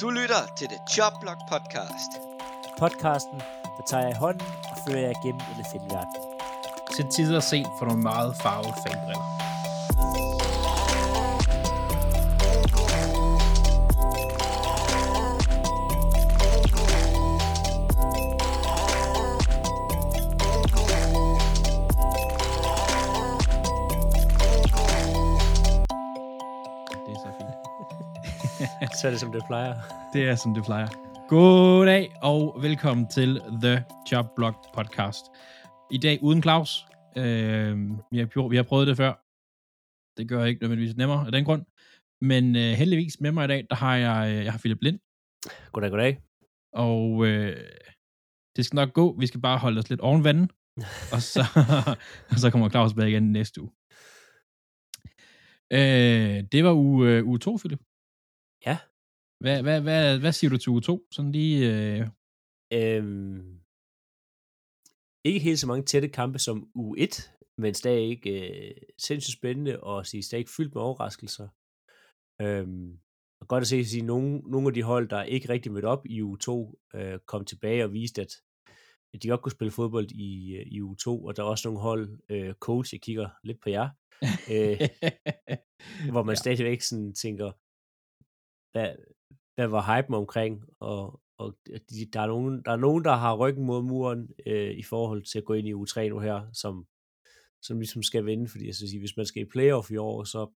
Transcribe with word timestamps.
Du 0.00 0.10
lytter 0.10 0.42
til 0.56 0.68
The 0.68 0.78
Chop 0.90 1.12
Block 1.20 1.38
Podcast. 1.50 2.10
Podcasten, 2.78 3.38
der 3.76 3.84
tager 3.88 4.02
jeg 4.02 4.10
i 4.10 4.18
hånden 4.18 4.46
og 4.70 4.76
fører 4.88 5.00
jer 5.00 5.22
gennem 5.24 5.40
elefantverden. 5.54 6.14
til 6.96 7.04
tider 7.16 7.40
set 7.40 7.66
for 7.78 7.86
nogle 7.86 8.02
meget 8.02 8.36
farvede 8.42 8.74
fanbriller. 8.86 9.47
Så 29.00 29.06
er 29.06 29.10
det, 29.10 29.20
som 29.20 29.32
det 29.32 29.42
plejer. 29.46 29.74
Det 30.12 30.28
er, 30.28 30.34
som 30.34 30.54
det 30.54 30.64
plejer. 30.64 30.88
Goddag 31.28 32.12
og 32.22 32.62
velkommen 32.62 33.08
til 33.08 33.40
The 33.62 33.84
Job 34.12 34.26
Blog 34.36 34.54
Podcast. 34.74 35.24
I 35.90 35.98
dag 35.98 36.18
uden 36.22 36.42
Claus. 36.42 36.86
Øh, 37.16 37.74
vi, 38.12 38.18
har, 38.18 38.48
vi 38.48 38.56
har 38.56 38.62
prøvet 38.62 38.86
det 38.86 38.96
før. 38.96 39.12
Det 40.16 40.28
gør 40.28 40.44
ikke 40.44 40.62
nødvendigvis 40.62 40.96
nemmere 40.96 41.26
af 41.26 41.32
den 41.32 41.44
grund. 41.44 41.64
Men 42.20 42.56
øh, 42.56 42.72
heldigvis 42.72 43.20
med 43.20 43.32
mig 43.32 43.44
i 43.44 43.48
dag, 43.48 43.66
der 43.70 43.76
har 43.76 43.96
jeg, 43.96 44.30
øh, 44.30 44.44
jeg 44.44 44.52
har 44.52 44.58
Philip 44.58 44.82
Lind. 44.82 44.98
Goddag, 45.72 45.90
goddag. 45.90 46.22
Og 46.72 47.26
øh, 47.26 47.56
det 48.56 48.64
skal 48.64 48.76
nok 48.76 48.92
gå. 48.92 49.16
Vi 49.18 49.26
skal 49.26 49.40
bare 49.40 49.58
holde 49.58 49.78
os 49.78 49.90
lidt 49.90 50.00
oven 50.00 50.24
vandet. 50.24 50.50
og, 51.14 51.22
så, 51.22 51.42
og 52.30 52.38
så 52.38 52.50
kommer 52.50 52.68
Claus 52.70 52.90
tilbage 52.90 53.10
igen 53.10 53.32
næste 53.32 53.60
uge. 53.62 53.70
Øh, 55.72 56.44
det 56.52 56.64
var 56.64 56.72
uge, 56.72 57.08
øh, 57.08 57.26
uge 57.26 57.38
2, 57.38 57.56
Philip. 57.56 57.80
Ja. 58.66 58.78
Hvad, 59.40 59.62
hvad, 59.62 59.80
hvad, 59.80 60.18
hvad 60.18 60.32
siger 60.32 60.50
du 60.50 60.56
til 60.56 60.70
uge 60.70 60.80
2? 60.80 61.06
Sådan 61.12 61.32
lige... 61.32 61.56
Øh, 61.72 62.08
Øhm, 62.72 63.60
ikke 65.24 65.40
helt 65.40 65.58
så 65.58 65.66
mange 65.66 65.84
tætte 65.84 66.08
kampe 66.08 66.38
som 66.38 66.70
u 66.74 66.94
1, 66.98 67.34
men 67.58 67.74
stadig 67.74 68.08
ikke 68.08 68.30
øh, 68.48 68.76
sindssygt 68.98 69.38
spændende 69.38 69.80
og 69.80 70.06
sige, 70.06 70.22
stadig 70.22 70.48
fyldt 70.48 70.74
med 70.74 70.82
overraskelser. 70.82 71.48
Øhm, 72.40 72.98
og 73.40 73.48
godt 73.48 73.60
at 73.60 73.68
se, 73.68 73.76
at 73.76 74.04
nogle, 74.04 74.38
nogle 74.38 74.68
af 74.68 74.74
de 74.74 74.82
hold, 74.82 75.08
der 75.08 75.22
ikke 75.22 75.48
rigtig 75.48 75.72
mødte 75.72 75.86
op 75.86 76.06
i 76.06 76.20
u 76.22 76.36
2, 76.36 76.78
øh, 76.94 77.18
kom 77.26 77.44
tilbage 77.44 77.84
og 77.84 77.92
viste, 77.92 78.22
at, 78.22 78.32
de 79.22 79.28
godt 79.28 79.42
kunne 79.42 79.52
spille 79.52 79.70
fodbold 79.70 80.10
i, 80.10 80.56
øh, 80.56 80.66
i 80.66 80.80
u 80.80 80.94
2, 80.94 81.24
og 81.24 81.36
der 81.36 81.42
er 81.42 81.46
også 81.46 81.68
nogle 81.68 81.80
hold, 81.80 82.18
øh, 82.28 82.54
coach, 82.54 82.94
jeg 82.94 83.00
kigger 83.00 83.28
lidt 83.44 83.60
på 83.62 83.70
jer, 83.70 83.88
øh, 84.54 84.78
hvor 86.12 86.22
man 86.22 86.34
ja. 86.34 86.42
stadigvæk 86.42 86.80
sådan 86.80 87.14
tænker, 87.14 87.52
hvad, 88.72 88.90
hvad 89.58 89.66
var 89.68 89.96
hypen 89.96 90.14
omkring, 90.14 90.64
og, 90.80 91.20
og 91.38 91.58
de, 91.90 92.06
der, 92.12 92.20
er 92.20 92.26
nogen, 92.26 92.62
der 92.64 92.72
er 92.72 92.76
nogen, 92.76 93.04
der 93.04 93.12
har 93.16 93.36
ryggen 93.36 93.64
mod 93.64 93.82
muren 93.82 94.28
øh, 94.46 94.70
i 94.70 94.82
forhold 94.82 95.22
til 95.24 95.38
at 95.38 95.44
gå 95.44 95.54
ind 95.54 95.68
i 95.68 95.72
U3 95.74 96.00
nu 96.08 96.18
her, 96.18 96.46
som, 96.52 96.86
som 97.62 97.78
ligesom 97.78 98.02
skal 98.02 98.26
vinde, 98.26 98.48
fordi 98.48 98.66
jeg 98.66 98.74
sige, 98.74 98.98
hvis 98.98 99.16
man 99.16 99.26
skal 99.26 99.42
i 99.42 99.48
playoff 99.52 99.90
i 99.90 99.96
år, 99.96 100.24
så 100.24 100.50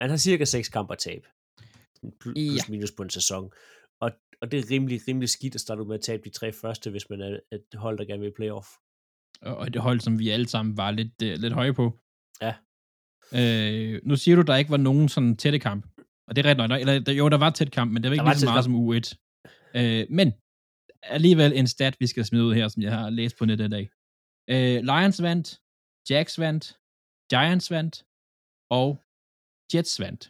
man 0.00 0.10
har 0.10 0.16
cirka 0.16 0.44
6 0.44 0.68
kampe 0.68 0.92
at 0.92 0.98
tabe. 0.98 1.26
Plus 2.20 2.36
Ja. 2.36 2.60
minus 2.68 2.92
på 2.92 3.02
en 3.02 3.10
sæson. 3.10 3.52
Og, 4.00 4.10
og 4.40 4.50
det 4.52 4.58
er 4.60 4.70
rimelig, 4.70 5.00
rimelig 5.08 5.28
skidt 5.28 5.54
at 5.54 5.60
starte 5.60 5.84
med 5.84 5.94
at 5.94 6.00
tabe 6.00 6.22
de 6.24 6.30
tre 6.30 6.52
første, 6.52 6.90
hvis 6.90 7.10
man 7.10 7.20
er 7.20 7.38
et 7.52 7.64
hold, 7.74 7.98
der 7.98 8.04
gerne 8.04 8.20
vil 8.20 8.28
i 8.28 8.32
playoff. 8.36 8.68
og 9.42 9.74
det 9.74 9.82
hold, 9.82 10.00
som 10.00 10.18
vi 10.18 10.28
alle 10.30 10.48
sammen 10.48 10.76
var 10.76 10.90
lidt, 10.90 11.22
øh, 11.22 11.36
lidt 11.38 11.52
høje 11.52 11.74
på. 11.74 11.98
Ja. 12.42 12.54
Øh, 13.34 14.00
nu 14.04 14.16
siger 14.16 14.36
du, 14.36 14.42
der 14.42 14.56
ikke 14.56 14.70
var 14.70 14.76
nogen 14.76 15.08
sådan 15.08 15.36
tætte 15.36 15.58
kamp. 15.58 15.86
Og 16.26 16.36
det 16.36 16.40
er 16.46 16.48
rigtigt 16.50 16.68
nok. 16.68 16.80
Eller, 16.80 16.98
der- 17.00 17.12
jo, 17.12 17.28
der 17.28 17.38
var 17.38 17.50
tæt 17.50 17.72
kamp, 17.72 17.92
men 17.92 18.02
det 18.02 18.08
var 18.10 18.14
ikke 18.14 18.24
lige 18.24 18.38
så 18.38 18.46
meget 18.46 18.64
kamp. 18.64 18.64
som 18.64 18.74
U1. 18.88 19.06
Øh, 19.80 20.06
men 20.18 20.28
alligevel 21.16 21.52
en 21.60 21.66
stat, 21.76 21.94
vi 22.00 22.06
skal 22.06 22.24
smide 22.24 22.44
ud 22.44 22.54
her, 22.54 22.68
som 22.68 22.82
jeg 22.82 22.92
har 22.98 23.10
læst 23.10 23.34
på 23.38 23.44
nettet 23.44 23.66
i 23.66 23.70
dag. 23.76 23.84
Øh, 24.54 24.78
Lions 24.90 25.22
vandt, 25.22 25.48
Jacks 26.10 26.38
vandt, 26.44 26.64
Giants 27.32 27.70
vandt, 27.70 27.94
og 28.80 28.88
Jets 29.74 30.00
vandt. 30.00 30.22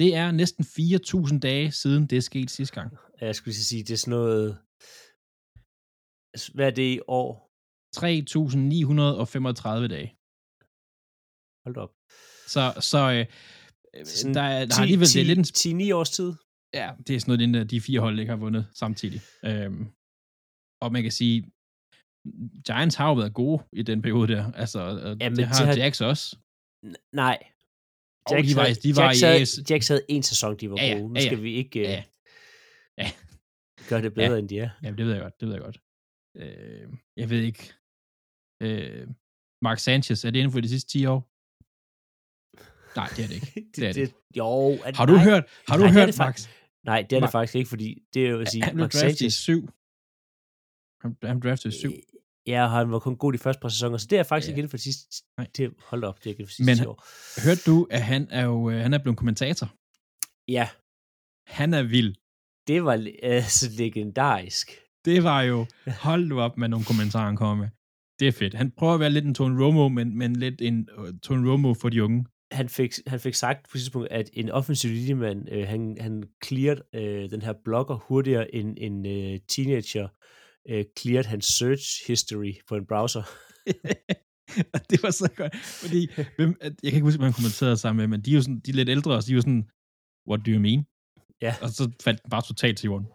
Det 0.00 0.10
er 0.22 0.30
næsten 0.30 0.64
4.000 0.64 1.38
dage 1.48 1.72
siden 1.72 2.06
det 2.06 2.24
skete 2.24 2.48
sidste 2.48 2.74
gang. 2.74 2.90
Jeg 3.20 3.34
skulle 3.36 3.52
lige 3.54 3.64
sige, 3.72 3.82
det 3.84 3.90
er 3.92 3.96
sådan 3.96 4.10
noget... 4.18 4.58
Hvad 6.54 6.66
er 6.66 6.70
det 6.80 6.88
i 6.96 7.00
år? 7.08 7.30
3.935 7.96 9.86
dage. 9.96 10.08
Hold 11.64 11.76
op. 11.84 11.92
Så, 12.54 12.62
så 12.90 13.00
øh, 13.16 13.24
Sådan 14.04 14.34
der, 14.34 14.40
er- 14.42 14.66
der 14.66 14.74
har 14.74 14.82
alligevel 14.82 15.06
det 15.06 15.20
er 15.20 15.24
lidt 15.24 15.38
en 15.66 15.80
10-9 15.90 15.94
års 15.94 16.10
tid. 16.10 16.32
Ja, 16.74 16.88
det 17.06 17.16
er 17.16 17.20
sådan 17.20 17.30
noget, 17.30 17.40
den 17.40 17.54
der, 17.54 17.64
de 17.64 17.80
fire 17.80 18.00
hold 18.00 18.18
ikke 18.20 18.30
har 18.30 18.36
vundet 18.36 18.66
samtidig. 18.74 19.20
Øhm, 19.44 19.86
og 20.82 20.92
man 20.92 21.02
kan 21.02 21.12
sige, 21.12 21.36
Giants 22.66 22.96
har 22.96 23.08
jo 23.08 23.14
været 23.14 23.34
gode 23.34 23.62
i 23.72 23.82
den 23.82 24.02
periode 24.02 24.32
der. 24.34 24.52
Altså, 24.52 24.78
og 24.80 24.98
Ja, 25.00 25.08
ja, 25.20 25.28
men 25.30 25.36
det 25.38 25.46
har 25.46 25.54
de 25.62 25.66
har- 25.66 25.76
Jacks 25.76 26.00
også. 26.00 26.36
Nej. 27.12 27.38
Og 28.26 28.36
de 28.44 28.56
var, 28.56 28.66
de 28.82 28.96
var 28.96 29.02
Jacks, 29.04 29.20
i 29.20 29.24
havde, 29.24 29.40
AS. 29.40 29.70
Jacks 29.70 29.88
havde 29.88 30.02
en 30.08 30.22
sæson, 30.22 30.56
de 30.56 30.70
var 30.70 30.76
Ja, 30.80 30.86
ja, 30.86 30.94
gode. 30.98 31.08
Nu 31.08 31.14
ja, 31.14 31.20
ja. 31.20 31.26
skal 31.28 31.42
vi 31.42 31.52
ikke 31.54 31.80
Ja, 31.80 31.98
uh, 31.98 32.04
ja. 32.98 33.10
gøre 33.88 34.02
det 34.02 34.14
bedre, 34.14 34.38
end 34.38 34.48
de 34.48 34.58
er. 34.58 34.70
Ja, 34.82 34.90
det 34.90 35.06
ved 35.06 35.12
jeg 35.12 35.22
godt, 35.22 35.40
det 35.40 35.48
ved 35.48 35.54
jeg 35.54 35.62
godt. 35.64 35.78
Øh, 36.36 36.88
jeg 37.16 37.30
ved 37.30 37.42
ikke. 37.42 37.72
Øh, 38.62 39.06
Mark 39.62 39.78
Sanchez, 39.78 40.24
er 40.24 40.30
det 40.30 40.38
inden 40.38 40.52
for 40.52 40.60
de 40.60 40.68
sidste 40.68 40.90
10 40.90 41.06
år? 41.06 41.30
Nej, 42.98 43.08
det 43.16 43.24
er 43.24 43.28
det 43.28 43.34
ikke. 43.34 43.64
Det 43.76 43.88
er 43.88 43.92
det. 43.92 44.14
Jo, 44.36 44.78
at, 44.84 44.96
Har 44.96 45.06
du 45.06 45.12
nej, 45.12 45.24
hørt, 45.24 45.44
har 45.68 45.76
du 45.76 45.82
Nej, 45.82 45.90
det 45.90 45.96
er 45.96 46.00
hørt, 46.00 46.08
det 46.14 46.18
Max? 46.18 46.48
Nej, 46.84 47.06
det 47.10 47.16
er 47.16 47.20
det 47.20 47.30
faktisk 47.30 47.54
ikke, 47.54 47.68
fordi 47.68 47.98
det 48.14 48.26
er 48.26 48.30
jo 48.30 48.40
at 48.40 48.50
sige, 48.50 48.62
Han 48.64 48.74
blev 48.74 48.88
draftet 48.88 49.20
i 49.20 49.30
7. 49.30 49.68
Han, 51.02 51.16
han 51.22 51.40
draftede 51.40 51.74
i 51.74 51.78
7. 51.78 51.92
ja, 52.46 52.66
han 52.68 52.90
var 52.90 52.98
kun 52.98 53.16
god 53.16 53.32
de 53.32 53.38
første 53.38 53.60
par 53.60 53.68
sæsoner, 53.68 53.98
så 53.98 54.06
det 54.10 54.18
er 54.18 54.22
faktisk 54.22 54.48
Ja. 54.48 54.52
ikke 54.52 54.58
inden 54.58 54.70
for 54.70 54.76
de 54.76 54.82
sidste, 54.82 55.24
Nej. 55.38 55.46
det, 55.56 55.70
hold 55.86 56.04
op, 56.04 56.18
det 56.18 56.26
er 56.26 56.30
ikke 56.30 56.40
inden 56.40 56.46
for 56.48 56.50
de 56.50 56.54
sidste 56.56 56.70
Men 56.70 56.76
10 56.78 56.86
år. 56.86 57.04
Hørte 57.48 57.60
du, 57.66 57.86
at 57.90 58.02
han 58.02 58.28
er 58.30 58.44
jo 58.44 58.70
øh, 58.70 58.80
han 58.80 58.94
er 58.94 58.98
blevet 58.98 59.18
kommentator? 59.18 59.74
Ja, 60.48 60.68
Han 61.46 61.74
er 61.74 61.82
vild. 61.82 62.14
det 62.66 62.84
var 62.84 62.96
uh, 62.96 63.42
så 63.48 63.70
legendarisk. 63.78 64.70
Det 65.04 65.22
var 65.24 65.42
jo, 65.42 65.66
hold 66.00 66.24
nu 66.26 66.40
op 66.40 66.56
med 66.58 66.68
nogle 66.68 66.84
kommentarer, 66.86 67.24
han 67.26 67.36
kommer 67.36 67.54
med. 67.64 67.68
Det 68.18 68.28
er 68.28 68.32
fedt. 68.32 68.54
Han 68.54 68.70
prøver 68.70 68.94
at 68.94 69.00
være 69.00 69.10
lidt 69.10 69.24
en 69.24 69.34
Tone 69.34 69.64
Romo, 69.64 69.88
men, 69.88 70.18
men 70.18 70.36
lidt 70.36 70.60
en 70.60 70.88
uh, 70.98 71.08
Tone 71.22 71.50
Romo 71.50 71.74
for 71.74 71.88
de 71.88 72.04
unge. 72.04 72.24
Han 72.50 72.68
fik, 72.68 72.92
han 73.06 73.20
fik 73.20 73.34
sagt 73.34 73.58
på 73.70 73.70
et 73.74 73.80
tidspunkt, 73.80 74.08
at 74.10 74.30
en 74.32 74.50
offensiv 74.50 74.90
linjemand, 74.90 75.52
øh, 75.52 75.66
han, 75.68 75.96
han 76.00 76.24
cleared 76.44 76.78
øh, 76.94 77.30
den 77.30 77.42
her 77.42 77.54
blogger 77.64 77.96
hurtigere 77.96 78.54
end 78.54 78.76
en 78.80 79.06
øh, 79.06 79.38
teenager 79.48 80.08
øh, 80.68 80.84
cleared 80.98 81.24
hans 81.24 81.44
search 81.46 82.06
history 82.06 82.52
på 82.68 82.76
en 82.76 82.86
browser. 82.86 83.22
Og 84.74 84.80
det 84.90 85.02
var 85.02 85.10
så 85.10 85.30
godt, 85.36 85.56
fordi, 85.56 86.08
hvem, 86.36 86.56
jeg 86.62 86.72
kan 86.82 86.94
ikke 86.94 87.00
huske, 87.00 87.22
han 87.22 87.32
kommenterede 87.32 87.76
sammen 87.76 87.98
med, 88.02 88.06
men 88.18 88.24
de 88.24 88.30
er 88.30 88.34
jo 88.34 88.42
sådan, 88.42 88.60
de 88.60 88.70
er 88.70 88.74
lidt 88.74 88.88
ældre, 88.88 89.14
og 89.16 89.26
de 89.26 89.30
er 89.32 89.34
jo 89.34 89.40
sådan, 89.40 89.68
what 90.30 90.40
do 90.46 90.50
you 90.50 90.60
mean? 90.60 90.84
Ja. 91.42 91.54
Og 91.62 91.68
så 91.68 91.90
faldt 92.04 92.22
den 92.22 92.30
bare 92.30 92.42
totalt 92.42 92.78
til 92.78 92.86
jorden. 92.86 93.06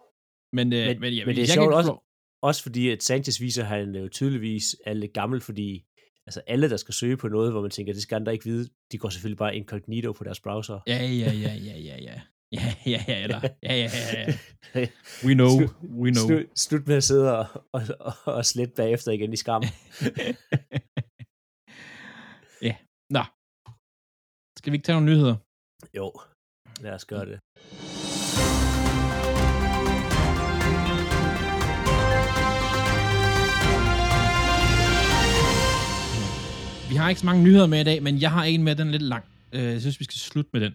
Men, 0.52 0.72
øh, 0.72 0.86
Men- 0.86 1.00
men, 1.00 1.16
jeg, 1.16 1.26
men 1.26 1.36
det 1.36 1.42
er 1.42 1.46
jeg 1.46 1.48
sjovt 1.48 1.70
kan 1.70 1.76
også- 1.78 2.00
Også 2.42 2.62
fordi, 2.62 2.88
at 2.90 3.02
Sanchez 3.02 3.40
viser, 3.40 3.62
at 3.62 3.68
han 3.68 3.94
jo 3.94 4.08
tydeligvis 4.08 4.76
er 4.86 4.92
lidt 4.92 5.12
gammel, 5.12 5.40
fordi 5.40 5.84
altså 6.26 6.40
alle, 6.46 6.70
der 6.70 6.76
skal 6.76 6.94
søge 6.94 7.16
på 7.16 7.28
noget, 7.28 7.52
hvor 7.52 7.60
man 7.60 7.70
tænker, 7.70 7.92
det 7.92 8.02
skal 8.02 8.16
andre 8.16 8.32
ikke 8.32 8.44
vide, 8.44 8.68
de 8.92 8.98
går 8.98 9.08
selvfølgelig 9.08 9.38
bare 9.38 9.56
incognito 9.56 10.12
på 10.12 10.24
deres 10.24 10.40
browser. 10.40 10.80
Ja, 10.86 10.96
ja, 10.96 11.32
ja, 11.32 11.54
ja, 11.54 11.78
ja, 11.78 11.96
ja. 12.08 12.20
Ja, 12.52 12.74
ja, 12.86 13.04
ja, 13.08 13.22
eller, 13.22 13.40
ja, 13.62 13.74
ja, 13.74 13.90
ja, 13.94 14.32
ja. 14.74 14.74
We 15.26 15.34
know, 15.34 15.50
we 16.02 16.10
know. 16.10 16.26
Slut, 16.26 16.58
slut 16.58 16.86
med 16.86 16.96
at 16.96 17.04
sidde 17.04 17.38
og, 17.38 17.46
og, 17.72 17.82
og, 18.00 18.12
og 18.24 18.44
slette 18.44 18.74
bagefter 18.74 19.12
igen 19.12 19.32
i 19.32 19.36
skam. 19.36 19.62
ja, 22.68 22.76
nå. 23.10 23.22
Skal 24.58 24.72
vi 24.72 24.76
ikke 24.76 24.86
tage 24.86 24.96
nogle 24.96 25.12
nyheder? 25.12 25.36
jo, 25.94 26.12
lad 26.80 26.92
os 26.92 27.04
gøre 27.04 27.26
det. 27.26 27.40
Vi 36.94 36.98
har 36.98 37.08
ikke 37.08 37.20
så 37.20 37.26
mange 37.26 37.42
nyheder 37.44 37.66
med 37.66 37.80
i 37.80 37.84
dag, 37.84 38.02
men 38.02 38.20
jeg 38.20 38.30
har 38.30 38.44
en 38.44 38.62
med, 38.62 38.76
den 38.76 38.88
er 38.88 38.92
lidt 38.92 39.02
lang. 39.02 39.24
Øh, 39.54 39.62
Jeg 39.62 39.80
synes, 39.80 40.00
vi 40.00 40.04
skal 40.04 40.18
slutte 40.18 40.50
med 40.52 40.60
den. 40.60 40.72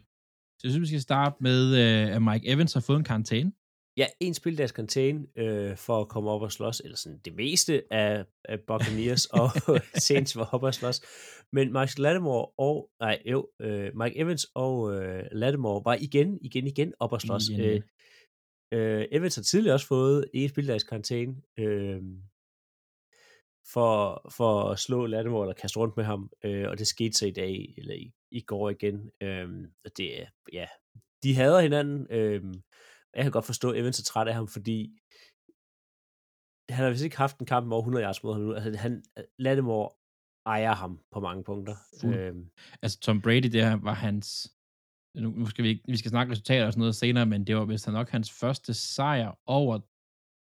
Så 0.60 0.62
jeg 0.64 0.72
synes, 0.72 0.82
vi 0.82 0.88
skal 0.88 1.02
starte 1.02 1.36
med, 1.40 1.62
øh, 1.84 2.16
at 2.16 2.22
Mike 2.22 2.48
Evans 2.48 2.74
har 2.74 2.80
fået 2.82 2.98
en 2.98 3.04
karantæne. 3.04 3.52
Ja, 3.98 4.06
en 4.20 4.34
spildags 4.34 4.72
contain 4.72 5.28
øh, 5.38 5.78
for 5.78 6.02
at 6.02 6.08
komme 6.08 6.30
op 6.30 6.42
og 6.42 6.52
slås, 6.52 6.82
eller 6.84 6.98
sådan 6.98 7.20
det 7.26 7.36
meste 7.36 7.84
af, 7.92 8.26
af 8.46 8.60
Buccaneers 8.68 9.26
og 9.40 9.50
Saints 9.96 10.36
var 10.36 10.50
op 10.56 10.64
og 10.64 10.74
slås. 10.74 11.02
Men 11.54 11.72
Mark 11.74 11.98
Lattimore 11.98 12.48
og, 12.58 12.90
nej 13.00 13.22
jo, 13.26 13.48
øh, 13.62 13.92
Mike 13.98 14.18
Evans 14.20 14.46
og 14.56 14.74
øh, 14.96 15.24
Lattimore 15.32 15.82
var 15.86 15.98
igen, 16.02 16.40
igen, 16.42 16.68
igen 16.68 16.94
op 17.00 17.12
og 17.14 17.22
slås. 17.22 17.50
Igen, 17.50 17.84
Øh, 18.74 19.00
øh, 19.00 19.06
Evans 19.12 19.36
har 19.36 19.44
tidligere 19.44 19.76
også 19.76 19.88
fået 19.88 20.26
en 20.34 20.50
spildags 20.50 20.84
contain 20.84 21.42
øh, 21.60 22.02
for, 23.74 24.22
for 24.38 24.72
at 24.72 24.80
slå 24.80 25.06
Lattimore 25.06 25.46
eller 25.46 25.54
kaste 25.54 25.80
rundt 25.80 25.98
med 25.98 26.06
ham, 26.06 26.32
øh, 26.44 26.70
og 26.70 26.78
det 26.80 26.88
skete 26.88 27.14
så 27.14 27.26
i 27.26 27.32
dag, 27.32 27.74
eller 27.78 27.94
i, 27.94 28.14
i 28.32 28.42
går 28.42 28.70
igen. 28.70 29.12
Øh, 29.22 29.50
og 29.86 29.92
det 29.98 30.22
er, 30.22 30.28
ja, 30.54 30.68
de 31.24 31.36
hader 31.36 31.62
hinanden. 31.62 32.08
Øh, 32.10 32.44
jeg 33.16 33.24
kan 33.24 33.32
godt 33.32 33.46
forstå, 33.46 33.72
at 33.72 33.80
Evans 33.80 34.00
er 34.00 34.04
træt 34.04 34.28
af 34.28 34.34
ham, 34.34 34.48
fordi 34.48 35.00
han 36.70 36.84
har 36.84 36.90
vist 36.90 37.04
ikke 37.04 37.18
haft 37.18 37.40
en 37.40 37.46
kamp 37.46 37.68
med 37.68 37.76
over 37.76 37.82
100 37.82 38.06
yards 38.06 38.24
mod 38.24 38.34
ham 38.34 38.42
nu. 38.42 38.54
Altså, 38.54 38.78
han, 38.78 39.04
Lattimore 39.40 39.90
ejer 40.46 40.76
ham 40.76 41.00
på 41.12 41.20
mange 41.20 41.44
punkter. 41.44 41.76
Fuld. 42.02 42.16
Øhm, 42.16 42.52
Altså, 42.82 43.00
Tom 43.00 43.22
Brady, 43.22 43.50
det 43.52 43.66
her 43.66 43.76
var 43.76 43.94
hans... 43.94 44.56
Nu, 45.16 45.30
nu 45.30 45.46
skal 45.46 45.64
vi 45.64 45.70
ikke, 45.70 45.84
vi 45.88 45.98
skal 45.98 46.10
snakke 46.10 46.32
resultater 46.32 46.66
og 46.66 46.74
sådan 46.74 46.80
noget 46.80 46.96
senere, 46.96 47.26
men 47.26 47.48
det 47.48 47.56
var 47.56 47.66
vist 47.66 47.88
nok 47.88 48.10
hans 48.10 48.32
første 48.32 48.74
sejr 48.74 49.40
over 49.46 49.80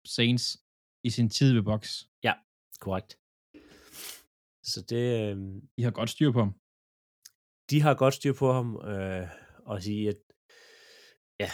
Saints 0.06 0.58
i 1.04 1.10
sin 1.10 1.28
tid 1.28 1.52
ved 1.54 1.62
box. 1.62 2.02
Korrekt. 2.80 3.18
Så 4.72 4.78
det, 4.88 5.04
øh, 5.20 5.62
I 5.76 5.82
har 5.82 5.90
godt 5.90 6.10
styr 6.10 6.32
på 6.32 6.38
ham. 6.38 6.52
de 7.70 7.80
har 7.82 7.94
godt 7.94 8.14
styr 8.14 8.32
på 8.32 8.52
ham, 8.52 8.76
øh, 8.90 9.28
og 9.66 9.82
sige, 9.82 10.08
at 10.08 10.16
ja, 11.40 11.50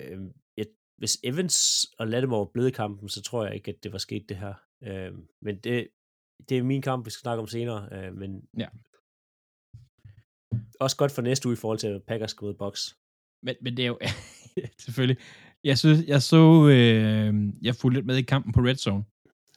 øh, 0.00 0.20
et, 0.56 0.70
hvis 0.98 1.18
Evans 1.24 1.56
og 1.98 2.08
Lattimore 2.08 2.46
blevet 2.52 2.68
i 2.68 2.72
kampen, 2.72 3.08
så 3.08 3.22
tror 3.22 3.44
jeg 3.46 3.54
ikke, 3.54 3.70
at 3.70 3.82
det 3.82 3.92
var 3.92 3.98
sket 3.98 4.28
det 4.28 4.36
her. 4.36 4.54
Øh, 4.82 5.12
men 5.42 5.58
det, 5.60 5.88
det 6.48 6.58
er 6.58 6.62
min 6.62 6.82
kamp, 6.82 7.06
vi 7.06 7.10
skal 7.10 7.20
snakke 7.20 7.40
om 7.40 7.46
senere, 7.46 7.88
øh, 7.92 8.14
men 8.14 8.30
Ja. 8.58 8.68
også 10.80 10.96
godt 10.96 11.12
for 11.12 11.22
næste 11.22 11.46
uge 11.48 11.52
i 11.52 11.56
forhold 11.56 11.78
til, 11.78 11.86
at 11.88 12.02
Packers 12.08 12.30
skal 12.30 12.46
ud 12.46 12.54
box. 12.54 12.94
Men, 13.42 13.56
men 13.62 13.76
det 13.76 13.82
er 13.82 13.86
jo... 13.86 13.98
selvfølgelig. 14.84 15.22
Jeg 15.64 15.78
synes, 15.78 16.06
jeg 16.06 16.22
så... 16.22 16.68
Øh, 16.68 17.34
jeg 17.62 17.74
fulgte 17.74 17.98
lidt 17.98 18.06
med 18.06 18.16
i 18.16 18.22
kampen 18.22 18.52
på 18.52 18.60
Red 18.60 18.76
Zone. 18.76 19.04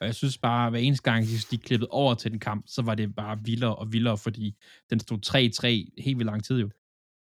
Og 0.02 0.06
jeg 0.06 0.16
synes 0.16 0.38
bare, 0.38 0.70
hver 0.70 0.80
eneste 0.80 1.12
gang, 1.12 1.26
de, 1.26 1.38
de 1.52 1.58
klippede 1.58 1.90
over 1.92 2.14
til 2.16 2.32
den 2.32 2.40
kamp, 2.40 2.68
så 2.68 2.82
var 2.82 2.96
det 2.96 3.16
bare 3.16 3.40
vildere 3.44 3.76
og 3.76 3.92
vildere, 3.92 4.18
fordi 4.18 4.56
den 4.90 5.00
stod 5.00 5.18
3-3 5.26 6.02
helt 6.04 6.18
vildt 6.18 6.32
lang 6.32 6.44
tid 6.44 6.60
jo. 6.60 6.70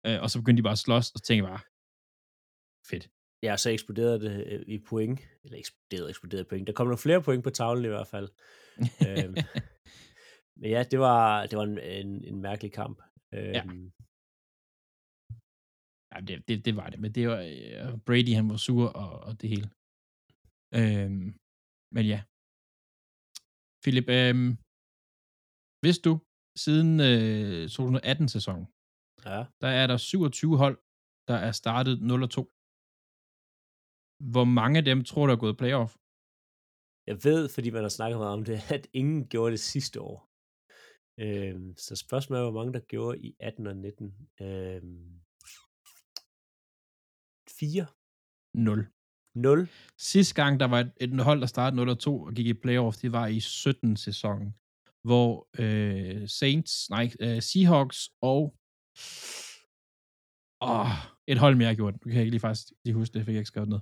Øh, 0.08 0.22
og 0.22 0.30
så 0.30 0.40
begyndte 0.40 0.60
de 0.62 0.64
bare 0.64 0.72
at 0.80 0.86
slås, 0.86 1.12
og 1.12 1.20
så 1.20 1.24
tænkte 1.24 1.44
jeg 1.44 1.52
bare, 1.54 1.64
fedt. 2.92 3.10
Ja, 3.44 3.58
så 3.58 3.70
eksploderede 3.70 4.20
det 4.20 4.48
øh, 4.48 4.62
i 4.68 4.78
point. 4.80 5.20
Eller 5.44 5.58
eksploderede, 5.58 6.10
eksploderede 6.10 6.46
point. 6.50 6.68
Der 6.68 6.74
kom 6.74 6.88
nogle 6.88 6.98
flere 6.98 7.22
point 7.22 7.44
på 7.44 7.50
tavlen 7.50 7.86
i 7.86 7.88
hvert 7.88 8.08
fald. 8.08 8.30
øhm, 9.08 9.36
men 10.62 10.70
ja, 10.76 10.84
det 10.92 11.00
var, 11.00 11.46
det 11.46 11.58
var 11.58 11.64
en, 11.64 11.80
en, 11.80 12.24
en 12.24 12.42
mærkelig 12.42 12.72
kamp. 12.72 13.02
Øhm, 13.34 13.54
Ja. 13.58 13.64
Ja, 16.16 16.20
det, 16.28 16.48
det, 16.48 16.66
det 16.66 16.76
var 16.76 16.90
det, 16.90 17.00
men 17.00 17.12
det 17.16 17.28
var 17.28 17.40
øh, 17.40 17.98
Brady, 18.06 18.34
han 18.36 18.50
var 18.50 18.58
sur 18.58 18.88
og, 18.88 19.20
og 19.20 19.42
det 19.42 19.50
hele. 19.50 19.70
Øhm, 20.80 21.28
men 21.96 22.06
ja. 22.06 22.22
Philip, 23.84 24.08
øhm, 24.18 24.50
vidste 25.86 26.04
du, 26.10 26.14
siden 26.64 26.92
øh, 27.10 27.64
2018-sæsonen, 27.78 28.66
Ja. 29.30 29.40
der 29.62 29.72
er 29.82 29.86
der 29.88 29.98
27 29.98 30.58
hold, 30.64 30.78
der 31.30 31.38
er 31.48 31.52
startet 31.62 31.96
0 32.02 32.30
2. 32.30 32.42
Hvor 34.34 34.46
mange 34.60 34.76
af 34.80 34.86
dem 34.86 35.00
tror 35.10 35.26
du 35.28 35.34
er 35.34 35.44
gået 35.46 35.58
playoff? 35.62 35.92
Jeg 37.10 37.18
ved, 37.28 37.50
fordi 37.56 37.70
man 37.76 37.82
har 37.88 37.94
snakket 37.98 38.18
meget 38.20 38.34
om 38.40 38.44
det, 38.50 38.58
at 38.76 38.84
ingen 38.94 39.22
gjorde 39.34 39.52
det 39.52 39.60
sidste 39.74 39.98
år. 40.10 40.18
Øhm, 41.26 41.70
så 41.86 41.94
spørgsmålet 42.06 42.40
er, 42.40 42.46
hvor 42.52 42.60
mange 42.60 42.74
der 42.74 42.84
gjorde 42.94 43.20
i 43.28 43.30
18 43.40 43.68
og 43.68 43.76
19. 43.78 44.06
Øhm, 44.42 45.12
4? 47.60 47.86
0. 48.54 48.88
0? 49.36 49.70
Sidste 49.98 50.36
gang, 50.36 50.60
der 50.60 50.66
var 50.66 50.80
et, 50.80 50.92
et 51.02 51.24
hold, 51.24 51.40
der 51.42 51.48
startede 51.48 51.86
0 51.86 51.98
2 51.98 52.22
og 52.22 52.34
gik 52.34 52.48
i 52.48 52.54
playoff, 52.54 52.98
det 52.98 53.12
var 53.12 53.28
i 53.28 53.38
17-sæsonen, 53.38 54.56
hvor 55.04 55.48
øh, 55.60 56.30
Saints, 56.30 56.90
nej, 56.90 57.12
øh, 57.20 57.42
Seahawks 57.42 58.10
og 58.22 58.42
åh, 60.62 60.92
et 61.28 61.38
hold 61.38 61.56
mere 61.56 61.76
gjort. 61.76 61.94
det. 61.94 62.06
Nu 62.06 62.10
kan 62.10 62.16
jeg 62.16 62.22
ikke 62.22 62.32
lige 62.32 62.48
faktisk 62.48 62.68
lige 62.86 62.96
huske 62.96 63.14
det, 63.14 63.26
fik 63.26 63.34
jeg 63.34 63.40
ikke 63.40 63.54
skrevet 63.54 63.70
ned. 63.70 63.80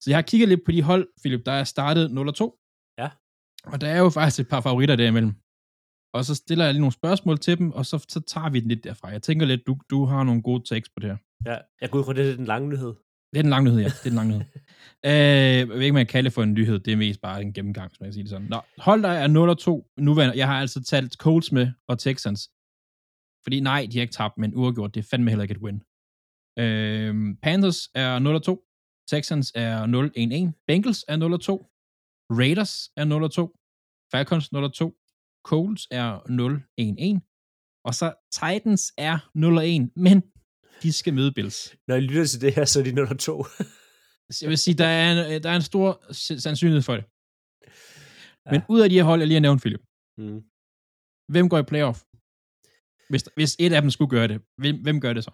Så 0.00 0.10
jeg 0.10 0.16
har 0.16 0.22
kigget 0.22 0.48
lidt 0.48 0.64
på 0.64 0.72
de 0.72 0.82
hold, 0.82 1.08
Philip, 1.22 1.46
der 1.46 1.52
er 1.52 1.64
startet 1.64 2.10
0 2.10 2.34
2. 2.34 2.58
Ja. 2.98 3.10
Og 3.64 3.80
der 3.80 3.88
er 3.88 3.98
jo 3.98 4.10
faktisk 4.10 4.40
et 4.40 4.48
par 4.48 4.60
favoritter 4.60 4.96
derimellem. 4.96 5.32
Og 6.16 6.24
så 6.24 6.34
stiller 6.34 6.64
jeg 6.64 6.74
lige 6.74 6.80
nogle 6.80 7.00
spørgsmål 7.00 7.38
til 7.38 7.58
dem, 7.58 7.72
og 7.72 7.86
så, 7.86 8.04
så 8.08 8.20
tager 8.20 8.50
vi 8.50 8.60
den 8.60 8.68
lidt 8.68 8.84
derfra. 8.84 9.08
Jeg 9.08 9.22
tænker 9.22 9.46
lidt, 9.46 9.66
du, 9.66 9.78
du 9.90 10.04
har 10.04 10.24
nogle 10.24 10.42
gode 10.42 10.64
takes 10.64 10.88
på 10.88 11.00
det 11.00 11.10
her. 11.10 11.18
Ja, 11.50 11.58
jeg 11.80 11.90
går 11.90 11.98
ud 11.98 12.04
fra, 12.04 12.12
det 12.12 12.30
er 12.30 12.36
den 12.36 12.44
lange 12.44 12.68
nyhed. 12.68 12.94
Det 13.32 13.38
er 13.38 13.42
den 13.42 13.50
lange 13.50 13.64
nyhed, 13.64 13.80
ja. 13.80 13.88
Det 13.88 13.98
er 13.98 14.02
den 14.10 14.14
lange 14.14 14.30
nyhed. 14.32 14.44
øh, 15.06 15.58
jeg 15.58 15.68
ved 15.68 15.80
ikke, 15.80 15.98
jeg 15.98 16.06
kan 16.06 16.12
kalde 16.12 16.30
for 16.30 16.42
en 16.42 16.52
nyhed. 16.52 16.78
Det 16.78 16.92
er 16.92 16.96
mest 16.96 17.20
bare 17.20 17.42
en 17.42 17.52
gennemgang, 17.52 17.90
som 17.94 18.04
jeg 18.04 18.06
kan 18.06 18.12
sige 18.12 18.22
det 18.22 18.30
sådan. 18.30 18.46
Nå, 18.46 18.60
hold 18.78 19.02
der 19.02 19.08
er 19.08 19.26
0 19.26 19.48
og 19.48 19.58
2 19.58 19.86
nuværende. 19.96 20.38
Jeg 20.38 20.46
har 20.46 20.60
altså 20.60 20.82
talt 20.82 21.14
Colts 21.14 21.52
med 21.52 21.72
og 21.88 21.98
Texans. 21.98 22.50
Fordi 23.42 23.60
nej, 23.60 23.86
de 23.92 23.98
har 23.98 24.02
ikke 24.02 24.12
tabt, 24.12 24.38
men 24.38 24.54
uafgjort. 24.54 24.94
Det 24.94 25.00
er 25.00 25.08
fandme 25.10 25.30
heller 25.30 25.42
ikke 25.42 25.52
et 25.52 25.62
win. 25.62 25.82
Øh, 26.58 27.36
Panthers 27.42 27.88
er 27.94 28.18
0 28.18 28.34
og 28.34 28.42
2. 28.42 28.62
Texans 29.08 29.52
er 29.54 29.86
0-1-1. 29.86 30.62
Bengals 30.66 31.04
er 31.08 31.16
0 31.16 31.32
og 31.32 31.40
2. 31.40 31.66
Raiders 32.30 32.90
er 32.96 33.04
0 33.04 33.22
og 33.22 33.32
2. 33.32 33.56
Falcons 34.12 34.52
0 34.52 34.64
og 34.64 34.72
2. 34.72 34.94
Colts 35.44 35.88
er 35.90 36.18
0-1-1. 37.20 37.82
Og 37.84 37.94
så 37.94 38.14
Titans 38.32 38.92
er 38.98 39.30
0 39.34 39.56
og 39.56 39.68
1. 39.68 39.90
Men 39.96 40.22
de 40.82 40.92
skal 40.92 41.14
møde 41.14 41.32
Bills. 41.32 41.76
Når 41.88 41.94
jeg 41.94 42.02
lytter 42.02 42.26
til 42.26 42.40
det 42.40 42.54
her, 42.54 42.64
så 42.64 42.80
er 42.80 42.84
de 42.84 42.92
nummer 42.92 43.14
2. 43.14 43.44
Så 44.30 44.38
Jeg 44.42 44.50
vil 44.50 44.58
sige, 44.58 44.74
der 44.74 44.86
er 44.86 45.12
en, 45.12 45.42
der 45.42 45.50
er 45.50 45.56
en 45.56 45.62
stor 45.72 46.12
sandsynlighed 46.46 46.82
for 46.82 46.96
det. 46.98 47.04
Ja. 48.46 48.50
Men 48.52 48.60
ud 48.68 48.80
af 48.80 48.88
de 48.90 48.94
her 48.94 49.04
hold, 49.10 49.20
jeg 49.20 49.28
lige 49.28 49.40
har 49.40 49.46
nævnt, 49.48 49.60
Philip, 49.62 49.82
mm. 50.18 50.40
hvem 51.32 51.48
går 51.48 51.58
i 51.58 51.70
playoff? 51.70 51.98
Hvis, 53.10 53.22
hvis 53.34 53.56
et 53.58 53.72
af 53.72 53.82
dem 53.82 53.90
skulle 53.90 54.10
gøre 54.10 54.28
det, 54.28 54.38
hvem, 54.60 54.76
hvem 54.82 55.00
gør 55.00 55.12
det 55.12 55.24
så? 55.24 55.32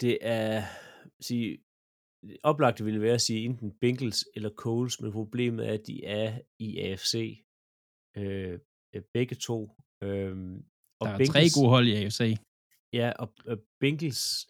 Det 0.00 0.18
er, 0.20 0.62
sige, 1.20 1.58
oplagt 2.42 2.84
ville 2.84 3.00
være 3.00 3.14
at 3.14 3.20
sige 3.20 3.44
enten 3.44 3.78
Bengals 3.80 4.24
eller 4.34 4.50
Coles, 4.50 5.00
men 5.00 5.12
problemet 5.12 5.68
er, 5.68 5.72
at 5.72 5.86
de 5.86 6.04
er 6.04 6.40
i 6.58 6.78
AFC. 6.78 7.44
Øh, 8.16 8.58
øh, 8.94 9.02
begge 9.14 9.34
to. 9.34 9.70
Øhm, 10.02 10.64
og 11.00 11.06
Der 11.08 11.14
er 11.14 11.26
tre 11.26 11.44
gode 11.56 11.70
hold 11.74 11.86
i 11.88 11.94
AFC. 11.94 12.36
Ja, 12.92 13.12
og 13.18 13.34
og 13.46 13.58
Bengals 13.80 14.46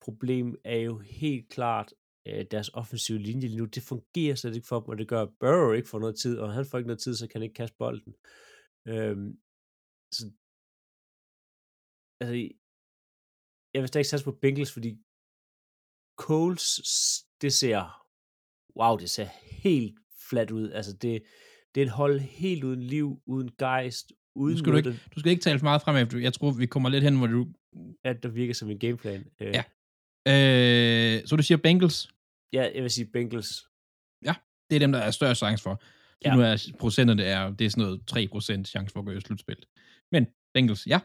problem 0.00 0.56
er 0.64 0.76
jo 0.76 0.98
helt 0.98 1.48
klart 1.48 1.94
øh, 2.28 2.44
deres 2.50 2.70
offensive 2.74 3.18
linje 3.18 3.48
lige 3.48 3.58
nu. 3.58 3.64
Det 3.64 3.82
fungerer 3.82 4.34
slet 4.34 4.56
ikke 4.56 4.68
for 4.68 4.80
dem, 4.80 4.88
og 4.88 4.98
det 4.98 5.08
gør 5.08 5.24
Burrow 5.40 5.72
ikke 5.72 5.88
får 5.88 5.98
noget 5.98 6.18
tid, 6.18 6.38
og 6.38 6.52
han 6.52 6.66
får 6.66 6.78
ikke 6.78 6.88
noget 6.92 7.02
tid, 7.02 7.14
så 7.14 7.26
kan 7.26 7.40
han 7.40 7.42
ikke 7.42 7.60
kaste 7.62 7.76
bolden. 7.78 8.14
Øhm, 8.88 9.30
så, 10.16 10.24
altså, 12.20 12.34
jeg 13.74 13.80
vil 13.82 13.88
stadig 13.88 14.06
satse 14.06 14.24
på 14.24 14.38
Bengals, 14.42 14.72
fordi 14.72 14.90
Coles, 16.24 16.66
det 17.42 17.52
ser, 17.52 17.80
wow, 18.78 18.96
det 18.96 19.10
ser 19.10 19.28
helt 19.64 19.98
fladt 20.28 20.50
ud. 20.50 20.70
Altså, 20.70 20.92
det, 21.02 21.22
det 21.74 21.80
er 21.80 21.86
et 21.86 21.98
hold 22.00 22.20
helt 22.20 22.64
uden 22.64 22.82
liv, 22.82 23.22
uden 23.26 23.50
gejst, 23.58 24.12
uden 24.36 24.58
skal 24.58 24.72
du, 24.72 24.76
ikke, 24.76 24.90
du 25.14 25.20
skal 25.20 25.30
ikke 25.30 25.42
tale 25.42 25.58
for 25.58 25.64
meget 25.64 25.82
fremad, 25.82 26.06
for 26.06 26.18
jeg 26.18 26.32
tror, 26.32 26.50
vi 26.50 26.66
kommer 26.66 26.88
lidt 26.88 27.04
hen, 27.04 27.18
hvor 27.18 27.26
du... 27.26 27.46
at 28.04 28.22
der 28.22 28.28
virker 28.28 28.54
som 28.54 28.70
en 28.70 28.78
gameplan. 28.78 29.26
Øh, 29.40 29.54
Ja. 29.54 29.62
Øh, 30.28 31.26
så 31.26 31.36
du 31.36 31.42
siger 31.42 31.58
Bengals. 31.58 32.12
ja, 32.52 32.70
jeg 32.74 32.82
vil 32.82 32.90
sige 32.90 33.06
Bengals. 33.06 33.70
Det 34.70 34.76
er 34.76 34.80
dem, 34.80 34.92
der 34.92 34.98
er 34.98 35.10
større 35.10 35.34
chance 35.34 35.62
for. 35.62 35.82
Ja. 36.24 36.34
nu 36.34 36.42
er 36.42 36.72
procenterne, 36.80 37.24
er, 37.24 37.50
det 37.50 37.64
er 37.64 37.70
sådan 37.70 37.84
noget 37.84 38.62
3% 38.62 38.64
chance 38.64 38.92
for 38.92 39.00
at 39.00 39.06
gå 39.06 39.12
i 39.12 39.20
slutspil. 39.20 39.66
Men 40.12 40.26
Bengals, 40.54 40.86
ja. 40.86 41.00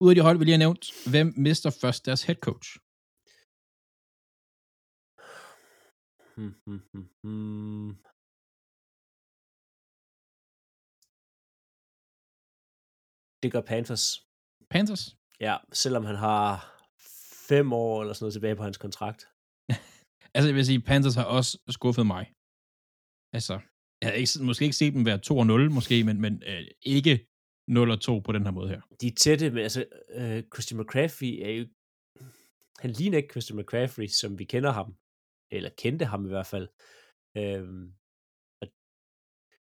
Ud 0.00 0.10
af 0.10 0.14
de 0.14 0.20
hold, 0.20 0.38
vi 0.38 0.44
lige 0.44 0.52
har 0.52 0.58
nævnt, 0.58 0.84
hvem 1.10 1.34
mister 1.36 1.70
først 1.70 2.06
deres 2.06 2.22
head 2.22 2.36
coach? 2.36 2.68
Hmm, 6.36 6.54
hmm, 6.66 6.82
hmm, 6.92 7.08
hmm. 7.22 7.96
Det 13.44 13.52
gør 13.52 13.60
Panthers. 13.60 14.06
Panthers? 14.70 15.04
Ja, 15.40 15.56
selvom 15.72 16.04
han 16.04 16.16
har 16.16 16.46
fem 17.48 17.72
år 17.72 18.00
eller 18.00 18.14
sådan 18.14 18.24
noget 18.24 18.32
tilbage 18.32 18.56
på 18.56 18.62
hans 18.62 18.78
kontrakt. 18.78 19.22
Altså, 20.36 20.48
jeg 20.48 20.54
vil 20.54 20.66
sige, 20.66 20.80
Panthers 20.80 21.14
har 21.14 21.24
også 21.24 21.58
skuffet 21.68 22.06
mig. 22.06 22.24
Altså, 23.36 23.54
jeg 24.00 24.08
har 24.08 24.16
ikke, 24.22 24.30
måske 24.48 24.64
ikke 24.64 24.76
set 24.76 24.94
dem 24.94 25.06
være 25.06 25.20
2-0, 25.70 25.74
måske, 25.78 26.04
men, 26.04 26.20
men 26.20 26.42
øh, 26.46 26.66
ikke 26.82 27.14
0-2 27.70 28.20
på 28.26 28.32
den 28.32 28.44
her 28.46 28.50
måde 28.50 28.68
her. 28.68 28.80
De 29.00 29.06
er 29.06 29.16
tætte, 29.24 29.50
men 29.50 29.62
altså, 29.68 29.84
øh, 30.18 30.42
Christian 30.52 30.80
McCaffrey 30.80 31.32
er 31.46 31.52
jo... 31.58 31.64
Han 32.82 32.90
ligner 32.90 33.16
ikke 33.18 33.32
Christian 33.32 33.58
McCaffrey, 33.58 34.06
som 34.06 34.38
vi 34.38 34.44
kender 34.44 34.70
ham. 34.70 34.96
Eller 35.50 35.70
kendte 35.78 36.04
ham 36.04 36.26
i 36.26 36.28
hvert 36.28 36.46
fald. 36.46 36.68
Og, 38.60 38.68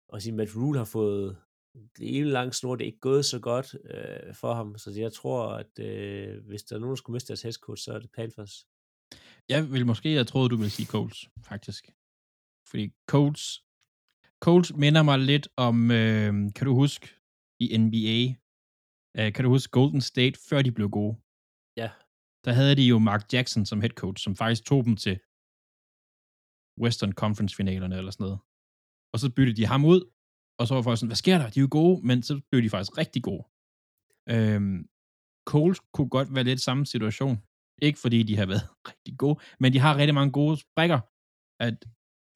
og 0.09 0.21
sige, 0.21 0.35
Matt 0.35 0.55
Rule 0.55 0.77
har 0.77 0.85
fået 0.85 1.37
det 1.73 2.17
ene 2.17 2.29
lang 2.29 2.55
snor, 2.55 2.75
det 2.75 2.83
er 2.83 2.91
ikke 2.91 2.99
gået 2.99 3.25
så 3.25 3.39
godt 3.39 3.75
øh, 3.93 4.35
for 4.35 4.53
ham, 4.53 4.77
så 4.77 4.91
jeg 4.91 5.13
tror, 5.13 5.53
at 5.53 5.79
øh, 5.79 6.45
hvis 6.45 6.63
der 6.63 6.75
er 6.75 6.79
nogen, 6.79 6.91
der 6.91 6.95
skulle 6.95 7.15
miste 7.15 7.27
deres 7.27 7.41
head 7.41 7.53
coach, 7.53 7.83
så 7.83 7.93
er 7.93 7.99
det 7.99 8.11
Panthers. 8.11 8.67
Jeg 9.49 9.71
vil 9.71 9.85
måske 9.85 10.09
have 10.13 10.23
troet, 10.23 10.51
du 10.51 10.55
ville 10.55 10.69
sige 10.69 10.87
Colts, 10.87 11.29
faktisk. 11.49 11.91
Fordi 12.69 12.93
Colts, 13.07 13.63
Colts 14.45 14.73
minder 14.73 15.03
mig 15.03 15.19
lidt 15.19 15.47
om, 15.57 15.91
øh, 15.91 16.33
kan 16.55 16.65
du 16.67 16.73
huske, 16.75 17.07
i 17.59 17.77
NBA, 17.77 18.19
øh, 19.17 19.33
kan 19.33 19.43
du 19.43 19.49
huske 19.49 19.71
Golden 19.71 20.01
State, 20.01 20.39
før 20.49 20.61
de 20.61 20.71
blev 20.71 20.89
gode? 20.89 21.15
Ja. 21.77 21.89
Der 22.45 22.51
havde 22.51 22.75
de 22.75 22.83
jo 22.87 22.99
Mark 22.99 23.33
Jackson 23.33 23.65
som 23.65 23.81
head 23.81 23.95
coach, 24.01 24.23
som 24.23 24.35
faktisk 24.35 24.65
tog 24.65 24.85
dem 24.85 24.95
til 24.95 25.19
Western 26.83 27.13
Conference 27.13 27.55
finalerne 27.55 27.97
eller 27.97 28.11
sådan 28.11 28.23
noget. 28.23 28.39
Og 29.13 29.19
så 29.19 29.27
byttede 29.35 29.57
de 29.57 29.65
ham 29.65 29.85
ud, 29.85 30.01
og 30.59 30.67
så 30.67 30.73
var 30.75 30.81
folk 30.81 30.97
sådan, 30.97 31.11
hvad 31.13 31.23
sker 31.23 31.37
der? 31.37 31.49
De 31.49 31.59
er 31.59 31.65
jo 31.67 31.71
gode, 31.71 32.07
men 32.07 32.17
så 32.23 32.33
blev 32.49 32.61
de 32.63 32.69
faktisk 32.69 32.97
rigtig 32.97 33.21
gode. 33.29 33.43
Øhm, 34.33 34.79
Coles 35.51 35.79
kunne 35.95 36.09
godt 36.17 36.29
være 36.35 36.43
lidt 36.43 36.61
samme 36.61 36.85
situation. 36.85 37.35
Ikke 37.81 37.99
fordi 37.99 38.23
de 38.23 38.35
har 38.39 38.45
været 38.45 38.65
rigtig 38.89 39.13
gode, 39.17 39.39
men 39.59 39.73
de 39.73 39.79
har 39.79 39.97
rigtig 39.97 40.15
mange 40.19 40.31
gode 40.31 40.57
sprækker, 40.57 40.99
at 41.67 41.77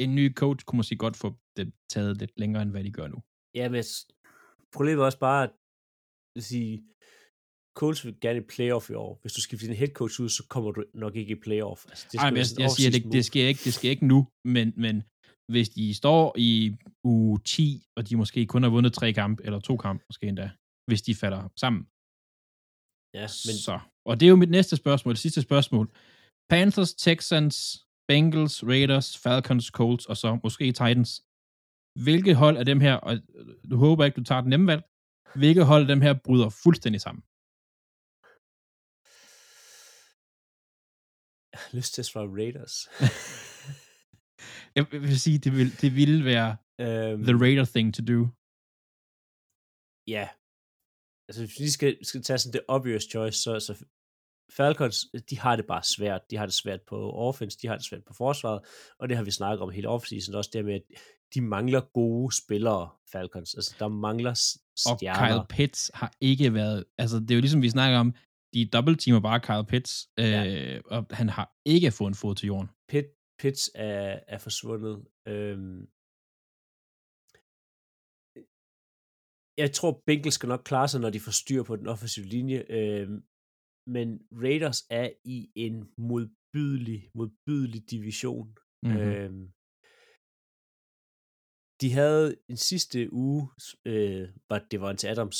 en 0.03 0.15
ny 0.15 0.25
coach 0.41 0.65
kunne 0.65 0.77
måske 0.77 0.95
godt 0.95 1.15
få 1.23 1.27
det 1.57 1.73
taget 1.93 2.17
lidt 2.21 2.33
længere, 2.41 2.61
end 2.63 2.71
hvad 2.71 2.83
de 2.83 2.91
gør 2.91 3.07
nu. 3.07 3.19
Ja, 3.55 3.69
men 3.69 3.83
problemet 4.75 5.01
er 5.01 5.05
også 5.05 5.19
bare, 5.19 5.43
at 5.43 6.43
sige, 6.43 6.73
Coles 7.79 8.05
vil 8.05 8.19
gerne 8.21 8.39
i 8.39 8.47
playoff 8.53 8.89
i 8.89 8.93
år. 8.93 9.19
Hvis 9.21 9.33
du 9.33 9.41
skifter 9.41 9.67
din 9.67 9.75
head 9.75 9.93
coach 9.99 10.21
ud, 10.21 10.29
så 10.29 10.43
kommer 10.49 10.71
du 10.71 10.83
nok 10.93 11.15
ikke 11.15 11.31
i 11.31 11.39
playoff. 11.45 11.85
Altså, 11.89 12.07
det 12.11 12.19
Ej, 12.19 12.29
men 12.29 12.37
jeg, 12.37 12.45
en 12.57 12.61
jeg 12.61 12.71
siger, 12.71 12.91
det, 12.91 13.03
det, 13.11 13.25
sker 13.25 13.47
ikke, 13.47 13.61
det 13.63 13.73
sker 13.73 13.89
ikke 13.89 14.07
nu, 14.13 14.27
men, 14.45 14.73
men 14.77 15.03
hvis 15.51 15.69
de 15.69 15.93
står 15.93 16.35
i 16.37 16.75
uge 17.03 17.39
10, 17.39 17.83
og 17.97 18.09
de 18.09 18.17
måske 18.17 18.45
kun 18.45 18.63
har 18.63 18.69
vundet 18.69 18.93
tre 18.93 19.13
kampe, 19.13 19.43
eller 19.45 19.59
to 19.59 19.77
kampe 19.77 20.03
måske 20.09 20.25
endda, 20.27 20.51
hvis 20.87 21.01
de 21.01 21.15
falder 21.15 21.43
sammen. 21.63 21.83
Ja, 23.19 23.27
Men... 23.47 23.55
Så. 23.67 23.79
Og 24.05 24.19
det 24.19 24.25
er 24.25 24.29
jo 24.29 24.35
mit 24.35 24.49
næste 24.49 24.75
spørgsmål, 24.75 25.13
det 25.13 25.21
sidste 25.21 25.41
spørgsmål. 25.41 25.85
Panthers, 26.49 26.93
Texans, 26.93 27.55
Bengals, 28.07 28.63
Raiders, 28.63 29.17
Falcons, 29.17 29.65
Colts 29.65 30.05
og 30.05 30.17
så 30.17 30.39
måske 30.43 30.65
Titans. 30.65 31.11
Hvilke 32.05 32.33
hold 32.35 32.57
af 32.57 32.65
dem 32.65 32.79
her, 32.79 32.95
og 32.95 33.13
du 33.71 33.77
håber 33.77 34.05
ikke, 34.05 34.15
du 34.15 34.23
tager 34.23 34.41
den 34.41 34.49
nemme 34.49 34.67
valg, 34.67 34.83
hvilke 35.35 35.63
hold 35.63 35.81
af 35.81 35.87
dem 35.87 36.01
her 36.01 36.13
bryder 36.25 36.49
fuldstændig 36.49 37.01
sammen? 37.01 37.23
jeg 41.53 41.61
har 41.63 41.77
lyst 41.77 41.93
til 41.93 42.01
at 42.01 42.05
svare 42.05 42.27
Raiders. 42.27 42.75
Jeg 44.75 44.85
vil 44.91 45.19
sige, 45.19 45.37
det 45.37 45.51
vil, 45.57 45.81
det 45.81 45.95
ville 45.95 46.25
være 46.25 46.49
øhm, 46.81 47.23
the 47.23 47.33
Raider 47.43 47.65
thing 47.75 47.93
to 47.97 48.01
do. 48.13 48.19
Ja. 50.07 50.25
Altså, 51.27 51.39
hvis 51.45 51.59
vi 51.59 51.69
skal, 51.69 52.05
skal 52.05 52.21
tage 52.23 52.37
sådan 52.37 52.53
det 52.53 52.61
obvious 52.67 53.03
choice, 53.03 53.37
så, 53.43 53.59
så 53.59 53.85
Falcons, 54.57 55.05
de 55.29 55.39
har 55.39 55.55
det 55.55 55.65
bare 55.65 55.83
svært. 55.83 56.21
De 56.31 56.37
har 56.37 56.45
det 56.45 56.53
svært 56.55 56.81
på 56.81 57.11
offense, 57.11 57.57
de 57.61 57.67
har 57.67 57.75
det 57.77 57.85
svært 57.85 58.03
på 58.07 58.13
forsvaret, 58.13 58.61
og 58.99 59.09
det 59.09 59.17
har 59.17 59.23
vi 59.23 59.31
snakket 59.31 59.61
om 59.61 59.69
hele 59.69 59.89
offseason, 59.89 60.35
også 60.35 60.49
det 60.53 60.65
med, 60.65 60.73
at 60.73 60.81
de 61.33 61.41
mangler 61.41 61.81
gode 61.93 62.35
spillere, 62.35 62.89
Falcons. 63.11 63.53
Altså, 63.53 63.75
der 63.79 63.87
mangler 63.87 64.33
s- 64.33 64.57
Og 64.89 64.97
stjerner. 64.97 65.27
Kyle 65.27 65.45
Pitts 65.57 65.91
har 65.93 66.13
ikke 66.21 66.53
været, 66.53 66.85
altså 66.97 67.19
det 67.19 67.31
er 67.31 67.35
jo 67.35 67.41
ligesom 67.41 67.61
vi 67.61 67.69
snakker 67.69 67.99
om, 67.99 68.13
de 68.53 68.65
dobbeltteamer 68.65 69.19
bare 69.19 69.39
Kyle 69.39 69.65
Pitts, 69.71 70.07
øh, 70.19 70.25
Ja. 70.25 70.79
og 70.85 71.05
han 71.11 71.29
har 71.29 71.55
ikke 71.65 71.91
fået 71.91 72.07
en 72.07 72.15
fod 72.15 72.35
til 72.35 72.47
jorden. 72.47 72.69
Pitt, 72.89 73.07
Pitts 73.43 73.65
er, 73.75 74.19
er 74.33 74.39
forsvundet. 74.47 74.95
Øhm, 75.33 75.81
jeg 79.61 79.69
tror, 79.77 79.91
Bengals 80.07 80.35
skal 80.35 80.51
nok 80.53 80.63
klare 80.71 80.89
sig, 80.89 80.99
når 81.01 81.11
de 81.15 81.25
får 81.25 81.35
styr 81.41 81.61
på 81.63 81.75
den 81.79 81.87
offensive 81.93 82.27
linje. 82.35 82.59
Øhm, 82.77 83.17
men 83.95 84.07
Raiders 84.43 84.79
er 85.01 85.07
i 85.35 85.39
en 85.65 85.77
modbydelig, 86.09 87.01
modbydelig 87.19 87.81
division. 87.93 88.47
Mm-hmm. 88.85 89.03
Øhm, 89.07 89.43
de 91.81 91.87
havde 91.99 92.27
en 92.51 92.59
sidste 92.69 92.99
uge, 93.25 93.41
øh, 93.91 94.25
var 94.49 94.59
det 94.71 94.77
var 94.81 94.93
til 94.93 95.07
Adams 95.13 95.39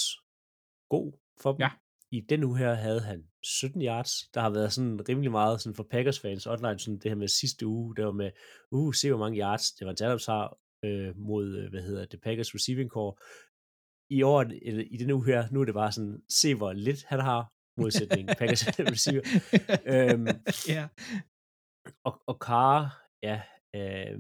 god 0.94 1.10
for 1.42 1.52
dem. 1.52 1.62
Ja. 1.66 1.72
I 2.14 2.20
den 2.20 2.44
uge 2.44 2.58
her 2.58 2.74
havde 2.74 3.02
han 3.02 3.24
17 3.44 3.82
yards. 3.82 4.12
Der 4.34 4.42
har 4.42 4.50
været 4.50 4.74
sådan 4.74 5.10
rimelig 5.10 5.32
meget 5.32 5.62
sådan 5.62 5.76
for 5.76 5.84
Packers 5.84 6.20
fans 6.20 6.48
online, 6.48 6.80
sådan 6.80 7.00
det 7.00 7.12
her 7.12 7.16
med 7.16 7.28
sidste 7.28 7.68
uge, 7.68 7.96
det 7.96 8.06
var 8.06 8.12
med, 8.12 8.32
uh, 8.72 8.94
se 8.94 9.10
hvor 9.10 9.20
mange 9.20 9.40
yards 9.40 9.72
det 9.72 9.88
var 9.88 9.96
Adams 10.02 10.26
har 10.26 10.58
øh, 10.86 11.18
mod, 11.18 11.58
øh, 11.58 11.70
hvad 11.70 11.82
hedder 11.82 12.06
det, 12.06 12.22
Packers 12.22 12.56
receiving 12.56 12.90
core. 12.90 13.14
I 14.10 14.22
år, 14.22 14.42
eller 14.42 14.84
i 14.92 14.98
den 14.98 15.12
uge 15.12 15.26
her, 15.26 15.48
nu 15.52 15.62
er 15.62 15.66
det 15.66 15.74
bare 15.74 15.92
sådan, 15.92 16.22
se 16.30 16.56
hvor 16.56 16.74
lidt 16.74 17.04
han 17.04 17.20
har, 17.20 17.54
modsætning 17.82 18.28
Packers 18.40 18.68
receiver. 18.80 19.24
Øhm, 19.94 20.28
ja. 20.68 20.88
og, 22.04 22.22
og 22.28 22.36
Carr, 22.36 22.80
ja, 23.24 23.42
øh, 23.76 24.20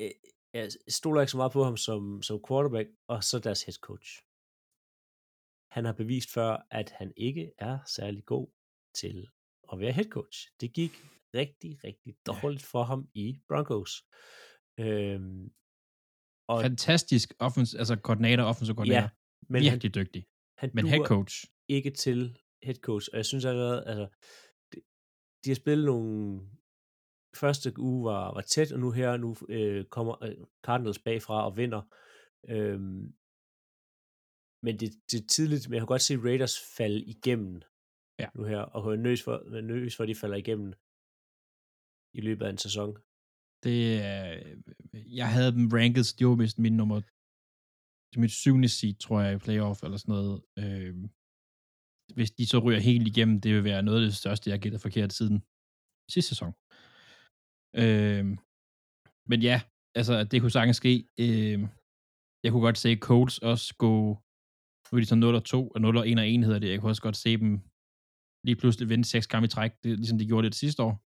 øh, 0.00 0.10
jeg 0.54 0.70
stoler 0.88 1.20
ikke 1.20 1.30
så 1.30 1.36
meget 1.36 1.52
på 1.52 1.64
ham 1.64 1.76
som, 1.76 2.22
som 2.22 2.44
quarterback, 2.48 2.88
og 3.08 3.24
så 3.24 3.38
deres 3.38 3.62
head 3.62 3.74
coach. 3.74 4.22
Han 5.74 5.84
har 5.84 5.92
bevist 5.92 6.32
før, 6.32 6.66
at 6.70 6.90
han 6.90 7.12
ikke 7.16 7.52
er 7.58 7.78
særlig 7.86 8.24
god 8.24 8.48
til 8.94 9.28
at 9.72 9.78
være 9.78 9.92
head 9.92 10.08
coach. 10.08 10.38
Det 10.60 10.72
gik 10.72 10.92
rigtig, 11.34 11.84
rigtig 11.84 12.14
dårligt 12.26 12.62
for 12.62 12.82
ham 12.82 13.08
i 13.14 13.40
Broncos. 13.48 13.92
Øhm, 14.80 15.52
og 16.48 16.62
Fantastisk 16.62 17.34
offens, 17.38 17.74
altså 17.74 17.96
koordinator, 17.96 18.44
offensiv 18.44 18.74
koordinator. 18.74 19.02
ja, 19.02 19.08
men 19.48 19.62
han, 19.62 19.72
Virkelig 19.72 19.94
dygtig. 19.94 20.26
han 20.58 20.70
Men 20.74 20.86
head 20.86 21.04
coach. 21.06 21.44
ikke 21.68 21.90
til 21.90 22.38
head 22.62 22.74
coach, 22.74 23.08
og 23.12 23.16
jeg 23.16 23.26
synes 23.26 23.44
allerede, 23.44 23.84
altså, 23.86 24.08
de, 24.72 24.80
de 25.44 25.50
har 25.50 25.54
spillet 25.54 25.86
nogle 25.86 26.40
første 27.36 27.78
uge 27.78 28.04
var, 28.04 28.34
var 28.34 28.40
tæt, 28.40 28.72
og 28.72 28.80
nu 28.80 28.90
her, 28.90 29.16
nu 29.16 29.36
øh, 29.48 29.84
kommer 29.84 30.24
øh, 30.24 30.36
Cardinals 30.64 30.98
bagfra 30.98 31.46
og 31.46 31.56
vinder. 31.56 31.82
Øhm, 32.48 33.14
men 34.64 34.74
det, 34.80 34.88
det 35.10 35.16
er 35.20 35.26
tidligt, 35.36 35.64
men 35.68 35.74
jeg 35.74 35.80
kan 35.82 35.94
godt 35.94 36.06
se 36.08 36.22
Raiders 36.26 36.56
falde 36.76 37.00
igennem 37.14 37.54
Ja. 38.22 38.28
nu 38.36 38.42
her, 38.52 38.62
og 38.74 38.80
jeg 38.84 38.98
er 38.98 39.02
nervøs 39.02 39.22
for, 39.26 39.34
er 39.58 39.60
nervøs 39.60 39.96
for, 39.96 40.02
at 40.04 40.08
de 40.08 40.20
falder 40.22 40.38
igennem 40.44 40.70
i 42.18 42.20
løbet 42.26 42.44
af 42.46 42.50
en 42.50 42.64
sæson. 42.66 42.90
Det 43.66 43.80
er, 44.12 44.22
jeg 45.20 45.28
havde 45.34 45.52
dem 45.58 45.66
ranket, 45.76 46.06
det 46.18 46.26
var 46.26 46.34
vist 46.42 46.58
min 46.58 46.76
nummer, 46.80 46.96
det 48.08 48.16
er 48.18 48.24
mit 48.26 48.38
syvende 48.42 48.70
seed, 48.76 48.94
tror 49.04 49.18
jeg, 49.20 49.32
i 49.34 49.44
playoff 49.44 49.78
eller 49.82 49.98
sådan 50.00 50.14
noget. 50.16 50.36
Øh, 50.62 50.94
hvis 52.16 52.30
de 52.38 52.44
så 52.52 52.58
ryger 52.64 52.88
helt 52.90 53.06
igennem, 53.12 53.36
det 53.40 53.50
vil 53.54 53.64
være 53.64 53.82
noget 53.82 53.98
af 54.00 54.06
det 54.08 54.20
største, 54.22 54.44
jeg 54.48 54.54
har 54.56 54.64
gættet 54.64 54.84
forkert 54.86 55.12
siden 55.18 55.36
sidste 56.14 56.28
sæson. 56.32 56.52
Øh, 57.82 58.24
men 59.30 59.38
ja, 59.48 59.56
altså, 59.98 60.14
det 60.30 60.36
kunne 60.40 60.56
sagtens 60.58 60.76
ske. 60.82 60.94
Øh, 61.24 61.58
jeg 62.44 62.50
kunne 62.50 62.66
godt 62.68 62.78
se 62.84 62.90
Colts 63.08 63.38
også 63.52 63.68
gå, 63.84 63.96
nu 64.92 64.96
er 64.96 65.00
de 65.00 65.06
så 65.06 65.14
0 65.14 65.34
og 65.34 65.44
2, 65.44 65.68
og 65.68 65.80
0 65.80 65.96
og 65.96 66.08
1 66.08 66.18
og 66.18 66.28
1 66.28 66.44
hedder 66.44 66.58
det. 66.58 66.70
Jeg 66.70 66.80
kunne 66.80 66.90
også 66.90 67.02
godt 67.02 67.16
se 67.16 67.36
dem 67.36 67.60
lige 68.44 68.56
pludselig 68.56 68.88
vinde 68.88 69.04
seks 69.04 69.26
kampe 69.26 69.44
i 69.44 69.48
træk, 69.48 69.70
det, 69.84 69.98
ligesom 69.98 70.18
de 70.18 70.26
gjorde 70.26 70.46
det, 70.46 70.54
sidste 70.54 70.82
år. 70.82 71.02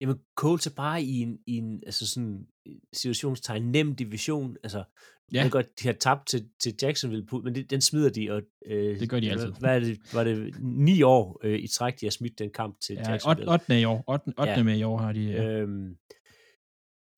Jamen, 0.00 0.16
Colts 0.36 0.66
er 0.66 0.74
bare 0.76 1.02
i 1.02 1.20
en, 1.20 1.38
i 1.46 1.56
en 1.56 1.82
altså 1.86 2.10
sådan, 2.10 2.46
en 2.66 2.80
situationstegn, 2.92 3.62
nem 3.62 3.96
division. 3.96 4.56
Altså, 4.62 4.84
ja. 5.32 5.42
Jeg 5.42 5.50
godt, 5.50 5.80
de 5.82 5.86
har 5.86 5.92
tabt 5.92 6.28
til, 6.28 6.48
til 6.60 6.74
Jacksonville, 6.82 7.26
men 7.44 7.54
det, 7.54 7.70
den 7.70 7.80
smider 7.80 8.10
de. 8.10 8.30
Og, 8.30 8.42
øh, 8.66 9.00
Det 9.00 9.10
gør 9.10 9.20
de 9.20 9.30
altid. 9.30 9.52
Hvad 9.52 9.76
er 9.76 9.80
det, 9.80 9.98
var 10.14 10.24
det 10.24 10.54
ni 10.60 11.02
år 11.02 11.40
øh, 11.44 11.58
i 11.58 11.68
træk, 11.68 12.00
de 12.00 12.06
har 12.06 12.10
smidt 12.10 12.38
den 12.38 12.50
kamp 12.50 12.80
til 12.80 12.94
Ja, 12.94 13.10
Jacksonville? 13.10 13.52
8. 13.52 13.80
i 13.80 13.84
år. 13.84 14.04
8. 14.08 14.32
8. 14.38 14.52
Ja. 14.52 14.62
med 14.62 14.78
i 14.78 14.82
år 14.82 14.98
har 14.98 15.12
de. 15.12 15.24
Ja. 15.24 15.44
Øhm, 15.44 15.96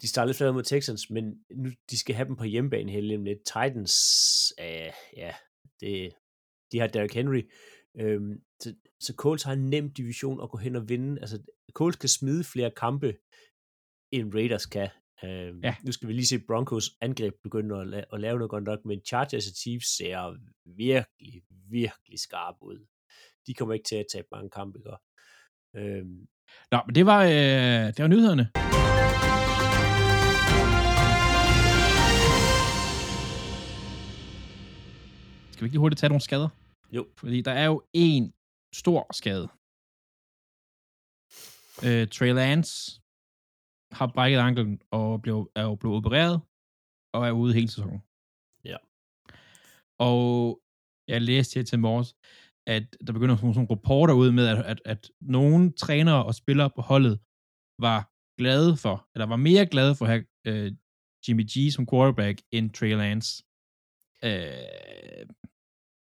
de 0.03 0.09
starter 0.09 0.27
lidt 0.27 0.37
fladet 0.37 0.55
mod 0.55 0.63
Texans, 0.63 1.11
men 1.11 1.25
nu, 1.57 1.71
de 1.91 1.99
skal 1.99 2.15
have 2.15 2.29
dem 2.29 2.37
på 2.37 2.45
hjemmebane 2.45 2.93
hele 2.93 3.25
lidt. 3.25 3.39
Titans, 3.47 3.95
øh, 4.61 4.93
ja, 5.17 5.33
det, 5.81 6.13
de 6.73 6.79
har 6.79 6.87
Derrick 6.87 7.15
Henry. 7.15 7.43
Øhm, 7.97 8.43
så, 8.63 8.75
så 9.01 9.15
Colts 9.17 9.43
har 9.43 9.53
en 9.53 9.71
nem 9.71 9.93
division 9.93 10.43
at 10.43 10.51
gå 10.51 10.59
hen 10.59 10.77
og 10.77 10.89
vinde. 10.89 11.21
Altså, 11.21 11.43
Colts 11.73 11.97
kan 11.97 12.09
smide 12.09 12.45
flere 12.45 12.71
kampe, 12.71 13.17
end 14.13 14.35
Raiders 14.35 14.67
kan. 14.67 14.89
Øhm, 15.25 15.61
Ja. 15.65 15.77
Nu 15.87 15.93
skal 15.93 16.09
vi 16.09 16.13
lige 16.13 16.27
se 16.27 16.39
Broncos 16.47 16.91
angreb 17.01 17.35
begynde 17.43 17.77
at, 17.81 17.87
la- 17.95 18.15
at 18.15 18.21
lave 18.21 18.39
noget 18.39 18.51
godt 18.51 18.65
nok, 18.65 18.85
men 18.85 19.01
Chargers 19.09 19.47
og 19.51 19.57
Chiefs 19.57 19.97
ser 19.97 20.37
virkelig, 20.77 21.43
virkelig 21.71 22.19
skarpe 22.19 22.59
ud. 22.63 22.87
De 23.47 23.55
kommer 23.55 23.75
ikke 23.75 23.89
til 23.89 23.97
at 23.97 24.07
tabe 24.13 24.29
mange 24.33 24.51
kampe, 24.51 24.79
ikke? 24.79 24.97
Øhm, 25.77 26.27
Nå, 26.73 26.79
men 26.87 26.95
det 26.95 27.07
var, 27.07 27.23
øh, 27.25 27.87
det 27.95 27.99
var 27.99 28.07
nyhederne. 28.09 28.51
Skal 35.55 35.63
vi 35.63 35.67
ikke 35.67 35.75
lige 35.75 35.85
hurtigt 35.85 36.01
tage 36.01 36.13
nogle 36.13 36.29
skader? 36.29 36.49
Jo. 36.97 37.03
Fordi 37.21 37.39
der 37.49 37.55
er 37.63 37.67
jo 37.73 37.83
en 37.93 38.25
stor 38.83 39.01
skade. 39.21 39.47
Øh, 41.87 42.05
Trey 42.15 42.33
Lance 42.41 42.73
har 43.99 44.07
brækket 44.15 44.39
anklen 44.39 44.83
og 44.91 45.23
blev, 45.23 45.39
er 45.57 45.63
jo 45.63 45.75
blevet 45.75 45.97
opereret 45.97 46.37
og 47.15 47.21
er 47.29 47.33
ude 47.43 47.55
hele 47.55 47.69
sæsonen. 47.69 48.01
Ja. 48.71 48.77
Og 50.11 50.61
jeg 51.09 51.23
læste 51.23 51.55
her 51.59 51.65
til 51.65 51.79
morges, 51.79 52.11
at 52.67 52.85
der 53.07 53.13
begynder 53.13 53.37
sådan 53.37 53.55
nogle 53.55 53.71
rapporter 53.71 54.15
ud 54.15 54.31
med, 54.39 54.47
at, 54.53 54.59
at, 54.73 54.81
at 54.85 55.11
nogle 55.21 55.73
trænere 55.73 56.25
og 56.29 56.35
spillere 56.35 56.71
på 56.77 56.83
holdet 56.91 57.15
var 57.87 58.01
glade 58.41 58.77
for, 58.77 58.97
eller 59.15 59.27
var 59.27 59.41
mere 59.49 59.67
glade 59.67 59.95
for 59.97 60.05
at 60.05 60.11
have 60.13 60.25
øh, 60.49 60.73
Jimmy 61.25 61.45
G 61.53 61.55
som 61.75 61.87
quarterback 61.91 62.37
end 62.57 62.67
Trey 62.77 62.95
Lance. 63.03 63.31
Øh, 64.29 65.27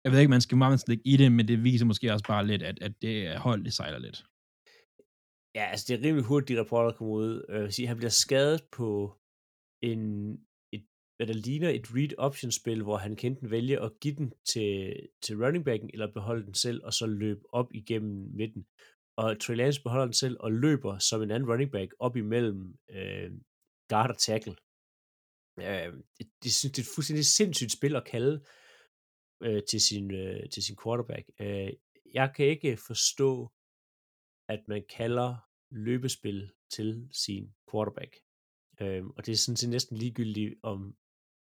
jeg 0.04 0.12
ved 0.12 0.18
ikke, 0.18 0.36
man 0.36 0.46
skal 0.46 0.58
meget 0.58 0.88
lægge 0.88 1.06
i 1.12 1.16
det, 1.16 1.32
men 1.32 1.48
det 1.48 1.64
viser 1.64 1.86
måske 1.86 2.12
også 2.12 2.26
bare 2.28 2.46
lidt, 2.46 2.62
at, 2.62 2.82
at 2.86 2.94
det 3.02 3.38
hold, 3.38 3.64
det 3.64 3.72
sejler 3.72 3.98
lidt. 3.98 4.18
Ja, 5.54 5.64
altså 5.72 5.84
det 5.88 5.94
er 5.94 6.04
rimelig 6.06 6.24
hurtigt, 6.24 6.48
de 6.48 6.60
rapporter 6.60 6.92
kommer 6.96 7.14
ud. 7.14 7.44
Øh, 7.48 7.54
Jeg 7.54 7.62
vil 7.62 7.72
sige, 7.72 7.88
han 7.88 7.96
bliver 7.96 8.10
skadet 8.24 8.60
på 8.72 8.88
en, 9.82 10.32
et, 10.74 10.84
hvad 11.16 11.26
der 11.26 11.34
ligner 11.46 11.68
et 11.68 11.86
read 11.96 12.12
option 12.18 12.50
spil, 12.50 12.82
hvor 12.82 12.96
han 12.96 13.16
kan 13.16 13.30
enten 13.30 13.50
vælge 13.50 13.80
at 13.80 13.92
give 14.00 14.14
den 14.14 14.32
til, 14.52 14.72
til 15.24 15.36
running 15.44 15.64
backen, 15.64 15.90
eller 15.92 16.12
beholde 16.12 16.44
den 16.46 16.54
selv, 16.54 16.84
og 16.84 16.92
så 16.92 17.06
løbe 17.06 17.42
op 17.52 17.68
igennem 17.74 18.16
midten. 18.40 18.66
Og 19.16 19.40
Trey 19.40 19.56
Lance 19.56 19.82
beholder 19.82 20.04
den 20.04 20.12
selv, 20.12 20.36
og 20.40 20.52
løber 20.52 20.98
som 20.98 21.22
en 21.22 21.30
anden 21.30 21.50
running 21.50 21.70
back 21.72 21.94
op 21.98 22.16
imellem 22.16 22.78
øh, 22.90 23.30
guard 23.90 24.10
og 24.10 24.18
tackle. 24.18 24.54
Øh, 25.58 25.92
det, 26.18 26.26
det, 26.42 26.54
synes, 26.54 26.72
det 26.72 26.78
er 26.78 26.82
et 26.82 26.94
fuldstændig 26.94 27.26
sindssygt 27.26 27.72
spil 27.72 27.96
at 27.96 28.04
kalde 28.04 28.44
øh, 29.42 29.62
til, 29.70 29.80
sin, 29.80 30.14
øh, 30.14 30.50
til 30.50 30.62
sin 30.62 30.76
quarterback. 30.84 31.26
Øh, 31.40 31.70
jeg 32.14 32.32
kan 32.36 32.46
ikke 32.46 32.76
forstå, 32.86 33.52
at 34.48 34.60
man 34.68 34.84
kalder 34.96 35.36
løbespil 35.70 36.50
til 36.70 37.08
sin 37.12 37.54
quarterback. 37.70 38.16
Øh, 38.80 39.04
og 39.06 39.26
det 39.26 39.32
er 39.32 39.36
sådan 39.36 39.56
set 39.56 39.70
næsten 39.70 39.96
ligegyldigt 39.96 40.54
om, 40.62 40.96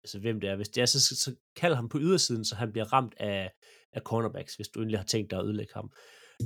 altså 0.04 0.20
hvem 0.20 0.40
det 0.40 0.50
er. 0.50 0.56
Hvis 0.56 0.70
det 0.70 0.82
er, 0.82 0.86
så, 0.86 1.00
så, 1.00 1.36
kald 1.56 1.74
ham 1.74 1.90
på 1.90 2.00
ydersiden, 2.00 2.46
så 2.46 2.56
han 2.56 2.72
bliver 2.72 2.94
ramt 2.94 3.14
af, 3.18 3.52
af 3.94 4.02
cornerbacks, 4.02 4.56
hvis 4.56 4.68
du 4.68 4.80
egentlig 4.80 5.00
har 5.00 5.06
tænkt 5.06 5.32
dig 5.32 5.40
at 5.40 5.46
ødelægge 5.46 5.74
ham. 5.74 5.94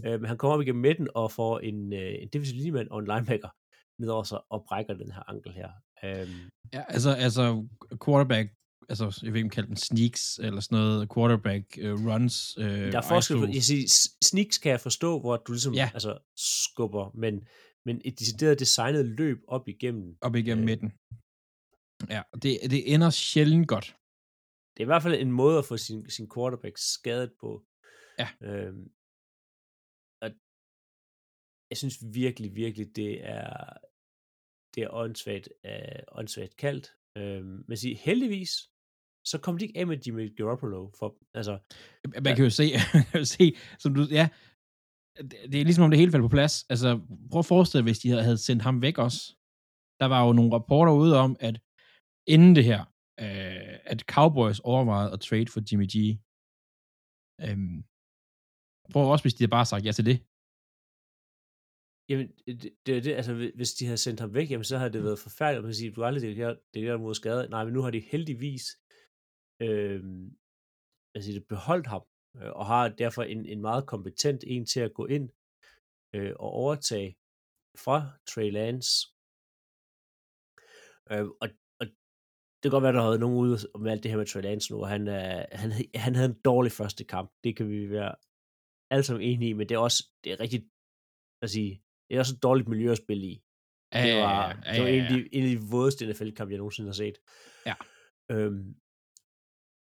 Øh, 0.06 0.20
men 0.22 0.26
han 0.26 0.38
kommer 0.38 0.56
op 0.56 0.62
igennem 0.62 0.82
midten 0.82 1.08
og 1.16 1.32
får 1.32 1.60
en, 1.60 1.94
øh, 1.94 2.14
en 2.22 2.30
defensive 2.34 2.58
lineman 2.58 2.92
og 2.92 3.00
en 3.00 3.06
linebacker 3.06 3.50
ned 4.00 4.10
over 4.10 4.24
sig 4.24 4.42
og 4.50 4.66
brækker 4.68 4.94
den 4.94 5.12
her 5.12 5.30
ankel 5.30 5.54
her. 5.54 5.72
Øhm, 6.04 6.50
Ja, 6.74 6.84
altså, 6.88 7.10
altså 7.10 7.68
quarterback, 8.06 8.54
altså 8.90 9.20
jeg 9.24 9.34
ved 9.34 9.40
ikke, 9.40 9.46
om 9.46 9.50
kalde 9.50 9.68
den 9.68 9.78
sneaks, 9.78 10.40
eller 10.40 10.62
sådan 10.62 10.78
noget, 10.78 11.10
quarterback 11.14 11.66
uh, 11.78 12.06
runs. 12.08 12.58
Uh, 12.58 12.64
der 12.64 12.98
er 12.98 13.08
forskel 13.08 13.38
på, 13.38 13.46
jeg 13.46 13.64
siger, 13.64 14.14
sneaks 14.24 14.58
kan 14.58 14.72
jeg 14.72 14.82
forstå, 14.82 15.20
hvor 15.20 15.38
du 15.38 15.52
ligesom 15.52 15.74
Ja. 15.74 15.90
altså, 15.94 16.20
skubber, 16.36 17.12
men, 17.16 17.48
men 17.86 18.02
et 18.06 18.20
decideret 18.20 18.60
designet 18.60 19.06
løb 19.06 19.38
op 19.48 19.68
igennem, 19.68 20.18
op 20.22 20.36
igennem 20.36 20.64
øh, 20.64 20.66
midten. 20.66 20.90
Ja, 22.10 22.22
det, 22.34 22.60
det 22.74 22.94
ender 22.94 23.10
sjældent 23.10 23.68
godt. 23.68 23.86
det 24.74 24.80
er 24.84 24.86
i 24.88 24.92
hvert 24.92 25.04
fald 25.04 25.14
en 25.16 25.32
måde 25.32 25.58
at 25.58 25.66
få 25.66 25.78
sin, 25.78 26.10
sin 26.10 26.30
quarterback 26.34 26.78
skadet 26.78 27.32
på. 27.42 27.66
Ja. 28.20 28.28
Øhm, 28.42 28.84
og 30.22 30.30
jeg 31.70 31.78
synes 31.78 31.98
virkelig, 32.14 32.56
virkelig, 32.56 32.96
det 32.96 33.26
er 33.28 33.78
det 34.78 34.84
er 34.86 34.94
åndssvagt, 34.94 35.50
øh, 35.66 36.02
åndssvagt 36.12 36.56
kaldt. 36.56 36.88
Øhm, 37.18 37.64
men 37.68 37.78
sige, 37.78 37.96
heldigvis, 37.96 38.52
så 39.32 39.38
kom 39.44 39.58
de 39.58 39.66
ikke 39.66 39.80
af 39.80 39.88
med 39.88 39.98
Jimmy 39.98 40.38
Garoppolo. 40.38 40.92
For, 41.00 41.10
altså, 41.40 41.60
Man 42.26 42.36
kan 42.36 42.44
jo 42.44 42.50
se, 42.50 42.66
kan 43.12 43.20
jo 43.24 43.26
se 43.38 43.56
som 43.80 43.94
du, 43.96 44.02
ja, 44.20 44.30
det, 45.30 45.38
det 45.52 45.58
er 45.60 45.68
ligesom 45.68 45.84
om 45.84 45.92
det 45.92 46.00
hele 46.00 46.12
faldt 46.12 46.24
på 46.24 46.36
plads. 46.38 46.54
Altså, 46.70 46.90
prøv 47.32 47.40
at 47.40 47.52
forestille 47.54 47.80
dig, 47.82 47.88
hvis 47.90 48.00
de 48.00 48.10
havde 48.10 48.38
sendt 48.48 48.62
ham 48.68 48.82
væk 48.82 48.98
også. 48.98 49.20
Der 50.02 50.08
var 50.14 50.26
jo 50.26 50.32
nogle 50.34 50.54
rapporter 50.56 50.94
ude 50.94 51.16
om, 51.26 51.32
at 51.40 51.56
inden 52.34 52.56
det 52.56 52.66
her, 52.72 52.82
øh, 53.24 53.76
at 53.92 54.00
Cowboys 54.14 54.60
overvejede 54.60 55.14
at 55.14 55.20
trade 55.20 55.50
for 55.54 55.62
Jimmy 55.68 55.88
G. 55.94 55.98
Øhm, 57.46 57.78
prøv 58.92 59.12
også, 59.14 59.24
hvis 59.24 59.36
de 59.36 59.42
havde 59.44 59.58
bare 59.58 59.70
sagt 59.72 59.86
ja 59.86 59.92
til 59.92 60.06
det. 60.10 60.18
Jamen, 62.10 62.28
det, 62.48 62.74
det, 62.86 62.98
er 62.98 63.02
det, 63.02 63.14
altså, 63.14 63.34
hvi- 63.34 63.56
hvis 63.56 63.74
de 63.74 63.86
havde 63.86 63.98
sendt 63.98 64.20
ham 64.20 64.34
væk, 64.34 64.52
jamen, 64.52 64.64
så 64.64 64.78
havde 64.78 64.94
det 64.94 65.04
været 65.04 65.20
forfærdeligt, 65.20 65.58
at 65.58 65.64
man 65.64 65.74
sige, 65.74 65.92
du 65.92 66.02
har 66.02 66.08
aldrig 66.08 66.22
det 66.22 66.36
her, 66.36 66.56
det 66.74 66.84
der 66.84 66.98
mod 66.98 67.16
skade. 67.16 67.50
Nej, 67.50 67.64
men 67.64 67.74
nu 67.74 67.82
har 67.82 67.92
de 67.92 68.00
heldigvis 68.00 68.64
øh, 69.62 70.04
altså, 71.16 71.32
det 71.32 71.48
beholdt 71.48 71.88
ham, 71.88 72.04
øh, 72.38 72.52
og 72.52 72.66
har 72.66 72.90
derfor 72.90 73.24
en, 73.24 73.46
en 73.46 73.62
meget 73.62 73.88
kompetent 73.88 74.44
en 74.48 74.66
til 74.66 74.80
at 74.80 74.94
gå 74.94 75.06
ind 75.06 75.30
øh, 76.16 76.34
og 76.40 76.50
overtage 76.64 77.18
fra 77.84 77.98
Trey 78.30 78.52
Lance. 78.52 78.92
Øh, 81.12 81.28
og, 81.42 81.48
og 81.80 81.86
det 82.58 82.64
kan 82.64 82.72
godt 82.72 82.84
være, 82.84 82.94
der 82.94 83.02
havde 83.02 83.20
nogen 83.20 83.38
ude 83.38 83.58
med 83.80 83.92
alt 83.92 84.04
det 84.04 84.12
her 84.12 84.18
med 84.18 84.26
Trey 84.26 84.42
Lance 84.42 84.74
nu, 84.74 84.78
og 84.82 84.88
han, 84.88 85.08
øh, 85.08 85.46
han, 85.52 85.72
han 85.96 86.16
havde 86.16 86.30
en 86.30 86.42
dårlig 86.50 86.72
første 86.72 87.04
kamp. 87.04 87.32
Det 87.44 87.58
kan 87.58 87.70
vi 87.70 87.90
være 87.90 88.16
alle 88.92 89.04
sammen 89.04 89.24
enige 89.30 89.50
i, 89.50 89.54
men 89.54 89.70
det 89.70 89.76
er 89.76 89.80
også 89.80 90.02
det 90.24 90.32
er 90.32 90.40
rigtig, 90.40 90.70
at 91.42 91.50
sige, 91.50 91.84
det 92.10 92.16
er 92.16 92.20
også 92.20 92.36
et 92.36 92.44
dårligt 92.44 92.68
miljø 92.70 92.92
at 92.92 92.98
spille 92.98 93.24
i. 93.28 93.42
Det 93.94 94.22
var, 94.22 94.62
Ja, 94.66 94.74
det 94.74 94.82
var 94.82 94.88
ja, 94.88 94.94
en, 94.94 95.06
af 95.06 95.10
ja. 95.10 95.16
de, 95.16 95.36
en 95.36 95.44
af 95.44 95.50
de 95.50 95.62
vådeste 95.72 96.08
NFL-kampe, 96.08 96.52
jeg 96.52 96.58
nogensinde 96.58 96.88
har 96.88 96.94
set. 96.94 97.18
Ja. 97.66 97.74
Øhm, 98.32 98.76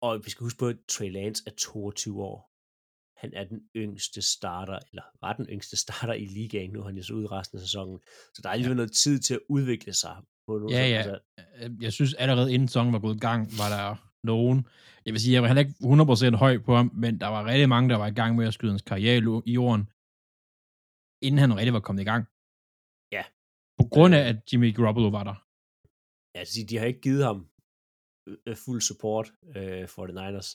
og 0.03 0.25
vi 0.25 0.31
skal 0.31 0.45
huske 0.45 0.59
på, 0.59 0.69
at 0.69 0.77
Trey 0.89 1.11
Lance 1.13 1.43
er 1.47 1.51
22 1.59 2.23
år. 2.23 2.51
Han 3.21 3.31
er 3.35 3.45
den 3.45 3.61
yngste 3.77 4.23
starter, 4.23 4.79
eller 4.91 5.03
var 5.21 5.33
den 5.33 5.47
yngste 5.47 5.77
starter 5.77 6.15
i 6.15 6.25
ligaen, 6.25 6.71
nu 6.71 6.81
er 6.81 6.85
han 6.85 6.97
jo 6.97 7.03
så 7.03 7.15
ude 7.15 7.27
resten 7.27 7.59
af 7.59 7.61
sæsonen. 7.61 8.01
Så 8.35 8.41
der 8.43 8.49
er 8.49 8.53
alligevel 8.53 8.77
noget 8.77 8.93
tid 8.93 9.19
til 9.19 9.35
at 9.35 9.41
udvikle 9.49 9.93
sig. 9.93 10.17
På 10.47 10.59
nogle 10.59 10.77
Ja, 10.77 10.89
ja. 10.89 10.97
Altså, 10.97 11.19
Øh, 11.63 11.71
jeg 11.81 11.93
synes 11.93 12.15
allerede 12.15 12.53
inden 12.55 12.69
sæsonen 12.69 12.93
var 12.93 12.99
gået 12.99 13.17
i 13.17 13.19
gang, 13.19 13.51
var 13.59 13.69
der 13.69 13.97
nogen, 14.27 14.67
jeg 15.07 15.13
vil 15.13 15.21
sige, 15.21 15.35
jeg 15.35 15.43
var 15.43 15.49
heller 15.49 15.61
ikke 15.61 16.35
100% 16.35 16.37
høj 16.37 16.59
på 16.59 16.77
ham, 16.77 16.91
men 16.95 17.21
der 17.21 17.27
var 17.27 17.45
rigtig 17.45 17.69
mange, 17.69 17.91
der 17.91 17.97
var 17.97 18.07
i 18.07 18.11
gang 18.11 18.37
med 18.37 18.47
at 18.47 18.55
skyde 18.55 18.73
hans 18.73 18.83
karriere 18.83 19.43
i 19.47 19.53
jorden, 19.53 19.89
inden 21.23 21.39
han 21.39 21.57
rigtig 21.59 21.73
var 21.73 21.81
kommet 21.87 22.03
i 22.03 22.11
gang. 22.13 22.25
Ja. 23.17 23.25
På 23.81 23.85
grund 23.95 24.15
af, 24.15 24.23
Øh. 24.23 24.29
at 24.31 24.37
Jimmy 24.53 24.69
Garoppolo 24.77 25.09
var 25.19 25.25
der. 25.31 25.37
ja, 26.35 26.39
altså, 26.41 26.59
de 26.69 26.77
har 26.79 26.87
ikke 26.87 27.01
givet 27.01 27.25
ham 27.25 27.39
øh, 28.47 28.57
fuld 28.65 28.81
support 28.91 29.27
øh, 29.57 29.89
for 29.95 30.03
the 30.07 30.15
Niners. 30.21 30.51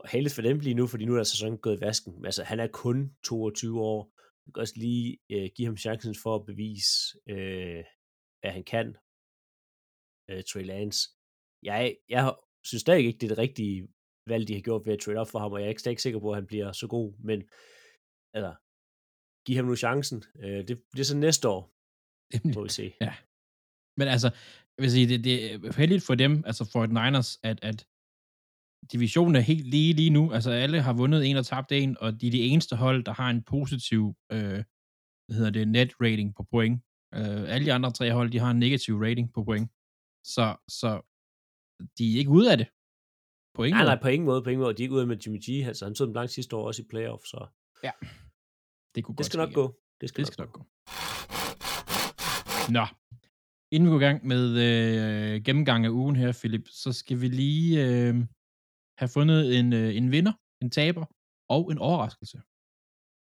Og 0.00 0.08
heldigt 0.08 0.34
for 0.34 0.42
dem 0.42 0.58
lige 0.58 0.74
nu, 0.80 0.86
fordi 0.86 1.04
nu 1.04 1.14
er 1.16 1.22
sæsonen 1.22 1.58
gået 1.58 1.76
i 1.76 1.80
vasken. 1.80 2.24
Altså, 2.28 2.42
han 2.50 2.60
er 2.60 2.66
kun 2.84 3.16
22 3.24 3.80
år. 3.80 4.00
Du 4.46 4.52
kan 4.52 4.60
også 4.60 4.74
lige 4.76 5.18
øh, 5.32 5.50
give 5.56 5.66
ham 5.66 5.76
chancen 5.76 6.14
for 6.22 6.32
at 6.36 6.46
bevise, 6.46 6.92
øh, 7.28 7.84
hvad 8.40 8.52
han 8.56 8.64
kan. 8.64 8.86
Øh, 10.30 10.42
Trey 10.50 10.64
Lance. 10.72 11.00
Jeg, 11.62 11.96
jeg 12.08 12.34
synes 12.64 12.80
stadig 12.80 13.04
ikke, 13.06 13.18
det 13.18 13.26
er 13.26 13.34
det 13.34 13.38
rigtige 13.46 13.88
valg, 14.26 14.48
de 14.48 14.54
har 14.54 14.60
gjort 14.60 14.86
ved 14.86 14.92
at 14.92 15.00
trade 15.00 15.18
op 15.18 15.28
for 15.30 15.38
ham, 15.38 15.52
og 15.52 15.58
jeg 15.58 15.66
er 15.66 15.68
ikke 15.74 15.80
stadig 15.80 16.00
sikker 16.00 16.20
på, 16.20 16.28
at 16.30 16.36
han 16.40 16.46
bliver 16.46 16.72
så 16.72 16.86
god, 16.88 17.08
men 17.28 17.38
altså, 18.36 18.52
giv 19.46 19.56
ham 19.56 19.64
nu 19.64 19.76
chancen. 19.76 20.24
Øh, 20.42 20.68
det 20.68 20.82
bliver 20.92 21.04
så 21.04 21.16
næste 21.16 21.48
år, 21.48 21.72
må 22.54 22.62
vi 22.62 22.68
se. 22.68 22.94
Ja. 23.00 23.14
Men 23.96 24.08
altså, 24.08 24.28
jeg 24.76 24.82
vil 24.82 24.90
sige, 24.90 25.08
det, 25.08 25.24
det 25.24 25.54
er 25.54 25.72
heldigt 25.76 26.02
for 26.02 26.14
dem, 26.14 26.42
altså 26.46 26.64
for 26.72 26.84
et 26.84 26.90
Niners, 26.90 27.38
at, 27.42 27.58
at 27.62 27.86
divisionen 28.92 29.36
er 29.36 29.40
helt 29.40 29.66
lige 29.66 29.92
lige 29.92 30.10
nu. 30.10 30.32
Altså 30.32 30.50
alle 30.50 30.82
har 30.82 30.92
vundet 30.92 31.30
en 31.30 31.36
og 31.36 31.46
tabt 31.46 31.72
en, 31.72 31.98
og 32.00 32.20
de 32.20 32.26
er 32.26 32.30
de 32.30 32.40
eneste 32.40 32.76
hold, 32.76 33.04
der 33.04 33.12
har 33.12 33.30
en 33.30 33.42
positiv, 33.42 34.14
øh, 34.32 34.64
hvad 35.26 35.36
hedder 35.36 35.50
det, 35.50 35.68
net 35.68 35.92
rating 36.00 36.34
på 36.34 36.42
point. 36.50 36.82
Øh, 37.14 37.54
alle 37.54 37.66
de 37.66 37.72
andre 37.72 37.90
tre 37.90 38.12
hold, 38.12 38.30
de 38.30 38.38
har 38.38 38.50
en 38.50 38.58
negativ 38.58 38.94
rating 38.98 39.32
på 39.32 39.44
point. 39.44 39.70
Så, 40.24 40.56
så 40.68 40.90
de 41.98 42.14
er 42.14 42.18
ikke 42.18 42.30
ude 42.30 42.52
af 42.52 42.58
det. 42.58 42.68
På 43.54 43.64
ingen 43.64 43.76
Nej, 43.76 43.84
måde. 43.84 43.94
nej, 43.94 44.02
på 44.02 44.08
ingen 44.08 44.26
måde, 44.26 44.42
på 44.42 44.50
ingen 44.50 44.62
måde. 44.62 44.74
De 44.74 44.82
er 44.82 44.84
ikke 44.84 44.94
ude 44.94 45.06
med 45.06 45.16
Jimmy 45.16 45.38
G, 45.38 45.48
altså 45.66 45.84
han 45.84 45.94
stod 45.94 46.06
dem 46.06 46.14
langt 46.14 46.32
sidste 46.32 46.56
år 46.56 46.66
også 46.66 46.82
i 46.82 46.86
playoff, 46.90 47.24
så 47.24 47.46
Det, 48.94 49.04
kunne 49.04 49.16
det 49.16 49.26
skal 49.26 49.38
nok 49.38 49.50
ja. 49.50 49.54
gå. 49.54 49.66
Det 50.00 50.08
skal, 50.08 50.24
Det 50.24 50.32
skal 50.32 50.42
nok 50.44 50.52
gå. 50.58 50.62
Nå, 52.76 52.84
inden 53.72 53.86
vi 53.86 53.90
går 53.92 54.00
i 54.02 54.06
gang 54.08 54.18
med 54.32 54.44
øh, 54.66 55.42
gennemgang 55.46 55.80
af 55.86 55.92
ugen 56.00 56.16
her, 56.16 56.30
Philip, 56.40 56.66
så 56.82 56.92
skal 57.00 57.16
vi 57.22 57.28
lige 57.42 57.70
øh, 57.86 58.14
have 59.00 59.10
fundet 59.16 59.40
en, 59.58 59.72
øh, 59.80 59.96
en 59.98 60.06
vinder, 60.14 60.34
en 60.62 60.70
taber 60.70 61.06
og 61.56 61.62
en 61.72 61.78
overraskelse. 61.88 62.38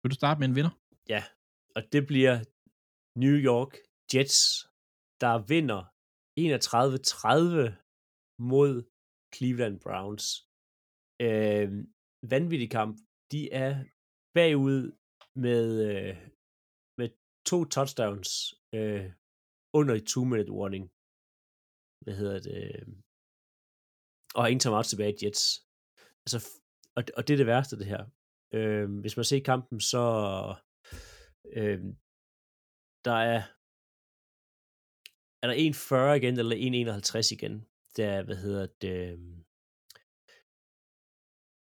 Vil 0.01 0.11
du 0.13 0.19
starte 0.21 0.39
med 0.41 0.49
en 0.49 0.57
vinder? 0.59 0.75
Ja, 1.15 1.23
og 1.77 1.83
det 1.93 2.03
bliver 2.11 2.37
New 3.23 3.37
York 3.51 3.73
Jets, 4.11 4.41
der 5.23 5.35
vinder 5.53 5.83
31-30 6.41 6.43
mod 8.53 8.73
Cleveland 9.35 9.77
Browns. 9.85 10.27
Øh, 11.27 11.69
vanvittig 12.33 12.71
kamp. 12.79 12.95
De 13.33 13.41
er 13.65 13.73
bagud 14.35 14.81
med, 15.37 15.67
øh, 15.91 16.17
med 16.99 17.09
to 17.47 17.65
touchdowns 17.65 18.31
øh, 18.75 19.13
under 19.79 19.95
et 19.95 20.07
two-minute 20.13 20.53
warning. 20.59 20.85
Hvad 22.05 22.15
hedder 22.21 22.41
det? 22.41 22.57
Øh, 22.63 22.87
og 24.35 24.51
ingen 24.51 24.61
timeout 24.61 24.87
tilbage 24.87 25.13
i 25.13 25.19
Jets. 25.23 25.45
Altså, 26.25 26.39
og, 26.97 27.03
og 27.17 27.29
det 27.29 27.33
er 27.35 27.41
det 27.43 27.47
værste, 27.47 27.79
det 27.79 27.87
her. 27.87 28.03
Øh, 28.57 29.01
hvis 29.01 29.17
man 29.17 29.25
ser 29.25 29.41
kampen, 29.41 29.81
så 29.81 30.03
øh, 31.59 31.81
der 33.05 33.19
er 33.33 33.41
er 35.43 35.47
der 35.49 35.55
1,40 35.55 36.17
igen, 36.21 36.39
eller 36.39 36.57
1,51 36.57 37.33
igen. 37.33 37.67
Der, 37.97 38.23
hvad 38.23 38.37
hedder 38.37 38.67
det, 38.81 39.13
øh, 39.13 39.44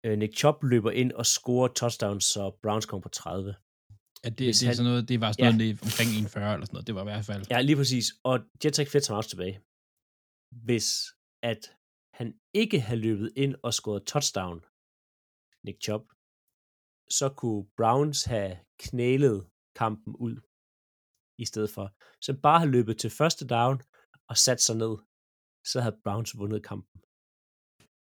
Nick 0.04 0.34
Chubb 0.40 0.58
løber 0.72 0.90
ind 0.90 1.12
og 1.12 1.26
scorer 1.26 1.68
touchdowns, 1.80 2.24
så 2.24 2.42
Browns 2.62 2.86
kommer 2.86 3.02
på 3.02 3.08
30. 3.08 3.54
At 4.26 4.32
det, 4.38 4.46
Hvis 4.46 4.58
det, 4.58 4.64
er 4.66 4.68
han- 4.70 4.76
sådan 4.76 4.90
noget, 4.90 5.08
det 5.08 5.20
var 5.24 5.30
sådan 5.32 5.44
Ja. 5.52 5.56
noget 5.58 5.82
omkring 5.86 6.08
1,40 6.20 6.52
eller 6.54 6.66
sådan 6.66 6.74
noget. 6.76 6.86
Det 6.86 6.94
var 6.94 7.02
i 7.06 7.10
hvert 7.10 7.24
fald. 7.30 7.42
Ja, 7.52 7.58
lige 7.68 7.76
præcis. 7.80 8.06
Og 8.30 8.34
Jets 8.64 8.76
har 8.76 8.82
ikke 8.82 8.90
flere 8.94 9.06
timeouts 9.06 9.28
tilbage. 9.32 9.56
Hvis 10.66 10.88
at 11.52 11.62
han 12.18 12.28
ikke 12.62 12.78
havde 12.86 13.00
løbet 13.08 13.28
ind 13.42 13.54
og 13.66 13.72
scoret 13.78 14.02
touchdown, 14.12 14.58
Nick 15.66 15.78
Chubb, 15.86 16.04
så 17.18 17.26
kunne 17.40 17.62
Browns 17.78 18.20
have 18.34 18.52
knælet 18.84 19.38
kampen 19.80 20.12
ud 20.26 20.34
i 21.42 21.44
stedet 21.50 21.70
for. 21.76 21.86
Så 22.26 22.30
bare 22.46 22.58
have 22.62 22.74
løbet 22.76 22.94
til 23.02 23.10
første 23.20 23.44
down 23.56 23.76
og 24.30 24.36
sat 24.46 24.60
sig 24.66 24.76
ned, 24.84 24.94
så 25.70 25.76
havde 25.84 26.00
Browns 26.04 26.30
vundet 26.40 26.62
kampen. 26.70 26.96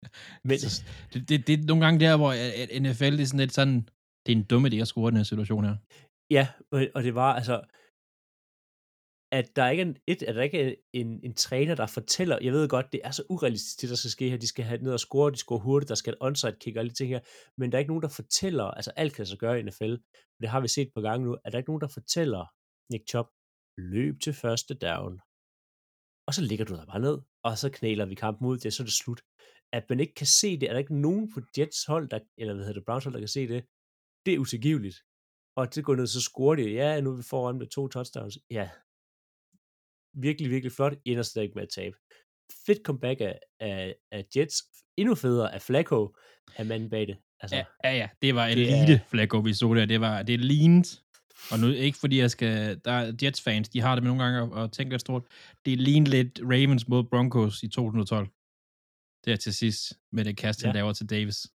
Men 0.48 0.58
det, 1.14 1.30
det, 1.30 1.48
det 1.48 1.54
er 1.60 1.68
nogle 1.72 1.86
gange 1.86 2.00
der, 2.06 2.18
hvor 2.18 2.32
at 2.64 2.70
NFL 2.82 3.14
det 3.18 3.22
er 3.22 3.32
sådan 3.32 3.40
lidt 3.40 3.54
sådan, 3.54 3.76
det 4.24 4.30
er 4.32 4.38
en 4.38 4.48
dumme 4.52 4.68
idé 4.70 4.78
at 4.82 4.88
score 4.88 5.12
den 5.12 5.18
her 5.18 5.24
situation 5.24 5.64
her. 5.66 5.76
Ja, 6.38 6.48
og 6.96 7.04
det 7.04 7.16
var 7.16 7.32
altså, 7.40 7.56
at 9.32 9.56
der 9.56 9.70
ikke 9.70 9.84
er, 9.84 9.94
et, 10.08 10.24
at 10.24 10.36
der 10.36 10.42
ikke 10.42 10.62
er 10.62 10.76
en, 10.94 11.20
en 11.24 11.34
træner, 11.34 11.76
der 11.76 11.88
fortæller, 11.88 12.40
jeg 12.42 12.54
ved 12.54 12.70
godt, 12.70 12.92
det 12.94 13.02
er 13.04 13.12
så 13.12 13.24
urealistisk, 13.30 13.82
det 13.82 13.90
der 13.90 13.96
skal 13.96 14.12
ske 14.12 14.30
her, 14.30 14.38
de 14.38 14.48
skal 14.48 14.66
have 14.66 14.82
ned 14.82 14.94
og 14.94 15.00
score, 15.00 15.32
de 15.32 15.38
scorer 15.38 15.60
hurtigt, 15.60 15.90
der 15.90 15.96
skal 15.96 16.14
et 16.14 16.22
onside 16.22 16.58
kick 16.62 16.76
og 16.76 16.80
alle 16.80 16.90
de 16.90 16.96
ting 16.96 17.10
her, 17.10 17.20
men 17.58 17.72
der 17.72 17.78
er 17.78 17.80
ikke 17.80 17.92
nogen, 17.92 18.02
der 18.02 18.10
fortæller, 18.10 18.64
altså 18.64 18.92
alt 18.96 19.14
kan 19.16 19.26
så 19.26 19.38
gøre 19.38 19.60
i 19.60 19.64
NFL, 19.64 19.96
det 20.42 20.50
har 20.50 20.60
vi 20.62 20.68
set 20.68 20.90
på 20.96 21.02
gange 21.02 21.26
nu, 21.26 21.38
at 21.44 21.52
der 21.52 21.58
ikke 21.58 21.70
nogen, 21.70 21.82
der 21.82 21.88
fortæller 21.88 22.44
Nick 22.92 23.04
Chubb, 23.10 23.30
løb 23.78 24.16
til 24.24 24.34
første 24.34 24.74
down, 24.74 25.14
og 26.28 26.34
så 26.34 26.42
ligger 26.50 26.66
du 26.66 26.74
der 26.76 26.86
bare 26.86 27.06
ned, 27.08 27.18
og 27.46 27.58
så 27.58 27.68
knæler 27.78 28.06
vi 28.06 28.16
kampen 28.16 28.48
ud, 28.48 28.58
det, 28.58 28.74
så 28.74 28.84
er 28.84 28.86
det 28.86 28.94
slut. 28.94 29.22
At 29.74 29.90
man 29.90 30.00
ikke 30.00 30.14
kan 30.14 30.28
se 30.28 30.60
det, 30.60 30.70
er 30.70 30.74
der 30.74 30.80
ikke 30.80 31.02
nogen 31.02 31.34
på 31.34 31.42
Jets 31.58 31.86
hold, 31.86 32.10
der, 32.10 32.20
eller 32.38 32.54
hvad 32.54 32.66
hedder 32.66 32.80
det, 32.80 32.86
Browns 32.86 33.04
hold, 33.04 33.14
der 33.14 33.20
kan 33.20 33.28
se 33.28 33.48
det, 33.48 33.66
det 34.26 34.34
er 34.34 34.40
utilgiveligt. 34.40 34.98
Og 35.58 35.76
det 35.76 35.84
går 35.84 35.96
ned, 35.96 36.08
så 36.08 36.22
scorer 36.22 36.56
de, 36.56 36.72
ja, 36.72 37.02
nu 37.02 37.12
er 37.12 37.18
vi 37.18 37.24
foran 37.24 37.58
med 37.58 37.68
to 37.68 37.88
touchdowns. 37.88 38.38
Ja, 38.52 38.70
virkelig, 40.14 40.52
virkelig 40.52 40.72
flot. 40.72 40.94
Ender 41.06 41.24
stadig 41.24 41.52
med 41.56 41.64
at 41.64 41.70
tabe. 41.70 41.96
Fedt 42.66 42.86
comeback 42.86 43.22
af, 43.22 43.40
af, 43.60 43.96
af 44.12 44.26
Jets. 44.36 44.64
Endnu 44.98 45.16
federe 45.16 45.54
af 45.54 45.62
Flacco 45.62 46.16
af 46.58 46.66
manden 46.66 46.90
bag 46.90 47.08
det. 47.08 47.18
Altså, 47.42 47.56
ja, 47.56 47.66
ja, 47.84 47.98
ja, 47.98 48.10
det 48.22 48.36
var 48.36 48.46
elite 48.48 48.94
er... 48.94 49.00
Flacco, 49.08 49.38
vi 49.38 49.54
så 49.54 49.74
der. 49.74 49.86
Det 49.86 50.02
var, 50.02 50.24
det 50.24 50.40
lignende 50.40 50.90
og 51.52 51.60
nu 51.60 51.68
ikke 51.68 51.98
fordi 51.98 52.20
jeg 52.20 52.32
skal, 52.32 52.82
der 52.86 52.92
er 52.92 53.14
Jets 53.24 53.42
fans, 53.42 53.70
de 53.70 53.82
har 53.82 53.96
det 53.96 54.04
med 54.04 54.12
nogle 54.12 54.24
gange 54.24 54.58
at, 54.58 54.64
at 54.64 54.72
tænke 54.72 54.94
lidt 54.94 55.02
stort. 55.02 55.24
Det 55.66 55.82
ligner 55.82 56.10
lidt 56.10 56.40
Ravens 56.44 56.88
mod 56.88 57.04
Broncos 57.04 57.64
i 57.64 57.68
2012. 57.68 58.28
Det 59.26 59.34
er 59.34 59.38
til 59.38 59.54
sidst 59.54 59.94
med 60.12 60.26
det 60.26 60.38
kast, 60.38 60.62
han 60.62 60.70
ja. 60.70 60.74
laver 60.74 60.94
til 60.94 61.10
Davis. 61.10 61.48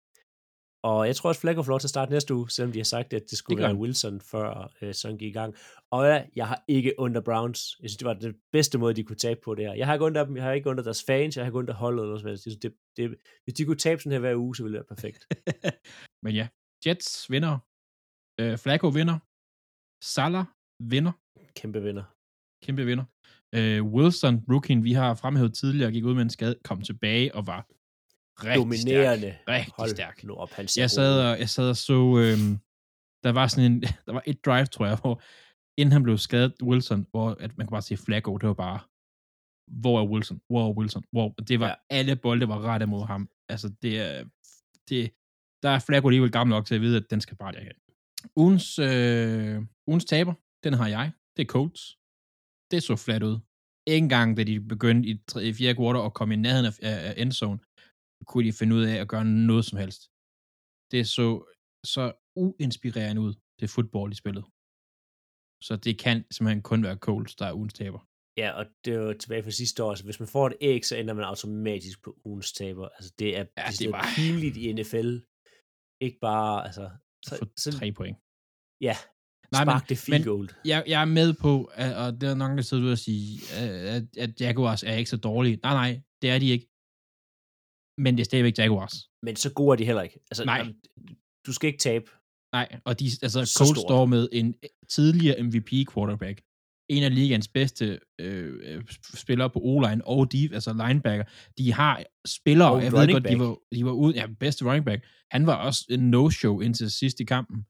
Og 0.85 1.07
jeg 1.07 1.17
tror 1.17 1.29
også, 1.29 1.41
Flacco 1.41 1.63
får 1.63 1.73
lov 1.73 1.81
til 1.81 1.87
at 1.87 1.91
starte 1.91 2.13
næste 2.13 2.35
uge, 2.35 2.51
selvom 2.51 2.73
de 2.73 2.79
har 2.79 2.85
sagt, 2.85 3.13
at 3.13 3.23
det 3.31 3.39
skulle 3.39 3.63
det 3.63 3.69
være 3.69 3.77
Wilson, 3.77 4.21
før 4.21 4.73
øh, 4.83 4.95
sådan 4.95 5.19
gik 5.19 5.29
i 5.29 5.33
gang. 5.33 5.55
Og 5.91 6.07
ja, 6.07 6.25
jeg 6.37 6.49
har 6.49 6.65
ikke 6.69 6.95
under 6.99 7.21
Browns. 7.21 7.77
Jeg 7.83 7.91
synes, 7.91 7.97
det 7.97 8.07
var 8.07 8.15
det 8.15 8.37
bedste 8.53 8.79
måde, 8.79 8.95
de 8.95 9.05
kunne 9.05 9.17
tabe 9.17 9.41
på 9.45 9.55
det 9.55 9.65
her. 9.65 9.75
Jeg 9.75 9.87
har 9.87 9.95
ikke 9.95 10.05
under 10.05 10.25
dem, 10.25 10.37
jeg 10.37 10.45
har 10.45 10.53
ikke 10.53 10.71
under 10.71 10.83
deres 10.83 11.05
fans, 11.07 11.37
jeg 11.37 11.45
har 11.45 11.49
ikke 11.49 11.59
under 11.59 11.75
holdet 11.75 12.03
eller 12.03 12.23
noget. 12.23 12.63
Det, 12.63 12.75
det, 12.97 13.17
hvis 13.45 13.55
de 13.55 13.65
kunne 13.65 13.77
tabe 13.77 14.01
sådan 14.01 14.13
her 14.13 14.21
hver 14.21 14.37
uge, 14.37 14.57
så 14.57 14.63
ville 14.63 14.79
det 14.79 14.85
være 14.89 14.97
perfekt. 14.97 15.27
Men 16.25 16.35
ja, 16.35 16.49
Jets 16.87 17.31
vinder. 17.31 17.59
Øh, 18.41 18.59
Flacco 18.59 18.89
vinder. 18.89 19.19
Salah 20.05 20.45
vinder. 20.81 21.13
Kæmpe 21.55 21.83
vinder. 21.83 22.05
Kæmpe 22.65 22.85
vinder. 22.85 23.05
Øh, 23.55 23.85
Wilson, 23.85 24.45
rookien, 24.51 24.85
vi 24.85 24.93
har 24.93 25.15
fremhævet 25.15 25.55
tidligere, 25.55 25.93
gik 25.93 26.05
ud 26.05 26.15
med 26.15 26.23
en 26.23 26.31
skade, 26.31 26.57
kom 26.65 26.83
tilbage 26.83 27.35
og 27.35 27.47
var 27.47 27.67
rigtig 28.45 28.59
Dominerende. 28.59 29.37
Stærk. 29.43 29.49
Rigtig 29.49 29.73
Hold 29.77 29.91
stærk. 29.91 30.25
Nu 30.25 30.35
op, 30.35 30.51
han 30.51 30.69
jeg, 30.77 30.91
sad 30.91 31.31
og, 31.31 31.39
jeg 31.39 31.49
sad 31.49 31.69
og 31.69 31.77
så, 31.77 31.93
øhm, 31.93 32.59
der 33.25 33.33
var 33.33 33.47
sådan 33.47 33.73
en, 33.73 33.81
der 34.07 34.13
var 34.13 34.23
et 34.27 34.45
drive, 34.45 34.67
tror 34.67 34.87
jeg, 34.87 34.99
hvor 35.01 35.23
inden 35.81 35.93
han 35.93 36.03
blev 36.03 36.19
skadet, 36.19 36.55
Wilson, 36.63 37.07
hvor 37.11 37.31
at 37.31 37.59
man 37.59 37.67
kan 37.67 37.71
bare 37.71 37.83
se 37.83 37.97
Flacco, 37.97 38.37
det 38.37 38.49
var 38.49 38.55
bare, 38.55 38.81
hvor 39.81 40.01
er 40.01 40.07
Wilson? 40.07 40.41
Hvor 40.49 40.69
er 40.69 40.73
Wilson? 40.73 41.05
Hvor, 41.13 41.29
det 41.49 41.61
var, 41.61 41.69
ja. 41.69 41.75
alle 41.91 42.17
bolde 42.17 42.49
var 42.49 42.61
rettet 42.61 42.89
mod 42.89 43.07
ham. 43.07 43.29
Altså, 43.49 43.69
det 43.83 44.01
er, 44.01 44.25
det, 44.89 45.13
der 45.63 45.69
er 45.69 45.79
Flacco 45.79 46.09
alligevel 46.09 46.33
gammel 46.33 46.55
nok 46.55 46.67
til 46.67 46.75
at 46.75 46.81
vide, 46.81 46.97
at 46.97 47.11
den 47.11 47.21
skal 47.21 47.37
bare 47.37 47.53
derhen. 47.53 47.73
Ugens, 48.37 48.79
øh, 48.79 49.63
ugens 49.87 50.05
taber, 50.05 50.35
den 50.65 50.73
har 50.73 50.89
jeg. 50.89 51.13
Det 51.37 51.43
er 51.43 51.47
Colts. 51.47 51.99
Det 52.73 52.83
så 52.83 52.97
flat 52.97 53.23
ud. 53.31 53.37
Ikke 53.93 54.05
engang, 54.05 54.37
da 54.37 54.43
de 54.51 54.61
begyndte 54.75 55.09
i, 55.11 55.15
3, 55.29 55.45
i 55.51 55.53
fjerde 55.59 55.75
kvartal 55.75 56.07
at 56.07 56.15
komme 56.19 56.35
i 56.35 56.43
nærheden 56.47 56.67
af, 56.67 56.75
af 57.09 57.15
endzone, 57.23 57.59
kunne 58.29 58.47
de 58.47 58.53
finde 58.61 58.77
ud 58.77 58.85
af 58.93 58.97
at 59.01 59.09
gøre 59.13 59.25
noget 59.25 59.65
som 59.69 59.79
helst. 59.83 60.03
Det 60.93 61.01
så 61.17 61.27
så 61.95 62.05
uinspirerende 62.37 63.21
ud, 63.27 63.35
det 63.61 63.71
fodbold, 63.71 64.11
de 64.11 64.17
spillede. 64.23 64.47
Så 65.67 65.73
det 65.85 65.95
kan 66.05 66.17
simpelthen 66.35 66.63
kun 66.71 66.83
være 66.87 67.03
Colts, 67.07 67.35
der 67.37 67.47
er 67.47 67.55
ugens 67.59 67.75
taber. 67.75 68.01
Ja, 68.43 68.49
og 68.59 68.65
det 68.85 68.91
er 68.95 68.99
jo 68.99 69.13
tilbage 69.23 69.43
fra 69.43 69.51
sidste 69.61 69.79
år. 69.85 69.91
Altså, 69.91 70.05
hvis 70.05 70.21
man 70.21 70.29
får 70.29 70.47
et 70.47 70.57
æg, 70.61 70.85
så 70.85 70.97
ender 70.97 71.15
man 71.15 71.25
automatisk 71.25 72.03
på 72.05 72.11
ugens 72.25 72.53
taber. 72.53 72.89
Altså, 72.89 73.11
det 73.19 73.29
er, 73.39 73.45
ja, 73.59 73.65
det, 73.71 73.79
det 73.79 73.93
var 73.93 74.05
pinligt 74.17 74.57
i 74.57 74.73
NFL. 74.73 75.11
Ikke 76.07 76.19
bare, 76.29 76.65
altså, 76.67 76.91
så, 77.27 77.33
for 77.39 77.47
så, 77.65 77.71
tre 77.79 77.93
point. 77.93 78.17
Ja, 78.81 78.97
Nej, 79.53 79.65
spark 79.65 79.83
men, 79.83 79.89
det 79.89 79.99
field 79.99 80.25
goal. 80.25 80.49
Jeg, 80.65 80.85
jeg 80.87 81.01
er 81.01 81.05
med 81.05 81.35
på, 81.35 81.71
at, 81.75 81.97
og 81.97 82.21
det 82.21 82.29
er 82.29 82.35
nok, 82.35 82.57
der 82.57 82.63
sidder 82.63 82.85
ud 82.85 82.91
og 82.91 82.99
sige, 82.99 83.41
at, 83.57 84.05
at 84.19 84.41
Jaguars 84.41 84.83
er 84.83 84.95
ikke 84.95 85.11
så 85.11 85.17
dårlige. 85.17 85.59
Nej, 85.63 85.73
nej, 85.73 86.01
det 86.23 86.31
er 86.31 86.39
de 86.39 86.49
ikke. 86.49 86.69
Men 87.99 88.15
det 88.15 88.21
er 88.21 88.25
stadigvæk 88.25 88.59
Jaguars. 88.59 88.95
Men 89.23 89.37
så 89.37 89.53
gode 89.53 89.75
er 89.75 89.77
de 89.77 89.85
heller 89.85 90.03
ikke. 90.03 90.21
Altså, 90.31 90.45
nej. 90.45 90.73
Du 91.47 91.53
skal 91.53 91.67
ikke 91.67 91.79
tabe. 91.79 92.11
Nej, 92.53 92.79
og 92.85 93.01
de, 93.01 93.05
altså, 93.23 93.55
Colts 93.59 93.81
står 93.81 94.07
med 94.07 94.29
en 94.33 94.55
tidligere 94.91 95.43
MVP 95.43 95.71
quarterback. 95.95 96.41
En 96.89 97.03
af 97.03 97.15
ligaens 97.15 97.49
bedste 97.49 98.01
øh, 98.21 98.83
spillere 99.15 99.51
på 99.51 99.61
O-line 99.63 100.05
og 100.05 100.33
deep, 100.33 100.53
altså 100.53 100.87
linebacker. 100.87 101.25
De 101.59 101.73
har 101.73 102.03
spillere, 102.27 102.73
og 102.73 102.85
jeg 102.85 102.93
ved 102.93 103.13
godt, 103.13 103.29
de 103.29 103.39
var, 103.39 103.57
de 103.75 103.85
var 103.85 103.93
ude, 103.93 104.15
ja, 104.15 104.27
bedste 104.41 104.65
running 104.65 104.85
back. 104.85 105.05
Han 105.31 105.47
var 105.47 105.55
også 105.55 105.87
en 105.91 106.15
no-show 106.15 106.61
indtil 106.61 106.91
sidst 106.91 107.21
i 107.21 107.25
kampen. 107.25 107.67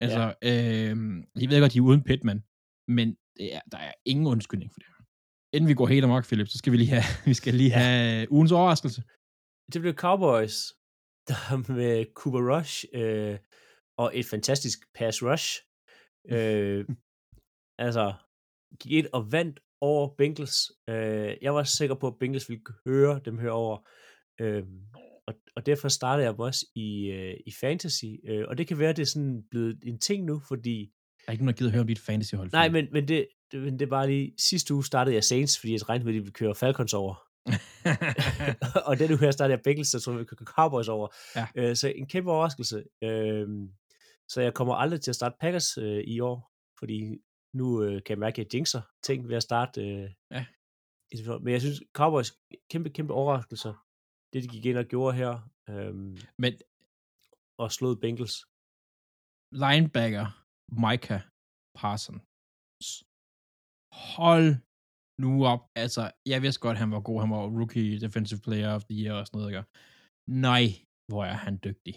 Altså, 0.00 0.34
ja. 0.42 0.48
øh, 0.50 0.96
jeg 1.40 1.50
ved 1.50 1.60
godt, 1.60 1.72
de 1.72 1.78
er 1.78 1.82
uden 1.82 2.02
Pittman, 2.02 2.40
men 2.88 3.16
det 3.36 3.54
er, 3.54 3.60
der 3.72 3.78
er 3.78 3.92
ingen 4.04 4.26
undskyldning 4.26 4.72
for 4.72 4.78
det 4.78 4.86
her. 4.88 5.04
Inden 5.54 5.68
vi 5.68 5.74
går 5.74 5.86
helt 5.86 6.04
amok, 6.04 6.24
Philip, 6.26 6.48
så 6.48 6.58
skal 6.58 6.72
vi 6.72 6.76
lige 6.76 6.90
have, 6.96 7.08
vi 7.30 7.34
skal 7.34 7.54
lige 7.54 7.70
ja. 7.70 7.78
have 7.78 8.32
ugens 8.32 8.52
overraskelse. 8.52 9.02
Det 9.72 9.80
blev 9.80 9.94
Cowboys, 9.94 10.56
der 11.28 11.56
med 11.78 12.06
Cooper 12.14 12.42
Rush 12.50 12.84
øh, 12.94 13.38
og 13.98 14.18
et 14.18 14.26
fantastisk 14.26 14.78
pass 14.94 15.22
rush. 15.22 15.48
Øh, 16.32 16.84
altså, 17.78 18.14
gik 18.80 18.92
ind 18.92 19.06
og 19.12 19.32
vandt 19.32 19.60
over 19.80 20.14
Bengals. 20.18 20.72
Øh, 20.88 21.36
jeg 21.42 21.54
var 21.54 21.64
sikker 21.64 21.94
på, 21.94 22.06
at 22.06 22.18
Bengals 22.20 22.48
ville 22.48 22.62
høre 22.86 23.20
dem 23.24 23.38
herover. 23.38 23.88
Øh, 24.40 24.64
og, 25.26 25.34
og 25.56 25.66
derfor 25.66 25.88
startede 25.88 26.26
jeg 26.26 26.40
også 26.40 26.66
i, 26.74 27.06
øh, 27.06 27.34
i 27.46 27.52
fantasy, 27.60 28.04
øh, 28.28 28.44
og 28.48 28.58
det 28.58 28.66
kan 28.66 28.78
være, 28.78 28.90
at 28.90 28.96
det 28.96 29.02
er 29.02 29.06
sådan 29.06 29.42
blevet 29.50 29.78
en 29.82 29.98
ting 29.98 30.24
nu, 30.24 30.40
fordi... 30.48 30.90
Der 31.18 31.24
er 31.28 31.32
ikke 31.32 31.44
nogen, 31.44 31.54
der 31.54 31.58
gider 31.58 31.70
høre 31.70 31.80
om 31.80 31.86
dit 31.86 31.98
fantasyhold. 31.98 32.50
Nej, 32.52 32.68
men, 32.68 32.88
men, 32.92 33.08
det, 33.08 33.26
det, 33.52 33.60
men 33.60 33.78
det 33.78 33.82
er 33.82 33.90
bare 33.90 34.06
lige... 34.06 34.34
Sidste 34.38 34.74
uge 34.74 34.84
startede 34.84 35.14
jeg 35.14 35.24
Saints, 35.24 35.58
fordi 35.58 35.72
jeg 35.72 35.88
regnede 35.88 36.04
med, 36.04 36.12
at 36.12 36.14
de 36.14 36.20
ville 36.20 36.32
køre 36.32 36.54
Falcons 36.54 36.94
over. 36.94 37.14
og 38.88 38.98
den 38.98 39.10
uge 39.10 39.18
her 39.18 39.30
startede 39.30 39.56
jeg 39.56 39.62
Bengals, 39.64 39.88
så 39.88 40.00
tror 40.00 40.12
jeg, 40.12 40.20
vi 40.20 40.24
køre 40.24 40.46
Cowboys 40.46 40.88
over. 40.88 41.08
Ja. 41.36 41.46
Øh, 41.56 41.76
så 41.76 41.88
en 41.88 42.06
kæmpe 42.06 42.30
overraskelse. 42.30 42.84
Øh, 43.02 43.48
så 44.28 44.40
jeg 44.40 44.54
kommer 44.54 44.74
aldrig 44.74 45.00
til 45.00 45.10
at 45.10 45.14
starte 45.14 45.36
Packers 45.40 45.78
øh, 45.78 46.04
i 46.06 46.20
år, 46.20 46.52
fordi 46.78 47.18
nu 47.54 47.82
øh, 47.82 47.92
kan 47.92 48.02
jeg 48.08 48.18
mærke, 48.18 48.34
at 48.34 48.38
jeg 48.38 48.54
jinxer 48.54 48.82
ting 49.02 49.28
ved 49.28 49.36
at 49.36 49.42
starte. 49.42 49.80
Øh, 49.80 50.10
ja. 50.30 50.44
Men 51.40 51.52
jeg 51.52 51.60
synes, 51.60 51.82
Cowboys, 51.92 52.32
kæmpe, 52.70 52.90
kæmpe 52.90 53.14
overraskelser 53.14 53.74
det 54.32 54.42
de 54.42 54.48
gik 54.48 54.66
ind 54.66 54.78
og 54.78 54.84
gjorde 54.84 55.16
her. 55.16 55.32
Øhm, 55.70 56.16
Men, 56.42 56.52
og 57.62 57.72
slået 57.72 58.00
Bengals. 58.02 58.36
Linebacker 59.64 60.26
Micah 60.84 61.22
Parsons. 61.78 62.90
Hold 64.16 64.48
nu 65.24 65.30
op. 65.52 65.62
Altså, 65.84 66.02
jeg 66.26 66.42
vidste 66.42 66.60
godt, 66.60 66.78
han 66.82 66.90
var 66.90 67.00
god. 67.00 67.20
Han 67.20 67.30
var 67.30 67.42
rookie 67.58 68.00
defensive 68.00 68.40
player 68.46 68.70
of 68.76 68.84
the 68.84 68.96
year 69.02 69.14
og 69.20 69.26
sådan 69.26 69.38
noget. 69.38 69.50
Ikke? 69.50 69.64
Nej, 70.48 70.66
hvor 71.10 71.24
er 71.32 71.38
han 71.46 71.54
dygtig. 71.64 71.94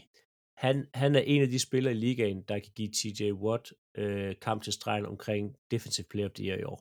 Han, 0.63 0.76
han 0.93 1.15
er 1.15 1.24
en 1.34 1.41
af 1.41 1.48
de 1.48 1.60
spillere 1.67 1.93
i 1.93 1.98
ligaen, 1.98 2.41
der 2.50 2.60
kan 2.60 2.72
give 2.76 2.91
TJ 2.98 3.32
Watt 3.32 3.74
øh, 4.02 4.36
kamp 4.41 4.63
til 4.63 4.74
stregen 4.74 5.06
omkring 5.06 5.56
defensive 5.72 6.08
player 6.12 6.28
of 6.30 6.36
the 6.38 6.46
year 6.48 6.58
i 6.60 6.63
år. 6.63 6.80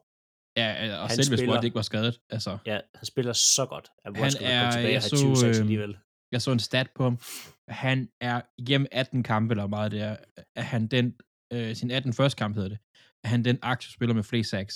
Ja, 0.56 0.68
og 1.02 1.08
han 1.08 1.16
selv 1.16 1.30
hvis 1.36 1.48
Watt 1.48 1.64
ikke 1.64 1.74
var 1.74 1.82
skadet. 1.82 2.20
Altså. 2.30 2.58
Ja, 2.66 2.80
han 2.94 3.06
spiller 3.06 3.32
så 3.32 3.66
godt, 3.66 3.86
at 4.04 4.10
Watt 4.12 4.38
han 4.38 4.46
er, 4.52 4.70
tilbage 4.70 4.92
jeg 4.92 5.02
så, 5.02 5.46
øh, 5.46 5.60
alligevel. 5.60 5.96
Jeg 6.32 6.42
så 6.42 6.52
en 6.52 6.58
stat 6.70 6.88
på 6.96 7.02
ham. 7.02 7.18
Han 7.68 7.98
er 8.20 8.40
igennem 8.58 8.86
18 8.92 9.22
kampe, 9.22 9.52
eller 9.52 9.66
meget 9.66 9.92
det 9.92 10.00
er, 10.00 10.16
er 10.56 10.62
han 10.62 10.86
den, 10.86 11.06
øh, 11.52 11.74
sin 11.76 11.90
18 11.90 12.12
første 12.12 12.36
kamp 12.38 12.54
hedder 12.56 12.68
det, 12.68 12.78
er 13.24 13.28
han 13.28 13.44
den 13.44 13.58
aktiespiller 13.62 14.14
med 14.14 14.22
flest 14.30 14.50
sacks. 14.50 14.74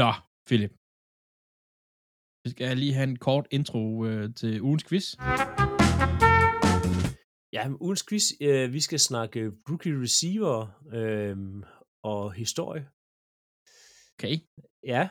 Nå, 0.00 0.10
Philip. 0.48 0.72
Vi 2.44 2.50
skal 2.50 2.76
lige 2.76 2.94
have 2.98 3.08
en 3.12 3.18
kort 3.28 3.46
intro 3.50 4.04
øh, 4.06 4.34
til 4.34 4.62
ugens 4.62 4.84
quiz. 4.88 5.06
Ja, 7.56 7.62
ugens 7.80 8.02
quiz, 8.08 8.24
øh, 8.40 8.72
vi 8.72 8.80
skal 8.80 9.00
snakke 9.10 9.40
rookie 9.68 10.02
receiver 10.04 10.58
øh, 10.98 11.36
og 12.04 12.32
historie. 12.32 12.82
Okay. 14.20 14.36
Ja. 14.86 15.08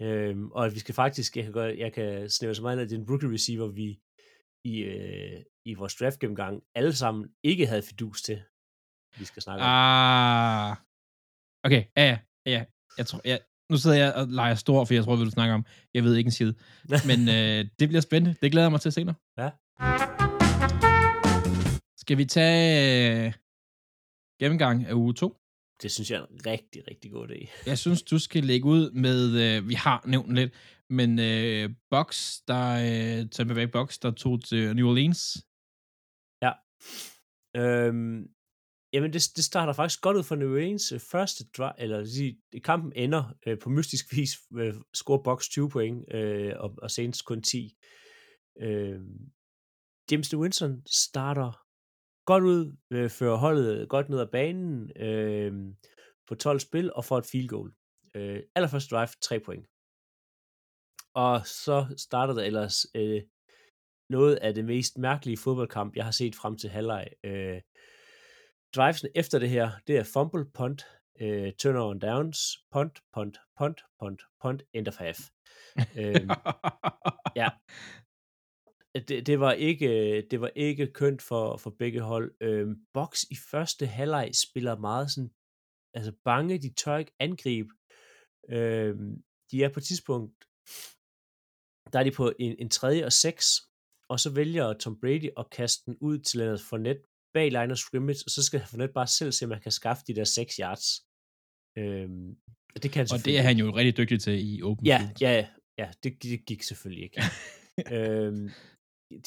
Øhm, 0.00 0.50
og 0.52 0.74
vi 0.74 0.78
skal 0.78 0.94
faktisk, 0.94 1.36
jeg 1.36 1.44
kan, 1.44 1.52
godt, 1.52 1.78
jeg 1.78 1.92
kan 1.92 2.30
snæve 2.30 2.54
så 2.54 2.62
meget 2.62 2.78
at 2.78 2.90
det 2.90 2.96
er 2.96 3.00
en 3.00 3.10
rookie 3.10 3.32
receiver, 3.32 3.68
vi 3.80 4.00
i, 4.64 4.74
øh, 4.78 5.42
i 5.64 5.74
vores 5.74 5.94
draft 5.94 6.18
gennemgang 6.18 6.62
alle 6.74 6.94
sammen 6.94 7.22
ikke 7.42 7.66
havde 7.66 7.82
fidus 7.82 8.22
til, 8.22 8.42
vi 9.18 9.24
skal 9.24 9.42
snakke 9.42 9.64
om. 9.64 9.68
Ah. 9.70 10.76
Okay, 11.64 11.82
ja, 11.96 12.04
ja, 12.04 12.18
ja. 12.46 12.64
Jeg 12.98 13.06
tror, 13.06 13.20
jeg, 13.24 13.40
nu 13.70 13.76
sidder 13.76 13.96
jeg 13.96 14.14
og 14.14 14.26
leger 14.28 14.54
stor, 14.54 14.84
for 14.84 14.94
jeg 14.94 15.04
tror, 15.04 15.16
vi 15.16 15.22
vil 15.22 15.32
snakke 15.38 15.54
om. 15.54 15.64
Jeg 15.94 16.02
ved 16.04 16.16
ikke 16.16 16.28
en 16.28 16.32
skid. 16.32 16.52
Men 17.10 17.20
øh, 17.36 17.60
det 17.78 17.88
bliver 17.88 18.00
spændende. 18.00 18.36
Det 18.40 18.52
glæder 18.52 18.66
jeg 18.66 18.72
mig 18.72 18.80
til 18.80 18.92
senere. 18.92 19.16
Ja. 19.38 19.50
Skal 22.02 22.18
vi 22.18 22.24
tage 22.24 23.26
øh, 23.26 23.32
gennemgang 24.40 24.86
af 24.86 24.92
uge 24.92 25.14
2? 25.14 25.39
Det 25.82 25.90
synes 25.90 26.10
jeg 26.10 26.20
er 26.20 26.26
en 26.26 26.46
rigtig, 26.46 26.88
rigtig 26.90 27.10
god 27.10 27.28
idé. 27.28 27.48
Jeg 27.66 27.78
synes, 27.84 28.02
du 28.02 28.18
skal 28.18 28.44
lægge 28.44 28.66
ud 28.66 28.90
med, 28.90 29.20
øh, 29.42 29.68
vi 29.68 29.74
har 29.74 30.02
nævnt 30.06 30.34
lidt, 30.34 30.52
men 30.90 31.18
øh, 31.18 31.70
Box, 31.90 32.36
der, 32.48 32.66
øh, 32.70 33.30
Tampa 33.30 33.54
Bay 33.54 33.68
Box, 33.72 33.98
der 33.98 34.10
tog 34.10 34.44
til 34.44 34.76
New 34.76 34.88
Orleans. 34.88 35.46
Ja. 36.42 36.52
Øhm, 37.56 38.28
jamen, 38.92 39.12
det, 39.12 39.22
det 39.36 39.44
starter 39.44 39.72
faktisk 39.72 40.00
godt 40.00 40.16
ud 40.16 40.22
for 40.22 40.36
New 40.36 40.52
Orleans. 40.52 40.92
Første 41.10 41.44
drive, 41.56 41.72
eller 41.78 42.04
sige, 42.04 42.40
kampen 42.64 42.92
ender 42.96 43.34
øh, 43.46 43.58
på 43.58 43.70
mystisk 43.70 44.16
vis, 44.16 44.30
øh, 44.58 44.74
score 44.94 45.22
Box 45.22 45.48
20 45.48 45.68
point, 45.68 46.14
øh, 46.14 46.52
og, 46.56 46.74
og 46.82 46.90
Saints 46.90 47.22
kun 47.22 47.42
10. 47.42 47.76
Øh, 48.62 49.00
James 50.10 50.34
Winston 50.34 50.82
starter 50.86 51.69
godt 52.32 52.44
ud, 52.44 52.76
øh, 52.90 53.10
fører 53.10 53.36
holdet 53.36 53.88
godt 53.88 54.08
ned 54.08 54.20
ad 54.20 54.26
banen 54.26 54.90
øh, 54.96 55.52
på 56.28 56.34
12 56.34 56.60
spil 56.60 56.92
og 56.92 57.04
får 57.04 57.18
et 57.18 57.26
field 57.26 57.48
goal. 57.48 57.72
Øh, 58.14 58.42
allerførste 58.54 58.94
drive, 58.94 59.08
3 59.22 59.40
point. 59.40 59.66
Og 61.14 61.46
så 61.46 61.94
starter 61.96 62.34
der 62.34 62.42
ellers 62.42 62.86
øh, 62.94 63.22
noget 64.10 64.36
af 64.36 64.54
det 64.54 64.64
mest 64.64 64.98
mærkelige 64.98 65.36
fodboldkamp, 65.36 65.96
jeg 65.96 66.04
har 66.04 66.10
set 66.10 66.34
frem 66.34 66.56
til 66.56 66.70
halvleg. 66.70 67.06
Øh, 67.24 67.60
drivesen 68.76 69.08
efter 69.14 69.38
det 69.38 69.50
her, 69.50 69.70
det 69.86 69.96
er 69.96 70.04
fumble, 70.12 70.44
punt, 70.54 70.86
øh, 71.20 71.52
turnover 71.52 71.90
and 71.90 72.00
downs, 72.00 72.38
punt, 72.72 72.98
punt, 73.14 73.38
punt, 73.58 73.80
punt, 74.00 74.22
punt, 74.42 74.62
end 74.72 74.88
of 74.88 74.96
half. 74.96 75.18
øh, 76.00 76.28
ja, 77.36 77.48
det, 78.94 79.26
det, 79.26 79.40
var 79.40 79.52
ikke, 79.52 80.22
det 80.30 80.40
var 80.40 80.50
ikke 80.56 80.86
kønt 80.92 81.22
for, 81.22 81.56
for 81.56 81.70
begge 81.70 82.00
hold. 82.00 82.34
Øhm, 82.40 82.74
Box 82.94 83.22
i 83.30 83.36
første 83.50 83.86
halvleg 83.86 84.30
spiller 84.34 84.78
meget 84.78 85.10
sådan, 85.10 85.30
altså 85.94 86.12
bange, 86.24 86.58
de 86.58 86.74
tør 86.74 86.96
ikke 86.96 87.12
angribe. 87.20 87.70
Øhm, 88.50 89.22
de 89.50 89.64
er 89.64 89.68
på 89.72 89.80
et 89.80 89.84
tidspunkt, 89.84 90.44
der 91.92 91.98
er 91.98 92.04
de 92.04 92.10
på 92.10 92.32
en, 92.38 92.56
en 92.58 92.70
tredje 92.70 93.04
og 93.04 93.12
seks, 93.12 93.46
og 94.08 94.20
så 94.20 94.30
vælger 94.30 94.72
Tom 94.72 95.00
Brady 95.00 95.30
at 95.38 95.50
kaste 95.50 95.82
den 95.86 95.96
ud 96.00 96.18
til 96.18 96.38
Leonard 96.38 96.58
Fournette 96.58 97.02
bag 97.34 97.50
line 97.50 97.72
of 97.72 97.78
scrimmage, 97.78 98.22
og 98.26 98.30
så 98.30 98.42
skal 98.42 98.66
Fournette 98.70 98.92
bare 98.92 99.06
selv 99.06 99.32
se, 99.32 99.44
om 99.44 99.48
man 99.48 99.60
kan 99.60 99.72
skaffe 99.72 100.02
de 100.06 100.14
der 100.14 100.24
6 100.24 100.56
yards. 100.56 100.86
Øhm, 101.78 102.36
det 102.82 102.90
kan 102.92 103.06
og 103.12 103.24
det 103.24 103.38
er 103.38 103.42
han 103.42 103.56
jo 103.58 103.76
rigtig 103.76 103.96
dygtig 103.96 104.20
til 104.20 104.54
i 104.54 104.62
open 104.62 104.86
Ja, 104.86 104.98
field. 104.98 105.20
ja, 105.20 105.48
ja, 105.78 105.92
det, 106.02 106.22
det 106.22 106.46
gik 106.46 106.62
selvfølgelig 106.62 107.04
ikke. 107.04 107.22
øhm, 107.96 108.50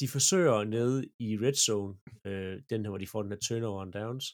de 0.00 0.08
forsøger 0.08 0.64
nede 0.64 1.08
i 1.18 1.38
red 1.44 1.54
zone, 1.54 1.94
øh, 2.24 2.62
den 2.70 2.82
her, 2.82 2.90
hvor 2.90 2.98
de 2.98 3.06
får 3.06 3.22
den 3.22 3.32
her 3.32 3.38
turnover 3.38 3.82
and 3.82 3.92
downs, 3.92 4.26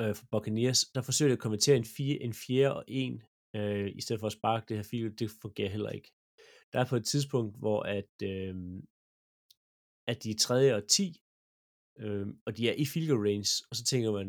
øh, 0.00 0.14
for 0.18 0.26
Buccaneers, 0.32 0.80
der 0.94 1.02
forsøger 1.02 1.28
de 1.28 1.38
at 1.38 1.44
konvertere 1.46 1.76
en, 1.76 1.84
fire, 1.96 2.16
en 2.26 2.34
fjerde 2.34 2.76
og 2.76 2.84
en, 2.88 3.22
øh, 3.56 3.88
i 3.98 4.00
stedet 4.00 4.20
for 4.20 4.26
at 4.26 4.38
sparke 4.38 4.66
det 4.68 4.76
her 4.76 4.88
field, 4.90 5.16
det 5.16 5.30
fungerer 5.42 5.70
heller 5.70 5.90
ikke. 5.90 6.10
Der 6.72 6.80
er 6.80 6.88
på 6.88 6.96
et 6.96 7.06
tidspunkt, 7.06 7.58
hvor 7.58 7.80
at, 7.82 8.12
øh, 8.22 8.54
at 10.10 10.22
de 10.22 10.30
er 10.30 10.38
tredje 10.40 10.74
og 10.74 10.88
10, 10.88 11.20
øh, 11.98 12.26
og 12.46 12.56
de 12.56 12.68
er 12.68 12.74
i 12.74 12.86
field 12.92 13.08
goal 13.08 13.26
range, 13.28 13.50
og 13.70 13.76
så 13.76 13.84
tænker 13.84 14.12
man, 14.12 14.28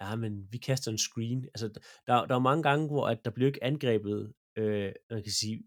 ja, 0.00 0.16
men 0.16 0.52
vi 0.52 0.58
kaster 0.58 0.90
en 0.90 0.98
screen. 0.98 1.44
Altså, 1.44 1.68
der, 2.06 2.26
der 2.26 2.34
er 2.34 2.48
mange 2.48 2.62
gange, 2.62 2.86
hvor 2.86 3.06
at 3.12 3.24
der 3.24 3.30
bliver 3.30 3.48
ikke 3.48 3.64
angrebet, 3.64 4.34
øh, 4.58 4.92
man 5.10 5.22
kan 5.22 5.32
sige, 5.32 5.64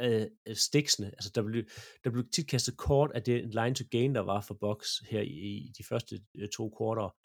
øh, 0.00 0.56
stiksene. 0.56 1.06
Altså, 1.06 1.30
der 1.34 1.42
blev, 1.42 1.64
der 2.04 2.10
blev 2.10 2.24
tit 2.34 2.48
kastet 2.48 2.76
kort 2.76 3.10
af 3.14 3.22
det 3.22 3.54
line 3.54 3.74
to 3.74 3.84
gain, 3.90 4.14
der 4.14 4.20
var 4.20 4.40
for 4.40 4.54
box 4.54 4.86
her 5.10 5.20
i, 5.20 5.56
i 5.68 5.72
de 5.78 5.84
første 5.84 6.20
øh, 6.38 6.48
to 6.48 6.68
kvarter. 6.76 7.16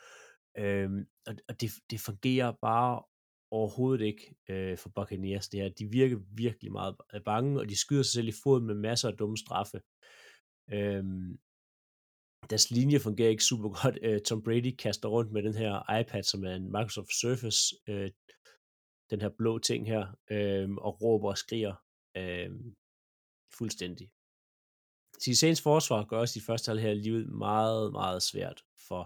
Øhm, 0.58 1.06
og 1.28 1.36
og 1.50 1.62
det, 1.62 1.72
det 1.90 2.00
fungerer 2.00 2.52
bare 2.62 3.04
overhovedet 3.52 4.06
ikke 4.06 4.36
øh, 4.50 4.78
for 4.78 4.90
Buccaneers. 4.96 5.50
Det 5.50 5.60
her. 5.60 5.70
De 5.70 5.86
virker 5.86 6.18
virkelig 6.36 6.72
meget 6.72 6.96
øh, 7.14 7.22
bange, 7.22 7.60
og 7.60 7.70
de 7.70 7.80
skyder 7.80 8.04
sig 8.04 8.14
selv 8.14 8.28
i 8.28 8.34
foden 8.44 8.66
med 8.66 8.76
masser 8.76 9.10
af 9.10 9.18
dumme 9.18 9.38
straffe. 9.38 9.82
Øhm, 10.74 11.38
deres 12.50 12.72
linje 12.72 13.00
fungerer 13.00 13.30
ikke 13.30 13.44
super 13.44 13.70
godt. 13.84 14.00
Øh, 14.02 14.22
Tom 14.22 14.44
Brady 14.44 14.76
kaster 14.76 15.10
rundt 15.10 15.32
med 15.32 15.44
den 15.44 15.56
her 15.56 16.00
iPad, 16.00 16.24
som 16.24 16.44
er 16.44 16.56
en 16.56 16.72
Microsoft 16.72 17.14
Surface, 17.22 17.76
øh, 17.88 18.12
den 19.10 19.22
her 19.22 19.30
blå 19.38 19.60
ting 19.60 19.88
her, 19.88 20.08
øh, 20.32 20.70
og 20.70 21.02
råber 21.02 21.30
og 21.30 21.38
skriger 21.38 21.76
øh, 22.18 22.50
fuldstændig. 23.58 24.08
Saints 25.42 25.62
forsvar 25.62 26.06
gør 26.06 26.18
også 26.18 26.40
de 26.40 26.46
første 26.46 26.68
halv 26.70 26.82
her 26.86 26.94
livet 26.94 27.26
meget, 27.46 27.92
meget 27.92 28.22
svært 28.32 28.60
for 28.88 29.04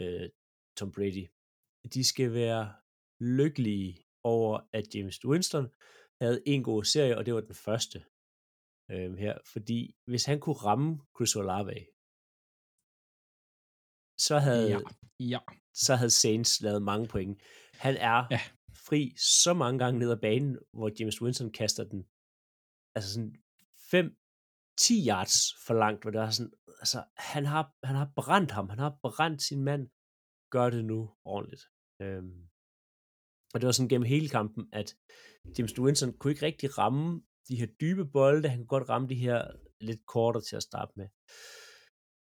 øh, 0.00 0.26
Tom 0.76 0.90
Brady. 0.96 1.24
De 1.94 2.02
skal 2.04 2.32
være 2.32 2.64
lykkelige 3.20 3.92
over, 4.24 4.54
at 4.72 4.94
James 4.94 5.24
Winston 5.30 5.66
havde 6.22 6.42
en 6.46 6.62
god 6.62 6.84
serie, 6.84 7.16
og 7.18 7.26
det 7.26 7.34
var 7.34 7.40
den 7.40 7.54
første 7.54 7.98
øh, 8.90 9.14
her, 9.24 9.38
fordi 9.52 9.78
hvis 10.10 10.24
han 10.24 10.40
kunne 10.40 10.60
ramme 10.68 10.90
Chris 11.16 11.36
Olave, 11.40 11.78
så 14.26 14.36
havde, 14.46 14.68
Ja, 14.74 14.80
ja. 15.32 15.40
så 15.84 15.92
havde 16.00 16.14
Saints 16.22 16.60
lavet 16.60 16.82
mange 16.82 17.06
point. 17.08 17.42
Han 17.74 17.94
er 17.96 18.18
Ja 18.30 18.40
fri 18.86 19.14
så 19.42 19.54
mange 19.54 19.78
gange 19.78 19.98
ned 19.98 20.10
ad 20.10 20.16
banen, 20.16 20.58
hvor 20.72 20.90
James 21.00 21.22
Winston 21.22 21.52
kaster 21.52 21.84
den 21.84 22.06
altså 22.94 23.12
sådan 23.12 23.34
5 23.90 24.16
10 24.80 25.08
yards 25.08 25.36
for 25.66 25.74
langt, 25.74 26.02
hvor 26.02 26.10
det 26.10 26.20
er 26.20 26.30
sådan, 26.30 26.52
altså, 26.68 27.04
han 27.16 27.46
har, 27.46 27.74
han 27.84 27.96
har 27.96 28.12
brændt 28.16 28.50
ham, 28.50 28.68
han 28.68 28.78
har 28.78 28.98
brændt 29.02 29.42
sin 29.42 29.64
mand, 29.64 29.88
gør 30.50 30.70
det 30.70 30.84
nu 30.84 31.10
ordentligt. 31.24 31.64
Øhm, 32.02 32.48
og 33.52 33.60
det 33.60 33.66
var 33.66 33.72
sådan 33.72 33.88
gennem 33.88 34.06
hele 34.14 34.28
kampen, 34.28 34.68
at 34.72 34.96
James 35.58 35.78
Winston 35.78 36.12
kunne 36.18 36.30
ikke 36.32 36.46
rigtig 36.46 36.78
ramme 36.78 37.22
de 37.48 37.56
her 37.56 37.66
dybe 37.66 38.04
bolde, 38.04 38.48
han 38.48 38.58
kunne 38.58 38.66
godt 38.76 38.88
ramme 38.88 39.08
de 39.08 39.14
her 39.14 39.50
lidt 39.80 40.06
kortere 40.06 40.42
til 40.42 40.56
at 40.56 40.62
starte 40.62 40.92
med. 40.96 41.08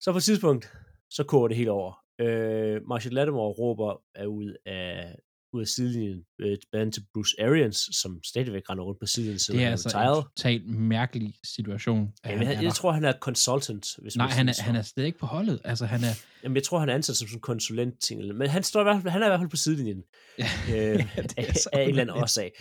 Så 0.00 0.12
på 0.12 0.18
et 0.18 0.22
tidspunkt, 0.22 0.64
så 1.10 1.24
koger 1.24 1.48
det 1.48 1.56
helt 1.56 1.68
over. 1.68 2.04
Øh, 2.20 2.86
Marshall 2.88 3.14
Lattimore 3.14 3.52
råber 3.52 4.04
er 4.14 4.26
ud 4.26 4.56
af, 4.66 5.16
ud 5.56 5.60
af 5.60 5.66
sidelinjen, 5.66 6.24
øh, 6.40 6.58
tilbage 6.58 6.90
til 6.90 7.02
Bruce 7.14 7.34
Arians, 7.40 7.88
som 7.92 8.20
stadigvæk 8.24 8.62
render 8.70 8.84
rundt 8.84 9.00
på 9.00 9.06
sidelinjen, 9.06 9.38
Det 9.38 9.62
er 9.64 9.70
altså 9.70 9.88
retired. 9.88 10.16
en 10.16 10.22
totalt 10.36 10.66
mærkelig 10.66 11.34
situation. 11.54 12.12
at 12.24 12.30
Jamen, 12.30 12.46
han 12.46 12.56
jeg, 12.56 12.64
jeg 12.64 12.74
tror, 12.74 12.92
han 12.92 13.04
er 13.04 13.12
consultant, 13.20 13.86
hvis 14.02 14.16
Nej, 14.16 14.28
han 14.28 14.48
er, 14.48 14.62
han 14.62 14.76
er 14.76 14.82
slet 14.82 15.04
ikke 15.04 15.18
på 15.18 15.26
holdet. 15.26 15.60
Altså, 15.64 15.86
han 15.86 16.00
er... 16.04 16.14
Jamen, 16.42 16.56
jeg 16.56 16.62
tror, 16.62 16.78
han 16.78 16.88
er 16.88 16.94
ansat 16.94 17.16
som 17.16 17.28
sådan 17.28 17.36
en 17.36 17.40
konsulent 17.40 18.00
ting. 18.00 18.34
Men 18.34 18.48
han, 18.50 18.62
står 18.62 18.80
i 18.80 18.82
hvert 18.82 19.02
fald, 19.02 19.12
han 19.12 19.22
er 19.22 19.26
i 19.26 19.30
hvert 19.30 19.40
fald 19.40 19.50
på 19.50 19.56
sidelinjen. 19.56 20.02
Ja, 20.38 20.48
øh, 20.68 21.04
ja, 21.16 21.22
af, 21.36 21.44
er 21.72 21.78
af 21.78 21.82
en 21.82 21.88
eller 21.88 22.02
anden 22.02 22.16
årsag. 22.22 22.52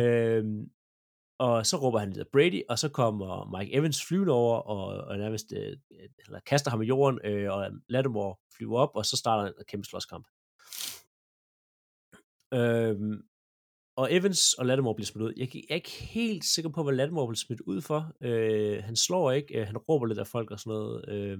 Øhm, 0.00 0.66
og 1.38 1.66
så 1.66 1.76
råber 1.76 1.98
han 1.98 2.08
lidt 2.08 2.18
af 2.18 2.26
Brady, 2.32 2.62
og 2.68 2.78
så 2.78 2.88
kommer 2.88 3.58
Mike 3.58 3.74
Evans 3.74 4.04
flyvende 4.04 4.32
over, 4.32 4.56
og, 4.56 4.86
og 5.08 5.18
nærmest 5.18 5.46
øh, 5.56 5.76
eller 6.26 6.40
kaster 6.46 6.70
ham 6.70 6.82
i 6.82 6.86
jorden, 6.86 7.18
øh, 7.24 7.52
og 7.52 7.70
Lattimore 7.88 8.34
flyver 8.56 8.78
op, 8.78 8.90
og 8.94 9.06
så 9.06 9.16
starter 9.16 9.46
en 9.48 9.52
kæmpe 9.68 9.84
slåskamp. 9.88 10.26
Øhm, 12.54 13.22
og 13.98 14.14
Evans 14.14 14.54
og 14.54 14.66
Lattimore 14.66 14.94
bliver 14.94 15.06
smidt 15.06 15.24
ud. 15.24 15.32
Jeg 15.36 15.48
er 15.70 15.74
ikke 15.74 15.90
helt 15.90 16.44
sikker 16.44 16.70
på, 16.70 16.82
hvad 16.82 16.94
Lattimore 16.94 17.26
bliver 17.28 17.36
smidt 17.46 17.60
ud 17.60 17.80
for. 17.80 18.12
Øh, 18.20 18.82
han 18.84 18.96
slår 18.96 19.32
ikke, 19.32 19.60
øh, 19.60 19.66
han 19.66 19.76
råber 19.76 20.06
lidt 20.06 20.18
af 20.18 20.26
folk 20.26 20.50
og 20.50 20.60
sådan 20.60 20.70
noget. 20.70 21.04
Øh, 21.08 21.38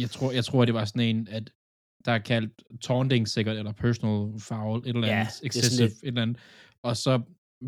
Jeg 0.00 0.10
tror, 0.10 0.32
jeg 0.32 0.44
tror, 0.44 0.64
det 0.64 0.74
var 0.74 0.84
sådan 0.84 1.16
en, 1.16 1.28
at 1.28 1.50
der 2.04 2.12
er 2.12 2.18
kaldt 2.18 2.62
taunting 2.82 3.28
sikkert, 3.28 3.56
eller 3.56 3.72
personal 3.72 4.40
foul, 4.40 4.78
et 4.78 4.86
eller 4.86 5.06
Ja, 5.08 5.12
andet, 5.14 5.26
det 5.28 5.34
sådan 5.34 5.46
excessive, 5.46 5.88
lidt- 5.88 5.98
et 6.02 6.08
eller 6.08 6.22
andet. 6.22 6.38
Og 6.82 6.96
så 6.96 7.20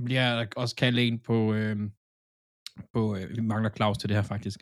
bliver 0.05 0.35
der 0.37 0.47
også 0.57 0.77
kaldt 0.77 0.99
en 0.99 1.19
på, 1.19 1.55
øh, 1.55 1.77
på 2.93 3.17
øh, 3.17 3.37
vi 3.37 3.41
mangler 3.41 3.71
Claus 3.71 3.99
til 3.99 4.09
det 4.09 4.17
her 4.17 4.23
faktisk. 4.23 4.61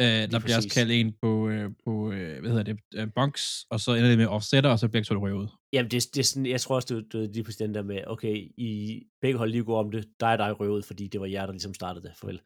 Øh, 0.00 0.06
der 0.06 0.26
bliver 0.26 0.56
også 0.56 0.68
præcis. 0.68 0.72
kaldt 0.72 0.92
en 0.92 1.14
på, 1.22 1.48
øh, 1.48 1.70
på 1.84 2.12
øh, 2.12 2.40
hvad 2.40 2.50
hedder 2.50 2.62
det, 2.62 2.78
øh, 2.94 3.08
bunks, 3.14 3.66
og 3.70 3.80
så 3.80 3.94
ender 3.94 4.08
det 4.08 4.18
med 4.18 4.26
offsetter, 4.26 4.70
og 4.70 4.78
så 4.78 4.88
bliver 4.88 5.02
det 5.02 5.22
røvet. 5.22 5.50
Jamen, 5.72 5.90
det, 5.90 6.06
det 6.14 6.20
er 6.20 6.24
sådan, 6.24 6.46
jeg 6.46 6.60
tror 6.60 6.74
også, 6.74 6.94
det, 6.94 7.12
det 7.12 7.24
er 7.24 7.32
lige 7.32 7.44
præcis 7.44 7.56
den 7.56 7.74
der 7.74 7.82
med, 7.82 8.00
okay, 8.06 8.36
I 8.58 9.02
begge 9.20 9.38
hold 9.38 9.50
lige 9.50 9.64
går 9.64 9.80
om 9.84 9.90
det, 9.90 10.08
dig 10.20 10.32
og 10.32 10.38
dig 10.38 10.60
røver 10.60 10.76
ud, 10.76 10.82
fordi 10.82 11.08
det 11.08 11.20
var 11.20 11.26
jer, 11.26 11.46
der 11.46 11.52
ligesom 11.52 11.74
startede 11.74 12.08
det, 12.08 12.16
farvel. 12.16 12.40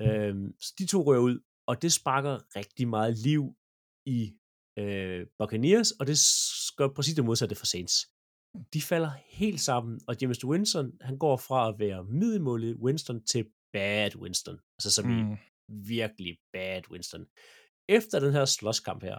Øhm, 0.00 0.52
så 0.60 0.74
de 0.78 0.86
to 0.86 1.02
røver 1.02 1.22
ud, 1.22 1.40
og 1.66 1.82
det 1.82 1.92
sparker 1.92 2.38
rigtig 2.56 2.88
meget 2.88 3.18
liv 3.18 3.42
i 4.06 4.32
øh, 4.78 5.26
Buccaneers, 5.38 5.90
og 5.90 6.06
det 6.06 6.18
gør 6.76 6.88
præcis 6.88 7.14
det 7.14 7.24
modsatte 7.24 7.54
for 7.54 7.66
Saints. 7.66 7.94
De 8.74 8.82
falder 8.82 9.10
helt 9.28 9.60
sammen, 9.60 10.00
og 10.08 10.16
James 10.22 10.44
Winston, 10.44 10.92
han 11.00 11.18
går 11.18 11.36
fra 11.36 11.68
at 11.68 11.74
være 11.78 12.04
middelmålig 12.04 12.76
Winston 12.76 13.24
til 13.24 13.44
bad 13.72 14.16
Winston. 14.16 14.58
Altså 14.76 14.90
som 14.90 15.06
mm. 15.06 15.32
i, 15.32 15.36
virkelig 15.68 16.38
bad, 16.52 16.82
Winston. 16.90 17.26
Efter 17.88 18.20
den 18.20 18.32
her 18.32 18.44
slåskamp 18.44 19.02
her, 19.02 19.18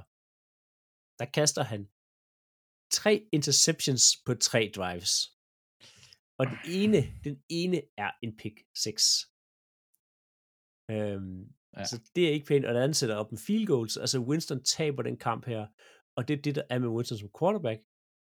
der 1.20 1.26
kaster 1.38 1.64
han 1.64 1.82
tre 2.92 3.30
interceptions 3.32 4.04
på 4.26 4.34
tre 4.34 4.72
drives. 4.76 5.14
Og 6.40 6.46
den 6.48 6.60
ene, 6.80 7.00
den 7.24 7.44
ene 7.50 7.82
er 7.98 8.12
en 8.24 8.38
pick 8.38 8.58
6. 8.76 9.04
Øhm, 10.92 11.42
ja. 11.78 11.86
Så 11.86 11.96
det 12.16 12.28
er 12.28 12.32
ikke 12.32 12.46
pænt, 12.46 12.66
og 12.66 12.74
det 12.74 12.82
andet 12.82 12.98
sætter 12.98 13.16
op 13.16 13.32
en 13.32 13.38
field 13.38 13.68
goals. 13.68 13.98
Altså 13.98 14.20
Winston 14.20 14.64
taber 14.64 15.04
den 15.04 15.18
kamp 15.18 15.46
her, 15.46 15.68
og 16.18 16.28
det 16.28 16.38
er 16.38 16.42
det, 16.42 16.56
der 16.56 16.64
er 16.70 16.80
med 16.80 16.90
Winston 16.90 17.18
som 17.18 17.30
quarterback. 17.40 17.80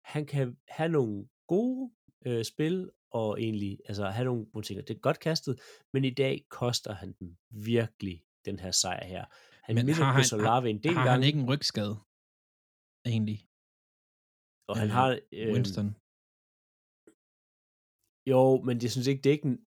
Han 0.05 0.25
kan 0.25 0.58
have 0.67 0.89
nogle 0.89 1.27
gode 1.47 1.91
øh, 2.25 2.45
spil, 2.45 2.91
og 3.12 3.41
egentlig 3.41 3.79
altså, 3.86 4.10
have 4.10 4.25
nogle, 4.25 4.43
nogle 4.53 4.63
ting. 4.63 4.88
Det 4.88 4.95
er 4.95 4.99
godt 4.99 5.19
kastet, 5.19 5.60
men 5.93 6.05
i 6.05 6.10
dag 6.10 6.45
koster 6.49 6.93
han 6.93 7.13
dem 7.19 7.38
virkelig 7.49 8.23
den 8.45 8.60
her 8.60 8.71
sejr 8.71 9.05
her. 9.05 9.25
Han 9.63 9.75
Men 9.75 9.89
har 9.89 10.12
på 10.13 10.15
han, 10.15 10.25
Solave 10.25 10.69
en 10.69 10.84
del 10.84 10.93
har 10.93 11.03
gange, 11.05 11.12
han 11.12 11.23
ikke 11.23 11.39
en 11.39 11.49
rygskade? 11.49 11.95
Egentlig. 13.05 13.39
og 14.69 14.77
han 14.77 14.88
øh, 14.88 14.93
har... 14.93 15.19
Øh, 15.34 15.53
Winston. 15.53 15.95
Jo, 18.32 18.62
men 18.67 18.75
det 18.82 18.91
synes 18.91 19.08
ikke, 19.08 19.21
det 19.21 19.29
er 19.29 19.34
ikke, 19.34 19.47
en- 19.47 19.65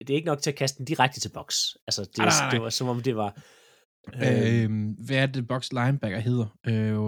det 0.00 0.10
er 0.10 0.14
ikke 0.20 0.26
nok 0.32 0.42
til 0.42 0.50
at 0.50 0.56
kaste 0.56 0.78
den 0.78 0.86
direkte 0.86 1.20
til 1.20 1.30
boks. 1.34 1.56
Altså, 1.86 2.02
det, 2.04 2.18
Nej, 2.18 2.26
nej, 2.26 2.40
nej. 2.42 2.50
det 2.50 2.60
var 2.62 2.70
som 2.70 2.88
om 2.88 3.00
det 3.02 3.16
var... 3.16 3.30
Øh, 4.14 4.64
Øh, 4.64 4.70
hvad 5.06 5.16
er 5.22 5.26
det, 5.26 5.48
box 5.48 5.72
linebacker 5.72 6.18
hedder? 6.18 6.48
Øh, 6.70 6.98